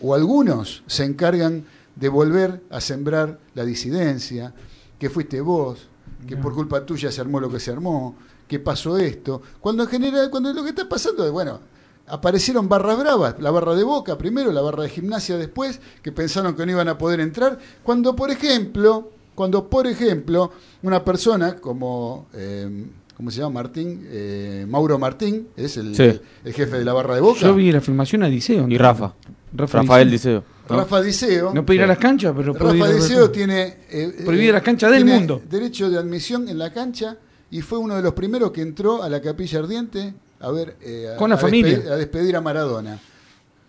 o 0.00 0.14
algunos 0.14 0.82
se 0.86 1.04
encargan 1.04 1.64
de 1.96 2.08
volver 2.08 2.62
a 2.70 2.80
sembrar 2.80 3.38
la 3.54 3.64
disidencia, 3.64 4.52
que 4.98 5.10
fuiste 5.10 5.40
vos, 5.40 5.88
que 6.26 6.36
por 6.36 6.54
culpa 6.54 6.84
tuya 6.84 7.12
se 7.12 7.20
armó 7.20 7.40
lo 7.40 7.50
que 7.50 7.60
se 7.60 7.70
armó, 7.70 8.16
que 8.48 8.58
pasó 8.58 8.98
esto, 8.98 9.40
cuando 9.60 9.82
en 9.84 9.88
general, 9.88 10.30
cuando 10.30 10.52
lo 10.52 10.62
que 10.62 10.70
está 10.70 10.88
pasando 10.88 11.24
es, 11.24 11.30
bueno, 11.32 11.60
aparecieron 12.06 12.68
barras 12.68 12.98
bravas, 12.98 13.36
la 13.40 13.50
barra 13.50 13.74
de 13.74 13.82
Boca 13.84 14.18
primero, 14.18 14.52
la 14.52 14.60
barra 14.60 14.82
de 14.82 14.90
gimnasia 14.90 15.36
después, 15.36 15.80
que 16.02 16.12
pensaron 16.12 16.54
que 16.54 16.66
no 16.66 16.72
iban 16.72 16.88
a 16.88 16.98
poder 16.98 17.20
entrar, 17.20 17.58
cuando 17.82 18.14
por 18.14 18.30
ejemplo, 18.30 19.10
cuando 19.34 19.68
por 19.70 19.86
ejemplo, 19.86 20.52
una 20.82 21.02
persona 21.04 21.56
como, 21.56 22.26
eh, 22.34 22.86
¿cómo 23.16 23.30
se 23.30 23.38
llama? 23.40 23.62
Martín, 23.62 24.06
eh, 24.10 24.66
Mauro 24.68 24.98
Martín, 24.98 25.48
es 25.56 25.76
el, 25.78 25.94
Sí. 25.96 26.02
el, 26.02 26.20
el 26.44 26.52
jefe 26.52 26.78
de 26.78 26.84
la 26.84 26.92
barra 26.92 27.14
de 27.14 27.22
Boca. 27.22 27.40
Yo 27.40 27.54
vi 27.54 27.72
la 27.72 27.80
filmación 27.80 28.22
a 28.22 28.26
Diceo. 28.26 28.68
Y 28.68 28.76
Rafa. 28.76 29.14
Rafa 29.54 29.78
Rafael 29.82 30.10
Diceo. 30.10 30.44
Rafa 30.68 31.00
Diceo. 31.00 31.52
No 31.54 31.64
puede 31.64 31.78
ir 31.78 31.84
a 31.84 31.86
las 31.86 31.98
canchas, 31.98 32.34
pero 32.36 32.54
puede 32.54 32.76
ir 32.76 32.82
Rafa 32.82 32.94
Diceo 32.94 33.30
tiene, 33.30 33.76
eh, 33.90 34.22
Prohibida 34.24 34.50
eh, 34.50 34.52
las 34.54 34.62
canchas 34.62 34.90
del 34.90 35.04
tiene 35.04 35.18
mundo. 35.18 35.42
Derecho 35.48 35.88
de 35.90 35.98
admisión 35.98 36.48
en 36.48 36.58
la 36.58 36.72
cancha 36.72 37.16
y 37.56 37.62
fue 37.62 37.78
uno 37.78 37.94
de 37.94 38.02
los 38.02 38.14
primeros 38.14 38.50
que 38.50 38.62
entró 38.62 39.02
a 39.02 39.08
la 39.08 39.20
capilla 39.20 39.58
ardiente 39.60 40.12
a 40.40 40.50
ver 40.50 40.76
eh, 40.80 41.12
a- 41.14 41.16
Con 41.16 41.30
la 41.30 41.36
a 41.36 41.38
familia. 41.38 41.78
despe- 41.78 41.90
a 41.90 41.96
despedir 41.96 42.34
a 42.36 42.40
Maradona. 42.40 42.98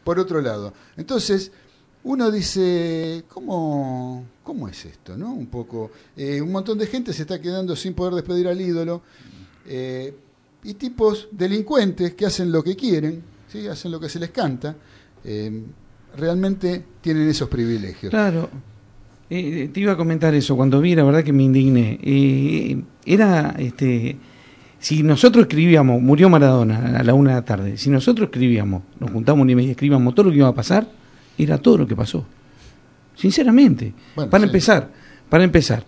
Por 0.04 0.20
otro 0.20 0.42
lado. 0.42 0.74
Entonces, 0.98 1.52
uno 2.04 2.30
dice, 2.32 3.24
¿cómo, 3.30 4.26
cómo 4.44 4.68
es 4.68 4.86
esto? 4.86 5.18
¿no? 5.18 5.34
Un 5.34 5.48
poco. 5.48 5.92
eh, 6.18 6.42
un 6.42 6.52
montón 6.52 6.78
de 6.78 6.88
gente 6.88 7.14
se 7.14 7.24
está 7.24 7.40
quedando 7.42 7.76
sin 7.76 7.94
poder 7.94 8.14
despedir 8.16 8.48
al 8.48 8.60
ídolo. 8.60 9.02
eh, 9.68 10.14
y 10.64 10.74
tipos 10.76 11.28
delincuentes 11.32 12.16
que 12.16 12.26
hacen 12.26 12.52
lo 12.52 12.64
que 12.64 12.76
quieren, 12.76 13.22
¿sí? 13.52 13.68
hacen 13.68 13.92
lo 13.92 14.00
que 14.00 14.10
se 14.10 14.20
les 14.20 14.32
canta. 14.32 14.76
eh, 15.24 15.64
realmente 16.18 16.84
tienen 17.02 17.28
esos 17.30 17.50
privilegios. 17.50 18.10
Claro. 18.10 18.50
Eh, 19.30 19.70
te 19.74 19.80
iba 19.80 19.94
a 19.94 19.98
comentar 19.98 20.34
eso. 20.36 20.56
Cuando 20.56 20.80
vi, 20.82 20.96
la 20.96 21.04
verdad 21.04 21.24
que 21.24 21.34
me 21.34 21.44
indigné. 21.44 22.00
Eh, 22.02 22.82
era, 23.06 23.56
este, 23.58 24.18
si 24.80 25.04
nosotros 25.04 25.44
escribíamos, 25.44 26.02
murió 26.02 26.30
Maradona 26.30 27.00
a 27.00 27.04
la 27.04 27.14
una 27.14 27.32
de 27.32 27.36
la 27.38 27.46
tarde, 27.46 27.78
si 27.78 27.90
nosotros 27.90 28.28
escribíamos, 28.28 28.84
nos 29.00 29.12
juntamos 29.12 29.42
una 29.42 29.52
y 29.52 29.56
media, 29.56 29.72
escribíamos 29.72 30.14
todo 30.14 30.28
lo 30.28 30.32
que 30.32 30.38
iba 30.38 30.48
a 30.48 30.54
pasar, 30.54 30.88
era 31.38 31.58
todo 31.58 31.80
lo 31.80 31.88
que 31.88 31.96
pasó. 31.96 32.26
Sinceramente. 33.16 33.94
Bueno, 34.16 34.30
para 34.30 34.44
sí. 34.44 34.50
empezar, 34.50 34.92
para 35.30 35.44
empezar. 35.44 35.84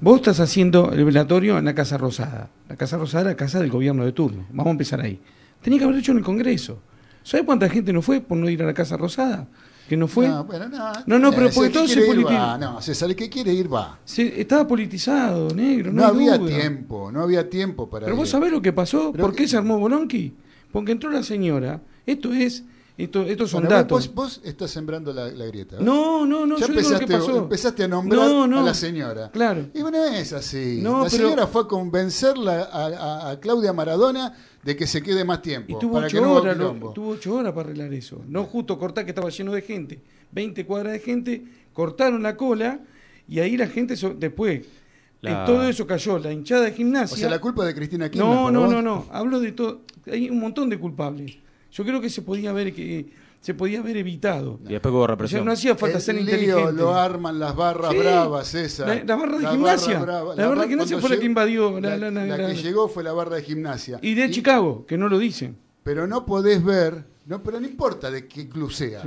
Vos 0.00 0.16
estás 0.16 0.40
haciendo 0.40 0.92
el 0.92 1.04
velatorio 1.04 1.58
en 1.58 1.64
la 1.64 1.74
Casa 1.74 1.96
Rosada. 1.96 2.50
La 2.68 2.76
Casa 2.76 2.98
Rosada 2.98 3.22
era 3.22 3.30
la 3.30 3.36
casa 3.36 3.60
del 3.60 3.70
gobierno 3.70 4.04
de 4.04 4.12
turno. 4.12 4.44
Vamos 4.50 4.66
a 4.66 4.70
empezar 4.72 5.00
ahí. 5.00 5.20
Tenía 5.62 5.78
que 5.78 5.84
haber 5.84 5.98
hecho 5.98 6.10
en 6.10 6.18
el 6.18 6.24
Congreso. 6.24 6.80
¿Sabes 7.22 7.46
cuánta 7.46 7.68
gente 7.68 7.92
no 7.92 8.02
fue 8.02 8.20
por 8.20 8.36
no 8.36 8.50
ir 8.50 8.62
a 8.62 8.66
la 8.66 8.74
Casa 8.74 8.96
Rosada? 8.96 9.46
Que 9.92 9.96
no 9.98 10.08
fue. 10.08 10.26
No, 10.26 10.42
bueno, 10.44 10.70
no, 10.70 10.90
No, 11.04 11.18
no, 11.18 11.28
eh, 11.28 11.32
pero 11.36 11.50
porque 11.54 11.68
todo 11.68 11.86
se 11.86 12.00
va. 12.24 12.56
No, 12.56 12.80
César, 12.80 13.10
el 13.10 13.14
que 13.14 13.28
quiere 13.28 13.52
ir 13.52 13.70
va. 13.70 13.98
Se- 14.06 14.40
estaba 14.40 14.66
politizado, 14.66 15.48
negro. 15.54 15.92
No, 15.92 16.02
había 16.06 16.38
duda. 16.38 16.48
tiempo, 16.48 17.12
no 17.12 17.20
había 17.22 17.50
tiempo 17.50 17.90
para 17.90 18.06
Pero 18.06 18.16
ir. 18.16 18.20
vos 18.20 18.30
sabés 18.30 18.50
lo 18.50 18.62
que 18.62 18.72
pasó, 18.72 19.12
Pero 19.12 19.22
¿por 19.26 19.34
qué 19.36 19.46
se 19.46 19.58
armó 19.58 19.78
Bolonqui? 19.78 20.34
Porque 20.72 20.92
entró 20.92 21.10
la 21.10 21.22
señora. 21.22 21.82
Esto 22.06 22.32
es, 22.32 22.64
esto, 22.96 23.20
estos 23.24 23.50
son 23.50 23.64
Bueno, 23.64 23.76
datos. 23.76 24.06
Vos, 24.14 24.38
vos 24.38 24.40
estás 24.44 24.70
sembrando 24.70 25.12
la, 25.12 25.26
la 25.26 25.44
grieta. 25.44 25.76
¿ves? 25.76 25.84
No, 25.84 26.24
no, 26.24 26.46
no, 26.46 26.56
Ya 26.56 26.68
yo 26.68 26.72
digo 26.72 26.88
lo 26.88 26.96
que 26.98 27.04
empezaste, 27.04 27.26
pasó. 27.30 27.38
empezaste 27.42 27.84
a 27.84 27.88
nombrar 27.88 28.26
No, 28.30 28.46
no. 28.46 28.60
a 28.60 28.62
la 28.62 28.72
señora. 28.72 29.30
Claro. 29.30 29.66
Y 29.74 29.82
bueno, 29.82 30.02
es 30.04 30.32
así. 30.32 30.78
No, 30.82 31.04
la 31.04 31.10
pero- 31.10 31.24
señora 31.24 31.46
fue 31.48 31.60
a 31.60 31.66
convencerla 31.66 32.62
a, 32.62 32.86
a- 32.86 33.30
a 33.32 33.40
Claudia 33.40 33.74
Maradona 33.74 34.34
de 34.62 34.76
que 34.76 34.86
se 34.86 35.02
quede 35.02 35.24
más 35.24 35.42
tiempo. 35.42 35.76
Y 35.76 35.80
tuvo 35.80 35.94
para 35.94 36.08
que 36.08 36.18
ocho, 36.18 36.24
no 36.26 36.32
hubo 36.32 36.40
horas, 36.42 36.56
lo- 36.56 36.92
tuvo 36.92 37.08
ocho 37.10 37.34
horas 37.34 37.52
para 37.52 37.66
arreglar 37.68 37.92
eso. 37.94 38.22
No 38.28 38.44
justo 38.44 38.78
cortar 38.78 39.04
que 39.04 39.10
estaba 39.10 39.28
lleno 39.30 39.52
de 39.52 39.62
gente. 39.62 40.00
20 40.30 40.64
cuadras 40.64 40.92
de 40.92 40.98
gente, 41.00 41.42
cortaron 41.72 42.22
la 42.22 42.36
cola 42.36 42.80
y 43.28 43.40
ahí 43.40 43.56
la 43.56 43.66
gente 43.66 43.96
so- 43.96 44.14
después. 44.14 44.64
La- 45.20 45.40
En 45.40 45.46
todo 45.46 45.68
eso 45.68 45.86
cayó 45.86 46.18
la 46.18 46.32
hinchada 46.32 46.62
de 46.64 46.72
gimnasia. 46.72 47.14
O 47.14 47.18
sea, 47.18 47.30
la 47.30 47.40
culpa 47.40 47.64
de 47.64 47.74
Cristina 47.74 48.10
Kirchner. 48.10 48.26
No, 48.34 48.50
no, 48.50 48.60
vos. 48.62 48.70
no, 48.72 48.82
no. 48.82 49.06
Hablo 49.12 49.38
de 49.40 49.52
todo. 49.52 49.82
Hay 50.10 50.28
un 50.28 50.40
montón 50.40 50.68
de 50.68 50.78
culpables. 50.78 51.36
Yo 51.70 51.84
creo 51.84 52.00
que 52.00 52.10
se 52.10 52.22
podía 52.22 52.50
haber 52.50 52.72
que 52.74 53.06
se 53.42 53.52
podía 53.54 53.80
haber 53.80 53.96
evitado. 53.98 54.58
Y 54.64 54.72
después 54.72 54.92
hubo 54.92 55.00
O 55.00 55.06
sea, 55.06 55.14
represión. 55.14 55.44
no 55.44 55.52
hacía 55.52 55.76
falta 55.76 55.98
El 55.98 56.02
ser 56.02 56.14
lío 56.14 56.22
inteligente. 56.22 56.72
lo 56.72 56.94
arman 56.94 57.38
las 57.38 57.54
barras 57.54 57.90
Sí. 57.92 57.98
bravas 57.98 58.54
esas. 58.54 58.86
La- 58.88 59.04
la 59.04 59.16
barra 59.16 59.36
de 59.36 59.42
La 59.42 59.50
gimnasia. 59.50 59.98
brava. 59.98 60.34
La 60.34 60.46
barra 60.46 60.62
de 60.62 60.68
gimnasia 60.68 60.98
fue 60.98 61.10
la 61.10 61.18
que 61.18 61.26
invadió 61.26 61.78
la- 61.80 61.90
La, 61.90 61.96
la- 61.96 62.10
la- 62.10 62.24
la 62.26 62.36
que 62.36 62.42
la- 62.44 62.52
llegó 62.54 62.88
fue 62.88 63.02
la 63.04 63.12
barra 63.12 63.36
de 63.36 63.42
gimnasia. 63.42 63.98
Y 64.00 64.14
de 64.14 64.30
Chicago, 64.30 64.86
que 64.86 64.96
no 64.96 65.08
lo 65.10 65.18
dicen. 65.18 65.58
Pero 65.82 66.06
no 66.06 66.24
podés 66.24 66.64
ver, 66.64 67.04
no, 67.26 67.42
pero 67.42 67.60
no 67.60 67.66
importa 67.66 68.10
de 68.10 68.26
qué 68.28 68.48
club 68.48 68.72
sea. 68.72 69.02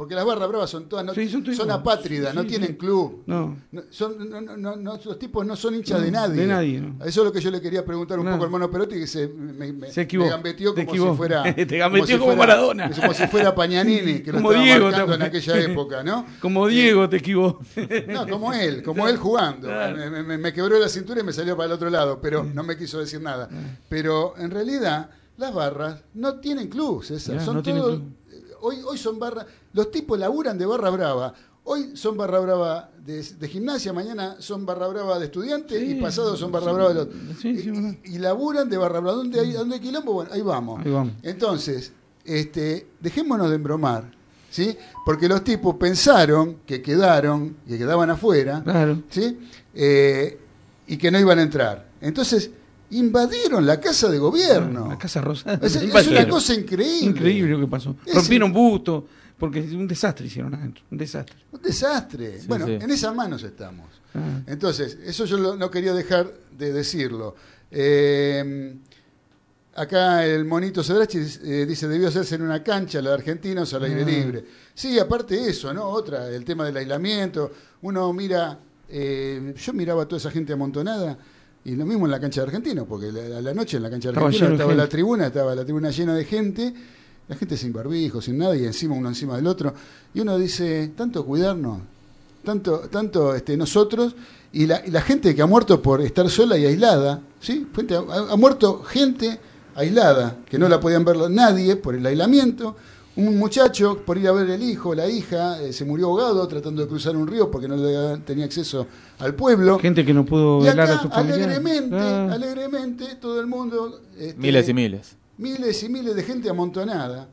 Porque 0.00 0.14
las 0.14 0.24
barras 0.24 0.48
bravas 0.48 0.70
son 0.70 0.88
todas, 0.88 1.04
no, 1.04 1.12
Sí, 1.12 1.28
son 1.28 1.70
apátridas, 1.70 2.34
no 2.34 2.40
Sí, 2.40 2.46
tienen 2.48 2.76
club. 2.76 3.22
No. 3.26 3.54
No, 3.70 3.82
son, 3.90 4.16
no, 4.62 4.98
los 5.04 5.18
tipos 5.18 5.44
no 5.44 5.54
son 5.56 5.74
hinchas 5.74 6.00
de 6.00 6.10
nadie. 6.10 6.40
de 6.40 6.46
nadie, 6.46 6.80
no. 6.80 7.04
Eso 7.04 7.20
es 7.20 7.26
lo 7.26 7.30
que 7.30 7.38
yo 7.42 7.50
le 7.50 7.60
quería 7.60 7.84
preguntar 7.84 8.18
un 8.18 8.24
poco 8.24 8.44
al 8.44 8.48
mono 8.50 8.70
Perotti, 8.70 8.94
que 8.94 9.06
se 9.06 9.28
me, 9.28 9.70
me- 9.74 9.90
Se 9.90 10.00
equivocó. 10.00 10.28
me 10.30 10.34
gambeteó 10.36 10.72
Te 10.72 10.86
como 10.86 10.94
equivocó. 10.94 11.12
si 11.12 11.16
fuera. 11.18 11.42
Te 11.54 11.76
gambeteó 11.76 12.06
si 12.06 12.12
como 12.14 12.32
fuera- 12.34 12.38
Maradona. 12.54 12.90
Como 12.98 13.12
si 13.12 13.26
fuera 13.26 13.54
Pañanini, 13.54 14.20
que 14.20 14.32
lo 14.32 14.38
Como 14.38 14.52
estaba 14.52 14.64
Diego 14.64 14.84
marcando 14.86 15.14
en 15.16 15.22
aquella 15.22 15.60
época, 15.60 16.02
¿no? 16.02 16.24
Como 16.40 16.66
Diego 16.66 17.06
te 17.10 17.18
equivocó. 17.18 17.60
No, 18.08 18.26
como 18.26 18.54
él, 18.54 18.82
como 18.82 19.06
él 19.06 19.18
jugando. 19.18 19.68
Claro. 19.68 19.98
Me, 20.24 20.52
quebró 20.54 20.78
la 20.78 20.88
cintura 20.88 21.20
y 21.20 21.24
me 21.24 21.34
salió 21.34 21.58
para 21.58 21.66
el 21.66 21.72
otro 21.72 21.90
lado, 21.90 22.20
pero 22.22 22.42
no 22.42 22.62
me 22.62 22.78
quiso 22.78 23.00
decir 23.00 23.20
nada. 23.20 23.50
Pero 23.90 24.32
en 24.38 24.50
realidad, 24.50 25.10
las 25.36 25.52
barras 25.52 26.04
no 26.14 26.36
tienen 26.40 26.68
club, 26.70 27.04
César. 27.04 27.38
Son 27.44 27.62
todos-. 27.62 28.00
Hoy, 28.60 28.78
hoy 28.86 28.98
son 28.98 29.18
barras. 29.18 29.46
Los 29.72 29.90
tipos 29.90 30.18
laburan 30.18 30.56
de 30.58 30.66
barra 30.66 30.90
brava. 30.90 31.34
Hoy 31.64 31.94
son 31.94 32.16
barra 32.16 32.40
brava 32.40 32.90
de, 33.04 33.22
de 33.22 33.48
gimnasia, 33.48 33.92
mañana 33.92 34.36
son 34.38 34.64
barra 34.64 34.88
brava 34.88 35.18
de 35.18 35.26
estudiantes 35.26 35.80
y 35.82 35.94
pasado 35.96 36.36
son 36.36 36.50
barra 36.50 36.72
brava 36.72 36.88
de 36.88 36.94
los. 36.94 37.44
y, 37.44 38.14
y 38.14 38.18
laburan 38.18 38.68
de 38.68 38.76
barra 38.78 39.00
brava. 39.00 39.16
¿Dónde 39.18 39.40
hay, 39.40 39.52
dónde 39.52 39.74
hay 39.76 39.80
quilombo? 39.80 40.14
Bueno, 40.14 40.30
ahí 40.32 40.40
vamos. 40.42 40.80
Ahí 40.84 40.90
vamos. 40.90 41.12
Entonces, 41.22 41.92
este, 42.24 42.86
dejémonos 43.00 43.50
de 43.50 43.56
embromar, 43.56 44.10
¿sí? 44.50 44.76
Porque 45.04 45.28
los 45.28 45.44
tipos 45.44 45.76
pensaron 45.76 46.56
que 46.66 46.80
quedaron, 46.80 47.56
que 47.68 47.76
quedaban 47.78 48.08
afuera, 48.10 48.62
Claro. 48.64 49.02
¿sí? 49.10 49.38
Eh, 49.74 50.40
y 50.86 50.96
que 50.96 51.10
no 51.10 51.20
iban 51.20 51.38
a 51.38 51.42
entrar. 51.42 51.88
Entonces, 52.00 52.50
invadieron 52.90 53.66
la 53.66 53.80
casa 53.80 54.08
de 54.08 54.18
gobierno. 54.18 54.88
La 54.88 54.98
Casa 54.98 55.20
Rosada. 55.20 55.58
Es, 55.66 55.76
una 56.06 56.28
cosa 56.28 56.54
increíble. 56.54 57.06
Increíble 57.06 57.52
lo 57.52 57.60
que 57.60 57.66
pasó. 57.66 57.96
Es 58.06 58.14
Rompieron 58.14 58.52
bustos, 58.52 59.04
porque 59.38 59.60
un 59.60 59.86
desastre 59.88 60.26
hicieron 60.26 60.54
adentro. 60.54 60.84
Un 60.90 60.98
desastre. 60.98 61.36
Un 61.52 61.62
desastre. 61.62 62.40
Sí, 62.40 62.46
bueno, 62.46 62.66
sí. 62.66 62.72
en 62.80 62.90
esas 62.90 63.14
manos 63.14 63.42
estamos. 63.42 63.86
Ah. 64.14 64.40
Entonces, 64.46 64.98
eso 65.04 65.24
yo 65.24 65.36
lo- 65.38 65.56
no 65.56 65.70
quería 65.70 65.92
dejar 65.94 66.32
de 66.58 66.72
decirlo. 66.72 67.36
Eh, 67.70 68.74
acá 69.76 70.26
el 70.26 70.44
monito 70.44 70.82
Cedrachi 70.82 71.18
eh, 71.44 71.64
dice, 71.66 71.86
debió 71.88 72.08
hacerse 72.08 72.34
en 72.34 72.42
una 72.42 72.62
cancha, 72.62 73.00
la 73.00 73.10
de 73.10 73.14
argentinos 73.16 73.72
al 73.74 73.84
aire 73.84 74.02
Ah. 74.02 74.06
libre. 74.06 74.44
Sí, 74.74 74.98
aparte 74.98 75.48
eso, 75.48 75.72
¿no? 75.72 75.84
Otra, 75.84 76.28
el 76.28 76.44
tema 76.44 76.64
del 76.64 76.76
aislamiento. 76.76 77.50
Uno 77.82 78.12
mira, 78.12 78.58
eh, 78.88 79.54
yo 79.56 79.72
miraba 79.72 80.02
a 80.02 80.06
toda 80.06 80.18
esa 80.18 80.30
gente 80.30 80.52
amontonada. 80.52 81.16
Y 81.64 81.76
lo 81.76 81.84
mismo 81.84 82.06
en 82.06 82.10
la 82.10 82.20
cancha 82.20 82.40
de 82.40 82.46
Argentinos, 82.46 82.86
porque 82.88 83.08
a 83.08 83.40
la 83.40 83.52
noche 83.52 83.76
en 83.76 83.82
la 83.82 83.90
cancha 83.90 84.10
de 84.10 84.14
Estaba 84.14 84.30
de 84.30 84.54
estaba 84.54 84.74
la 84.74 84.88
tribuna, 84.88 85.26
estaba 85.26 85.54
la 85.54 85.64
tribuna 85.64 85.90
llena 85.90 86.14
de 86.14 86.24
gente, 86.24 86.72
la 87.28 87.36
gente 87.36 87.56
sin 87.56 87.72
barbijo, 87.72 88.22
sin 88.22 88.38
nada, 88.38 88.56
y 88.56 88.64
encima 88.64 88.94
uno 88.94 89.08
encima 89.08 89.36
del 89.36 89.46
otro. 89.46 89.74
Y 90.14 90.20
uno 90.20 90.38
dice, 90.38 90.92
tanto 90.96 91.24
cuidarnos, 91.24 91.80
tanto, 92.44 92.80
tanto 92.90 93.34
este, 93.34 93.56
nosotros, 93.56 94.16
y 94.52 94.66
la, 94.66 94.82
y 94.84 94.90
la 94.90 95.02
gente 95.02 95.34
que 95.34 95.42
ha 95.42 95.46
muerto 95.46 95.82
por 95.82 96.00
estar 96.00 96.28
sola 96.30 96.56
y 96.56 96.64
aislada, 96.64 97.20
¿sí? 97.40 97.66
Ha, 98.08 98.32
ha 98.32 98.36
muerto 98.36 98.82
gente 98.82 99.38
aislada, 99.74 100.38
que 100.48 100.58
no 100.58 100.68
la 100.68 100.80
podían 100.80 101.04
ver 101.04 101.30
nadie 101.30 101.76
por 101.76 101.94
el 101.94 102.04
aislamiento. 102.06 102.76
Un 103.16 103.36
muchacho 103.38 103.98
por 104.06 104.16
ir 104.18 104.28
a 104.28 104.32
ver 104.32 104.48
el 104.50 104.62
hijo, 104.62 104.94
la 104.94 105.08
hija, 105.08 105.60
eh, 105.62 105.72
se 105.72 105.84
murió 105.84 106.06
ahogado 106.06 106.46
tratando 106.46 106.82
de 106.82 106.88
cruzar 106.88 107.16
un 107.16 107.26
río 107.26 107.50
porque 107.50 107.66
no 107.68 107.76
le- 107.76 108.18
tenía 108.18 108.44
acceso 108.44 108.86
al 109.18 109.34
pueblo. 109.34 109.78
Gente 109.80 110.04
que 110.06 110.14
no 110.14 110.24
pudo 110.24 110.60
Y 110.60 110.64
velar 110.66 110.86
acá, 110.90 110.98
a 110.98 111.02
sus 111.02 111.12
alegremente, 111.12 111.96
Ah. 111.96 112.28
alegremente, 112.32 113.16
todo 113.20 113.40
el 113.40 113.46
mundo. 113.46 114.00
este, 114.16 114.34
Miles 114.38 114.68
y 114.68 114.74
miles. 114.74 115.16
Miles 115.38 115.82
y 115.82 115.88
miles 115.88 116.14
de 116.14 116.22
gente 116.22 116.48
amontonada. 116.48 117.28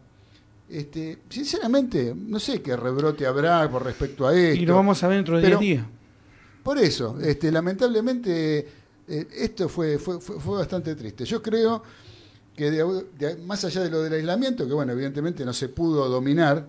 Este, 0.70 1.20
sinceramente, 1.30 2.14
no 2.16 2.40
sé 2.40 2.62
qué 2.62 2.76
rebrote 2.76 3.26
habrá 3.26 3.70
por 3.70 3.86
respecto 3.86 4.28
a 4.28 4.36
esto. 4.36 4.62
Y 4.62 4.66
lo 4.66 4.76
vamos 4.76 5.02
a 5.04 5.08
ver 5.08 5.18
dentro 5.18 5.38
de 5.38 5.44
pero 5.44 5.60
10 5.60 5.76
días. 5.78 5.86
Por 6.64 6.78
eso, 6.80 7.18
este, 7.22 7.52
lamentablemente, 7.52 8.68
eh, 9.08 9.28
esto 9.38 9.70
fue, 9.70 9.98
fue, 10.00 10.20
fue, 10.20 10.40
fue 10.40 10.58
bastante 10.58 10.96
triste. 10.96 11.24
Yo 11.24 11.42
creo 11.42 11.82
que 12.58 12.72
de- 12.72 13.06
de- 13.18 13.38
más 13.46 13.64
allá 13.64 13.82
de 13.84 13.90
lo 13.90 14.02
del 14.02 14.12
aislamiento, 14.14 14.68
que 14.68 14.74
bueno, 14.74 14.92
evidentemente 14.92 15.46
no 15.46 15.54
se 15.54 15.70
pudo 15.70 16.10
dominar 16.10 16.66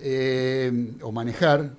eh, 0.00 0.92
o 1.02 1.12
manejar, 1.12 1.70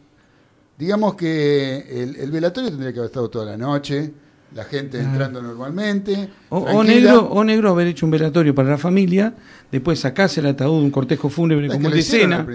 digamos 0.78 1.15
que 1.15 1.80
el, 2.03 2.15
el 2.15 2.32
velatorio 2.32 2.70
tendría 2.70 2.94
que 2.94 2.99
haber 2.99 3.10
estado 3.10 3.30
toda 3.30 3.45
la 3.45 3.57
noche, 3.57 4.11
la 4.56 4.64
gente 4.65 4.99
entrando 4.99 5.41
normalmente. 5.41 6.30
O, 6.49 6.84
negro, 6.84 7.24
o 7.32 7.44
negro 7.44 7.72
haber 7.72 7.88
hecho 7.88 8.06
un 8.06 8.11
velatorio 8.11 8.53
para 8.56 8.70
la 8.70 8.78
familia, 8.78 9.34
después 9.72 9.99
sacarse 9.99 10.40
el 10.41 10.45
ataúd, 10.45 10.84
un 10.84 10.91
cortejo 10.91 11.28
fúnebre 11.30 11.68
como 11.68 11.90
de 11.90 12.02
cena. 12.03 12.45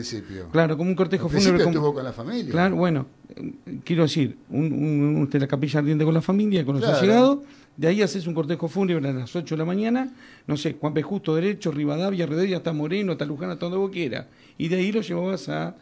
Claro, 0.53 0.77
como 0.79 0.91
un 0.91 0.97
cortejo 0.97 1.27
Al 1.27 1.33
fúnebre. 1.33 1.65
como- 1.65 1.75
estuvo 1.77 1.95
con 1.95 2.05
la 2.05 2.13
familia. 2.13 2.51
Claro, 2.53 2.77
bueno, 2.77 3.07
eh, 3.37 3.53
quiero 3.85 4.05
decir, 4.05 4.39
un, 4.49 4.73
un- 4.73 5.23
usted 5.25 5.41
la 5.41 5.49
capilla 5.49 5.81
ardiente 5.81 6.05
con 6.05 6.15
la 6.15 6.23
familia, 6.23 6.65
con 6.65 6.77
los 6.77 6.85
Claro. 6.85 6.99
allegados, 6.99 7.39
de 7.79 7.87
ahí 7.89 8.03
haces 8.03 8.27
un 8.27 8.35
cortejo 8.35 8.69
fúnebre 8.69 9.09
a 9.09 9.13
las 9.13 9.35
8 9.35 9.55
de 9.55 9.59
la 9.59 9.65
mañana, 9.65 10.13
no 10.49 10.57
sé, 10.57 10.77
Juan 10.79 10.93
P. 10.93 11.01
Justo 11.03 11.35
derecho, 11.37 11.71
Rivadavia, 11.71 12.27
Redovia, 12.27 12.57
hasta 12.59 12.73
Moreno, 12.73 13.13
hasta 13.13 13.25
Luján, 13.25 13.51
hasta 13.51 13.67
donde 13.67 13.79
vos 13.79 13.91
quieras. 13.93 14.27
Y 14.59 14.67
de 14.67 14.77
ahí 14.77 14.91
lo 14.93 15.01
llevabas 15.01 15.49
a 15.49 15.77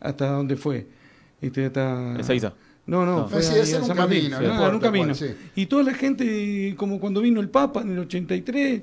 hasta 0.00 0.32
donde 0.32 0.56
fue. 0.56 0.86
Este, 1.40 1.66
hasta... 1.66 2.16
Ezeiza. 2.18 2.52
No, 2.86 3.06
no, 3.06 3.20
No. 3.20 3.28
fue 3.28 3.42
Sí, 3.42 3.54
ahí 3.54 3.60
hacer 3.60 3.76
a 3.76 3.80
un 3.80 3.86
San 3.86 3.96
Martín. 3.96 4.30
camino, 4.30 4.54
no 4.54 4.70
un 4.70 4.80
camino. 4.80 5.14
sí. 5.14 5.26
Y 5.54 5.66
toda 5.66 5.84
la 5.84 5.94
gente, 5.94 6.74
como 6.76 6.98
cuando 6.98 7.20
vino 7.20 7.40
el 7.40 7.48
Papa 7.48 7.82
en 7.82 7.92
el 7.92 8.00
83, 8.00 8.82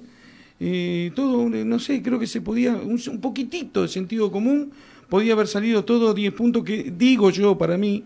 eh, 0.62 1.12
todo, 1.16 1.50
no 1.50 1.80
sé, 1.80 2.02
creo 2.02 2.18
que 2.18 2.28
se 2.28 2.40
podía, 2.40 2.76
un, 2.76 2.98
un 3.10 3.22
poquitito 3.22 3.82
de 3.82 3.90
sentido 3.90 4.32
común, 4.32 4.72
podía 5.10 5.34
haber 5.34 5.48
salido 5.48 5.84
todo 5.84 6.14
10 6.14 6.34
puntos 6.34 6.64
que 6.64 6.94
digo 6.98 7.30
yo 7.30 7.58
para 7.58 7.78
mí, 7.78 8.06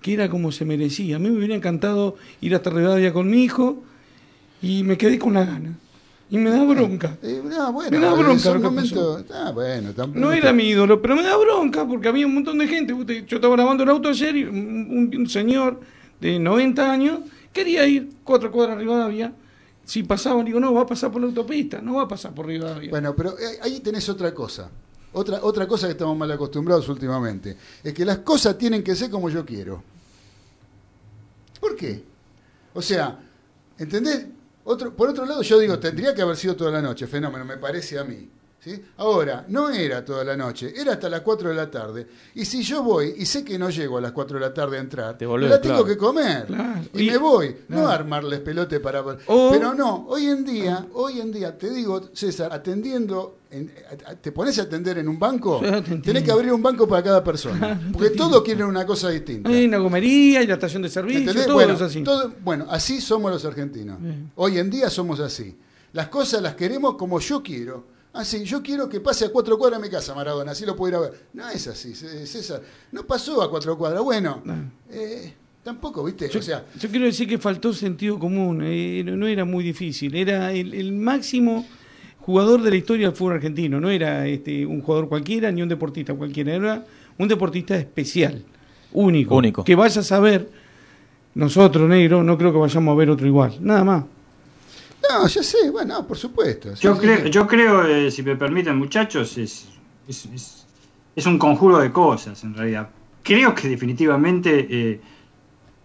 que 0.00 0.14
era 0.14 0.30
como 0.30 0.50
se 0.52 0.64
merecía. 0.64 1.16
A 1.16 1.18
mí 1.18 1.28
me 1.30 1.36
hubiera 1.36 1.54
encantado 1.54 2.16
ir 2.40 2.54
hasta 2.54 2.70
Rivadavia 2.70 3.12
con 3.12 3.28
mi 3.30 3.44
hijo 3.44 3.82
y 4.62 4.82
me 4.82 4.96
quedé 4.98 5.18
con 5.18 5.34
la 5.34 5.44
gana. 5.44 5.76
Y 6.32 6.38
me 6.38 6.50
da 6.50 6.62
bronca. 6.62 7.16
Eh, 7.22 7.42
no, 7.44 7.72
bueno, 7.72 7.90
Me 7.90 7.98
da 8.06 8.14
bronca 8.14 8.50
lo 8.50 8.54
que 8.54 8.58
momentos- 8.60 9.24
ah, 9.34 9.50
bueno, 9.52 9.92
tampoco- 9.92 10.20
No 10.20 10.32
era 10.32 10.52
mi 10.52 10.62
ídolo, 10.68 11.02
pero 11.02 11.16
me 11.16 11.22
da 11.24 11.36
bronca 11.36 11.86
porque 11.88 12.06
había 12.08 12.24
un 12.26 12.34
montón 12.34 12.58
de 12.58 12.68
gente. 12.68 12.94
Yo 13.26 13.36
estaba 13.36 13.56
lavando 13.56 13.82
el 13.82 13.88
auto 13.88 14.08
ayer 14.10 14.36
y 14.36 14.44
un, 14.44 15.28
señor 15.28 15.80
de 16.20 16.38
90 16.38 16.88
años 16.88 17.18
quería 17.52 17.84
ir 17.84 18.10
cuatro 18.22 18.52
cuadras 18.52 18.76
a 18.76 18.80
Rivadavia. 18.80 19.32
Si 19.84 20.04
pasaba, 20.04 20.44
digo, 20.44 20.60
no, 20.60 20.72
va 20.72 20.82
a 20.82 20.86
pasar 20.86 21.10
por 21.10 21.20
la 21.20 21.26
autopista, 21.26 21.82
no 21.82 21.94
va 21.94 22.02
a 22.02 22.08
pasar 22.08 22.32
por 22.32 22.46
Rivadavia. 22.46 22.90
Bueno, 22.90 23.16
pero 23.16 23.30
eh, 23.36 23.58
ahí 23.62 23.80
tenés 23.80 24.08
otra 24.08 24.32
cosa. 24.32 24.70
Otra, 25.12 25.40
otra 25.42 25.66
cosa 25.66 25.88
que 25.88 25.92
estamos 25.92 26.16
mal 26.16 26.30
acostumbrados 26.30 26.88
últimamente. 26.88 27.56
Es 27.82 27.92
que 27.92 28.04
las 28.04 28.18
cosas 28.18 28.56
tienen 28.56 28.84
que 28.84 28.94
ser 28.94 29.10
como 29.10 29.28
yo 29.30 29.44
quiero. 29.44 29.82
¿Por 31.58 31.74
qué? 31.74 32.04
O 32.72 32.80
sea, 32.80 33.18
¿entendés? 33.76 34.26
Otro, 34.64 34.94
por 34.94 35.08
otro 35.08 35.24
lado, 35.24 35.42
yo 35.42 35.58
digo, 35.58 35.78
tendría 35.78 36.14
que 36.14 36.22
haber 36.22 36.36
sido 36.36 36.56
toda 36.56 36.70
la 36.70 36.82
noche, 36.82 37.06
fenómeno, 37.06 37.44
me 37.44 37.56
parece 37.56 37.98
a 37.98 38.04
mí. 38.04 38.30
¿Sí? 38.62 38.80
Ahora, 38.98 39.44
no 39.48 39.70
era 39.70 40.04
toda 40.04 40.22
la 40.24 40.36
noche, 40.36 40.72
era 40.76 40.92
hasta 40.92 41.08
las 41.08 41.20
4 41.22 41.48
de 41.48 41.54
la 41.54 41.70
tarde. 41.70 42.06
Y 42.34 42.44
si 42.44 42.62
yo 42.62 42.82
voy 42.82 43.14
y 43.18 43.26
sé 43.26 43.44
que 43.44 43.58
no 43.58 43.70
llego 43.70 43.98
a 43.98 44.00
las 44.00 44.12
4 44.12 44.38
de 44.38 44.46
la 44.46 44.54
tarde 44.54 44.76
a 44.76 44.80
entrar, 44.80 45.16
volvés, 45.26 45.50
la 45.50 45.60
tengo 45.60 45.76
claro. 45.84 45.86
que 45.86 45.96
comer. 45.96 46.46
Claro. 46.46 46.80
Y, 46.94 47.02
Y- 47.02 47.10
me 47.10 47.16
voy, 47.18 47.56
no 47.68 47.88
a 47.88 47.94
armarles 47.94 48.40
pelote 48.40 48.80
para... 48.80 49.02
Pero 49.26 49.74
no, 49.74 50.06
hoy 50.08 50.26
en 50.26 50.44
día, 50.44 50.86
hoy 50.94 51.20
en 51.20 51.32
día, 51.32 51.56
te 51.56 51.70
digo, 51.70 52.10
César, 52.12 52.52
atendiendo, 52.52 53.38
en- 53.50 53.72
a- 54.06 54.10
a- 54.10 54.14
te 54.16 54.30
pones 54.32 54.58
a 54.58 54.62
atender 54.62 54.98
en 54.98 55.08
un 55.08 55.18
banco, 55.18 55.60
te 55.60 55.96
tenés 55.98 56.22
que 56.22 56.30
abrir 56.30 56.52
un 56.52 56.62
banco 56.62 56.86
para 56.86 57.02
cada 57.02 57.24
persona. 57.24 57.80
Porque 57.92 58.10
todos 58.10 58.42
quieren 58.42 58.64
una 58.66 58.84
cosa 58.86 59.08
distinta. 59.10 59.48
Hay 59.48 59.64
una 59.66 59.78
gomería 59.78 60.42
y 60.42 60.46
la 60.46 60.54
estación 60.54 60.82
de 60.82 60.88
servicio, 60.88 61.32
todo 61.44 61.54
bueno, 61.54 61.74
es 61.74 61.80
así. 61.82 62.02
todo- 62.02 62.32
bueno, 62.42 62.66
así 62.70 63.00
somos 63.00 63.30
los 63.32 63.44
argentinos. 63.44 63.98
Hoy 64.36 64.58
en 64.58 64.70
día 64.70 64.90
somos 64.90 65.18
así. 65.20 65.56
Las 65.92 66.08
cosas 66.08 66.40
las 66.42 66.54
queremos 66.54 66.94
como 66.96 67.18
yo 67.18 67.42
quiero. 67.42 67.84
Así, 68.20 68.44
yo 68.44 68.62
quiero 68.62 68.86
que 68.86 69.00
pase 69.00 69.24
a 69.24 69.30
cuatro 69.30 69.56
cuadras 69.56 69.80
a 69.80 69.82
mi 69.82 69.88
casa, 69.88 70.14
Maradona, 70.14 70.52
así 70.52 70.66
lo 70.66 70.76
puedo 70.76 70.90
ir 70.90 70.96
a 70.96 71.00
ver. 71.00 71.20
No 71.32 71.48
es 71.48 71.66
así, 71.66 71.94
César. 71.94 72.60
No 72.92 73.06
pasó 73.06 73.40
a 73.40 73.48
cuatro 73.48 73.78
cuadras. 73.78 74.02
Bueno, 74.02 74.42
eh, 74.90 75.32
tampoco, 75.64 76.04
¿viste? 76.04 76.28
Yo, 76.28 76.38
o 76.38 76.42
sea, 76.42 76.66
yo 76.78 76.90
quiero 76.90 77.06
decir 77.06 77.26
que 77.26 77.38
faltó 77.38 77.72
sentido 77.72 78.18
común, 78.18 78.60
eh, 78.62 79.02
no 79.06 79.16
no 79.16 79.26
era 79.26 79.46
muy 79.46 79.64
difícil, 79.64 80.14
era 80.14 80.52
el, 80.52 80.74
el 80.74 80.92
máximo 80.92 81.66
jugador 82.20 82.60
de 82.60 82.68
la 82.68 82.76
historia 82.76 83.06
del 83.06 83.16
fútbol 83.16 83.36
argentino, 83.36 83.80
no 83.80 83.88
era 83.88 84.26
este, 84.26 84.66
un 84.66 84.82
jugador 84.82 85.08
cualquiera 85.08 85.50
ni 85.50 85.62
un 85.62 85.70
deportista 85.70 86.12
cualquiera, 86.12 86.54
era 86.54 86.84
un 87.16 87.26
deportista 87.26 87.74
especial, 87.74 88.44
único, 88.92 89.34
Único. 89.34 89.64
que 89.64 89.74
vaya 89.74 90.02
a 90.02 90.04
saber, 90.04 90.50
nosotros 91.34 91.88
negro, 91.88 92.22
no 92.22 92.36
creo 92.36 92.52
que 92.52 92.58
vayamos 92.58 92.92
a 92.92 92.98
ver 92.98 93.08
otro 93.08 93.26
igual, 93.26 93.56
nada 93.60 93.82
más. 93.82 94.04
No, 95.08 95.26
ya 95.26 95.42
sé, 95.42 95.70
bueno, 95.70 95.94
no, 96.00 96.06
por 96.06 96.16
supuesto. 96.16 96.74
Yo 96.74 96.96
creo, 96.98 97.26
yo 97.26 97.46
creo 97.46 97.84
eh, 97.86 98.10
si 98.10 98.22
me 98.22 98.36
permiten 98.36 98.76
muchachos, 98.76 99.36
es, 99.38 99.68
es, 100.08 100.26
es- 100.26 100.56
es 101.16 101.26
un 101.26 101.38
conjuro 101.38 101.78
de 101.78 101.90
cosas 101.90 102.42
en 102.44 102.54
realidad. 102.54 102.88
Creo 103.22 103.54
que 103.54 103.68
definitivamente 103.68 104.66
eh, 104.70 105.00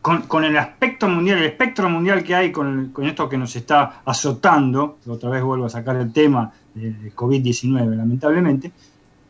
con, 0.02 0.22
con 0.24 0.44
el 0.46 0.56
aspecto 0.58 1.08
mundial, 1.10 1.40
el 1.40 1.46
espectro 1.46 1.90
mundial 1.90 2.24
que 2.24 2.36
hay 2.36 2.52
con, 2.52 2.90
con 2.90 3.06
esto 3.08 3.28
que 3.28 3.38
nos 3.38 3.56
está 3.56 4.02
azotando, 4.06 5.00
otra 5.08 5.30
vez 5.32 5.42
vuelvo 5.44 5.66
a 5.66 5.70
sacar 5.70 5.96
el 5.96 6.14
tema 6.14 6.52
de, 6.76 6.92
de 6.92 7.12
COVID-19 7.16 7.96
lamentablemente, 7.96 8.72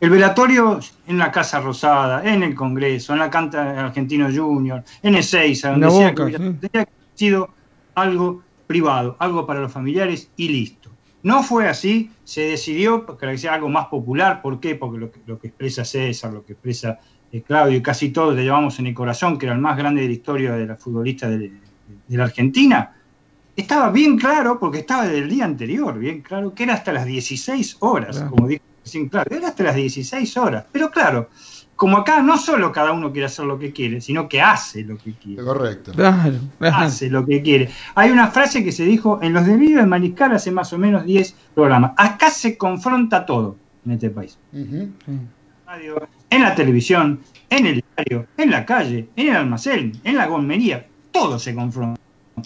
el 0.02 0.10
velatorio 0.10 0.80
en 1.08 1.18
la 1.18 1.32
Casa 1.32 1.62
Rosada, 1.62 2.22
en 2.30 2.44
el 2.44 2.54
Congreso, 2.54 3.14
en 3.14 3.20
la 3.20 3.30
Canta 3.30 3.86
Argentino 3.86 4.28
Junior, 4.32 4.84
en 5.02 5.16
Ezeiza, 5.16 5.72
donde 5.72 5.88
sea 5.92 6.14
que 6.14 6.22
hubiera- 6.24 6.38
sí. 6.40 6.44
tendría 6.44 6.70
que 6.70 6.78
haber 6.80 6.90
sido 7.16 7.50
algo 7.96 8.44
privado, 8.68 9.16
algo 9.20 9.46
para 9.46 9.62
los 9.62 9.72
familiares 9.72 10.30
y 10.38 10.50
listo. 10.50 10.90
No 11.24 11.42
fue 11.42 11.68
así, 11.68 12.12
se 12.24 12.42
decidió 12.42 13.06
que 13.18 13.38
sea 13.38 13.56
algo 13.56 13.70
más 13.70 13.88
popular. 13.88 14.42
¿Por 14.42 14.60
qué? 14.60 14.76
Porque 14.76 15.00
lo 15.00 15.12
que, 15.12 15.20
lo 15.26 15.40
que 15.40 15.48
expresa 15.48 15.84
César, 15.84 16.32
lo 16.34 16.46
que 16.46 16.54
expresa 16.54 17.00
eh, 17.32 17.42
Claudio 17.42 17.78
y 17.78 17.82
casi 17.82 18.10
todos 18.10 18.36
le 18.36 18.44
llevamos 18.44 18.78
en 18.80 18.88
el 18.88 18.94
corazón, 18.94 19.38
que 19.40 19.48
era 19.48 19.56
el 19.56 19.62
más 19.62 19.76
grande 19.76 20.02
de 20.02 20.08
la 20.08 20.14
historia 20.14 20.54
de 20.54 20.68
la 20.68 20.76
futbolista 20.76 21.28
de, 21.28 21.38
de 22.08 22.18
la 22.18 22.26
Argentina, 22.26 22.96
estaba 23.56 23.90
bien 23.90 24.18
claro, 24.18 24.60
porque 24.60 24.80
estaba 24.80 25.08
del 25.08 25.30
día 25.30 25.46
anterior, 25.46 25.98
bien 25.98 26.22
claro, 26.22 26.54
que 26.54 26.64
era 26.64 26.74
hasta 26.76 26.92
las 26.94 27.06
16 27.06 27.78
horas, 27.80 28.18
Claro. 28.18 28.32
como 28.32 28.48
dijo 28.48 28.64
recién 28.84 29.10
Claudio, 29.10 29.38
era 29.38 29.48
hasta 29.48 29.64
las 29.64 29.76
16 29.76 30.38
horas. 30.38 30.66
Pero 30.72 30.92
claro, 30.92 31.30
como 31.76 31.98
acá 31.98 32.22
no 32.22 32.38
solo 32.38 32.72
cada 32.72 32.92
uno 32.94 33.12
quiere 33.12 33.26
hacer 33.26 33.46
lo 33.46 33.60
que 33.60 33.74
quiere, 33.74 34.00
sino 34.02 34.28
que 34.30 34.42
hace 34.42 34.84
lo 34.84 34.98
que 34.98 35.14
quiere 35.14 35.44
Correcto. 35.44 35.92
Claro, 35.94 36.36
claro. 36.58 36.76
hace 36.78 37.10
lo 37.10 37.26
que 37.26 37.42
quiere. 37.42 37.70
Hay 37.96 38.12
una 38.12 38.28
frase 38.28 38.64
que 38.64 38.72
se 38.72 38.86
dijo 38.86 39.20
en 39.22 39.34
los 39.34 39.46
debidos 39.46 39.82
de 39.84 39.88
Mariscal 39.88 40.34
hace 40.34 40.52
más 40.52 40.72
o 40.74 40.78
menos 40.78 41.04
10 41.06 41.36
programas. 41.54 41.92
Acá 41.98 42.30
se 42.30 42.58
confronta 42.58 43.26
todo 43.26 43.58
en 43.86 43.92
este 43.92 44.10
país. 44.10 44.38
Ujú. 44.54 44.90
Radio, 45.68 46.08
en 46.30 46.42
la 46.42 46.56
televisión, 46.56 47.20
en 47.50 47.66
el 47.66 47.84
diario, 47.98 48.28
en 48.38 48.52
la 48.52 48.66
calle, 48.66 49.10
en 49.16 49.30
el 49.30 49.36
almacén, 49.36 49.94
en 50.04 50.16
la 50.16 50.28
gomería, 50.28 50.86
todo 51.12 51.40
se 51.40 51.54
confronta. 51.56 52.00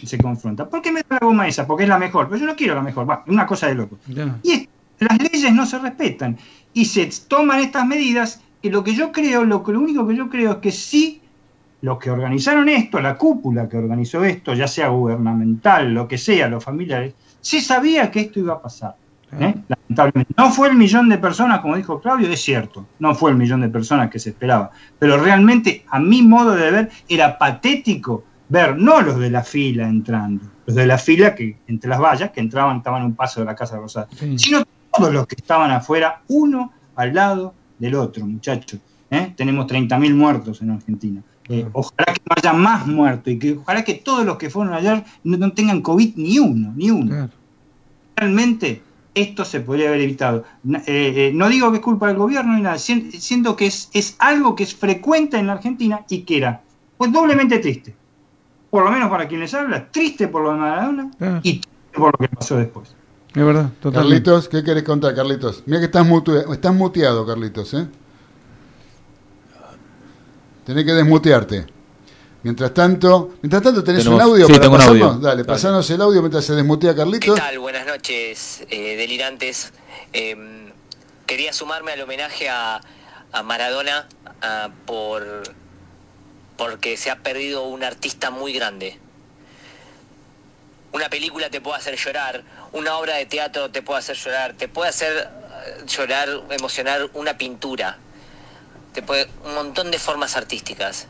se 0.04 0.18
confronta. 0.20 0.70
¿Por 0.70 0.82
qué 0.82 0.92
me 0.92 1.02
da 1.02 1.18
la 1.20 1.26
goma 1.28 1.48
esa? 1.48 1.66
Porque 1.68 1.84
es 1.84 1.90
la 1.90 1.98
mejor. 1.98 2.28
Pero 2.30 2.40
yo 2.42 2.46
no 2.46 2.56
quiero 2.56 2.76
la 2.76 2.82
mejor. 2.82 3.10
Va, 3.10 3.24
una 3.28 3.46
cosa 3.48 3.68
de 3.68 3.76
loco. 3.76 3.98
Y 4.44 4.52
es- 4.52 4.68
las 5.00 5.18
leyes 5.18 5.52
no 5.54 5.66
se 5.66 5.80
respetan. 5.80 6.38
Y 6.74 6.86
se 6.86 7.10
toman 7.28 7.60
estas 7.60 7.86
medidas. 7.88 8.42
Y 8.62 8.70
lo 8.70 8.84
que 8.84 8.94
yo 8.94 9.12
creo, 9.12 9.46
lo, 9.46 9.64
que, 9.64 9.72
lo 9.72 9.80
único 9.80 10.08
que 10.08 10.16
yo 10.16 10.30
creo 10.30 10.52
es 10.52 10.58
que 10.58 10.72
sí, 10.72 11.22
los 11.82 11.98
que 11.98 12.12
organizaron 12.12 12.68
esto, 12.68 13.00
la 13.00 13.18
cúpula 13.18 13.70
que 13.70 13.78
organizó 13.78 14.24
esto, 14.24 14.54
ya 14.54 14.68
sea 14.68 14.90
gubernamental, 14.90 15.94
lo 15.94 16.08
que 16.08 16.18
sea, 16.18 16.50
los 16.50 16.64
familiares, 16.64 17.14
se 17.40 17.62
sabía 17.62 18.12
que 18.12 18.22
esto 18.22 18.40
iba 18.40 18.56
a 18.56 18.62
pasar. 18.62 18.96
¿eh? 19.40 19.56
Lamentablemente. 19.68 20.34
No 20.38 20.52
fue 20.52 20.70
el 20.70 20.76
millón 20.76 21.08
de 21.08 21.18
personas, 21.18 21.62
como 21.62 21.78
dijo 21.78 22.02
Claudio, 22.02 22.30
es 22.30 22.42
cierto, 22.42 22.86
no 23.00 23.16
fue 23.16 23.32
el 23.32 23.38
millón 23.38 23.62
de 23.62 23.70
personas 23.70 24.10
que 24.10 24.20
se 24.20 24.32
esperaba. 24.32 24.72
Pero 24.98 25.18
realmente, 25.18 25.86
a 25.90 26.00
mi 26.00 26.22
modo 26.22 26.52
de 26.52 26.72
ver, 26.72 26.90
era 27.08 27.38
patético 27.38 28.26
ver 28.50 28.78
no 28.78 29.02
los 29.02 29.20
de 29.20 29.30
la 29.30 29.44
fila 29.44 29.88
entrando, 29.88 30.44
los 30.66 30.76
de 30.76 30.86
la 30.86 30.98
fila 30.98 31.36
que 31.36 31.58
entre 31.68 31.90
las 31.90 32.02
vallas 32.02 32.32
que 32.32 32.42
entraban, 32.42 32.78
estaban 32.78 33.04
un 33.04 33.16
paso 33.16 33.40
de 33.40 33.46
la 33.46 33.56
Casa 33.56 33.78
Rosada, 33.78 34.08
sino 34.36 34.64
todos 34.92 35.14
los 35.14 35.28
que 35.28 35.36
estaban 35.36 35.72
afuera, 35.72 36.24
uno 36.28 36.74
al 36.96 37.14
lado 37.14 37.54
del 37.80 37.96
otro, 37.96 38.26
muchachos. 38.26 38.80
¿eh? 39.10 39.34
Tenemos 39.36 39.66
30.000 39.68 40.14
muertos 40.14 40.62
en 40.62 40.72
Argentina. 40.72 41.22
Eh, 41.48 41.66
ojalá 41.74 42.14
que 42.14 42.22
no 42.30 42.36
haya 42.38 42.54
más 42.54 42.86
muertos 42.86 43.34
y 43.34 43.40
que 43.40 43.54
ojalá 43.54 43.84
que 43.84 43.96
todos 43.96 44.24
los 44.24 44.38
que 44.38 44.52
fueron 44.52 44.74
ayer 44.76 45.04
no, 45.24 45.38
no 45.38 45.52
tengan 45.54 45.82
COVID 45.82 46.16
ni 46.18 46.38
uno, 46.38 46.72
ni 46.76 46.92
uno. 46.92 47.16
Realmente 48.16 48.82
esto 49.16 49.44
se 49.46 49.62
podría 49.62 49.88
haber 49.90 50.02
evitado. 50.02 50.44
Eh, 50.68 50.82
eh, 50.86 51.32
no 51.34 51.50
digo 51.50 51.72
que 51.72 51.78
es 51.78 51.84
culpa 51.84 52.08
del 52.08 52.18
gobierno 52.18 52.54
ni 52.56 52.62
nada, 52.62 52.78
sien- 52.78 53.12
siento 53.12 53.56
que 53.56 53.66
es, 53.66 53.90
es 53.94 54.16
algo 54.20 54.56
que 54.56 54.64
es 54.64 54.76
frecuente 54.76 55.38
en 55.38 55.48
la 55.48 55.54
Argentina 55.54 56.02
y 56.10 56.20
que 56.20 56.38
era 56.38 56.62
pues 56.98 57.12
doblemente 57.12 57.60
triste. 57.60 57.96
Por 58.70 58.84
lo 58.84 58.92
menos 58.92 59.10
para 59.10 59.28
quien 59.28 59.40
les 59.40 59.54
habla, 59.56 59.90
triste 59.90 60.28
por 60.28 60.44
lo 60.44 60.52
de 60.52 60.58
Maradona 60.60 61.10
y 61.42 61.54
triste 61.54 61.70
por 61.94 62.12
lo 62.20 62.28
que 62.28 62.36
pasó 62.36 62.58
después. 62.58 62.96
Es 63.36 63.46
verdad, 63.46 63.70
totalmente. 63.82 64.24
Carlitos, 64.24 64.50
¿qué 64.50 64.64
querés 64.64 64.84
contar, 64.84 65.14
Carlitos? 65.16 65.64
Mira 65.68 65.80
que 65.80 65.86
estás, 65.86 66.06
mutu- 66.06 66.52
estás 66.52 66.74
muteado, 66.74 67.26
Carlitos, 67.26 67.74
¿eh? 67.76 67.88
Tenés 70.66 70.86
que 70.86 70.94
desmutearte. 70.94 71.66
Mientras 72.44 72.74
tanto, 72.74 73.34
mientras 73.42 73.62
tanto 73.62 73.84
tenés 73.84 74.04
Tenemos- 74.04 74.24
un 74.24 74.32
audio 74.32 74.46
sí, 74.48 74.54
para 74.54 74.62
tengo 74.64 74.74
un 74.76 74.80
pasarnos. 74.80 75.02
audio. 75.08 75.20
Dale, 75.20 75.36
Dale. 75.38 75.46
pasanos 75.46 75.90
el 75.90 76.02
audio 76.02 76.22
mientras 76.22 76.46
se 76.46 76.54
desmutea 76.56 76.96
Carlitos. 76.96 77.36
¿Qué 77.36 77.42
tal? 77.42 77.60
Buenas 77.60 77.86
noches, 77.86 78.64
eh, 78.70 78.96
delirantes. 78.96 79.74
Eh, 80.14 80.72
quería 81.26 81.52
sumarme 81.54 81.92
al 81.92 82.02
homenaje 82.02 82.48
a, 82.50 82.82
a 83.32 83.44
Maradona 83.44 84.08
ah, 84.42 84.70
por 84.86 85.44
porque 86.58 86.98
se 86.98 87.10
ha 87.12 87.18
perdido 87.20 87.64
un 87.68 87.84
artista 87.84 88.32
muy 88.32 88.54
grande. 88.54 88.98
Una 90.92 91.10
película 91.10 91.50
te 91.50 91.62
puede 91.62 91.78
hacer 91.78 91.98
llorar, 91.98 92.44
una 92.72 92.98
obra 92.98 93.16
de 93.16 93.26
teatro 93.26 93.70
te 93.70 93.82
puede 93.82 94.00
hacer 94.00 94.18
llorar, 94.18 94.54
te 94.54 94.68
puede 94.68 94.90
hacer 94.90 95.18
eh, 95.18 95.86
llorar, 95.86 96.30
emocionar 96.50 97.10
una 97.14 97.38
pintura, 97.38 98.00
te 98.94 99.04
puede, 99.04 99.28
un 99.46 99.54
montón 99.54 99.92
de 99.92 100.00
formas 100.00 100.36
artísticas. 100.36 101.08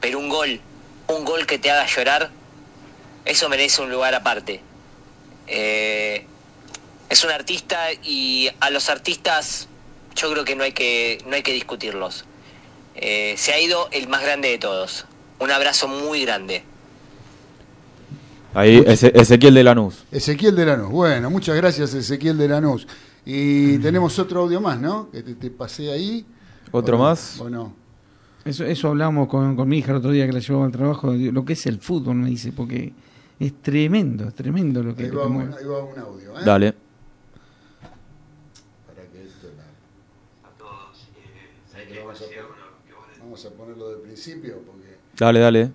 Pero 0.00 0.18
un 0.18 0.28
gol, 0.28 0.60
un 1.06 1.24
gol 1.24 1.46
que 1.46 1.58
te 1.58 1.70
haga 1.70 1.86
llorar, 1.86 2.30
eso 3.24 3.48
merece 3.48 3.82
un 3.82 3.90
lugar 3.90 4.14
aparte. 4.14 4.60
Eh, 5.46 6.26
es 7.08 7.24
un 7.24 7.30
artista 7.30 7.92
y 8.02 8.50
a 8.58 8.70
los 8.70 8.88
artistas 8.88 9.68
yo 10.16 10.32
creo 10.32 10.44
que 10.44 10.56
no 10.56 10.64
hay 10.64 10.72
que, 10.72 11.22
no 11.26 11.36
hay 11.36 11.42
que 11.42 11.52
discutirlos. 11.52 12.24
Eh, 12.96 13.34
se 13.38 13.52
ha 13.52 13.60
ido 13.60 13.88
el 13.92 14.08
más 14.08 14.22
grande 14.22 14.48
de 14.48 14.58
todos. 14.58 15.06
Un 15.38 15.50
abrazo 15.50 15.88
muy 15.88 16.24
grande. 16.24 16.64
Ahí, 18.54 18.78
Eze- 18.80 19.12
Ezequiel 19.14 19.54
de 19.54 19.64
Lanús. 19.64 20.04
Ezequiel 20.10 20.54
de 20.54 20.66
Lanús. 20.66 20.90
Bueno, 20.90 21.30
muchas 21.30 21.56
gracias, 21.56 21.94
Ezequiel 21.94 22.36
de 22.36 22.48
Lanús. 22.48 22.86
Y 23.24 23.78
tenemos 23.78 24.18
otro 24.18 24.40
audio 24.42 24.60
más, 24.60 24.78
¿no? 24.80 25.10
Que 25.10 25.22
te, 25.22 25.34
te 25.34 25.50
pasé 25.50 25.90
ahí. 25.90 26.26
¿Otro 26.70 26.98
más? 26.98 27.40
¿O 27.40 27.48
no? 27.48 27.74
Eso, 28.44 28.64
eso 28.64 28.88
hablamos 28.88 29.28
con, 29.28 29.54
con 29.56 29.68
mi 29.68 29.78
hija 29.78 29.92
el 29.92 29.98
otro 29.98 30.10
día 30.10 30.26
que 30.26 30.32
la 30.32 30.40
llevaba 30.40 30.66
al 30.66 30.72
trabajo, 30.72 31.12
de 31.12 31.30
lo 31.30 31.44
que 31.44 31.52
es 31.52 31.64
el 31.66 31.78
fútbol, 31.78 32.16
me 32.16 32.28
dice, 32.28 32.52
porque 32.52 32.92
es 33.38 33.62
tremendo, 33.62 34.26
es 34.28 34.34
tremendo 34.34 34.82
lo 34.82 34.94
que, 34.96 35.04
Ahí 35.04 35.10
lo 35.10 35.16
va, 35.18 35.22
que 35.22 35.28
un, 35.28 35.34
mueve. 35.34 35.54
ahí 35.58 35.64
va 35.64 35.84
un 35.84 35.98
audio, 35.98 36.32
¿eh? 36.38 36.42
Dale. 36.44 36.74
Para 38.86 39.02
que 39.12 39.24
esto 39.24 39.46
la- 39.56 39.62
¿Sabes 41.70 41.86
que 41.88 41.98
vamos, 42.00 42.20
a 42.20 42.24
poner, 42.24 42.44
vamos 43.20 43.46
a 43.46 43.50
ponerlo 43.50 43.88
del 43.90 44.00
principio 44.00 44.56
porque 44.66 44.96
Dale, 45.16 45.38
dale. 45.40 45.70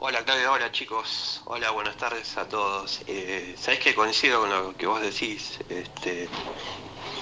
Hola 0.00 0.24
Claudio, 0.24 0.52
hola 0.52 0.70
chicos, 0.70 1.42
hola, 1.46 1.70
buenas 1.70 1.96
tardes 1.96 2.36
a 2.38 2.48
todos. 2.48 3.00
Eh, 3.06 3.56
Sabés 3.58 3.80
que 3.80 3.94
coincido 3.94 4.40
con 4.40 4.48
lo 4.50 4.76
que 4.76 4.86
vos 4.86 5.00
decís. 5.00 5.58
Este, 5.68 6.28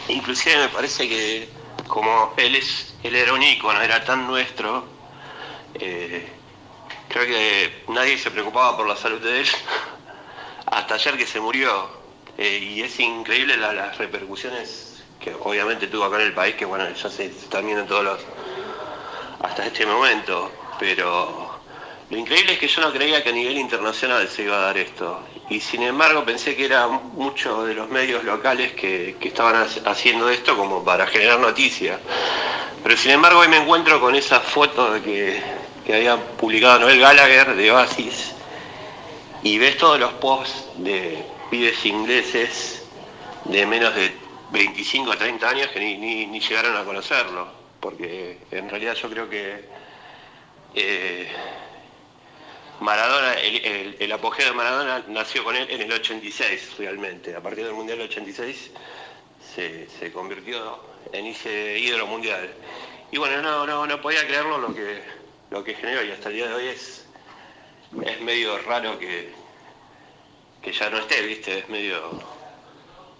inclusive 0.08 0.56
me 0.58 0.68
parece 0.68 1.08
que 1.08 1.48
como 1.88 2.34
él 2.36 2.54
es, 2.56 2.94
él 3.02 3.14
era 3.16 3.32
un 3.32 3.42
ícono, 3.42 3.80
era 3.80 4.04
tan 4.04 4.26
nuestro, 4.26 4.86
eh, 5.74 6.28
creo 7.08 7.24
que 7.26 7.84
nadie 7.88 8.18
se 8.18 8.30
preocupaba 8.30 8.76
por 8.76 8.86
la 8.86 8.96
salud 8.96 9.20
de 9.22 9.40
él 9.40 9.48
hasta 10.66 10.94
ayer 10.94 11.16
que 11.16 11.26
se 11.26 11.40
murió. 11.40 11.88
Eh, 12.36 12.58
y 12.58 12.82
es 12.82 13.00
increíble 13.00 13.56
la- 13.56 13.72
las 13.72 13.96
repercusiones 13.96 15.02
que 15.18 15.32
obviamente 15.32 15.86
tuvo 15.86 16.04
acá 16.04 16.16
en 16.16 16.26
el 16.26 16.34
país, 16.34 16.54
que 16.56 16.66
bueno, 16.66 16.86
ya 16.90 17.08
se 17.08 17.24
están 17.24 17.64
viendo 17.64 17.82
en 17.82 17.88
todos 17.88 18.04
los 18.04 18.20
hasta 19.40 19.64
este 19.64 19.86
momento, 19.86 20.52
pero 20.78 21.45
lo 22.10 22.16
increíble 22.18 22.52
es 22.52 22.58
que 22.58 22.68
yo 22.68 22.80
no 22.82 22.92
creía 22.92 23.22
que 23.22 23.30
a 23.30 23.32
nivel 23.32 23.56
internacional 23.58 24.28
se 24.28 24.42
iba 24.44 24.56
a 24.56 24.60
dar 24.66 24.78
esto. 24.78 25.20
Y 25.50 25.60
sin 25.60 25.82
embargo 25.82 26.24
pensé 26.24 26.54
que 26.56 26.64
era 26.64 26.86
muchos 26.86 27.66
de 27.66 27.74
los 27.74 27.88
medios 27.88 28.22
locales 28.24 28.72
que, 28.72 29.16
que 29.20 29.28
estaban 29.28 29.56
ha- 29.56 29.90
haciendo 29.90 30.28
esto 30.30 30.56
como 30.56 30.84
para 30.84 31.06
generar 31.06 31.40
noticia. 31.40 31.98
Pero 32.82 32.96
sin 32.96 33.10
embargo 33.12 33.40
hoy 33.40 33.48
me 33.48 33.56
encuentro 33.56 34.00
con 34.00 34.14
esa 34.14 34.40
foto 34.40 35.02
que, 35.02 35.42
que 35.84 35.94
había 35.94 36.16
publicado 36.16 36.80
Noel 36.80 37.00
Gallagher 37.00 37.54
de 37.56 37.70
Oasis 37.72 38.34
y 39.42 39.58
ves 39.58 39.76
todos 39.76 39.98
los 39.98 40.12
posts 40.14 40.66
de 40.76 41.24
pibes 41.50 41.84
ingleses 41.86 42.84
de 43.44 43.66
menos 43.66 43.94
de 43.96 44.12
25 44.50 45.10
o 45.10 45.16
30 45.16 45.48
años 45.48 45.68
que 45.68 45.80
ni, 45.80 45.96
ni, 45.96 46.26
ni 46.26 46.40
llegaron 46.40 46.76
a 46.76 46.84
conocerlo. 46.84 47.48
Porque 47.80 48.38
en 48.52 48.68
realidad 48.68 48.94
yo 48.94 49.08
creo 49.10 49.28
que 49.28 49.64
eh, 50.74 51.28
Maradona, 52.80 53.34
el, 53.34 53.96
el- 53.98 54.12
apogeo 54.12 54.46
de 54.46 54.52
Maradona 54.52 55.04
nació 55.08 55.44
con 55.44 55.56
él 55.56 55.66
en 55.70 55.82
el 55.82 55.92
86 55.92 56.76
realmente. 56.78 57.34
A 57.34 57.40
partir 57.42 57.64
del 57.64 57.74
Mundial 57.74 58.00
86 58.02 58.70
se, 59.54 59.88
se 59.88 60.12
convirtió 60.12 60.80
en 61.12 61.26
ese 61.26 61.78
ídolo 61.78 62.06
mundial. 62.06 62.52
Y 63.10 63.18
bueno, 63.18 63.40
no, 63.42 63.66
no, 63.66 63.86
no 63.86 64.00
podía 64.00 64.26
creerlo 64.26 64.58
lo 64.58 64.74
que, 64.74 65.02
lo 65.50 65.64
que 65.64 65.74
generó 65.74 66.02
y 66.04 66.10
hasta 66.10 66.28
el 66.28 66.34
día 66.34 66.48
de 66.48 66.54
hoy 66.54 66.66
es, 66.66 67.06
es 68.04 68.20
medio 68.20 68.58
raro 68.58 68.98
que, 68.98 69.32
que 70.62 70.72
ya 70.72 70.90
no 70.90 70.98
esté, 70.98 71.22
¿viste? 71.22 71.58
Es 71.60 71.68
medio... 71.68 72.20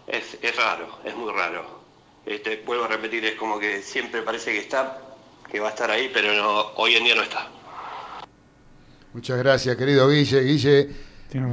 Es, 0.07 0.39
es 0.41 0.55
raro, 0.57 1.01
es 1.05 1.15
muy 1.17 1.33
raro. 1.33 1.81
Este, 2.27 2.57
vuelvo 2.65 2.85
a 2.85 2.89
repetir, 2.89 3.25
es 3.25 3.35
como 3.37 3.59
que 3.59 3.83
siempre 3.83 4.23
parece 4.23 4.53
que 4.53 4.59
está, 4.59 5.01
que 5.51 5.61
va 5.61 5.69
a 5.69 5.71
estar 5.71 5.91
ahí, 5.91 6.11
pero 6.13 6.33
no, 6.33 6.73
hoy 6.77 6.95
en 6.97 7.05
día 7.05 7.15
no 7.15 7.23
está. 7.23 7.51
Muchas 9.17 9.39
gracias, 9.39 9.75
querido 9.77 10.11
Guille. 10.11 10.43
Guille 10.43 10.89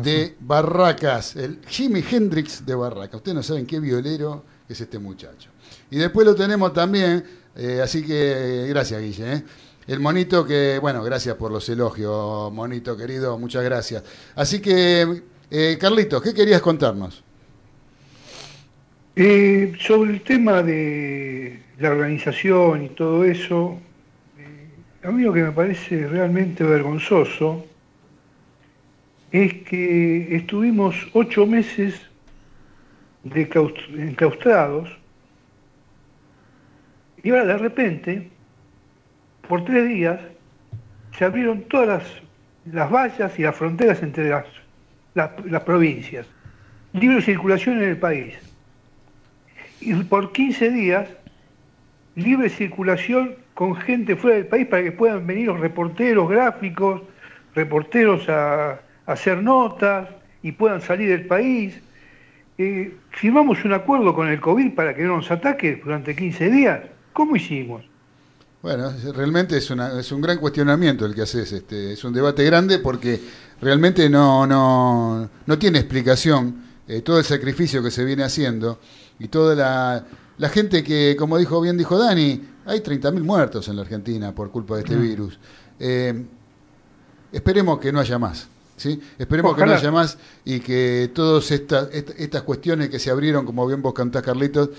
de 0.03 0.35
Barracas, 0.41 1.37
el 1.37 1.61
Jimi 1.65 2.03
Hendrix 2.11 2.65
de 2.65 2.75
Barracas. 2.75 3.15
Ustedes 3.15 3.35
no 3.35 3.41
saben 3.41 3.65
qué 3.65 3.79
violero 3.79 4.43
es 4.67 4.81
este 4.81 4.99
muchacho. 4.99 5.49
Y 5.89 5.95
después 5.95 6.27
lo 6.27 6.35
tenemos 6.35 6.73
también, 6.73 7.23
eh, 7.55 7.79
así 7.81 8.05
que 8.05 8.65
gracias, 8.67 9.01
Guille. 9.01 9.33
¿eh? 9.35 9.43
El 9.87 10.01
monito 10.01 10.45
que, 10.45 10.77
bueno, 10.81 11.05
gracias 11.05 11.37
por 11.37 11.53
los 11.53 11.69
elogios, 11.69 12.51
monito 12.51 12.97
querido, 12.97 13.39
muchas 13.39 13.63
gracias. 13.63 14.03
Así 14.35 14.59
que, 14.59 15.23
eh, 15.49 15.77
Carlitos, 15.79 16.21
¿qué 16.21 16.33
querías 16.33 16.61
contarnos? 16.61 17.23
Eh, 19.15 19.71
sobre 19.79 20.11
el 20.11 20.21
tema 20.21 20.61
de 20.63 21.61
la 21.79 21.91
organización 21.91 22.83
y 22.83 22.89
todo 22.89 23.23
eso, 23.23 23.79
eh, 23.79 23.92
a 25.03 25.11
mí 25.11 25.23
lo 25.23 25.33
que 25.33 25.43
me 25.43 25.51
parece 25.51 26.07
realmente 26.07 26.63
vergonzoso 26.63 27.65
es 29.31 29.53
que 29.65 30.35
estuvimos 30.35 30.95
ocho 31.13 31.45
meses 31.45 31.99
de 33.23 33.49
claust- 33.49 33.89
enclaustrados 33.97 34.89
y 37.23 37.29
ahora 37.29 37.45
de 37.45 37.57
repente, 37.57 38.29
por 39.47 39.63
tres 39.65 39.87
días, 39.87 40.19
se 41.17 41.25
abrieron 41.25 41.61
todas 41.63 41.87
las, 41.87 42.03
las 42.73 42.91
vallas 42.91 43.39
y 43.39 43.43
las 43.43 43.55
fronteras 43.55 44.03
entre 44.03 44.29
las 44.29 45.63
provincias. 45.63 46.27
Libre 46.93 47.21
circulación 47.21 47.77
en 47.81 47.89
el 47.89 47.97
país 47.97 48.35
y 49.79 49.93
por 50.03 50.31
15 50.31 50.69
días 50.71 51.09
libre 52.15 52.49
circulación 52.49 53.35
con 53.53 53.75
gente 53.75 54.15
fuera 54.15 54.37
del 54.37 54.47
país 54.47 54.67
para 54.67 54.83
que 54.83 54.91
puedan 54.91 55.25
venir 55.25 55.47
los 55.47 55.59
reporteros, 55.59 56.29
gráficos, 56.29 57.01
reporteros 57.55 58.27
a, 58.29 58.79
hacer 59.05 59.43
notas 59.43 60.07
y 60.41 60.53
puedan 60.53 60.81
salir 60.81 61.09
del 61.09 61.25
país. 61.25 61.79
Eh, 62.57 62.95
firmamos 63.11 63.65
un 63.65 63.73
acuerdo 63.73 64.15
con 64.15 64.27
el 64.29 64.39
COVID 64.39 64.73
para 64.73 64.95
que 64.95 65.03
no 65.03 65.17
nos 65.17 65.29
ataque 65.29 65.81
durante 65.83 66.15
15 66.15 66.49
días. 66.49 66.81
¿Cómo 67.11 67.35
hicimos? 67.35 67.83
Bueno, 68.61 68.93
realmente 69.13 69.57
es, 69.57 69.69
una, 69.71 69.99
es 69.99 70.09
un 70.13 70.21
gran 70.21 70.37
cuestionamiento 70.37 71.05
el 71.05 71.13
que 71.13 71.23
haces. 71.23 71.51
Este, 71.51 71.93
es 71.93 72.03
un 72.05 72.13
debate 72.13 72.45
grande 72.45 72.79
porque 72.79 73.19
realmente 73.59 74.09
no, 74.09 74.47
no, 74.47 75.29
no 75.45 75.59
tiene 75.59 75.79
explicación 75.79 76.63
eh, 76.87 77.01
todo 77.01 77.19
el 77.19 77.25
sacrificio 77.25 77.83
que 77.83 77.91
se 77.91 78.05
viene 78.05 78.23
haciendo 78.23 78.79
y 79.19 79.27
toda 79.27 79.55
la, 79.55 80.05
la 80.37 80.49
gente 80.49 80.83
que, 80.83 81.15
como 81.17 81.37
dijo 81.37 81.59
bien 81.61 81.77
dijo 81.77 81.97
Dani, 81.97 82.41
hay 82.65 82.79
30.000 82.79 83.21
muertos 83.23 83.67
en 83.67 83.75
la 83.75 83.81
Argentina 83.83 84.33
por 84.33 84.51
culpa 84.51 84.75
de 84.75 84.81
este 84.81 84.95
Mm. 84.95 85.01
virus. 85.01 85.39
Eh, 85.79 86.25
esperemos 87.31 87.79
que 87.79 87.91
no 87.91 87.99
haya 87.99 88.17
más. 88.19 88.47
¿sí? 88.75 88.99
Esperemos 89.19 89.55
que 89.55 89.65
no 89.65 89.73
haya 89.73 89.91
más 89.91 90.17
y 90.45 90.59
que 90.59 91.11
todas 91.13 91.51
estas, 91.51 91.89
est- 91.93 92.19
estas 92.19 92.41
cuestiones 92.41 92.89
que 92.89 92.99
se 92.99 93.11
abrieron, 93.11 93.45
como 93.45 93.65
bien 93.67 93.81
vos 93.81 93.93
cantás, 93.93 94.23
Carlitos, 94.23 94.69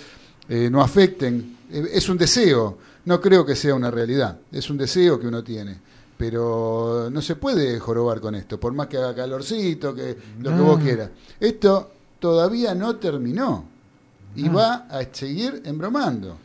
eh, 0.49 0.69
no 0.71 0.83
afecten. 0.83 1.57
Eh, 1.71 1.89
es 1.93 2.09
un 2.09 2.19
deseo, 2.19 2.77
no 3.05 3.21
creo 3.21 3.47
que 3.47 3.55
sea 3.55 3.75
una 3.75 3.91
realidad, 3.91 4.39
es 4.51 4.69
un 4.69 4.77
deseo 4.79 5.19
que 5.21 5.29
uno 5.29 5.43
tiene. 5.45 5.79
Pero 6.19 7.09
no 7.11 7.23
se 7.23 7.37
puede 7.37 7.79
jorobar 7.81 8.21
con 8.21 8.35
esto, 8.35 8.59
por 8.59 8.73
más 8.73 8.89
que 8.89 8.97
haga 8.99 9.15
calorcito, 9.15 9.95
que 9.95 10.17
lo 10.43 10.51
que 10.51 10.61
vos 10.61 10.81
quieras. 10.81 11.11
Esto 11.41 11.91
todavía 12.19 12.75
no 12.75 12.97
terminó 12.97 13.65
y 14.37 14.49
No. 14.49 14.55
va 14.55 14.87
a 14.91 15.03
seguir 15.13 15.63
embromando. 15.65 16.39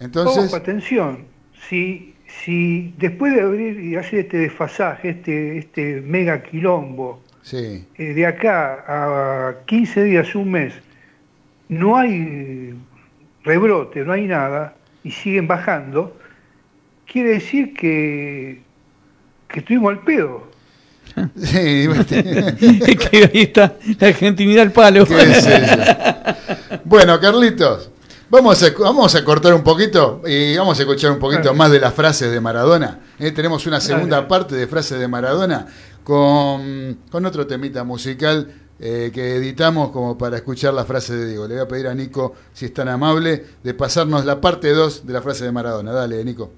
Entonces, 0.00 0.46
Ojo, 0.46 0.56
atención, 0.56 1.24
si, 1.68 2.14
si 2.44 2.94
después 2.98 3.34
de 3.34 3.42
abrir 3.42 3.78
y 3.80 3.96
hacer 3.96 4.20
este 4.20 4.38
desfasaje, 4.38 5.10
este, 5.10 5.58
este 5.58 6.00
mega 6.00 6.42
quilombo, 6.42 7.22
sí, 7.42 7.84
eh, 7.96 8.14
de 8.14 8.26
acá 8.26 8.84
a 8.86 9.64
15 9.66 10.04
días, 10.04 10.34
un 10.34 10.50
mes, 10.50 10.74
no 11.68 11.96
hay 11.96 12.74
rebrote, 13.44 14.04
no 14.04 14.12
hay 14.12 14.26
nada, 14.26 14.74
y 15.04 15.10
siguen 15.10 15.46
bajando, 15.48 16.16
quiere 17.06 17.30
decir 17.30 17.74
que, 17.74 18.60
que 19.48 19.60
estuvimos 19.60 19.92
al 19.92 20.00
pedo. 20.00 20.51
Sí, 21.36 21.88
Es 22.86 22.96
que 22.96 23.30
ahí 23.32 23.42
está 23.42 23.76
la 23.98 24.08
argentinidad 24.08 24.62
al 24.62 24.72
palo. 24.72 25.06
Bueno, 26.84 27.20
Carlitos, 27.20 27.90
vamos 28.30 28.62
a, 28.62 28.70
vamos 28.78 29.14
a 29.14 29.24
cortar 29.24 29.54
un 29.54 29.62
poquito 29.62 30.22
y 30.26 30.56
vamos 30.56 30.78
a 30.78 30.82
escuchar 30.82 31.12
un 31.12 31.18
poquito 31.18 31.54
más 31.54 31.70
de 31.70 31.80
las 31.80 31.94
frases 31.94 32.30
de 32.30 32.40
Maradona. 32.40 33.00
Eh, 33.18 33.30
tenemos 33.32 33.66
una 33.66 33.80
segunda 33.80 34.16
Dale. 34.16 34.28
parte 34.28 34.54
de 34.54 34.66
frases 34.66 34.98
de 34.98 35.08
Maradona 35.08 35.66
con, 36.04 36.98
con 37.10 37.26
otro 37.26 37.46
temita 37.46 37.84
musical 37.84 38.48
eh, 38.84 39.10
que 39.14 39.36
editamos 39.36 39.90
como 39.90 40.18
para 40.18 40.36
escuchar 40.36 40.74
la 40.74 40.84
frase 40.84 41.14
de 41.14 41.28
Diego. 41.28 41.46
Le 41.46 41.54
voy 41.54 41.62
a 41.62 41.68
pedir 41.68 41.86
a 41.86 41.94
Nico, 41.94 42.34
si 42.52 42.64
es 42.64 42.74
tan 42.74 42.88
amable, 42.88 43.44
de 43.62 43.74
pasarnos 43.74 44.24
la 44.24 44.40
parte 44.40 44.70
2 44.70 45.06
de 45.06 45.12
la 45.12 45.22
frase 45.22 45.44
de 45.44 45.52
Maradona. 45.52 45.92
Dale, 45.92 46.24
Nico. 46.24 46.50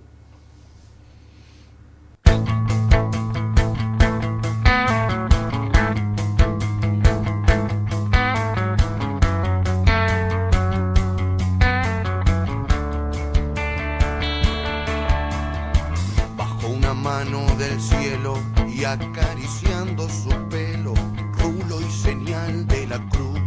Acariciando 18.95 20.09
su 20.09 20.31
pelo, 20.49 20.95
rulo 21.39 21.81
y 21.81 21.91
señal 21.91 22.67
de 22.67 22.87
la 22.87 22.99
cruz. 23.09 23.41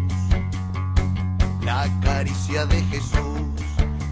La 1.64 1.88
caricia 2.02 2.66
de 2.66 2.82
Jesús 2.84 3.42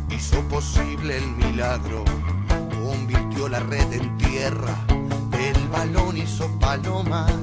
hizo 0.10 0.40
posible 0.48 1.18
el 1.18 1.28
milagro, 1.32 2.04
convirtió 2.84 3.50
la 3.50 3.60
red 3.60 3.92
en 3.94 4.18
tierra, 4.18 4.76
el 5.38 5.68
balón 5.68 6.18
hizo 6.18 6.48
palomas 6.60 7.34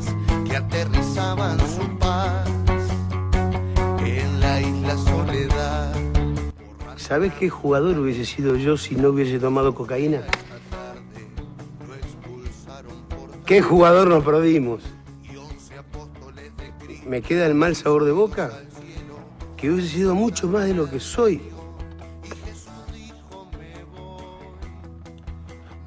que 0.47 0.57
aterrizaban 0.57 1.59
su 1.61 1.87
paz 1.99 2.49
en 4.05 4.41
la 4.41 4.61
isla 4.61 4.97
Soledad. 4.97 5.95
¿Sabes 6.97 7.33
qué 7.35 7.51
jugador 7.51 7.99
hubiese 7.99 8.25
sido 8.25 8.57
yo 8.57 8.77
si 8.79 8.97
no 8.97 9.11
hubiese 9.11 9.39
tomado 9.39 9.75
cocaína? 9.75 10.23
¿Qué 13.47 13.61
jugador 13.61 14.09
nos 14.09 14.25
perdimos? 14.25 14.83
¿Me 17.07 17.21
queda 17.21 17.47
el 17.47 17.55
mal 17.55 17.75
sabor 17.75 18.05
de 18.05 18.13
boca? 18.13 18.51
Que 19.57 19.71
hubiese 19.71 19.89
sido 19.89 20.15
mucho 20.15 20.49
más 20.49 20.65
de 20.65 20.75
lo 20.75 20.89
que 20.89 21.01
soy. 21.01 21.43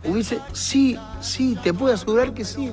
Hubiese, 0.03 0.39
sí, 0.53 0.97
sí, 1.19 1.57
te 1.63 1.73
puedo 1.73 1.93
asegurar 1.93 2.33
que 2.33 2.45
sí. 2.45 2.71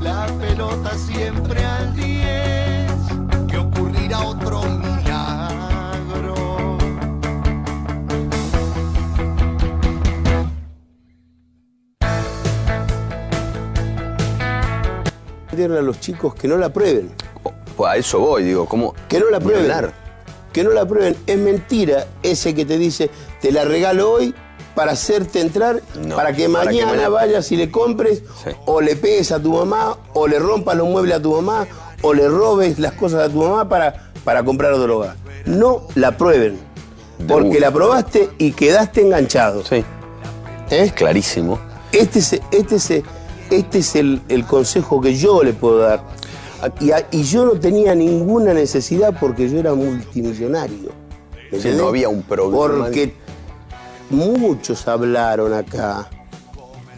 la 0.00 0.26
pelota 0.38 0.96
siempre 0.96 1.64
al 1.64 1.94
10 1.94 2.92
que 3.48 3.58
ocurrirá 3.58 4.20
otro 4.20 4.60
A 15.64 15.82
los 15.82 16.00
chicos 16.00 16.34
que 16.34 16.48
no 16.48 16.56
la 16.56 16.72
prueben. 16.72 17.10
Pues 17.76 17.92
a 17.92 17.96
eso 17.96 18.18
voy, 18.18 18.44
digo, 18.44 18.66
¿cómo? 18.66 18.94
Que 19.08 19.20
no 19.20 19.30
la 19.30 19.40
prueben. 19.40 19.90
Que 20.52 20.64
no 20.64 20.70
la 20.70 20.86
prueben. 20.86 21.16
Es 21.26 21.38
mentira 21.38 22.06
ese 22.22 22.54
que 22.54 22.64
te 22.64 22.78
dice, 22.78 23.10
te 23.40 23.52
la 23.52 23.64
regalo 23.64 24.10
hoy 24.10 24.34
para 24.74 24.92
hacerte 24.92 25.40
entrar, 25.40 25.82
No, 26.00 26.16
para 26.16 26.32
que 26.32 26.48
para 26.48 26.70
que 26.70 26.84
mañana 26.84 27.08
vayas 27.08 27.50
y 27.52 27.56
le 27.56 27.70
compres, 27.70 28.22
Sí. 28.42 28.50
o 28.66 28.80
le 28.80 28.96
pegues 28.96 29.32
a 29.32 29.40
tu 29.40 29.52
mamá, 29.52 29.96
o 30.14 30.26
le 30.26 30.38
rompas 30.38 30.76
los 30.76 30.88
muebles 30.88 31.16
a 31.16 31.22
tu 31.22 31.32
mamá, 31.32 31.66
o 32.02 32.14
le 32.14 32.28
robes 32.28 32.78
las 32.78 32.92
cosas 32.92 33.28
a 33.28 33.28
tu 33.28 33.42
mamá 33.42 33.68
para, 33.68 34.10
para 34.24 34.42
comprar 34.44 34.78
droga. 34.78 35.16
No 35.44 35.82
la 35.94 36.16
prueben. 36.16 36.58
Porque 37.28 37.60
la 37.60 37.70
probaste 37.70 38.30
y 38.38 38.52
quedaste 38.52 39.02
enganchado. 39.02 39.64
Sí. 39.64 39.84
¿Eh? 40.70 40.90
Clarísimo. 40.94 41.58
Este 41.92 42.20
es, 42.20 42.40
este 42.50 42.76
es, 42.76 43.02
este 43.50 43.78
es 43.78 43.96
el, 43.96 44.20
el 44.28 44.44
consejo 44.44 45.00
que 45.00 45.14
yo 45.14 45.42
le 45.42 45.52
puedo 45.52 45.78
dar. 45.78 46.04
Y, 47.10 47.22
yo 47.22 47.46
no 47.46 47.52
tenía 47.52 47.94
ninguna 47.94 48.52
necesidad 48.52 49.16
porque 49.18 49.48
yo 49.48 49.58
era 49.58 49.74
multimillonario. 49.74 50.90
no 51.76 51.88
había 51.88 52.08
un 52.08 52.22
problema. 52.22 52.84
Porque 52.84 53.14
muchos 54.10 54.86
hablaron 54.86 55.54
acá 55.54 56.08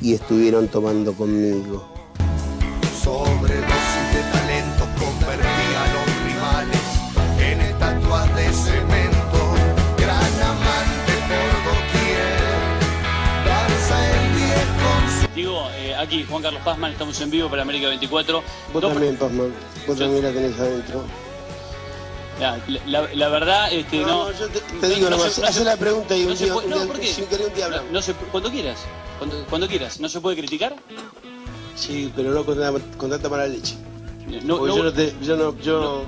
y 0.01 0.15
estuvieron 0.15 0.67
tomando 0.69 1.13
conmigo. 1.13 1.85
sobredosis 3.03 3.62
Juan 16.29 16.43
Carlos 16.43 16.63
Pazman, 16.65 16.93
estamos 16.93 17.21
en 17.21 17.31
vivo 17.31 17.49
para 17.49 17.63
América 17.63 17.89
24. 17.89 18.43
Vos 18.73 18.83
Dos- 18.83 18.93
también, 18.93 19.17
Pazman. 19.17 19.53
Vos 19.87 19.99
también 19.99 20.23
la 20.23 20.31
tenés 20.33 20.59
adentro. 20.61 21.05
Ya, 22.41 22.59
la, 22.87 23.09
la 23.15 23.29
verdad, 23.29 23.73
este, 23.73 23.99
no. 24.01 24.31
No, 24.31 24.33
yo 24.33 24.49
te- 24.49 24.61
te 24.61 24.89
digo 24.89 25.09
no 25.11 25.17
nomás, 25.17 25.39
no 25.39 25.53
se- 25.53 25.65
la 25.65 25.77
pregunta 25.77 26.17
y 26.17 26.25
un 26.25 26.37
día- 26.37 26.53
puede- 26.55 27.07
sin 27.13 27.27
querer 27.27 27.47
un 27.49 27.55
día 27.55 27.67
hablamos. 27.67 27.91
No, 27.93 28.03
se- 28.03 28.15
cuando 28.15 28.51
quieras, 28.51 28.79
cuando, 29.19 29.45
cuando 29.49 29.69
quieras. 29.69 30.01
¿No 30.01 30.09
se 30.09 30.21
puede 30.21 30.37
criticar? 30.37 30.75
Sí, 31.77 32.13
pero 32.17 32.33
no 32.33 32.45
con, 32.45 32.59
tanta- 32.59 32.97
con 32.99 33.11
tanta 33.11 33.29
mala 33.29 33.47
leche. 33.47 33.77
No, 34.45 34.67
yo 34.67 34.83
no 34.83 34.93
te, 34.93 35.15
yo 35.23 35.37
no, 35.37 35.57
yo, 35.61 36.05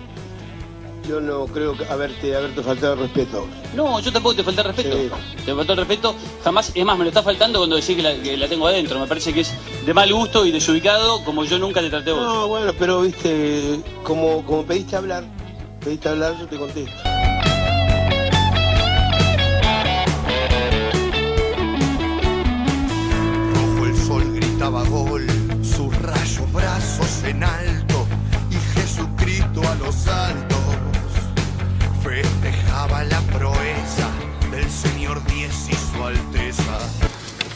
yo 1.09 1.21
no 1.21 1.47
creo 1.47 1.77
que 1.77 1.85
haberte, 1.85 2.35
haberte 2.35 2.63
faltado 2.63 2.95
el 2.95 2.99
respeto. 3.01 3.47
No, 3.75 4.01
yo 4.01 4.13
tampoco 4.13 4.37
te 4.37 4.43
falta 4.43 4.63
el 4.63 4.69
respeto. 4.69 5.17
Te 5.45 5.55
faltó 5.55 5.73
el 5.73 5.79
respeto. 5.79 6.15
Jamás, 6.43 6.73
es 6.75 6.85
más, 6.85 6.97
me 6.97 7.05
lo 7.05 7.09
está 7.09 7.23
faltando 7.23 7.59
cuando 7.61 7.77
decís 7.77 7.97
que 7.97 8.03
la, 8.03 8.15
que 8.17 8.37
la 8.37 8.49
tengo 8.49 8.67
adentro. 8.67 8.99
Me 8.99 9.07
parece 9.07 9.33
que 9.33 9.41
es 9.41 9.53
de 9.85 9.95
mal 9.95 10.13
gusto 10.13 10.47
y 10.47 10.51
desubicado 10.51 11.25
como 11.25 11.45
yo 11.45 11.59
nunca 11.59 11.81
te 11.81 11.91
traté 11.91 12.11
a 12.11 12.15
vos. 12.15 12.23
No, 12.23 12.49
bueno, 12.49 12.73
pero 12.79 13.03
viste, 13.03 13.81
como, 14.03 14.45
como 14.45 14.65
pediste 14.65 14.97
hablar, 14.97 15.25
pediste 15.81 16.09
hablar, 16.09 16.37
yo 16.39 16.47
te 16.47 16.57
contesto. 16.57 17.34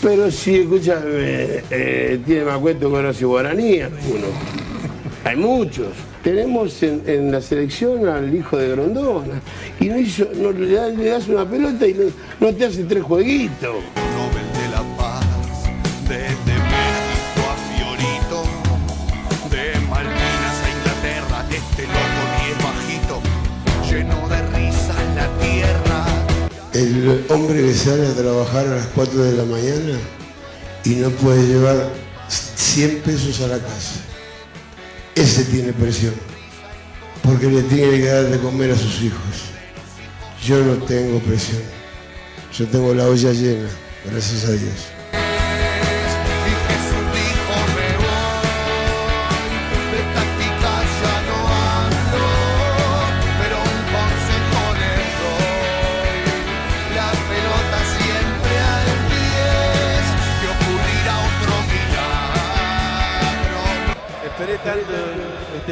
Pero 0.00 0.30
si, 0.30 0.60
escucha, 0.60 1.02
eh, 1.06 2.20
tiene 2.24 2.44
más 2.44 2.58
cuento 2.58 2.88
que 2.88 2.96
Horacio 2.96 3.28
Guaraní, 3.28 3.80
alguno. 3.80 4.26
Hay 5.24 5.36
muchos. 5.36 5.88
Tenemos 6.22 6.82
en, 6.82 7.30
la 7.32 7.40
selección 7.40 8.06
al 8.08 8.32
hijo 8.34 8.56
de 8.56 8.68
Grondona. 8.70 9.40
Y 9.80 9.86
no 9.86 9.98
hizo, 9.98 10.28
le, 10.34 10.70
da- 10.72 10.88
le 10.88 11.04
das 11.06 11.28
una 11.28 11.48
pelota 11.48 11.86
y 11.86 11.96
no 12.40 12.54
te 12.54 12.64
hace 12.66 12.84
tres 12.84 13.02
jueguitos. 13.02 13.76
El 26.78 27.24
hombre 27.28 27.60
que 27.60 27.74
sale 27.74 28.06
a 28.06 28.14
trabajar 28.14 28.64
a 28.68 28.76
las 28.76 28.86
4 28.94 29.24
de 29.24 29.36
la 29.36 29.44
mañana 29.44 29.98
y 30.84 30.90
no 30.90 31.10
puede 31.10 31.44
llevar 31.44 31.90
100 32.28 33.00
pesos 33.00 33.40
a 33.40 33.48
la 33.48 33.59
casa. 33.59 33.96
Ese 35.16 35.42
tiene 35.46 35.72
presión, 35.72 36.14
porque 37.24 37.48
le 37.48 37.62
tiene 37.62 37.98
que 37.98 38.06
dar 38.06 38.26
de 38.26 38.38
comer 38.38 38.70
a 38.70 38.76
sus 38.76 39.02
hijos. 39.02 39.18
Yo 40.46 40.64
no 40.64 40.74
tengo 40.84 41.18
presión, 41.18 41.62
yo 42.56 42.64
tengo 42.68 42.94
la 42.94 43.09
olla 43.09 43.32
llena, 43.32 43.68
gracias 44.09 44.44
a 44.44 44.52
Dios. 44.52 44.97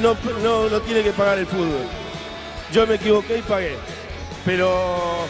no, 0.00 0.16
no, 0.68 0.80
tiene 0.80 1.02
que 1.02 1.12
pagar 1.12 1.38
el 1.38 1.46
fútbol. 1.46 1.86
Yo 2.72 2.86
me 2.86 2.94
equivoqué 2.94 3.38
y 3.38 3.42
pagué, 3.42 3.76
pero 4.44 5.26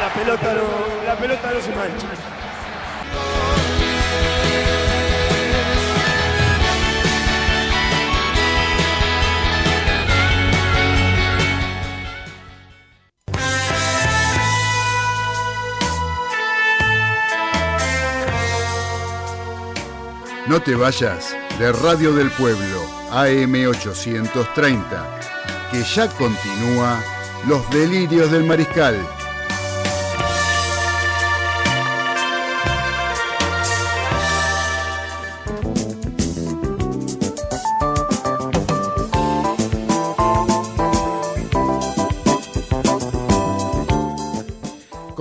la 0.00 0.14
pelota 0.14 0.54
no, 0.54 1.06
la 1.06 1.16
pelota 1.16 1.50
no 1.52 1.60
se 1.60 1.70
mancha. 1.70 2.06
No 20.46 20.60
te 20.60 20.74
vayas 20.76 21.43
de 21.58 21.72
Radio 21.72 22.14
del 22.14 22.30
Pueblo, 22.32 22.82
AM830, 23.10 25.70
que 25.70 25.82
ya 25.82 26.08
continúa 26.08 27.02
Los 27.46 27.68
Delirios 27.70 28.30
del 28.32 28.44
Mariscal. 28.44 28.96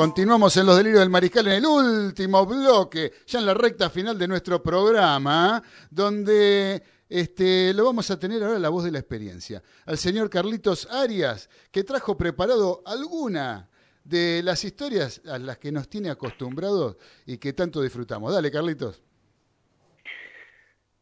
Continuamos 0.04 0.58
en 0.58 0.66
los 0.66 0.76
delirios 0.76 1.00
del 1.00 1.10
mariscal 1.10 1.48
en 1.48 1.54
el 1.54 1.66
último 1.66 2.46
bloque, 2.46 3.14
ya 3.26 3.40
en 3.40 3.46
la 3.46 3.54
recta 3.54 3.90
final 3.90 4.20
de 4.20 4.28
nuestro 4.28 4.62
programa, 4.62 5.64
donde 5.90 6.84
este, 7.08 7.74
lo 7.74 7.86
vamos 7.86 8.12
a 8.12 8.20
tener 8.20 8.44
ahora 8.44 8.60
la 8.60 8.68
voz 8.68 8.84
de 8.84 8.92
la 8.92 9.00
experiencia, 9.00 9.64
al 9.86 9.98
señor 9.98 10.30
Carlitos 10.30 10.90
Arias, 10.92 11.50
que 11.72 11.86
trajo 11.86 12.18
preparado 12.18 12.84
alguna 12.86 13.70
de 14.04 14.42
las 14.44 14.66
historias 14.66 15.22
a 15.26 15.40
las 15.40 15.58
que 15.58 15.72
nos 15.72 15.88
tiene 15.88 16.10
acostumbrados 16.10 16.98
y 17.26 17.38
que 17.38 17.54
tanto 17.54 17.82
disfrutamos. 17.82 18.34
Dale, 18.34 18.52
Carlitos. 18.52 19.02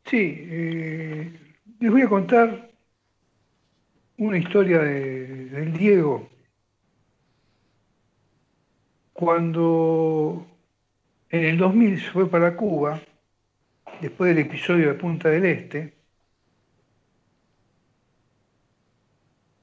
Sí, 0.06 0.46
eh, 0.48 1.56
les 1.80 1.92
voy 1.92 2.04
a 2.04 2.08
contar 2.08 2.70
una 4.20 4.38
historia 4.38 4.78
de- 4.78 5.46
del 5.50 5.74
Diego. 5.74 6.30
Cuando 9.22 10.48
en 11.30 11.46
el 11.46 11.56
2000 11.60 12.02
se 12.02 12.10
fue 12.10 12.28
para 12.28 12.58
Cuba, 12.58 13.00
después 14.02 14.34
del 14.34 14.48
episodio 14.48 14.88
de 14.88 14.94
Punta 14.96 15.30
del 15.30 15.46
Este, 15.46 15.94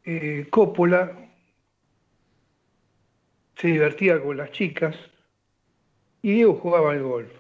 eh, 0.05 0.47
Coppola 0.49 1.11
se 3.57 3.67
divertía 3.67 4.23
con 4.23 4.37
las 4.37 4.53
chicas 4.53 4.95
y 6.23 6.35
Diego 6.35 6.55
jugaba 6.55 6.93
al 6.93 7.03
golf. 7.03 7.33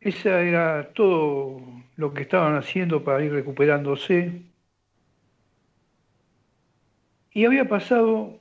Esa 0.00 0.40
era 0.40 0.92
todo 0.92 1.62
lo 1.94 2.12
que 2.12 2.22
estaban 2.22 2.56
haciendo 2.56 3.04
para 3.04 3.24
ir 3.24 3.32
recuperándose. 3.32 4.42
Y 7.30 7.44
había 7.44 7.68
pasado, 7.68 8.37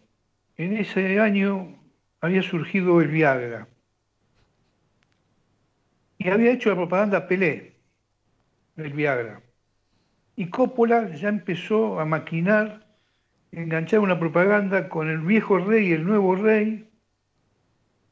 en 0.58 0.78
ese 0.78 1.20
año, 1.20 1.78
había 2.22 2.42
surgido 2.42 3.00
el 3.02 3.10
Viagra. 3.10 3.68
Y 6.18 6.30
había 6.30 6.52
hecho 6.52 6.70
la 6.70 6.76
propaganda 6.76 7.28
Pelé 7.28 7.76
del 8.76 8.94
Viagra. 8.94 9.42
Y 10.36 10.50
Coppola 10.50 11.14
ya 11.16 11.30
empezó 11.30 12.00
a 12.00 12.06
maquinar, 12.06 12.88
enganchar 13.52 14.00
una 14.00 14.20
propaganda 14.20 14.90
con 14.90 15.10
el 15.10 15.20
viejo 15.20 15.60
rey 15.60 15.90
y 15.90 15.94
el 15.94 16.06
nuevo 16.06 16.36
rey, 16.36 16.90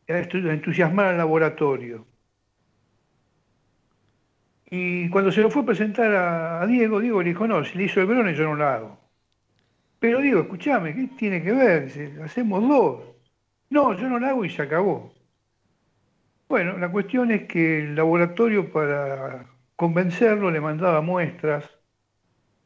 a 0.07 0.19
entusiasmar 0.19 1.07
al 1.07 1.17
laboratorio. 1.17 2.05
Y 4.69 5.09
cuando 5.09 5.31
se 5.31 5.41
lo 5.41 5.49
fue 5.49 5.63
a 5.63 5.65
presentar 5.65 6.13
a, 6.15 6.61
a 6.61 6.67
Diego, 6.67 6.99
Diego 6.99 7.21
le 7.21 7.29
dijo, 7.29 7.47
no, 7.47 7.63
si 7.63 7.77
le 7.77 7.85
hizo 7.85 8.01
el 8.01 8.07
Verón, 8.07 8.33
yo 8.33 8.43
no 8.43 8.55
lo 8.55 8.67
hago. 8.67 9.04
Pero 9.99 10.21
Diego, 10.21 10.41
escúchame, 10.41 10.93
¿qué 10.93 11.07
tiene 11.17 11.41
que 11.41 11.51
ver? 11.51 12.21
Hacemos 12.23 12.67
dos. 12.67 13.03
No, 13.69 13.93
yo 13.93 14.09
no 14.09 14.19
lo 14.19 14.27
hago 14.27 14.45
y 14.45 14.49
se 14.49 14.61
acabó. 14.61 15.13
Bueno, 16.47 16.77
la 16.77 16.91
cuestión 16.91 17.31
es 17.31 17.47
que 17.47 17.79
el 17.79 17.95
laboratorio 17.95 18.71
para 18.71 19.47
convencerlo 19.75 20.51
le 20.51 20.61
mandaba 20.61 21.01
muestras 21.01 21.69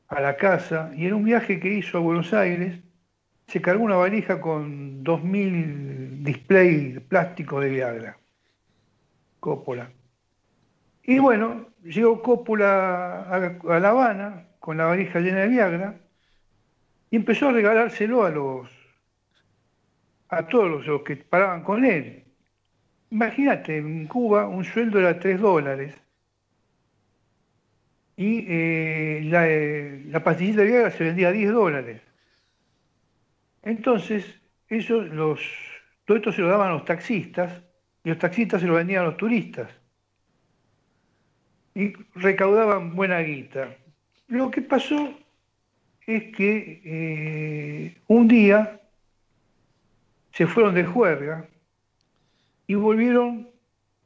a 0.07 0.19
la 0.19 0.35
casa 0.35 0.91
y 0.95 1.06
en 1.06 1.14
un 1.14 1.23
viaje 1.23 1.60
que 1.60 1.73
hizo 1.73 1.97
a 1.97 2.01
Buenos 2.01 2.34
Aires 2.34 2.80
se 3.47 3.61
cargó 3.61 3.84
una 3.84 3.95
valija 3.95 4.41
con 4.41 5.03
2.000 5.03 6.23
display 6.23 6.99
plásticos 6.99 7.64
de 7.64 7.69
Viagra. 7.69 8.18
Coppola. 9.39 9.91
Y 11.03 11.19
bueno, 11.19 11.68
llegó 11.84 12.22
Coppola 12.22 13.22
a, 13.22 13.35
a 13.35 13.80
La 13.80 13.89
Habana 13.89 14.47
con 14.60 14.77
la 14.77 14.85
valija 14.85 15.19
llena 15.19 15.39
de 15.39 15.47
Viagra 15.47 15.95
y 17.11 17.15
empezó 17.15 17.49
a 17.49 17.53
regalárselo 17.53 18.23
a 18.23 18.30
los 18.30 18.69
a 20.30 20.48
todos 20.48 20.86
los, 20.86 21.02
que 21.02 21.15
paraban 21.18 21.64
con 21.64 21.84
él. 21.84 22.23
Imagínate, 23.10 23.77
en 23.77 24.06
Cuba 24.07 24.48
un 24.48 24.64
sueldo 24.64 24.99
era 24.99 25.19
3 25.19 25.41
dólares 25.41 25.95
y 28.15 28.45
eh, 28.48 29.22
la, 29.26 29.49
eh, 29.49 30.03
la 30.07 30.23
pastillita 30.23 30.61
de 30.61 30.68
Viagra 30.68 30.91
se 30.91 31.03
vendía 31.03 31.30
a 31.30 31.31
10 31.31 31.52
dólares. 31.52 32.02
Entonces, 33.64 34.40
eso 34.68 35.02
los, 35.02 35.41
todo 36.06 36.18
esto 36.18 36.31
se 36.31 36.41
lo 36.41 36.49
daban 36.49 36.69
a 36.69 36.73
los 36.73 36.86
taxistas 36.86 37.64
y 38.03 38.10
los 38.10 38.19
taxistas 38.19 38.61
se 38.61 38.68
lo 38.68 38.76
vendían 38.76 39.03
a 39.03 39.07
los 39.07 39.18
turistas. 39.18 39.69
Y 41.73 41.94
recaudaban 42.15 42.95
buena 42.95 43.19
guita. 43.19 43.76
Lo 44.27 44.52
que 44.52 44.61
pasó 44.61 45.18
es 46.15 46.36
que 46.36 46.81
eh, 46.84 48.02
un 48.07 48.27
día 48.27 48.81
se 50.31 50.48
fueron 50.48 50.73
de 50.73 50.84
juerga 50.86 51.48
y 52.65 52.73
volvieron 52.73 53.49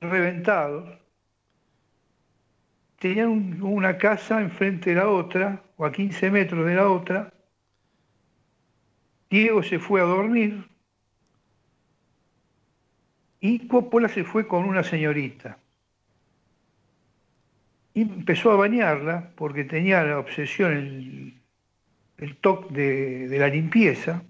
reventados. 0.01 0.89
Tenían 2.99 3.29
un- 3.29 3.61
una 3.61 3.97
casa 3.97 4.41
enfrente 4.41 4.89
de 4.89 4.95
la 4.97 5.07
otra, 5.09 5.63
o 5.77 5.85
a 5.85 5.91
15 5.91 6.29
metros 6.31 6.65
de 6.65 6.75
la 6.75 6.89
otra. 6.89 7.31
Diego 9.29 9.63
se 9.63 9.79
fue 9.79 10.01
a 10.01 10.05
dormir 10.05 10.67
y 13.39 13.67
Coppola 13.67 14.09
se 14.09 14.23
fue 14.23 14.47
con 14.47 14.63
una 14.65 14.83
señorita. 14.83 15.57
Y 17.93 18.01
empezó 18.01 18.51
a 18.51 18.55
bañarla 18.55 19.31
porque 19.35 19.63
tenía 19.63 20.03
la 20.03 20.19
obsesión, 20.19 20.73
el, 20.73 21.42
el 22.17 22.37
toque 22.37 22.73
de, 22.73 23.39
la 23.39 23.47
limpieza. 23.47 24.23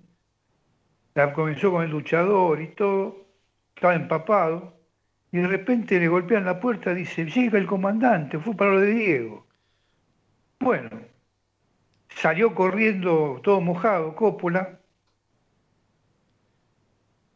La 1.15 1.33
comenzó 1.33 1.71
con 1.71 1.83
el 1.83 1.91
luchador 1.91 2.61
y 2.61 2.67
todo, 2.69 3.27
estaba 3.75 3.95
empapado, 3.95 4.73
y 5.31 5.37
de 5.37 5.47
repente 5.47 5.99
le 5.99 6.07
golpean 6.07 6.45
la 6.45 6.59
puerta, 6.59 6.93
dice, 6.93 7.25
llega 7.25 7.59
el 7.59 7.67
comandante, 7.67 8.39
fue 8.39 8.55
para 8.55 8.71
lo 8.71 8.79
de 8.81 8.93
Diego. 8.93 9.47
Bueno, 10.59 10.89
salió 12.09 12.55
corriendo 12.55 13.39
todo 13.43 13.61
mojado, 13.61 14.15
Coppola, 14.15 14.79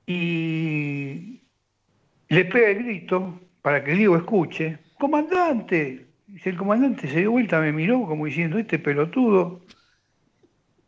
y 0.07 1.41
le 2.29 2.45
pega 2.45 2.69
el 2.69 2.83
grito 2.83 3.39
para 3.61 3.83
que 3.83 3.91
Diego 3.93 4.15
escuche, 4.15 4.79
comandante. 4.97 6.07
Dice, 6.27 6.49
el 6.49 6.57
comandante 6.57 7.07
se 7.07 7.19
dio 7.19 7.31
vuelta, 7.31 7.59
me 7.59 7.71
miró 7.71 8.05
como 8.05 8.25
diciendo, 8.25 8.57
este 8.57 8.79
pelotudo 8.79 9.61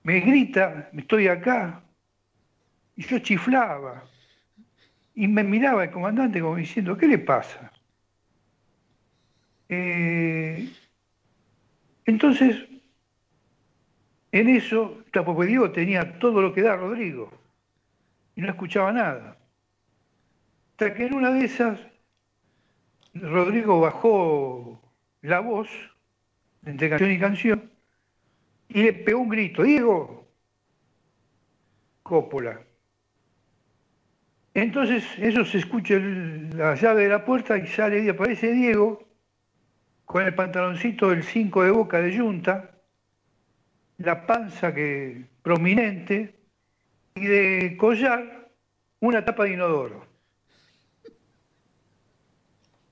me 0.04 0.20
grita, 0.20 0.90
estoy 0.94 1.28
acá. 1.28 1.82
Y 2.96 3.04
yo 3.04 3.20
chiflaba. 3.20 4.04
Y 5.16 5.28
me 5.28 5.44
miraba 5.44 5.84
el 5.84 5.92
comandante 5.92 6.42
como 6.42 6.56
diciendo, 6.56 6.98
¿qué 6.98 7.08
le 7.08 7.18
pasa? 7.18 7.72
Eh, 9.68 10.70
entonces, 12.06 12.66
en 14.32 14.50
eso, 14.50 15.04
Diego 15.46 15.72
tenía 15.72 16.20
todo 16.20 16.42
lo 16.42 16.54
que 16.54 16.62
da 16.62 16.76
Rodrigo 16.76 17.32
y 18.36 18.42
no 18.42 18.50
escuchaba 18.50 18.92
nada. 18.92 19.38
Hasta 20.72 20.94
que 20.94 21.06
en 21.08 21.14
una 21.14 21.32
de 21.32 21.46
esas, 21.46 21.80
Rodrigo 23.14 23.80
bajó 23.82 24.82
la 25.22 25.40
voz 25.40 25.70
entre 26.66 26.90
canción 26.90 27.12
y 27.12 27.20
canción 27.20 27.69
y 28.70 28.84
le 28.84 28.94
pegó 28.94 29.20
un 29.20 29.30
grito, 29.30 29.64
Diego, 29.64 30.28
Coppola. 32.04 32.62
Entonces 34.54 35.04
eso 35.18 35.46
se 35.46 35.60
escucha 35.60 35.96
la 36.00 36.76
llave 36.76 37.04
de 37.04 37.10
la 37.10 37.26
puerta 37.26 37.58
y 37.58 37.68
sale 37.68 38.04
y 38.04 38.10
aparece 38.10 38.52
Diego 38.52 39.08
con 40.06 40.26
el 40.26 40.34
pantaloncito 40.34 41.10
del 41.10 41.24
5 41.24 41.64
de 41.64 41.72
boca 41.72 42.02
de 42.02 42.12
yunta, 42.12 42.72
la 43.98 44.26
panza 44.26 44.74
que 44.74 45.26
prominente 45.44 46.36
y 47.16 47.26
de 47.26 47.78
collar 47.78 48.50
una 49.02 49.24
tapa 49.24 49.44
de 49.44 49.54
inodoro. 49.54 50.06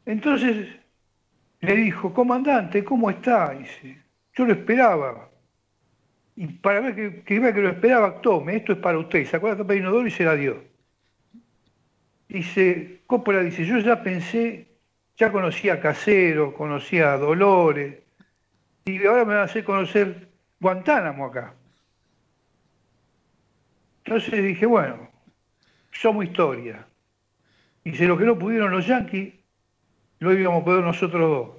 Entonces 0.06 0.68
le 1.60 1.76
dijo, 1.76 2.14
comandante, 2.14 2.84
¿cómo 2.84 3.10
está? 3.10 3.49
Dice, 3.52 4.02
yo 4.34 4.45
lo 4.45 4.54
esperaba. 4.54 5.27
Y 6.38 6.45
para 6.45 6.81
ver 6.81 7.23
que, 7.26 7.39
vea 7.39 7.51
que 7.51 7.61
lo 7.61 7.69
esperaba, 7.69 8.22
tome, 8.22 8.57
esto 8.57 8.73
es 8.73 8.77
para 8.77 8.99
usted. 8.99 9.26
Sacó 9.26 9.49
la 9.49 9.57
tapa 9.57 9.73
de 9.73 9.80
inodoro 9.80 10.07
se 10.11 10.23
la 10.23 10.35
dio. 10.35 10.64
Dice, 12.30 13.01
Coppola 13.07 13.41
dice, 13.41 13.65
yo 13.65 13.80
ya 13.80 14.03
pensé, 14.03 14.68
ya 15.18 15.31
conocía 15.31 15.73
a 15.73 15.80
Casero, 15.80 16.53
conocía 16.53 17.14
a 17.14 17.18
Dolores, 17.18 18.03
y 18.85 19.03
ahora 19.07 19.26
me 19.26 19.34
va 19.34 19.41
a 19.41 19.45
hacer 19.45 19.64
conocer 19.64 20.30
Guantánamo 20.59 21.26
acá. 21.26 21.55
Entonces 24.05 24.43
dije, 24.43 24.68
bueno, 24.68 25.09
somos 25.91 26.23
historia. 26.23 26.85
Dice, 27.84 28.05
lo 28.05 28.15
que 28.15 28.26
no 28.26 28.38
pudieron 28.38 28.69
los 28.69 28.85
yanquis, 28.85 29.34
lo 30.19 30.34
íbamos 30.34 30.61
a 30.61 30.65
poder 30.65 30.84
nosotros 30.84 31.22
dos. 31.22 31.57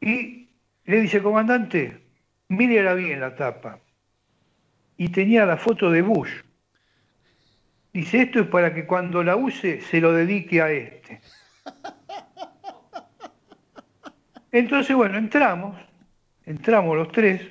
Y 0.00 0.37
le 0.88 1.02
dice, 1.02 1.22
comandante, 1.22 2.00
mírela 2.48 2.94
bien 2.94 3.20
la 3.20 3.36
tapa. 3.36 3.78
Y 4.96 5.10
tenía 5.10 5.44
la 5.44 5.58
foto 5.58 5.90
de 5.90 6.00
Bush. 6.00 6.30
Dice, 7.92 8.22
esto 8.22 8.40
es 8.40 8.46
para 8.48 8.72
que 8.72 8.86
cuando 8.86 9.22
la 9.22 9.36
use 9.36 9.82
se 9.82 10.00
lo 10.00 10.12
dedique 10.12 10.62
a 10.62 10.70
este. 10.70 11.20
Entonces, 14.50 14.96
bueno, 14.96 15.18
entramos, 15.18 15.76
entramos 16.46 16.96
los 16.96 17.12
tres 17.12 17.42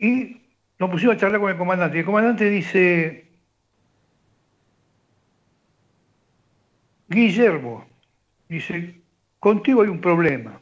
y 0.00 0.42
nos 0.76 0.90
pusimos 0.90 1.14
a 1.14 1.18
charlar 1.18 1.40
con 1.40 1.50
el 1.52 1.56
comandante. 1.56 1.98
Y 1.98 2.00
el 2.00 2.06
comandante 2.06 2.50
dice, 2.50 3.30
Guillermo, 7.08 7.86
dice, 8.48 9.00
contigo 9.38 9.82
hay 9.82 9.88
un 9.88 10.00
problema. 10.00 10.60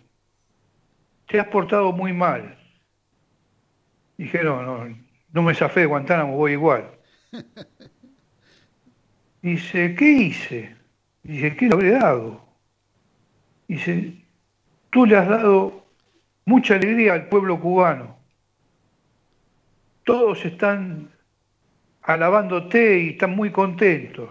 Te 1.29 1.39
has 1.39 1.47
portado 1.49 1.93
muy 1.93 2.13
mal. 2.13 2.59
Dije, 4.17 4.43
no, 4.43 4.63
no, 4.63 4.97
no 5.33 5.43
me 5.43 5.55
zafé 5.55 5.81
de 5.81 5.87
Guantánamo, 5.87 6.37
voy 6.37 6.53
igual. 6.53 6.91
Dice, 9.43 9.95
¿qué 9.95 10.11
hice? 10.11 10.77
Dice, 11.23 11.55
¿qué 11.55 11.69
le 11.69 11.75
habré 11.75 11.91
dado? 11.93 12.45
Dice, 13.69 14.25
tú 14.91 15.07
le 15.07 15.17
has 15.17 15.29
dado 15.29 15.87
mucha 16.47 16.75
alegría 16.75 17.13
al 17.13 17.29
pueblo 17.29 17.61
cubano. 17.61 18.19
Todos 20.05 20.45
están 20.45 21.11
alabándote 22.03 23.01
y 23.01 23.11
están 23.11 23.37
muy 23.37 23.53
contentos. 23.53 24.31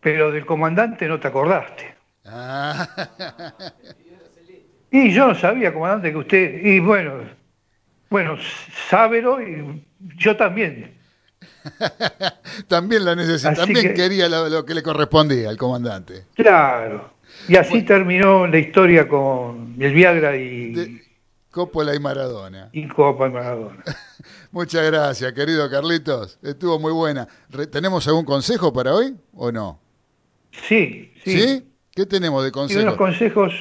Pero 0.00 0.32
del 0.32 0.44
comandante 0.44 1.06
no 1.06 1.20
te 1.20 1.28
acordaste. 1.28 1.94
Y 4.90 5.12
yo 5.12 5.28
no 5.28 5.34
sabía, 5.34 5.72
comandante, 5.72 6.10
que 6.10 6.16
usted, 6.18 6.64
y 6.64 6.80
bueno, 6.80 7.14
bueno, 8.08 8.36
sábelo 8.88 9.40
y 9.40 9.84
yo 10.18 10.36
también. 10.36 10.94
también 12.68 13.04
la 13.04 13.14
necesita, 13.14 13.50
Así 13.50 13.60
también 13.60 13.88
que- 13.88 13.94
quería 13.94 14.28
lo, 14.28 14.48
lo 14.48 14.64
que 14.64 14.74
le 14.74 14.82
correspondía 14.82 15.48
al 15.50 15.56
comandante. 15.56 16.24
Claro. 16.34 17.14
Y 17.48 17.56
así 17.56 17.82
terminó 17.82 18.46
la 18.46 18.58
historia 18.58 19.06
con 19.08 19.76
el 19.78 19.92
Viagra 19.94 20.36
y, 20.36 21.00
Coppola 21.50 21.94
y 21.94 21.98
Maradona. 22.00 22.68
y 22.72 22.86
Copa 22.88 23.28
y 23.28 23.30
Maradona. 23.30 23.82
Muchas 24.52 24.84
gracias, 24.90 25.32
querido 25.32 25.70
Carlitos. 25.70 26.38
Estuvo 26.42 26.78
muy 26.80 26.92
buena. 26.92 27.28
¿Tenemos 27.70 28.06
algún 28.08 28.24
consejo 28.24 28.72
para 28.72 28.92
hoy 28.94 29.16
o 29.34 29.52
no? 29.52 29.80
Sí, 30.50 31.12
sí. 31.24 31.64
¿Qué 31.92 32.06
tenemos 32.06 32.42
de 32.42 32.48
Y 32.48 32.52
consejo? 32.52 32.82
unos 32.82 32.96
consejos. 32.96 33.52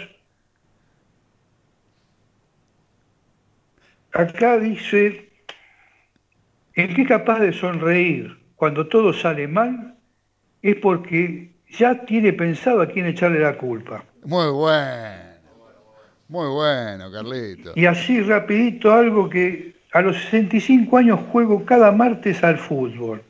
Acá 4.14 4.58
dice, 4.58 5.30
el 6.74 6.96
que 6.96 7.02
es 7.04 7.08
capaz 7.08 7.40
de 7.40 7.54
sonreír 7.54 8.38
cuando 8.56 8.88
todo 8.88 9.14
sale 9.14 9.48
mal 9.48 9.96
es 10.62 10.76
porque 10.78 11.52
ya 11.70 12.06
tiene 12.06 12.34
pensado 12.34 12.82
a 12.82 12.88
quién 12.88 13.06
echarle 13.06 13.40
la 13.40 13.58
culpa. 13.58 14.04
Muy 14.26 14.50
bueno. 14.52 15.30
Muy 16.28 16.48
bueno, 16.48 17.12
Carlitos. 17.12 17.76
Y 17.76 17.86
así 17.86 18.22
rapidito 18.22 18.94
algo 18.94 19.30
que 19.30 19.74
a 19.94 20.02
los 20.02 20.16
65 20.18 20.98
años 20.98 21.20
juego 21.32 21.66
cada 21.66 21.92
martes 21.92 22.44
al 22.44 22.58
fútbol 22.58 23.24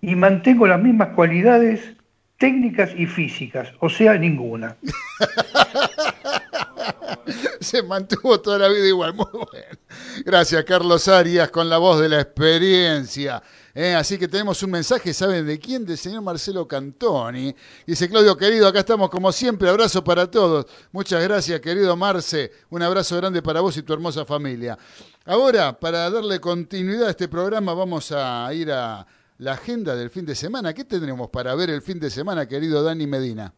y 0.00 0.14
mantengo 0.16 0.66
las 0.66 0.80
mismas 0.80 1.10
cualidades 1.10 1.94
técnicas 2.38 2.90
y 2.96 3.06
físicas, 3.06 3.72
o 3.80 3.88
sea, 3.88 4.16
ninguna. 4.16 4.76
Se 7.60 7.82
mantuvo 7.82 8.40
toda 8.40 8.58
la 8.58 8.68
vida 8.68 8.86
igual. 8.86 9.14
Muy 9.14 9.26
bueno. 9.32 9.78
Gracias, 10.24 10.64
Carlos 10.64 11.08
Arias, 11.08 11.50
con 11.50 11.68
la 11.68 11.78
voz 11.78 12.00
de 12.00 12.08
la 12.08 12.20
experiencia. 12.20 13.42
Eh, 13.74 13.94
así 13.94 14.18
que 14.18 14.26
tenemos 14.26 14.62
un 14.62 14.72
mensaje, 14.72 15.14
¿saben 15.14 15.46
de 15.46 15.58
quién? 15.58 15.84
Del 15.84 15.96
señor 15.96 16.22
Marcelo 16.22 16.66
Cantoni. 16.66 17.54
Dice, 17.86 18.08
Claudio, 18.08 18.36
querido, 18.36 18.66
acá 18.66 18.80
estamos 18.80 19.10
como 19.10 19.30
siempre. 19.32 19.68
Abrazo 19.68 20.02
para 20.02 20.28
todos. 20.30 20.66
Muchas 20.92 21.22
gracias, 21.22 21.60
querido 21.60 21.96
Marce. 21.96 22.50
Un 22.70 22.82
abrazo 22.82 23.16
grande 23.16 23.42
para 23.42 23.60
vos 23.60 23.76
y 23.76 23.82
tu 23.82 23.92
hermosa 23.92 24.24
familia. 24.24 24.76
Ahora, 25.24 25.78
para 25.78 26.10
darle 26.10 26.40
continuidad 26.40 27.08
a 27.08 27.10
este 27.10 27.28
programa, 27.28 27.74
vamos 27.74 28.10
a 28.12 28.52
ir 28.52 28.72
a 28.72 29.06
la 29.38 29.52
agenda 29.52 29.94
del 29.94 30.10
fin 30.10 30.26
de 30.26 30.34
semana. 30.34 30.74
¿Qué 30.74 30.84
tendremos 30.84 31.30
para 31.30 31.54
ver 31.54 31.70
el 31.70 31.82
fin 31.82 32.00
de 32.00 32.10
semana, 32.10 32.46
querido 32.46 32.82
Dani 32.82 33.06
Medina? 33.06 33.54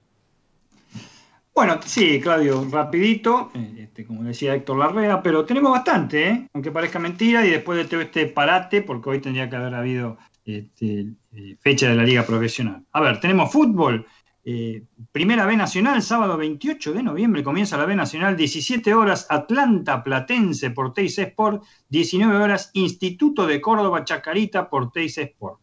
Bueno, 1.55 1.79
sí, 1.85 2.19
Claudio, 2.21 2.67
rapidito, 2.71 3.51
este, 3.77 4.07
como 4.07 4.23
decía 4.25 4.55
Héctor 4.55 4.79
Larrea, 4.79 5.23
pero 5.23 5.45
tenemos 5.45 5.71
bastante, 5.73 6.29
¿eh? 6.29 6.49
aunque 6.55 6.71
parezca 6.71 6.99
mentira, 6.99 7.45
y 7.47 7.51
después 7.51 7.77
de 7.77 7.85
todo 7.85 8.01
este 8.01 8.27
parate, 8.27 8.81
porque 8.81 9.11
hoy 9.11 9.21
tendría 9.21 9.51
que 9.51 9.57
haber 9.57 9.75
habido 9.75 10.17
este, 10.47 11.13
eh, 11.33 11.57
fecha 11.61 11.91
de 11.91 11.97
la 11.97 12.05
Liga 12.05 12.25
Profesional. 12.25 12.87
A 12.93 13.01
ver, 13.03 13.21
tenemos 13.21 13.53
fútbol, 13.53 14.07
eh, 14.45 14.83
Primera 15.13 15.45
B 15.45 15.57
Nacional, 15.57 16.03
sábado 16.03 16.37
28 16.37 16.95
de 16.95 17.03
noviembre 17.03 17.45
comienza 17.45 17.77
la 17.77 17.85
B 17.85 17.95
Nacional, 17.95 18.37
17 18.37 18.93
horas 18.95 19.27
Atlanta 19.29 20.03
Platense 20.03 20.71
por 20.71 20.95
Teis 20.95 21.19
Sport, 21.19 21.63
19 21.91 22.35
horas 22.35 22.71
Instituto 22.73 23.47
de 23.47 23.61
Córdoba 23.61 24.05
Chacarita 24.05 24.69
por 24.69 24.91
Teis 24.91 25.19
Sport. 25.19 25.61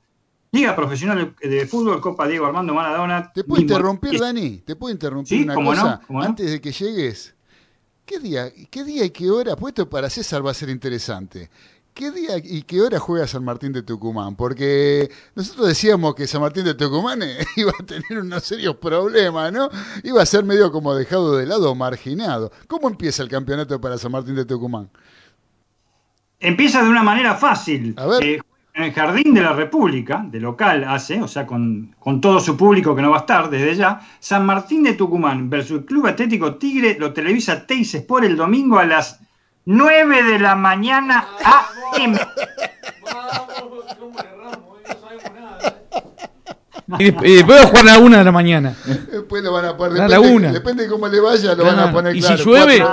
Liga 0.51 0.75
Profesional 0.75 1.35
de 1.39 1.67
Fútbol, 1.67 2.01
Copa 2.01 2.27
Diego 2.27 2.45
Armando 2.45 2.73
Maradona. 2.73 3.31
¿Te 3.31 3.43
puedo 3.43 3.61
interrumpir, 3.61 4.19
Dani? 4.19 4.57
¿Te 4.59 4.75
puedo 4.75 4.91
interrumpir 4.91 5.37
Sí, 5.37 5.43
una 5.43 5.53
cómo 5.53 5.75
no, 5.75 5.81
cosa 5.81 6.01
no. 6.09 6.21
antes 6.21 6.49
de 6.51 6.59
que 6.59 6.71
llegues? 6.71 7.35
¿Qué 8.05 8.19
día, 8.19 8.51
¿Qué 8.71 8.83
día 8.83 9.05
y 9.05 9.11
qué 9.11 9.29
hora? 9.29 9.55
Puesto 9.55 9.87
para 9.87 10.09
César 10.09 10.43
va 10.43 10.49
a 10.51 10.55
ser 10.55 10.69
interesante. 10.69 11.51
¿Qué 11.93 12.11
día 12.11 12.37
y 12.41 12.63
qué 12.63 12.81
hora 12.81 12.97
juega 12.97 13.27
San 13.27 13.43
Martín 13.43 13.73
de 13.73 13.83
Tucumán? 13.83 14.35
Porque 14.35 15.11
nosotros 15.35 15.67
decíamos 15.67 16.15
que 16.15 16.25
San 16.25 16.41
Martín 16.41 16.63
de 16.63 16.73
Tucumán 16.73 17.21
eh, 17.21 17.45
iba 17.55 17.71
a 17.77 17.85
tener 17.85 18.19
unos 18.21 18.43
serios 18.43 18.77
problemas, 18.77 19.51
¿no? 19.51 19.69
Iba 20.03 20.23
a 20.23 20.25
ser 20.25 20.43
medio 20.45 20.71
como 20.71 20.95
dejado 20.95 21.35
de 21.35 21.45
lado 21.45 21.69
o 21.71 21.75
marginado. 21.75 22.51
¿Cómo 22.67 22.87
empieza 22.87 23.21
el 23.21 23.29
campeonato 23.29 23.79
para 23.79 23.97
San 23.97 24.11
Martín 24.11 24.35
de 24.35 24.45
Tucumán? 24.45 24.89
Empieza 26.39 26.81
de 26.81 26.89
una 26.89 27.03
manera 27.03 27.35
fácil. 27.35 27.95
Eh, 28.21 28.39
en 28.79 28.85
el 28.85 28.93
Jardín 28.93 29.33
de 29.33 29.41
la 29.41 29.53
República, 29.53 30.23
de 30.25 30.39
local 30.39 30.83
hace, 30.87 31.21
o 31.21 31.27
sea, 31.27 31.45
con, 31.45 31.95
con 31.99 32.19
todo 32.21 32.39
su 32.39 32.55
público 32.57 32.95
que 32.95 33.01
no 33.01 33.11
va 33.11 33.17
a 33.17 33.19
estar 33.21 33.49
desde 33.49 33.75
ya, 33.75 33.99
San 34.19 34.45
Martín 34.45 34.83
de 34.83 34.93
Tucumán 34.93 35.49
versus 35.49 35.83
Club 35.85 36.07
Atlético 36.07 36.55
Tigre 36.55 36.97
lo 36.99 37.13
televisa 37.13 37.65
Teis 37.67 37.93
Sport 37.95 38.23
el 38.25 38.35
domingo 38.37 38.79
a 38.79 38.85
las 38.85 39.19
9 39.65 40.23
de 40.23 40.39
la 40.39 40.55
mañana 40.55 41.27
AM. 41.43 42.17
Y, 46.97 47.11
desp- 47.11 47.23
y 47.23 47.33
después 47.35 47.59
va 47.59 47.63
a 47.63 47.67
jugar 47.67 47.87
a 47.87 47.91
la 47.93 47.99
una 47.99 48.17
de 48.17 48.23
la 48.23 48.31
mañana. 48.31 48.75
Después 49.11 49.43
lo 49.43 49.53
van 49.53 49.65
a 49.65 49.77
poner. 49.77 50.01
A 50.01 50.07
Depende, 50.07 50.27
la 50.27 50.33
una. 50.35 50.51
depende 50.51 50.83
de 50.83 50.89
cómo 50.89 51.07
le 51.07 51.19
vaya, 51.19 51.53
lo 51.53 51.63
van 51.63 51.73
a 51.75 51.83
Claro. 51.83 51.93
poner 51.93 52.15
y 52.15 52.19
claro. 52.19 52.37
si 52.37 52.43
llueve, 52.49 52.83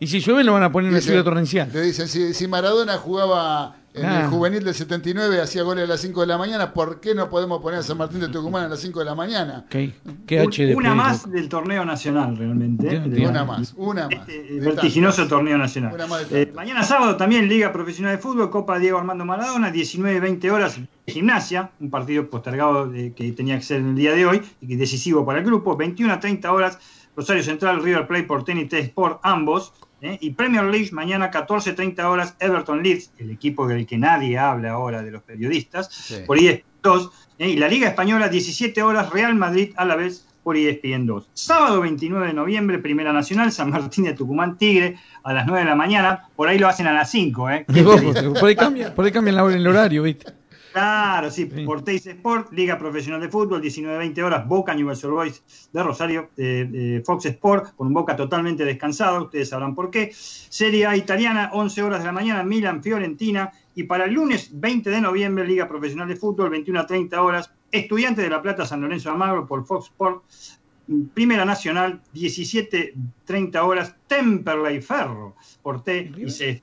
y 0.00 0.06
si 0.08 0.18
llueve 0.20 0.42
lo 0.42 0.52
van 0.54 0.64
a 0.64 0.72
poner 0.72 0.90
en 0.90 0.96
Dice- 0.96 1.10
lluvia 1.10 1.22
torrencial. 1.22 1.68
Te 1.70 1.80
dicen, 1.80 2.08
si, 2.08 2.34
si 2.34 2.48
Maradona 2.48 2.94
jugaba 2.98 3.76
en 3.96 4.04
el 4.04 4.26
juvenil 4.26 4.62
del 4.62 4.74
79, 4.74 5.40
hacía 5.40 5.62
goles 5.62 5.84
a 5.84 5.86
las 5.88 6.00
5 6.00 6.20
de 6.20 6.26
la 6.26 6.36
mañana, 6.38 6.72
¿por 6.74 7.00
qué 7.00 7.14
no 7.14 7.28
podemos 7.30 7.60
poner 7.62 7.80
a 7.80 7.82
San 7.82 7.96
Martín 7.98 8.20
de 8.20 8.28
Tucumán 8.28 8.64
a 8.64 8.68
las 8.68 8.80
5 8.80 8.98
de 9.00 9.04
la 9.06 9.14
mañana? 9.14 9.64
¿Qué, 9.70 9.92
qué 10.26 10.40
H 10.40 10.66
de 10.66 10.74
una 10.74 10.90
Pedro? 10.90 10.94
más 10.96 11.30
del 11.30 11.48
torneo 11.48 11.84
nacional, 11.84 12.36
realmente. 12.36 13.00
De- 13.00 13.26
Una 13.26 13.44
más, 13.44 13.72
una 13.76 14.08
más. 14.08 14.28
eh, 14.28 14.46
De 14.50 14.60
vertiginoso 14.60 15.16
tantas. 15.22 15.30
torneo 15.30 15.56
nacional. 15.58 15.94
Una 15.94 16.06
más 16.06 16.28
de 16.28 16.42
Eh, 16.42 16.52
mañana 16.54 16.82
sábado 16.82 17.16
también 17.16 17.48
Liga 17.48 17.72
Profesional 17.72 18.12
de 18.16 18.18
Fútbol, 18.22 18.50
Copa 18.50 18.78
Diego 18.78 18.98
Armando 18.98 19.24
Maradona, 19.24 19.70
19 19.70 20.16
y 20.16 20.20
20 20.20 20.50
horas, 20.50 20.78
gimnasia, 21.06 21.70
un 21.80 21.90
partido 21.90 22.28
postergado 22.28 22.86
de- 22.88 23.12
que 23.14 23.32
tenía 23.32 23.56
que 23.56 23.64
ser 23.64 23.78
en 23.80 23.88
el 23.90 23.94
día 23.96 24.12
de 24.12 24.26
hoy 24.26 24.42
y 24.60 24.66
que 24.66 24.74
es 24.74 24.78
decisivo 24.80 25.24
para 25.24 25.38
el 25.38 25.44
grupo, 25.44 25.76
21 25.76 26.12
a 26.12 26.20
30 26.20 26.52
horas, 26.52 26.78
Rosario 27.16 27.42
Central, 27.42 27.82
River 27.82 28.06
Plate 28.06 28.24
por 28.24 28.44
Tenis 28.44 28.68
T 28.68 28.78
Sport, 28.78 29.20
ambos, 29.22 29.72
¿eh? 30.00 30.18
y 30.20 30.30
Premier 30.30 30.64
League 30.64 30.90
mañana 30.92 31.30
14 31.30 31.72
30 31.72 32.08
horas, 32.10 32.36
Everton 32.40 32.82
Leeds, 32.82 33.12
el 33.18 33.30
equipo 33.30 33.66
del 33.66 33.86
que 33.86 33.98
nadie 33.98 34.38
habla 34.38 34.72
ahora 34.72 35.02
de 35.02 35.10
los 35.10 35.22
periodistas, 35.22 35.88
por 36.26 36.38
ESPN 36.38 36.64
2, 36.82 37.10
¿eh? 37.38 37.48
y 37.50 37.56
la 37.56 37.68
Liga 37.68 37.88
Española 37.88 38.28
17 38.28 38.82
horas, 38.82 39.10
Real 39.10 39.34
Madrid 39.34 39.72
a 39.76 39.84
la 39.84 39.96
vez 39.96 40.26
por 40.42 40.56
ESPN 40.56 41.06
2. 41.06 41.30
Sábado 41.34 41.80
29 41.80 42.28
de 42.28 42.32
noviembre, 42.32 42.78
Primera 42.78 43.12
Nacional, 43.12 43.50
San 43.50 43.70
Martín 43.70 44.04
de 44.04 44.12
Tucumán, 44.12 44.56
Tigre, 44.56 44.96
a 45.24 45.32
las 45.32 45.44
9 45.46 45.60
de 45.64 45.66
la 45.70 45.74
mañana, 45.74 46.28
por 46.36 46.46
ahí 46.48 46.56
lo 46.58 46.68
hacen 46.68 46.86
a 46.86 46.92
las 46.92 47.10
5, 47.10 47.50
¿eh? 47.50 47.64
Por 48.38 48.48
ahí 48.48 48.54
cambia, 48.54 48.94
por 48.94 49.04
ahí 49.04 49.10
cambia 49.10 49.32
la 49.32 49.42
hora- 49.42 49.56
el 49.56 49.66
horario, 49.66 50.04
¿viste? 50.04 50.32
Claro, 50.76 51.30
sí, 51.30 51.46
por 51.46 51.80
Teis 51.80 52.06
Sport, 52.06 52.52
Liga 52.52 52.76
Profesional 52.76 53.18
de 53.18 53.30
Fútbol, 53.30 53.62
19-20 53.62 54.22
horas, 54.22 54.46
Boca 54.46 54.74
Newell's 54.74 55.02
Old 55.04 55.14
Boys 55.14 55.68
de 55.72 55.82
Rosario, 55.82 56.28
eh, 56.36 56.68
eh, 56.70 57.02
Fox 57.02 57.24
Sport, 57.24 57.74
con 57.76 57.94
Boca 57.94 58.14
totalmente 58.14 58.62
descansado, 58.62 59.24
ustedes 59.24 59.48
sabrán 59.48 59.74
por 59.74 59.90
qué. 59.90 60.10
Serie 60.12 60.84
A 60.86 60.94
italiana, 60.94 61.48
11 61.54 61.82
horas 61.82 62.00
de 62.00 62.04
la 62.04 62.12
mañana, 62.12 62.42
Milan, 62.42 62.82
Fiorentina. 62.82 63.50
Y 63.74 63.84
para 63.84 64.04
el 64.04 64.12
lunes 64.12 64.50
20 64.52 64.90
de 64.90 65.00
noviembre, 65.00 65.46
Liga 65.46 65.66
Profesional 65.66 66.08
de 66.08 66.16
Fútbol, 66.16 66.50
21 66.50 66.80
a 66.80 66.86
30 66.86 67.22
horas, 67.22 67.50
Estudiantes 67.72 68.22
de 68.22 68.28
La 68.28 68.42
Plata, 68.42 68.66
San 68.66 68.82
Lorenzo 68.82 69.08
de 69.08 69.12
Almagro 69.14 69.46
por 69.46 69.64
Fox 69.64 69.86
Sport. 69.86 70.24
Primera 71.14 71.46
Nacional, 71.46 72.02
17-30 72.14 73.64
horas, 73.64 73.96
Temperley 74.06 74.82
Ferro 74.82 75.36
por 75.62 75.82
T 75.82 76.12
y 76.18 76.30
C. 76.30 76.62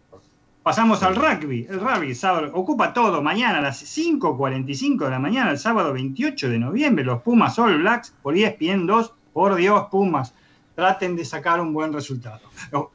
Pasamos 0.64 1.04
al 1.04 1.18
rugby. 1.18 1.68
El 1.70 1.82
rugby 1.82 2.16
sábado, 2.16 2.50
ocupa 2.54 2.94
todo. 2.94 3.22
Mañana 3.22 3.58
a 3.58 3.62
las 3.62 3.84
5.45 3.84 5.04
de 5.04 5.10
la 5.10 5.20
mañana, 5.20 5.52
el 5.52 5.58
sábado 5.58 5.92
28 5.92 6.50
de 6.50 6.58
noviembre, 6.58 7.04
los 7.04 7.22
Pumas 7.22 7.60
All 7.60 7.80
Blacks 7.80 8.16
por 8.24 8.38
ESPN 8.38 8.88
2. 8.88 9.14
Por 9.34 9.56
Dios, 9.56 9.88
Pumas. 9.92 10.34
Traten 10.74 11.18
de 11.18 11.26
sacar 11.26 11.60
un 11.60 11.74
buen 11.74 11.92
resultado. 11.92 12.40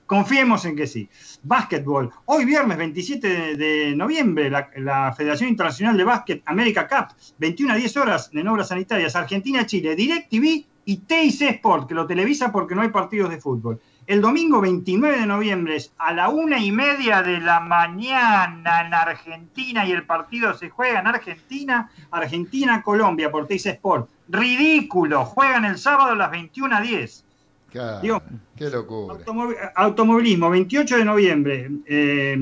Confiemos 0.07 0.65
en 0.65 0.77
que 0.77 0.86
sí. 0.86 1.11
Básquetbol. 1.43 2.11
Hoy 2.24 2.47
viernes 2.47 2.78
27 2.78 3.57
de, 3.57 3.95
noviembre, 3.95 4.49
la, 4.49 4.70
la 4.77 5.12
Federación 5.12 5.51
Internacional 5.51 5.95
de 5.95 6.05
Básquet 6.05 6.43
América 6.47 6.89
Cup, 6.89 7.15
21 7.36 7.74
a 7.74 7.77
10 7.77 7.97
horas 7.99 8.31
en 8.32 8.49
obras 8.49 8.69
sanitarias, 8.69 9.15
Argentina-Chile, 9.15 9.95
DirecTV 9.95 10.66
y 10.86 10.97
TIC 10.97 11.43
Sport, 11.43 11.86
que 11.86 11.95
lo 11.95 12.07
televisa 12.07 12.51
porque 12.51 12.74
no 12.74 12.81
hay 12.81 12.89
partidos 12.89 13.28
de 13.28 13.39
fútbol. 13.39 13.78
El 14.09 14.22
domingo 14.22 14.62
29 14.62 15.20
de 15.20 15.26
noviembre 15.26 15.76
es 15.76 15.93
a 15.98 16.14
la 16.14 16.30
una 16.30 16.59
y 16.59 16.72
media 16.72 17.20
de 17.20 17.43
la 17.43 17.60
mañana 17.60 18.80
en 18.80 18.94
Argentina 18.94 19.85
y 19.85 19.93
el 19.93 20.06
partido 20.06 20.55
se 20.55 20.70
juega 20.70 21.01
en 21.01 21.09
Argentina, 21.09 21.90
Argentina-Colombia 22.10 23.30
por 23.30 23.47
TIC 23.47 23.66
Sport. 23.66 24.09
Ridículo, 24.30 25.26
juegan 25.26 25.66
el 25.66 25.76
sábado 25.76 26.12
a 26.12 26.14
las 26.14 26.30
21 26.30 26.74
a 26.74 26.80
10. 26.80 27.24
Claro, 27.70 28.01
Digo, 28.01 28.23
qué 28.57 28.70
locura. 28.70 29.15
Automovi- 29.19 29.57
Automovilismo, 29.74 30.49
28 30.49 30.97
de 30.97 31.05
noviembre, 31.05 31.70
eh, 31.86 32.35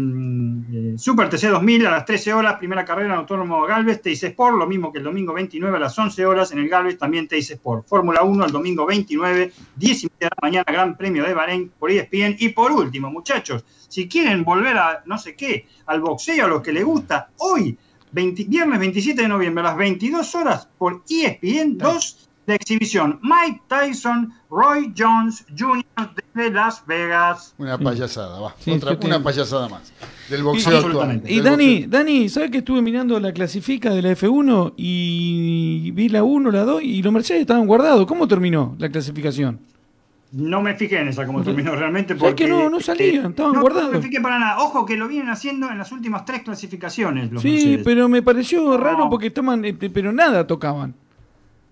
eh, 0.73 0.95
Super 0.97 1.29
TC 1.29 1.49
2000 1.49 1.85
a 1.87 1.91
las 1.91 2.05
13 2.05 2.33
horas, 2.33 2.57
primera 2.59 2.85
carrera 2.85 3.15
en 3.15 3.19
Autónomo 3.21 3.63
Galvez, 3.67 4.01
TIC 4.03 4.23
Sport, 4.23 4.57
lo 4.57 4.67
mismo 4.69 4.93
que 4.93 4.99
el 4.99 5.05
domingo 5.05 5.33
29 5.35 5.77
a 5.77 5.81
las 5.81 5.99
11 5.99 6.25
horas 6.25 6.53
en 6.53 6.59
el 6.61 6.69
Galvez, 6.69 6.97
también 6.97 7.27
TIC 7.27 7.51
Sport. 7.51 7.89
Fórmula 7.89 8.23
1 8.23 8.45
el 8.45 8.53
domingo 8.53 8.87
29, 8.87 9.53
10 9.75 10.05
y 10.05 10.07
media 10.07 10.17
de 10.21 10.27
la 10.27 10.39
mañana, 10.43 10.65
Gran 10.69 10.97
Premio 10.97 11.25
de 11.25 11.35
Bahrein 11.35 11.73
por 11.77 11.91
ESPN. 11.91 12.37
Y 12.39 12.51
por 12.51 12.71
último, 12.71 13.11
muchachos, 13.11 13.65
si 13.89 14.09
quieren 14.09 14.45
volver 14.45 14.77
a 14.79 15.03
no 15.07 15.19
sé 15.19 15.35
qué, 15.35 15.67
al 15.87 16.01
boxeo, 16.01 16.45
a 16.45 16.49
los 16.49 16.63
que 16.63 16.73
les 16.73 16.85
gusta, 16.85 17.31
hoy, 17.39 17.77
20 18.13 18.45
viernes 18.45 18.79
27 18.79 19.23
de 19.23 19.29
noviembre 19.29 19.63
a 19.63 19.69
las 19.71 19.77
22 19.77 20.35
horas 20.37 20.69
por 20.79 21.03
ESPN 21.11 21.77
2, 21.77 22.26
la 22.47 22.55
exhibición 22.55 23.19
Mike 23.23 23.63
Tyson, 23.69 24.33
Roy 24.51 24.93
Jones 24.97 25.45
Jr. 25.59 25.85
de 26.35 26.51
Las 26.51 26.87
Vegas. 26.87 27.55
Una 27.59 27.77
payasada, 27.77 28.39
va. 28.41 28.55
Sí, 28.59 28.71
Otra- 28.71 28.97
una 29.05 29.23
payasada 29.23 29.69
más. 29.69 29.93
Del 30.31 30.43
boxeo 30.43 30.79
actual. 30.79 31.23
Y 31.27 31.41
Dani, 31.41 31.87
Dani, 31.87 32.29
¿sabes 32.29 32.51
que 32.51 32.59
estuve 32.59 32.83
mirando 32.83 33.19
la 33.21 33.33
clasifica 33.33 33.91
de 33.91 34.03
la 34.03 34.11
F1 34.13 34.75
y 34.77 35.91
vi 35.93 36.09
la 36.09 36.23
1, 36.25 36.51
la 36.51 36.65
2 36.65 36.83
y 36.83 37.03
los 37.03 37.13
Mercedes 37.13 37.43
estaban 37.43 37.67
guardados? 37.67 38.07
¿Cómo 38.07 38.27
terminó 38.29 38.75
la 38.79 38.89
clasificación? 38.89 39.59
No 40.33 40.61
me 40.61 40.75
fijé 40.75 40.99
en 41.01 41.09
esa 41.09 41.25
como 41.25 41.43
terminó 41.43 41.75
realmente 41.77 42.09
¿Sabes 42.19 42.33
porque 42.33 42.45
que 42.45 42.51
no, 42.51 42.69
no 42.69 42.81
salían? 42.81 43.27
Estaban 43.31 43.53
no, 43.53 43.61
guardados. 43.61 43.93
No 43.93 43.99
me 44.01 44.05
fijé 44.05 44.21
para 44.21 44.39
nada. 44.41 44.59
Ojo 44.59 44.85
que 44.85 44.97
lo 44.97 45.07
vienen 45.09 45.29
haciendo 45.31 45.71
en 45.71 45.79
las 45.79 45.93
últimas 45.93 46.25
tres 46.25 46.43
clasificaciones. 46.43 47.31
Los 47.33 47.43
Sí, 47.43 47.51
Mercedes. 47.53 47.81
pero 47.85 48.09
me 48.09 48.23
pareció 48.23 48.77
raro 48.77 49.09
porque 49.09 49.29
estaban, 49.29 49.65
eh, 49.65 49.73
pero 49.75 50.13
nada 50.13 50.47
tocaban. 50.47 50.95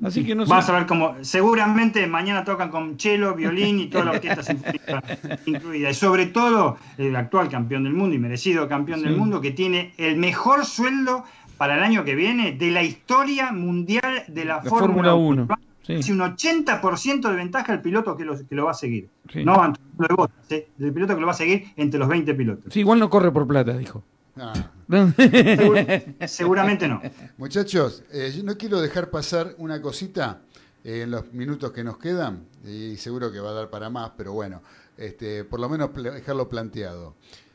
Así 0.05 0.25
que 0.25 0.35
no 0.35 0.47
sé. 0.47 0.53
A 0.53 0.73
ver 0.73 0.87
cómo 0.87 1.15
seguramente 1.23 2.07
mañana 2.07 2.45
tocan 2.45 2.71
con 2.71 2.99
cello, 2.99 3.35
violín 3.35 3.81
y 3.81 3.87
toda 3.87 4.05
la 4.05 4.11
orquesta 4.13 4.43
sinfónica 4.45 5.03
incluida. 5.47 5.91
Y 5.91 5.95
sobre 5.95 6.27
todo 6.27 6.77
el 6.99 7.17
actual 7.17 7.49
campeón 7.49 7.85
del 7.85 7.95
mundo 7.95 8.15
y 8.15 8.19
merecido 8.19 8.69
campeón 8.69 9.03
del 9.03 9.17
mundo 9.17 9.41
que 9.41 9.51
tiene 9.51 9.95
el 9.97 10.17
mejor 10.17 10.67
sueldo 10.67 11.25
para 11.57 11.77
el 11.77 11.83
año 11.83 12.05
que 12.05 12.15
viene 12.15 12.53
de 12.53 12.71
la 12.71 12.83
historia 12.83 13.53
mundial 13.53 14.25
de 14.29 14.45
la, 14.45 14.57
La 14.57 14.63
Fórmula 14.63 15.13
Fórmula 15.13 15.15
1. 15.15 15.43
1. 15.45 15.59
Sí. 15.87 15.97
Casi 15.97 16.13
un 16.13 16.21
80% 16.21 17.29
de 17.29 17.37
ventaja 17.37 17.73
el 17.73 17.83
piloto 17.83 18.17
que 18.17 18.25
lo, 18.25 18.35
que 18.37 18.55
lo 18.55 18.65
va 18.65 18.71
a 18.71 18.75
seguir. 18.75 19.09
Sí. 19.31 19.45
No 19.45 19.73
de 19.99 20.57
¿eh? 20.57 20.69
del 20.79 20.93
piloto 20.93 21.15
que 21.15 21.21
lo 21.21 21.27
va 21.27 21.33
a 21.33 21.37
seguir 21.37 21.67
entre 21.77 22.01
los 22.01 22.09
20 22.09 22.35
pilotos. 22.35 22.73
Sí, 22.73 22.81
igual 22.81 22.99
no 22.99 23.11
corre 23.11 23.31
por 23.31 23.47
plata, 23.47 23.77
dijo. 23.77 24.03
Ah. 24.37 24.53
Segur- 24.89 26.27
seguramente 26.27 26.89
no. 26.89 27.01
Muchachos, 27.39 28.03
eh, 28.11 28.33
yo 28.37 28.43
no 28.43 28.57
quiero 28.59 28.81
dejar 28.81 29.11
pasar 29.11 29.55
una 29.59 29.81
cosita 29.81 30.41
eh, 30.83 31.03
en 31.03 31.11
los 31.11 31.33
minutos 31.33 31.73
que 31.73 31.85
nos 31.85 31.99
quedan, 31.99 32.47
y 32.67 32.97
seguro 32.97 33.31
que 33.31 33.41
va 33.41 33.51
a 33.51 33.55
dar 33.55 33.71
para 33.71 33.91
más, 33.91 34.13
pero 34.17 34.33
bueno, 34.33 34.61
este, 34.97 35.45
por 35.45 35.61
lo 35.61 35.69
menos 35.69 35.91
dejarlo 35.95 36.49
planteado. 36.49 37.15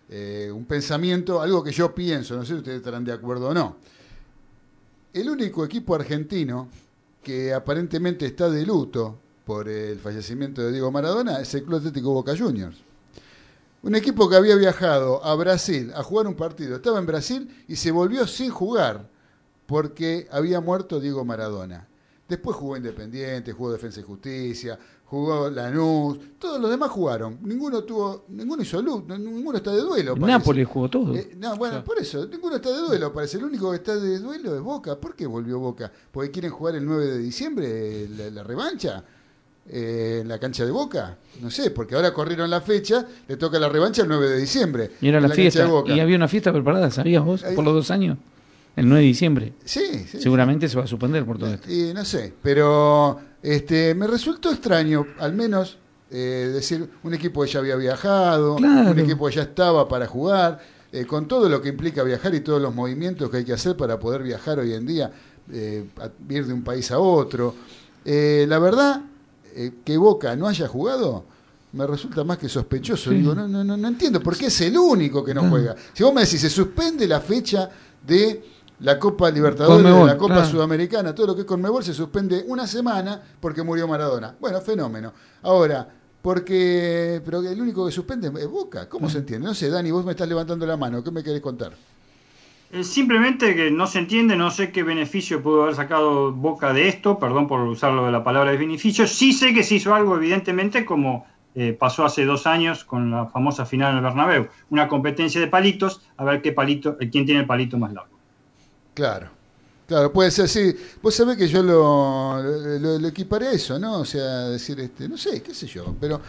Eh, 0.10 0.52
un 0.54 0.66
pensamiento, 0.66 1.42
algo 1.42 1.64
que 1.64 1.72
yo 1.72 1.94
pienso, 1.94 2.36
no 2.36 2.42
sé 2.44 2.54
si 2.54 2.58
ustedes 2.60 2.78
estarán 2.78 3.04
de 3.04 3.12
acuerdo 3.14 3.50
o 3.50 3.54
no. 3.54 3.76
El 5.14 5.30
único 5.30 5.66
equipo 5.66 5.96
argentino 5.96 6.70
que 7.22 7.54
aparentemente 7.54 8.26
está 8.26 8.50
de 8.50 8.66
luto 8.66 9.18
por 9.46 9.68
el 9.68 10.00
fallecimiento 10.00 10.62
de 10.62 10.72
Diego 10.72 10.92
Maradona 10.92 11.40
es 11.42 11.54
el 11.56 11.64
Club 11.64 11.80
Atlético 11.80 12.14
Boca 12.14 12.36
Juniors. 12.38 12.78
Un 13.82 13.96
equipo 13.96 14.30
que 14.30 14.36
había 14.36 14.56
viajado 14.56 15.24
a 15.24 15.34
Brasil 15.36 15.92
a 15.96 16.04
jugar 16.04 16.28
un 16.28 16.36
partido, 16.36 16.76
estaba 16.76 17.00
en 17.00 17.06
Brasil 17.06 17.64
y 17.68 17.78
se 17.78 17.92
volvió 17.92 18.28
sin 18.28 18.52
jugar 18.52 19.10
porque 19.66 20.28
había 20.32 20.60
muerto 20.60 21.00
Diego 21.00 21.24
Maradona. 21.24 21.88
Después 22.28 22.58
jugó 22.58 22.76
Independiente, 22.76 23.54
jugó 23.54 23.72
Defensa 23.72 24.02
y 24.02 24.04
Justicia, 24.04 24.78
jugó 25.06 25.50
Lanús, 25.50 26.20
todos 26.38 26.60
los 26.60 26.70
demás 26.70 26.92
jugaron. 26.92 27.40
Ninguno 27.42 27.84
tuvo, 27.84 28.26
ninguno 28.28 28.62
hizo 28.62 28.82
luz, 28.82 29.06
ninguno 29.08 29.58
está 29.58 29.72
de 29.72 29.82
duelo. 29.82 30.14
Parece. 30.16 30.38
Nápoles 30.40 30.68
jugó 30.68 30.90
todo. 30.90 31.16
Eh, 31.16 31.32
no, 31.38 31.56
bueno, 31.56 31.84
por 31.84 31.98
eso, 31.98 32.28
ninguno 32.28 32.58
está 32.58 32.72
de 32.72 32.80
duelo, 32.80 33.14
parece. 33.14 33.38
El 33.38 33.46
único 33.46 33.72
que 33.72 33.78
está 33.78 33.96
de 33.96 34.20
duelo 34.20 34.56
es 34.56 34.62
Boca. 34.62 35.00
¿Por 35.00 35.16
qué 35.16 35.26
volvió 35.26 35.58
Boca? 35.58 35.92
¿Porque 36.12 36.30
quieren 36.30 36.52
jugar 36.52 36.76
el 36.76 36.86
9 36.86 37.06
de 37.06 37.18
diciembre 37.18 38.10
la, 38.10 38.30
la 38.30 38.44
revancha? 38.44 39.04
Eh, 39.70 40.20
en 40.22 40.28
la 40.28 40.40
cancha 40.40 40.66
de 40.66 40.72
Boca? 40.72 41.18
No 41.42 41.50
sé, 41.50 41.72
porque 41.72 41.96
ahora 41.96 42.14
corrieron 42.14 42.50
la 42.50 42.62
fecha, 42.62 43.06
le 43.28 43.38
toca 43.38 43.60
la 43.60 43.70
revancha 43.70 44.02
el 44.02 44.08
9 44.08 44.30
de 44.30 44.38
diciembre. 44.38 44.92
Y 45.02 45.08
era 45.08 45.22
la, 45.22 45.30
fiesta. 45.30 45.64
de 45.64 45.70
Boca. 45.70 45.94
Y 45.94 46.00
había 46.00 46.16
una 46.16 46.28
fiesta 46.28 46.52
preparada, 46.52 46.92
¿sabías 46.92 47.24
vos? 47.24 47.44
Por 47.56 47.64
los 47.64 47.74
dos 47.74 47.92
años. 47.92 48.18
El 48.76 48.88
9 48.88 49.02
de 49.02 49.08
diciembre. 49.08 49.54
Sí, 49.66 50.06
sí. 50.10 50.22
Seguramente 50.22 50.68
se 50.70 50.78
va 50.78 50.84
a 50.84 50.88
suspender 50.88 51.26
por 51.26 51.38
todo 51.38 51.54
esto. 51.54 51.72
Y 51.72 51.94
no 51.94 52.06
sé, 52.06 52.34
pero 52.42 53.20
este, 53.42 53.94
me 53.96 54.08
resultó 54.08 54.52
extraño, 54.52 55.06
al 55.20 55.34
menos, 55.34 55.78
eh, 56.12 56.50
decir 56.54 56.90
un 57.04 57.14
equipo 57.14 57.44
que 57.44 57.50
ya 57.50 57.60
había 57.60 57.76
viajado, 57.76 58.56
Claro. 58.56 58.92
un 58.92 59.00
equipo 59.00 59.28
que 59.28 59.36
ya 59.36 59.44
estaba 59.44 59.88
para 59.88 60.08
jugar, 60.08 60.60
eh, 60.92 61.06
con 61.06 61.28
todo 61.28 61.48
lo 61.50 61.62
que 61.62 61.70
implica 61.70 62.04
viajar 62.04 62.34
y 62.34 62.40
todos 62.40 62.62
los 62.62 62.74
movimientos 62.74 63.30
que 63.30 63.38
hay 63.38 63.46
que 63.46 63.54
hacer 63.54 63.78
para 63.78 64.00
poder 64.00 64.24
viajar 64.24 64.60
hoy 64.60 64.74
en 64.74 64.86
día, 64.86 65.12
eh, 65.52 65.86
ir 66.30 66.48
de 66.48 66.54
un 66.54 66.64
país 66.64 66.90
a 66.92 67.00
otro. 67.00 67.54
La 68.06 68.58
verdad, 68.58 69.02
eh, 69.56 69.72
que 69.84 69.98
Boca 69.98 70.36
no 70.36 70.48
haya 70.48 70.68
jugado. 70.68 71.24
Me 71.72 71.86
resulta 71.86 72.24
más 72.24 72.38
que 72.40 72.50
sospechoso. 72.50 73.12
Sí. 73.12 73.18
Digo, 73.18 73.36
no, 73.36 73.48
no, 73.48 73.64
no, 73.64 73.78
no 73.78 73.88
entiendo, 73.88 74.20
porque 74.22 74.48
es 74.48 74.62
el 74.62 74.76
único 74.78 75.24
que 75.24 75.34
no 75.34 75.42
Claro. 75.42 75.56
juega. 75.56 75.76
Si 75.94 76.04
vos 76.04 76.14
me 76.14 76.22
decís, 76.22 76.42
se 76.42 76.50
suspende 76.50 77.08
la 77.08 77.20
fecha 77.22 77.70
de 78.06 78.44
la 78.80 78.98
Copa 78.98 79.30
Libertadores, 79.30 79.84
Conmebol, 79.84 80.08
de 80.08 80.14
la 80.14 80.18
Copa 80.18 80.34
claro. 80.36 80.50
Sudamericana, 80.50 81.14
todo 81.14 81.28
lo 81.28 81.36
que 81.36 81.42
es 81.42 81.48
Conmebol 81.48 81.84
se 81.84 81.94
suspende 81.94 82.44
una 82.48 82.66
semana 82.66 83.22
porque 83.40 83.62
murió 83.62 83.88
Maradona. 83.88 84.36
Bueno, 84.40 84.62
fenómeno. 84.62 85.14
Ahora, 85.44 85.88
porque 86.22 87.22
pero 87.24 87.42
el 87.42 87.62
único 87.62 87.86
que 87.86 87.92
suspende 87.92 88.32
es 88.40 88.48
Boca. 88.48 88.90
¿Cómo 88.90 89.10
se 89.10 89.20
entiende? 89.20 89.46
No 89.48 89.54
sé, 89.54 89.70
Dani, 89.70 89.92
vos 89.92 90.04
me 90.06 90.12
estás 90.12 90.28
levantando 90.28 90.66
la 90.66 90.76
mano. 90.78 91.04
¿Qué 91.04 91.12
me 91.12 91.24
querés 91.24 91.42
contar? 91.42 91.74
Eh, 92.72 92.84
simplemente 92.84 93.56
que 93.56 93.72
no 93.72 93.88
se 93.88 94.00
entiende, 94.00 94.36
no 94.36 94.52
sé 94.52 94.72
qué 94.72 94.84
beneficio 94.84 95.42
pudo 95.42 95.64
haber 95.64 95.76
sacado 95.76 96.32
Boca 96.32 96.72
de 96.72 96.88
esto, 96.88 97.18
perdón 97.18 97.48
por 97.48 97.62
usarlo 97.62 98.06
de 98.06 98.12
la 98.12 98.24
palabra 98.24 98.52
de 98.52 98.58
beneficio. 98.58 99.08
Sí 99.08 99.34
sé 99.34 99.54
que 99.54 99.64
se 99.64 99.76
hizo 99.76 99.96
algo, 99.96 100.16
evidentemente, 100.16 100.86
como 100.86 101.26
eh, 101.56 101.74
pasó 101.74 102.06
hace 102.06 102.26
dos 102.26 102.46
años 102.46 102.84
con 102.84 103.10
la 103.10 103.26
famosa 103.26 103.66
final 103.66 103.92
en 103.92 103.98
el 103.98 104.04
Bernabéu. 104.04 104.48
Una 104.70 104.88
competencia 104.88 105.42
de 105.42 105.48
palitos, 105.48 106.02
a 106.18 106.24
ver 106.24 106.42
qué 106.42 106.52
palito, 106.52 106.96
eh, 107.00 107.10
quién 107.10 107.26
tiene 107.26 107.42
el 107.42 107.48
palito 107.48 107.78
más 107.78 107.92
largo. 107.92 108.18
Claro. 108.94 109.30
Claro, 109.88 110.14
puede 110.14 110.30
ser 110.30 110.46
así. 110.46 110.76
Vos 111.02 111.16
sabés 111.16 111.36
que 111.36 111.48
yo 111.48 111.64
lo, 111.64 112.40
lo, 112.44 113.00
lo 113.00 113.08
equiparé 113.08 113.48
a 113.48 113.52
eso, 113.54 113.80
¿no? 113.80 114.02
O 114.02 114.06
sea, 114.06 114.50
decir, 114.50 114.80
este, 114.80 115.10
no 115.10 115.18
sé, 115.18 115.42
qué 115.42 115.52
sé 115.56 115.66
yo. 115.66 115.96
Pero 116.00 116.22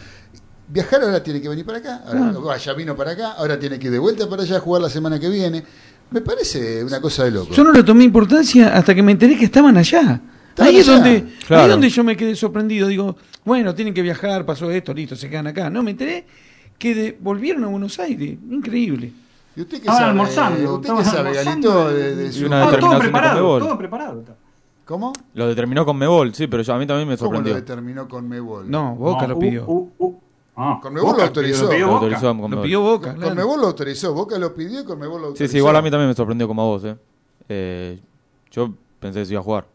viajar 0.67 1.03
ahora 1.03 1.21
tiene 1.21 1.39
que 1.39 1.47
venir 1.47 1.63
para 1.63 1.77
acá. 1.77 2.01
Ahora, 2.07 2.33
ah, 2.53 2.57
ya 2.57 2.73
vino 2.73 2.95
para 2.95 3.11
acá, 3.11 3.33
ahora 3.33 3.59
tiene 3.59 3.77
que 3.77 3.85
ir 3.85 3.91
de 3.91 3.99
vuelta 3.99 4.27
para 4.27 4.41
allá 4.41 4.57
a 4.57 4.59
jugar 4.59 4.81
la 4.81 4.89
semana 4.89 5.19
que 5.19 5.29
viene. 5.29 5.63
Me 6.11 6.21
parece 6.21 6.83
una 6.83 6.99
cosa 7.01 7.23
de 7.23 7.31
loco. 7.31 7.53
Yo 7.53 7.63
no 7.63 7.71
le 7.71 7.83
tomé 7.83 8.03
importancia 8.03 8.75
hasta 8.75 8.93
que 8.93 9.01
me 9.01 9.13
enteré 9.13 9.37
que 9.37 9.45
estaban 9.45 9.77
allá. 9.77 10.19
Estaban 10.49 10.69
ahí 10.73 10.77
es 10.79 10.85
donde, 10.87 11.09
ahí 11.09 11.35
Claro. 11.47 11.63
es 11.63 11.69
donde 11.69 11.89
yo 11.89 12.03
me 12.03 12.17
quedé 12.17 12.35
sorprendido. 12.35 12.87
Digo, 12.89 13.15
bueno, 13.45 13.73
tienen 13.73 13.93
que 13.93 14.01
viajar, 14.01 14.45
pasó 14.45 14.69
esto, 14.71 14.93
listo, 14.93 15.15
se 15.15 15.29
quedan 15.29 15.47
acá. 15.47 15.69
No, 15.69 15.81
me 15.83 15.91
enteré 15.91 16.25
que 16.77 16.93
de- 16.93 17.17
volvieron 17.19 17.63
a 17.63 17.67
Buenos 17.67 17.97
Aires. 17.99 18.37
Increíble. 18.49 19.11
¿Y 19.55 19.61
usted 19.61 19.77
qué 19.77 19.87
Estaban 19.89 19.99
sabe? 19.99 20.09
almorzando, 20.11 20.75
¿Usted 20.75 20.93
qué 20.95 21.03
sabe, 21.05 21.19
almorzando 21.29 21.69
Galito? 21.85 21.93
De, 21.93 22.15
de 22.15 22.27
y- 22.27 22.31
su- 22.33 22.45
una 22.45 22.63
Ah, 22.67 22.77
todo 22.77 22.99
preparado, 22.99 23.59
todo 23.59 23.77
preparado. 23.77 24.23
¿Cómo? 24.85 25.13
Lo 25.35 25.47
determinó 25.47 25.85
con 25.85 25.97
Mebol, 25.97 26.33
sí, 26.35 26.47
pero 26.47 26.63
yo, 26.63 26.73
a 26.73 26.77
mí 26.77 26.85
también 26.85 27.07
me 27.07 27.15
¿Cómo 27.17 27.31
lo 27.31 27.37
sorprendió. 27.37 27.55
determinó 27.55 28.07
con 28.09 28.27
Mebol? 28.27 28.69
No, 28.69 28.95
Boca 28.95 29.21
No, 29.21 29.27
lo 29.29 29.35
uh, 29.37 29.39
pidió. 29.39 29.63
uh, 29.65 29.91
uh. 29.97 30.15
Ah, 30.55 30.79
Conmebol 30.81 31.15
lo 31.17 31.23
autorizó. 31.23 31.63
lo 31.63 31.69
pidió 31.69 31.87
Lo 31.87 31.93
Boca. 31.93 32.47
Lo 32.55 32.61
pidió 32.61 32.99
claro. 33.01 33.19
Conmebol 33.21 33.61
lo 33.61 33.67
autorizó. 33.67 34.13
Boca 34.13 34.37
lo 34.37 34.53
pidió 34.53 34.81
y 34.81 34.83
Conmebol 34.83 35.21
lo 35.21 35.27
autorizó. 35.27 35.47
Sí, 35.47 35.51
sí, 35.53 35.57
igual 35.57 35.75
a 35.75 35.81
mí 35.81 35.89
también 35.89 36.09
me 36.09 36.15
sorprendió 36.15 36.47
como 36.47 36.61
a 36.61 36.65
vos, 36.65 36.83
¿eh? 36.83 36.95
Eh, 37.49 37.99
yo 38.51 38.73
pensé 38.99 39.19
que 39.19 39.25
se 39.25 39.31
iba 39.33 39.39
a 39.41 39.43
jugar. 39.43 39.65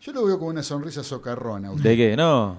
Yo 0.00 0.12
lo 0.12 0.24
veo 0.24 0.38
con 0.38 0.48
una 0.48 0.62
sonrisa 0.62 1.04
socarrona. 1.04 1.70
usted. 1.70 1.90
¿De 1.90 1.96
qué? 1.96 2.16
No. 2.16 2.56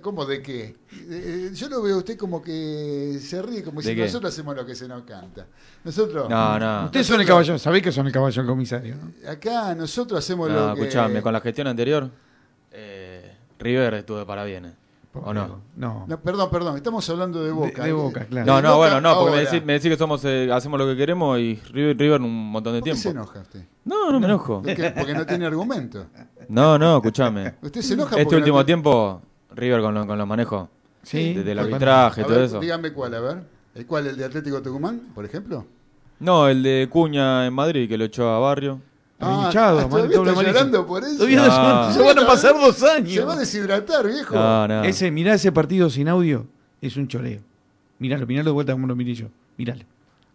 ¿Cómo 0.00 0.24
de 0.24 0.40
qué? 0.40 0.76
Eh, 1.10 1.50
yo 1.52 1.68
lo 1.68 1.82
veo 1.82 1.96
a 1.96 1.98
usted 1.98 2.16
como 2.16 2.40
que 2.40 3.18
se 3.20 3.42
ríe, 3.42 3.62
como 3.62 3.82
¿De 3.82 3.88
si 3.90 3.94
qué? 3.94 4.04
nosotros 4.04 4.32
hacemos 4.32 4.56
lo 4.56 4.64
que 4.64 4.74
se 4.74 4.88
nos 4.88 5.02
canta. 5.02 5.46
Nosotros. 5.84 6.28
No, 6.30 6.58
no. 6.58 6.84
Ustedes 6.86 7.06
son 7.06 7.20
el 7.20 7.26
caballo, 7.26 7.58
sabéis 7.58 7.82
que 7.84 7.92
son 7.92 8.06
el 8.06 8.12
caballo 8.12 8.40
del 8.42 8.50
comisario. 8.50 8.94
¿no? 8.96 9.30
Acá 9.30 9.74
nosotros 9.74 10.18
hacemos 10.20 10.48
No, 10.48 10.68
lo 10.68 10.74
que. 10.74 10.80
escuchame, 10.82 11.20
con 11.20 11.32
la 11.34 11.40
gestión 11.40 11.66
anterior, 11.66 12.08
eh, 12.72 13.34
River 13.58 13.94
estuvo 13.94 14.24
para 14.24 14.44
bienes. 14.44 14.72
¿O 15.14 15.32
no? 15.32 15.60
No. 15.76 16.04
No, 16.08 16.20
perdón, 16.20 16.48
perdón, 16.50 16.76
estamos 16.76 17.08
hablando 17.08 17.42
de 17.44 17.52
Boca. 17.52 17.84
de 17.84 17.92
Boca, 17.92 18.24
claro. 18.26 18.46
No, 18.46 18.56
De 18.56 18.62
no, 18.62 18.68
Boca 18.76 18.78
bueno, 18.78 19.00
no, 19.00 19.18
porque 19.20 19.36
me 19.36 19.42
decís, 19.44 19.64
me 19.64 19.72
decís 19.74 19.90
que 19.90 19.96
somos, 19.96 20.24
eh, 20.24 20.50
hacemos 20.52 20.78
lo 20.78 20.86
que 20.86 20.96
queremos 20.96 21.38
y 21.38 21.54
River, 21.72 21.96
River 21.96 22.20
un 22.22 22.50
montón 22.50 22.72
de 22.74 22.80
¿Por 22.80 22.84
qué 22.88 22.92
tiempo. 22.92 23.02
se 23.02 23.10
enoja 23.10 23.40
usted? 23.40 23.64
No, 23.84 24.10
no 24.10 24.18
me 24.20 24.26
enojo. 24.26 24.60
¿De 24.64 24.74
qué? 24.74 24.90
Porque 24.90 25.14
no 25.14 25.24
tiene 25.26 25.46
argumento. 25.46 26.06
No, 26.48 26.76
no, 26.78 26.96
escuchame. 26.96 27.54
Usted 27.62 27.80
se 27.80 27.94
enoja 27.94 28.10
Este 28.16 28.24
porque 28.24 28.36
último 28.36 28.58
no 28.58 28.62
te- 28.62 28.66
tiempo, 28.66 29.22
River 29.54 29.80
con, 29.80 29.94
lo- 29.94 30.06
con 30.06 30.18
los 30.18 30.26
manejos. 30.28 30.68
Sí. 31.02 31.32
Desde 31.32 31.52
el 31.52 31.58
A 31.58 31.62
arbitraje 31.62 32.20
y 32.20 32.24
todo 32.24 32.34
ver, 32.34 32.44
eso. 32.44 32.60
Dígame 32.60 32.92
cuál, 32.92 33.14
a 33.14 33.20
ver. 33.20 33.42
¿El 33.74 33.86
cuál? 33.86 34.06
¿El 34.08 34.16
de 34.18 34.24
Atlético 34.26 34.60
Tucumán, 34.60 35.00
por 35.14 35.24
ejemplo? 35.24 35.64
No, 36.20 36.46
el 36.48 36.62
de 36.62 36.86
Cuña 36.90 37.46
en 37.46 37.54
Madrid, 37.54 37.88
que 37.88 37.96
lo 37.96 38.04
echó 38.04 38.28
a 38.30 38.38
Barrio. 38.40 38.78
Ah, 39.20 39.44
hinchado, 39.46 39.78
ah, 39.78 39.82
amarilla. 39.84 40.22
llorando 40.42 40.86
por 40.86 41.02
eso. 41.04 41.24
No 41.26 41.92
se- 41.92 42.02
van 42.02 42.18
a 42.18 42.26
pasar 42.26 42.52
dos 42.54 42.82
años. 42.82 43.12
Se 43.14 43.24
va 43.24 43.34
a 43.34 43.38
deshidratar, 43.38 44.06
viejo. 44.06 44.34
No, 44.34 44.68
no. 44.68 44.82
Ese, 44.84 45.10
mirá 45.10 45.34
ese 45.34 45.52
partido 45.52 45.88
sin 45.88 46.08
audio, 46.08 46.46
es 46.80 46.96
un 46.96 47.06
choreo. 47.08 47.40
Miralo, 47.98 48.26
miralo 48.26 48.50
de 48.50 48.52
vuelta 48.54 48.72
como 48.72 48.86
lo 48.86 48.96
miré 48.96 49.14
yo. 49.14 49.26
Miralo. 49.56 49.82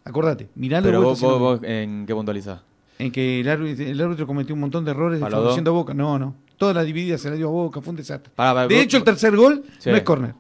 Acordate, 0.06 0.50
miralo 0.56 0.86
Pero 0.86 1.00
de 1.02 1.06
vos, 1.06 1.20
vuelta. 1.22 1.38
vos, 1.40 1.52
audio. 1.52 1.60
vos, 1.60 1.70
¿en 1.70 2.06
qué 2.06 2.16
puntualizás? 2.16 2.62
En 2.98 3.12
que 3.12 3.42
el 3.42 3.50
árbitro, 3.50 3.86
el 3.86 4.02
árbitro 4.02 4.26
cometió 4.28 4.56
un 4.56 4.62
montón 4.62 4.84
de 4.86 4.92
errores 4.92 5.22
¿A 5.22 5.26
los 5.26 5.34
favoreciendo 5.34 5.72
a 5.72 5.74
Boca. 5.74 5.94
No, 5.94 6.18
no. 6.18 6.36
Toda 6.58 6.74
la 6.74 6.84
dividida 6.84 7.18
se 7.18 7.30
la 7.30 7.36
dio 7.36 7.48
a 7.48 7.52
Boca, 7.52 7.82
fue 7.82 7.92
un 7.92 7.98
desastre. 7.98 8.32
De 8.36 8.64
vos- 8.64 8.74
hecho, 8.74 8.98
el 8.98 9.04
tercer 9.04 9.36
gol 9.36 9.64
Sí. 9.78 9.90
no 9.90 9.96
es 9.98 10.04
córner. 10.04 10.34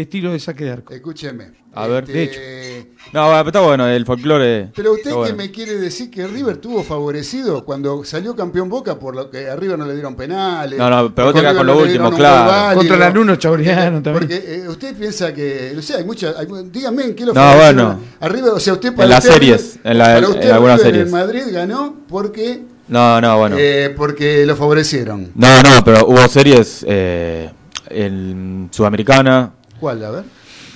Es 0.00 0.08
tiro 0.08 0.32
de 0.32 0.38
saque 0.38 0.64
de 0.64 0.70
arco. 0.70 0.94
Escúcheme. 0.94 1.50
A 1.74 1.86
ver. 1.86 2.04
Este, 2.04 2.12
De 2.14 2.22
hecho. 2.24 2.88
No, 3.12 3.26
bueno, 3.26 3.46
está 3.46 3.60
bueno, 3.60 3.86
el 3.86 4.06
folclore. 4.06 4.70
Pero 4.74 4.92
usted 4.94 5.12
bueno. 5.12 5.26
que 5.26 5.32
me 5.42 5.50
quiere 5.50 5.76
decir 5.76 6.10
que 6.10 6.26
River 6.26 6.56
tuvo 6.56 6.82
favorecido 6.82 7.64
cuando 7.64 8.02
salió 8.04 8.34
campeón 8.34 8.68
Boca 8.70 8.98
por 8.98 9.14
lo 9.14 9.30
que 9.30 9.48
a 9.48 9.56
River 9.56 9.78
no 9.78 9.84
le 9.86 9.92
dieron 9.94 10.16
penales. 10.16 10.78
No, 10.78 10.88
no, 10.88 11.14
pero 11.14 11.32
vos 11.32 11.40
te 11.42 11.46
con 11.54 11.66
lo 11.66 11.74
no 11.74 11.80
último, 11.80 12.10
claro. 12.12 12.50
válido. 12.50 12.76
Contra 12.78 12.96
el 12.96 13.02
Anuno 13.02 13.36
Chauriano 13.36 14.02
también. 14.02 14.14
Porque 14.28 14.54
eh, 14.54 14.68
usted 14.68 14.96
piensa 14.96 15.34
que, 15.34 15.74
o 15.76 15.82
sea, 15.82 15.98
hay 15.98 16.04
muchas, 16.04 16.34
hay- 16.36 16.46
dígame 16.72 17.04
en 17.04 17.14
qué 17.14 17.26
lo 17.26 17.34
No, 17.34 17.40
favorecieron 17.40 17.76
bueno. 17.86 18.00
a 18.20 18.28
River, 18.28 18.50
o 18.52 18.60
sea, 18.60 18.72
usted 18.72 18.98
En 18.98 19.08
las 19.08 19.18
usted 19.24 19.32
series, 19.34 19.78
en 19.84 19.98
la- 19.98 20.04
para 20.04 20.18
en 20.18 20.24
usted 20.24 20.50
algunas 20.50 20.76
River 20.78 20.92
series. 20.94 21.06
en 21.06 21.12
Madrid 21.12 21.42
ganó 21.52 21.96
porque 22.08 22.62
No, 22.88 23.20
no, 23.20 23.38
bueno. 23.38 23.56
eh, 23.58 23.92
porque 23.96 24.46
lo 24.46 24.56
favorecieron. 24.56 25.30
No, 25.34 25.62
no, 25.62 25.84
pero 25.84 26.06
hubo 26.06 26.26
series 26.28 26.84
eh, 26.88 27.50
en 27.90 28.68
Sudamericana. 28.72 29.52
¿Cuál? 29.80 30.04
A 30.04 30.10
ver. 30.10 30.24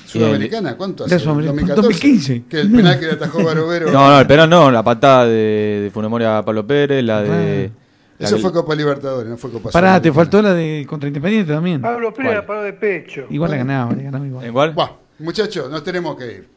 Sudamericana, 0.06 0.76
¿cuánto 0.76 1.05
hace? 1.05 1.18
Sudamericana, 1.18 1.74
2014. 1.74 1.82
2015. 1.82 2.44
Que 2.48 2.60
el 2.60 2.70
penal 2.70 3.01
que 3.01 3.06
le 3.06 3.12
atajó 3.12 3.43
Barovero. 3.44 3.90
No, 3.90 4.10
no, 4.10 4.20
el 4.20 4.26
penal 4.26 4.48
no, 4.51 4.70
la 4.70 4.82
patada 4.82 5.26
de, 5.26 5.81
de 5.85 5.90
Funemoria 5.93 6.39
a 6.39 6.44
Pablo 6.44 6.66
Pérez, 6.66 7.02
la 7.05 7.22
de. 7.22 7.70
la 8.18 8.26
Eso 8.26 8.36
que- 8.36 8.43
fue 8.43 8.52
Copa 8.52 8.74
Libertadores, 8.76 9.28
no 9.28 9.36
fue 9.36 9.51
Copa 9.51 9.70
Pará, 9.70 10.01
te 10.01 10.12
faltó 10.12 10.40
la 10.40 10.55
de 10.55 10.86
contra 10.89 11.09
Independiente 11.09 11.52
también. 11.52 11.81
Pablo 11.81 12.14
Pérez 12.14 12.35
la 12.35 12.47
paró 12.47 12.62
de 12.62 12.72
pecho. 12.74 13.26
Igual 13.31 13.51
la 13.51 13.56
ganaba, 13.56 13.93
le 13.93 14.02
ganaba 14.05 14.26
igual. 14.26 14.44
¿En 14.47 14.52
cuál? 14.52 14.72
Buah, 14.72 14.90
muchachos, 15.18 15.68
nos 15.70 15.82
tenemos 15.82 16.16
que 16.16 16.26
ir. 16.26 16.48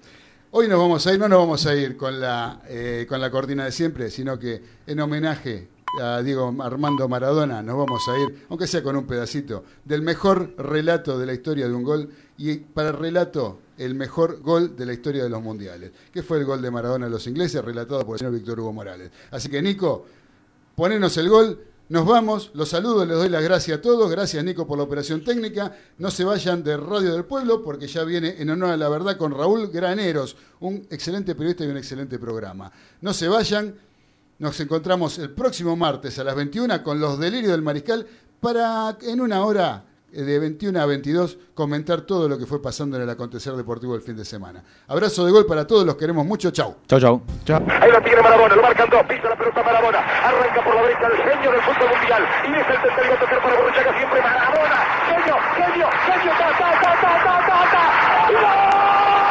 Hoy 0.51 0.67
nos 0.67 0.79
vamos 0.79 1.05
a 1.07 1.13
ir, 1.13 1.19
no 1.19 1.27
nos 1.27 1.39
vamos 1.39 1.65
a 1.65 1.75
ir 1.75 1.97
con 1.97 2.19
la, 2.21 2.61
eh, 2.69 3.05
con 3.09 3.19
la 3.19 3.29
cortina 3.31 3.65
de 3.65 3.71
siempre, 3.71 4.09
sino 4.11 4.37
que 4.37 4.61
en 4.85 4.99
homenaje 4.99 5.67
a 6.01 6.21
Diego 6.21 6.53
Armando 6.61 7.07
Maradona 7.09 7.61
nos 7.63 7.75
vamos 7.77 8.01
a 8.07 8.19
ir, 8.19 8.45
aunque 8.49 8.67
sea 8.67 8.83
con 8.83 8.95
un 8.95 9.05
pedacito, 9.07 9.63
del 9.83 10.01
mejor 10.03 10.53
relato 10.57 11.17
de 11.17 11.25
la 11.25 11.33
historia 11.33 11.67
de 11.67 11.73
un 11.73 11.83
gol 11.83 12.09
y 12.37 12.57
para 12.57 12.89
el 12.89 12.97
relato 12.97 13.59
el 13.77 13.95
mejor 13.95 14.41
gol 14.41 14.75
de 14.75 14.85
la 14.85 14.93
historia 14.93 15.23
de 15.23 15.29
los 15.29 15.41
mundiales, 15.41 15.91
que 16.11 16.23
fue 16.23 16.39
el 16.39 16.45
gol 16.45 16.61
de 16.61 16.71
Maradona 16.71 17.05
a 17.05 17.09
los 17.09 17.25
ingleses, 17.27 17.63
relatado 17.63 18.05
por 18.05 18.15
el 18.15 18.19
señor 18.19 18.33
Víctor 18.33 18.59
Hugo 18.59 18.73
Morales. 18.73 19.11
Así 19.31 19.49
que 19.49 19.61
Nico, 19.61 20.05
ponenos 20.75 21.15
el 21.17 21.29
gol. 21.29 21.63
Nos 21.89 22.05
vamos, 22.05 22.51
los 22.53 22.67
saludo, 22.67 23.05
les 23.05 23.15
doy 23.15 23.29
las 23.29 23.41
gracias 23.41 23.77
a 23.77 23.81
todos. 23.81 24.11
Gracias, 24.11 24.43
Nico, 24.43 24.67
por 24.67 24.77
la 24.77 24.83
operación 24.83 25.23
técnica. 25.23 25.73
No 25.99 26.11
se 26.11 26.25
vayan 26.25 26.61
de 26.61 26.75
Radio 26.75 27.13
del 27.13 27.23
Pueblo 27.23 27.63
porque 27.63 27.87
ya 27.87 28.03
viene 28.03 28.35
en 28.39 28.49
honor 28.49 28.71
a 28.71 28.77
la 28.77 28.89
verdad 28.89 29.15
con 29.15 29.31
Raúl 29.31 29.69
Graneros, 29.69 30.35
un 30.59 30.85
excelente 30.89 31.33
periodista 31.33 31.63
y 31.63 31.67
un 31.67 31.77
excelente 31.77 32.19
programa. 32.19 32.69
No 32.99 33.13
se 33.13 33.29
vayan, 33.29 33.73
nos 34.39 34.59
encontramos 34.59 35.17
el 35.17 35.29
próximo 35.29 35.77
martes 35.77 36.19
a 36.19 36.25
las 36.25 36.35
21 36.35 36.83
con 36.83 36.99
los 36.99 37.17
delirios 37.19 37.53
del 37.53 37.61
Mariscal 37.61 38.05
para 38.41 38.97
en 39.01 39.21
una 39.21 39.45
hora 39.45 39.86
de 40.11 40.39
21 40.39 40.79
a 40.79 40.85
22 40.85 41.37
comentar 41.53 42.01
todo 42.01 42.27
lo 42.29 42.37
que 42.37 42.45
fue 42.45 42.61
pasando 42.61 42.97
en 42.97 43.03
el 43.03 43.09
acontecer 43.09 43.53
deportivo 43.53 43.93
del 43.93 44.01
fin 44.01 44.15
de 44.15 44.25
semana. 44.25 44.63
Abrazo 44.87 45.25
de 45.25 45.31
gol 45.31 45.45
para 45.45 45.65
todos, 45.67 45.85
los 45.85 45.95
queremos 45.95 46.25
mucho, 46.25 46.51
chau. 46.51 46.77
Chau, 46.87 46.99
chau. 46.99 47.21
Ahí 47.81 47.91
lo 47.91 48.01
tiene 48.01 48.21
Marabona, 48.21 48.55
lo 48.55 48.61
marcan 48.61 48.89
dos, 48.89 49.03
pisa 49.03 49.29
la 49.29 49.37
pelota 49.37 49.63
Marabona, 49.63 49.99
arranca 49.99 50.63
por 50.63 50.75
la 50.75 50.81
derecha 50.83 51.07
el 51.07 51.17
genio 51.17 51.51
del 51.51 51.61
fútbol 51.61 51.89
mundial 51.89 52.23
y 52.47 52.51
es 52.51 52.67
el 52.67 52.81
tercero 52.81 53.13
a 53.13 53.19
tocar 53.19 53.43
para 53.43 53.55
Borruchaga 53.57 53.97
siempre 53.97 54.21
Marabona, 54.21 54.77
genio, 55.07 55.35
genio, 55.55 55.87
genio, 56.05 56.31
ta, 56.37 56.49
ta, 56.57 56.71
ta, 56.81 56.91
ta, 57.01 57.11
ta, 57.25 57.35
ta, 57.47 57.59
ta. 57.71 58.31
¡Gol! 58.31 59.26